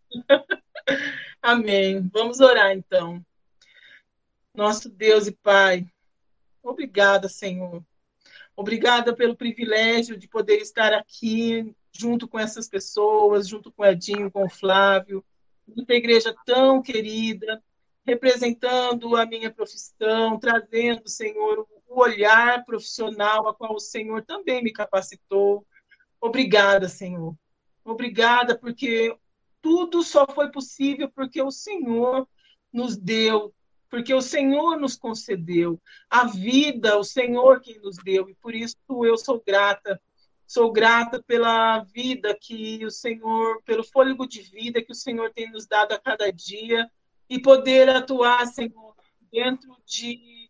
Amém. 1.42 2.10
Vamos 2.12 2.40
orar 2.40 2.72
então. 2.72 3.24
Nosso 4.56 4.90
Deus 4.90 5.28
e 5.28 5.32
Pai, 5.32 5.86
obrigada, 6.64 7.28
Senhor. 7.28 7.84
Obrigada 8.56 9.16
pelo 9.16 9.36
privilégio 9.36 10.18
de 10.18 10.28
poder 10.28 10.58
estar 10.58 10.94
aqui 10.94 11.76
junto 11.92 12.28
com 12.28 12.40
essas 12.40 12.68
pessoas, 12.68 13.48
junto 13.48 13.72
com 13.72 13.84
o 13.84 13.86
Edinho, 13.86 14.32
com 14.32 14.46
o 14.46 14.50
Flávio, 14.50 15.24
muita 15.68 15.94
igreja 15.94 16.36
tão 16.46 16.82
querida, 16.82 17.64
representando 18.06 19.16
a 19.16 19.26
minha 19.26 19.52
profissão, 19.52 20.38
trazendo, 20.38 21.08
Senhor, 21.08 21.66
o 21.88 22.02
olhar 22.02 22.66
profissional 22.66 23.48
a 23.48 23.54
qual 23.54 23.76
o 23.76 23.80
Senhor 23.80 24.24
também 24.26 24.64
me 24.64 24.74
capacitou. 24.74 25.66
Obrigada, 26.20 26.90
Senhor. 26.90 27.36
Obrigada, 27.84 28.58
porque 28.58 29.16
tudo 29.62 30.04
só 30.04 30.26
foi 30.28 30.52
possível 30.52 31.10
porque 31.10 31.42
o 31.42 31.52
Senhor 31.52 32.28
nos 32.72 32.98
deu 32.98 33.54
porque 33.94 34.12
o 34.12 34.24
Senhor 34.24 34.76
nos 34.80 34.96
concedeu 34.96 35.80
a 36.10 36.26
vida, 36.26 36.98
o 36.98 37.04
Senhor 37.04 37.62
quem 37.62 37.80
nos 37.80 37.96
deu, 37.98 38.28
e 38.28 38.34
por 38.34 38.56
isso 38.56 38.76
eu 39.06 39.16
sou 39.16 39.40
grata. 39.46 40.02
Sou 40.48 40.72
grata 40.72 41.22
pela 41.22 41.84
vida 41.84 42.36
que 42.42 42.84
o 42.84 42.90
Senhor, 42.90 43.62
pelo 43.62 43.84
fôlego 43.84 44.28
de 44.28 44.42
vida 44.42 44.82
que 44.82 44.92
o 44.92 44.96
Senhor 44.96 45.32
tem 45.32 45.52
nos 45.52 45.68
dado 45.68 45.92
a 45.92 46.00
cada 46.00 46.32
dia 46.32 46.90
e 47.30 47.40
poder 47.40 47.88
atuar, 47.88 48.48
Senhor, 48.48 48.96
dentro 49.32 49.78
de 49.86 50.50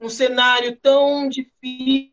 um 0.00 0.08
cenário 0.08 0.76
tão 0.76 1.28
difícil 1.28 2.12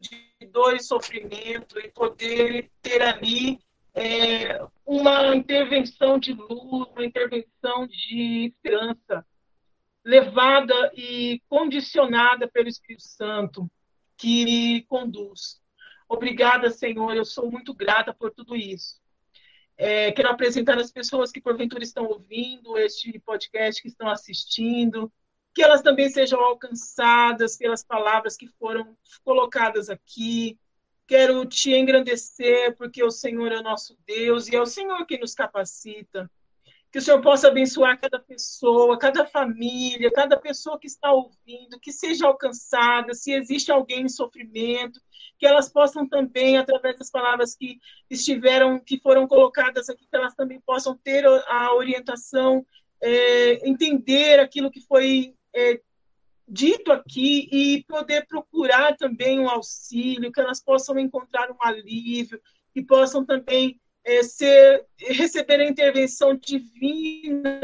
de 0.00 0.46
dor 0.50 0.74
e 0.74 0.82
sofrimento 0.82 1.78
e 1.78 1.88
poder 1.92 2.72
ter 2.82 3.00
ali 3.02 3.60
é, 3.94 4.60
uma 4.84 5.34
intervenção 5.34 6.18
de 6.18 6.32
luz, 6.32 6.88
uma 6.90 7.04
intervenção 7.04 7.86
de 7.86 8.46
esperança, 8.46 9.26
levada 10.04 10.92
e 10.94 11.40
condicionada 11.48 12.46
pelo 12.46 12.68
Espírito 12.68 13.02
Santo, 13.02 13.70
que 14.16 14.44
me 14.44 14.82
conduz. 14.82 15.60
Obrigada, 16.08 16.70
Senhor, 16.70 17.16
eu 17.16 17.24
sou 17.24 17.50
muito 17.50 17.74
grata 17.74 18.12
por 18.12 18.30
tudo 18.30 18.54
isso. 18.54 19.00
É, 19.76 20.12
quero 20.12 20.28
apresentar 20.28 20.78
as 20.78 20.92
pessoas 20.92 21.32
que 21.32 21.40
porventura 21.40 21.82
estão 21.82 22.04
ouvindo 22.04 22.78
este 22.78 23.18
podcast, 23.20 23.82
que 23.82 23.88
estão 23.88 24.08
assistindo, 24.08 25.12
que 25.54 25.62
elas 25.62 25.82
também 25.82 26.08
sejam 26.08 26.40
alcançadas 26.40 27.56
pelas 27.56 27.84
palavras 27.84 28.36
que 28.36 28.46
foram 28.58 28.96
colocadas 29.24 29.88
aqui, 29.88 30.58
Quero 31.06 31.44
te 31.44 31.72
engrandecer, 31.72 32.74
porque 32.76 33.02
o 33.02 33.10
Senhor 33.10 33.52
é 33.52 33.60
nosso 33.60 33.96
Deus 34.06 34.48
e 34.48 34.56
é 34.56 34.60
o 34.60 34.66
Senhor 34.66 35.04
que 35.06 35.18
nos 35.18 35.34
capacita. 35.34 36.30
Que 36.90 36.98
o 36.98 37.02
Senhor 37.02 37.20
possa 37.20 37.48
abençoar 37.48 38.00
cada 38.00 38.18
pessoa, 38.20 38.98
cada 38.98 39.26
família, 39.26 40.12
cada 40.12 40.36
pessoa 40.36 40.78
que 40.78 40.86
está 40.86 41.12
ouvindo, 41.12 41.80
que 41.80 41.92
seja 41.92 42.26
alcançada, 42.26 43.12
se 43.14 43.32
existe 43.32 43.72
alguém 43.72 44.02
em 44.02 44.08
sofrimento, 44.08 45.00
que 45.38 45.46
elas 45.46 45.68
possam 45.68 46.08
também, 46.08 46.56
através 46.56 46.96
das 46.96 47.10
palavras 47.10 47.54
que 47.56 47.78
estiveram, 48.08 48.78
que 48.78 49.00
foram 49.00 49.26
colocadas 49.26 49.88
aqui, 49.88 50.06
que 50.06 50.16
elas 50.16 50.34
também 50.34 50.60
possam 50.60 50.96
ter 50.96 51.26
a 51.26 51.74
orientação, 51.74 52.64
é, 53.02 53.68
entender 53.68 54.38
aquilo 54.38 54.70
que 54.70 54.80
foi 54.80 55.34
é, 55.54 55.80
dito 56.46 56.92
aqui 56.92 57.48
e 57.50 57.84
poder 57.84 58.26
procurar 58.26 58.96
também 58.96 59.40
um 59.40 59.48
auxílio, 59.48 60.30
que 60.30 60.40
elas 60.40 60.62
possam 60.62 60.98
encontrar 60.98 61.50
um 61.50 61.56
alívio, 61.60 62.40
que 62.72 62.82
possam 62.82 63.24
também 63.24 63.80
é, 64.04 64.22
ser, 64.22 64.86
receber 64.98 65.60
a 65.60 65.68
intervenção 65.68 66.36
divina. 66.36 67.60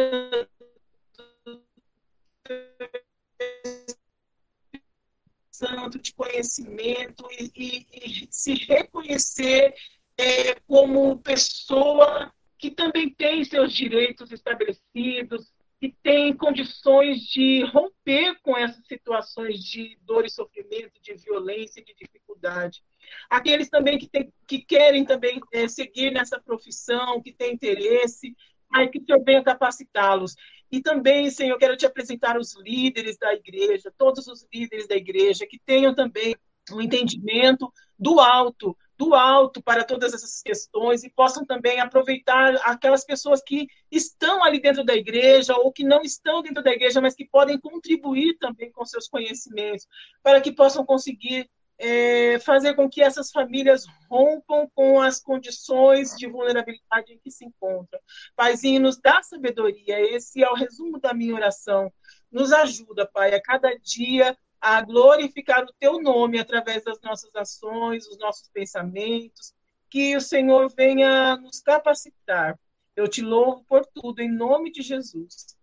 Santo 5.50 5.98
de 5.98 6.14
conhecimento 6.14 7.28
e, 7.32 7.52
e, 7.54 7.86
e 7.92 8.28
se 8.30 8.54
reconhecer 8.54 9.74
é, 10.16 10.54
como 10.66 11.18
pessoa 11.18 12.32
que 12.56 12.70
também 12.70 13.10
tem 13.10 13.44
seus 13.44 13.72
direitos 13.72 14.32
estabelecidos, 14.32 15.52
que 15.80 15.96
tem 16.02 16.36
condições 16.36 17.20
de 17.20 17.64
romper 17.64 18.38
com 18.42 18.54
essas 18.54 18.86
situações 18.86 19.60
de 19.64 19.96
dor 20.02 20.26
e 20.26 20.30
sofrimento, 20.30 21.00
de 21.00 21.14
violência, 21.14 21.82
de 21.82 21.94
dificuldade. 21.94 22.82
Aqueles 23.30 23.70
também 23.70 23.98
que, 23.98 24.06
tem, 24.06 24.30
que 24.46 24.58
querem 24.58 25.06
também 25.06 25.40
é, 25.52 25.66
seguir 25.66 26.12
nessa 26.12 26.38
profissão, 26.38 27.22
que 27.22 27.32
têm 27.32 27.54
interesse, 27.54 28.36
aí 28.70 28.88
que 28.88 28.98
o 28.98 29.04
Senhor 29.04 29.24
venha 29.24 29.42
capacitá-los. 29.42 30.36
E 30.70 30.82
também, 30.82 31.30
Senhor, 31.30 31.56
quero 31.56 31.76
te 31.78 31.86
apresentar 31.86 32.38
os 32.38 32.54
líderes 32.56 33.16
da 33.16 33.32
igreja, 33.32 33.92
todos 33.96 34.28
os 34.28 34.46
líderes 34.52 34.86
da 34.86 34.94
igreja, 34.94 35.46
que 35.46 35.58
tenham 35.58 35.94
também 35.94 36.36
um 36.72 36.80
entendimento 36.80 37.72
do 37.98 38.18
alto, 38.18 38.76
do 38.96 39.14
alto 39.14 39.62
para 39.62 39.84
todas 39.84 40.12
essas 40.12 40.42
questões 40.42 41.02
e 41.02 41.10
possam 41.10 41.44
também 41.44 41.80
aproveitar 41.80 42.54
aquelas 42.64 43.04
pessoas 43.04 43.42
que 43.42 43.66
estão 43.90 44.44
ali 44.44 44.60
dentro 44.60 44.84
da 44.84 44.94
igreja 44.94 45.56
ou 45.56 45.72
que 45.72 45.84
não 45.84 46.02
estão 46.02 46.42
dentro 46.42 46.62
da 46.62 46.70
igreja, 46.70 47.00
mas 47.00 47.14
que 47.14 47.24
podem 47.24 47.58
contribuir 47.58 48.36
também 48.38 48.70
com 48.70 48.84
seus 48.84 49.08
conhecimentos, 49.08 49.86
para 50.22 50.40
que 50.40 50.52
possam 50.52 50.84
conseguir 50.84 51.48
é, 51.78 52.38
fazer 52.40 52.74
com 52.74 52.90
que 52.90 53.02
essas 53.02 53.30
famílias 53.30 53.86
rompam 54.10 54.68
com 54.74 55.00
as 55.00 55.18
condições 55.18 56.14
de 56.14 56.26
vulnerabilidade 56.26 57.14
em 57.14 57.18
que 57.18 57.30
se 57.30 57.46
encontram. 57.46 57.98
Paizinho, 58.36 58.82
nos 58.82 58.98
dá 58.98 59.22
sabedoria, 59.22 59.98
esse 60.14 60.42
é 60.44 60.50
o 60.50 60.54
resumo 60.54 61.00
da 61.00 61.14
minha 61.14 61.34
oração. 61.34 61.90
Nos 62.30 62.52
ajuda, 62.52 63.06
Pai, 63.06 63.34
a 63.34 63.40
cada 63.40 63.74
dia 63.78 64.36
a 64.60 64.82
glorificar 64.82 65.64
o 65.64 65.72
teu 65.78 66.00
nome 66.00 66.38
através 66.38 66.84
das 66.84 67.00
nossas 67.00 67.34
ações, 67.34 68.06
os 68.06 68.18
nossos 68.18 68.48
pensamentos, 68.48 69.54
que 69.88 70.16
o 70.16 70.20
Senhor 70.20 70.72
venha 70.76 71.36
nos 71.36 71.60
capacitar. 71.60 72.58
Eu 72.94 73.08
te 73.08 73.22
louvo 73.22 73.64
por 73.66 73.86
tudo, 73.86 74.20
em 74.20 74.30
nome 74.30 74.70
de 74.70 74.82
Jesus. 74.82 75.56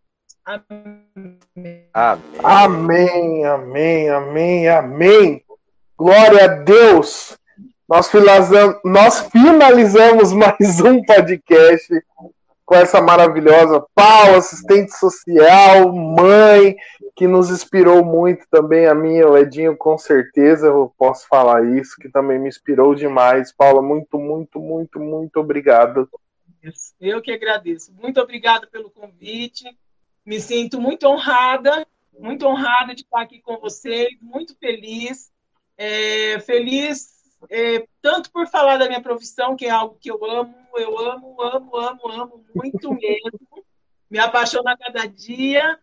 Amém. 0.44 1.40
Amém. 1.94 3.46
Amém, 3.46 4.10
amém, 4.10 4.70
amém. 4.70 5.46
Glória 5.98 6.46
a 6.46 6.48
Deus. 6.48 7.38
Nós 7.88 8.10
finalizamos, 8.10 8.80
nós 8.84 9.20
finalizamos 9.30 10.34
mais 10.34 10.82
um 10.82 11.04
podcast 11.04 11.94
com 12.68 12.76
essa 12.76 13.02
maravilhosa 13.02 13.80
Pau, 13.96 14.36
assistente 14.36 14.92
social, 14.92 15.90
mãe, 15.94 16.76
que 17.16 17.26
nos 17.26 17.50
inspirou 17.50 18.04
muito 18.04 18.46
também 18.52 18.88
a 18.88 18.94
mim, 18.94 19.22
o 19.22 19.38
Edinho, 19.38 19.78
com 19.78 19.98
certeza 19.98 20.68
eu 20.68 20.94
posso 20.98 21.26
falar 21.30 21.64
isso, 21.64 21.96
que 21.96 22.10
também 22.10 22.38
me 22.38 22.50
inspirou 22.50 22.94
demais. 22.94 23.54
Paula, 23.54 23.82
muito, 23.82 24.20
muito, 24.20 24.60
muito, 24.60 25.00
muito 25.00 25.40
obrigado. 25.40 26.10
Eu 27.00 27.22
que 27.22 27.32
agradeço. 27.32 27.94
Muito 27.94 28.20
obrigada 28.20 28.68
pelo 28.68 28.92
convite. 28.92 29.64
Me 30.26 30.38
sinto 30.42 30.82
muito 30.82 31.08
honrada, 31.08 31.88
muito 32.20 32.46
honrada 32.46 32.94
de 32.94 33.04
estar 33.04 33.22
aqui 33.22 33.40
com 33.40 33.58
vocês, 33.60 34.10
muito 34.22 34.54
feliz. 34.58 35.32
É, 35.78 36.38
feliz 36.42 37.17
é, 37.50 37.88
tanto 38.02 38.32
por 38.32 38.48
falar 38.48 38.78
da 38.78 38.88
minha 38.88 39.02
profissão, 39.02 39.56
que 39.56 39.66
é 39.66 39.70
algo 39.70 39.98
que 40.00 40.10
eu 40.10 40.24
amo, 40.24 40.56
eu 40.76 40.98
amo, 41.00 41.42
amo, 41.42 41.78
amo, 41.78 42.12
amo 42.12 42.46
muito 42.56 42.94
mesmo. 42.94 43.40
Me 44.10 44.20
apaixono 44.20 44.70
a 44.70 44.78
cada 44.78 45.06
dia. 45.06 45.78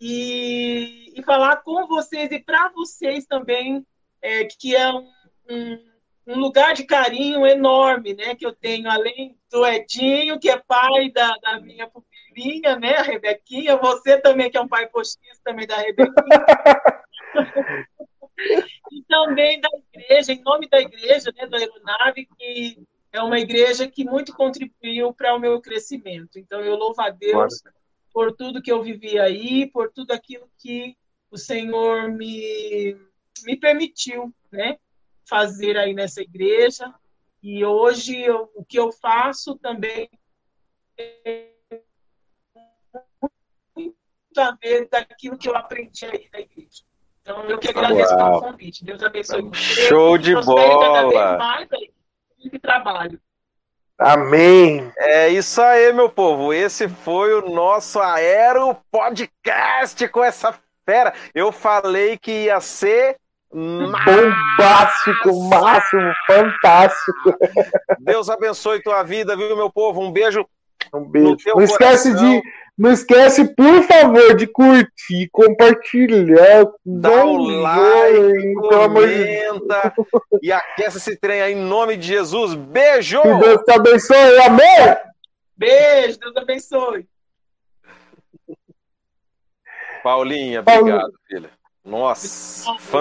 E, 0.00 1.12
e 1.16 1.22
falar 1.24 1.56
com 1.56 1.86
vocês 1.86 2.30
e 2.30 2.38
para 2.38 2.68
vocês 2.68 3.26
também, 3.26 3.84
é, 4.22 4.44
que 4.44 4.76
é 4.76 4.92
um, 4.92 5.10
um, 5.50 5.84
um, 6.28 6.38
lugar 6.38 6.72
de 6.72 6.84
carinho 6.84 7.44
enorme, 7.44 8.14
né? 8.14 8.36
Que 8.36 8.46
eu 8.46 8.52
tenho, 8.52 8.88
além 8.88 9.36
do 9.50 9.66
Edinho, 9.66 10.38
que 10.38 10.48
é 10.48 10.56
pai 10.56 11.10
da, 11.10 11.36
da 11.38 11.58
minha 11.60 11.90
filhinha, 12.38 12.76
né, 12.76 12.94
a 12.96 13.02
Rebequinha, 13.02 13.76
você 13.76 14.20
também, 14.20 14.50
que 14.50 14.56
é 14.56 14.60
um 14.60 14.68
pai 14.68 14.86
postiço 14.86 15.40
também 15.42 15.66
da 15.66 15.76
Rebequinha. 15.76 16.14
e 18.92 19.02
também 19.08 19.60
da 19.60 19.68
igreja, 19.92 20.32
em 20.32 20.42
nome 20.42 20.68
da 20.68 20.80
igreja, 20.80 21.32
né, 21.36 21.46
do 21.46 21.56
Aeronave, 21.56 22.26
que 22.38 22.78
é 23.12 23.20
uma 23.22 23.38
igreja 23.38 23.88
que 23.88 24.04
muito 24.04 24.34
contribuiu 24.34 25.12
para 25.12 25.34
o 25.34 25.38
meu 25.38 25.60
crescimento. 25.60 26.38
Então, 26.38 26.60
eu 26.60 26.76
louvo 26.76 27.00
a 27.00 27.10
Deus 27.10 27.62
por 28.12 28.34
tudo 28.34 28.62
que 28.62 28.70
eu 28.70 28.82
vivi 28.82 29.18
aí, 29.18 29.70
por 29.70 29.92
tudo 29.92 30.12
aquilo 30.12 30.48
que 30.58 30.96
o 31.30 31.36
Senhor 31.36 32.10
me, 32.10 32.96
me 33.44 33.56
permitiu 33.56 34.32
né, 34.50 34.78
fazer 35.28 35.76
aí 35.76 35.92
nessa 35.94 36.22
igreja. 36.22 36.92
E 37.42 37.64
hoje 37.64 38.20
eu, 38.20 38.50
o 38.54 38.64
que 38.64 38.78
eu 38.78 38.90
faço 38.92 39.56
também 39.56 40.08
é 40.98 41.48
a 44.36 44.52
ver 44.52 44.88
daquilo 44.88 45.36
que 45.36 45.48
eu 45.48 45.56
aprendi 45.56 46.04
aí 46.04 46.28
na 46.32 46.40
igreja. 46.40 46.84
Então, 47.28 47.44
eu 47.44 47.58
que 47.58 47.68
agradeço 47.68 48.14
Uau. 48.14 48.40
pelo 48.40 48.52
convite. 48.52 48.82
Deus 48.82 49.02
abençoe. 49.02 49.50
Show 49.52 50.16
de 50.16 50.34
bola! 50.34 51.36
Mais 51.36 51.68
aí, 51.70 52.58
trabalho. 52.58 53.20
Amém. 53.98 54.90
É 54.96 55.28
isso 55.28 55.60
aí, 55.60 55.92
meu 55.92 56.08
povo. 56.08 56.54
Esse 56.54 56.88
foi 56.88 57.34
o 57.34 57.50
nosso 57.50 58.00
Aero 58.00 58.74
Podcast 58.90 60.08
com 60.08 60.24
essa 60.24 60.58
fera. 60.86 61.12
Eu 61.34 61.52
falei 61.52 62.16
que 62.16 62.44
ia 62.44 62.62
ser 62.62 63.18
bombástico, 63.52 65.50
máximo, 65.50 66.10
fantástico. 66.26 67.36
Deus 67.98 68.30
abençoe 68.30 68.82
tua 68.82 69.02
vida, 69.02 69.36
viu, 69.36 69.54
meu 69.54 69.70
povo? 69.70 70.00
Um 70.00 70.10
beijo. 70.10 70.46
Um 70.94 71.04
beijo. 71.04 71.36
Não 71.48 71.60
esquece 71.60 72.14
de 72.14 72.42
não 72.78 72.92
esquece, 72.92 73.44
por 73.56 73.82
favor, 73.82 74.36
de 74.36 74.46
curtir, 74.46 75.28
compartilhar, 75.32 76.64
dá 76.86 77.24
o 77.24 77.36
like, 77.36 78.54
comenta 78.54 79.94
e 80.40 80.52
aquece 80.52 80.98
esse 80.98 81.16
trem 81.16 81.42
aí 81.42 81.54
em 81.54 81.56
nome 81.56 81.96
de 81.96 82.06
Jesus. 82.06 82.54
Beijo! 82.54 83.20
Que 83.20 83.34
Deus 83.34 83.62
te 83.62 83.72
abençoe, 83.72 84.38
amém! 84.42 84.96
Beijo, 85.56 86.20
Deus 86.20 86.36
abençoe. 86.36 87.06
Paulinha, 90.04 90.60
obrigado, 90.60 91.12
filha. 91.26 91.50
Nossa, 91.84 92.74
fantástico. 92.78 92.98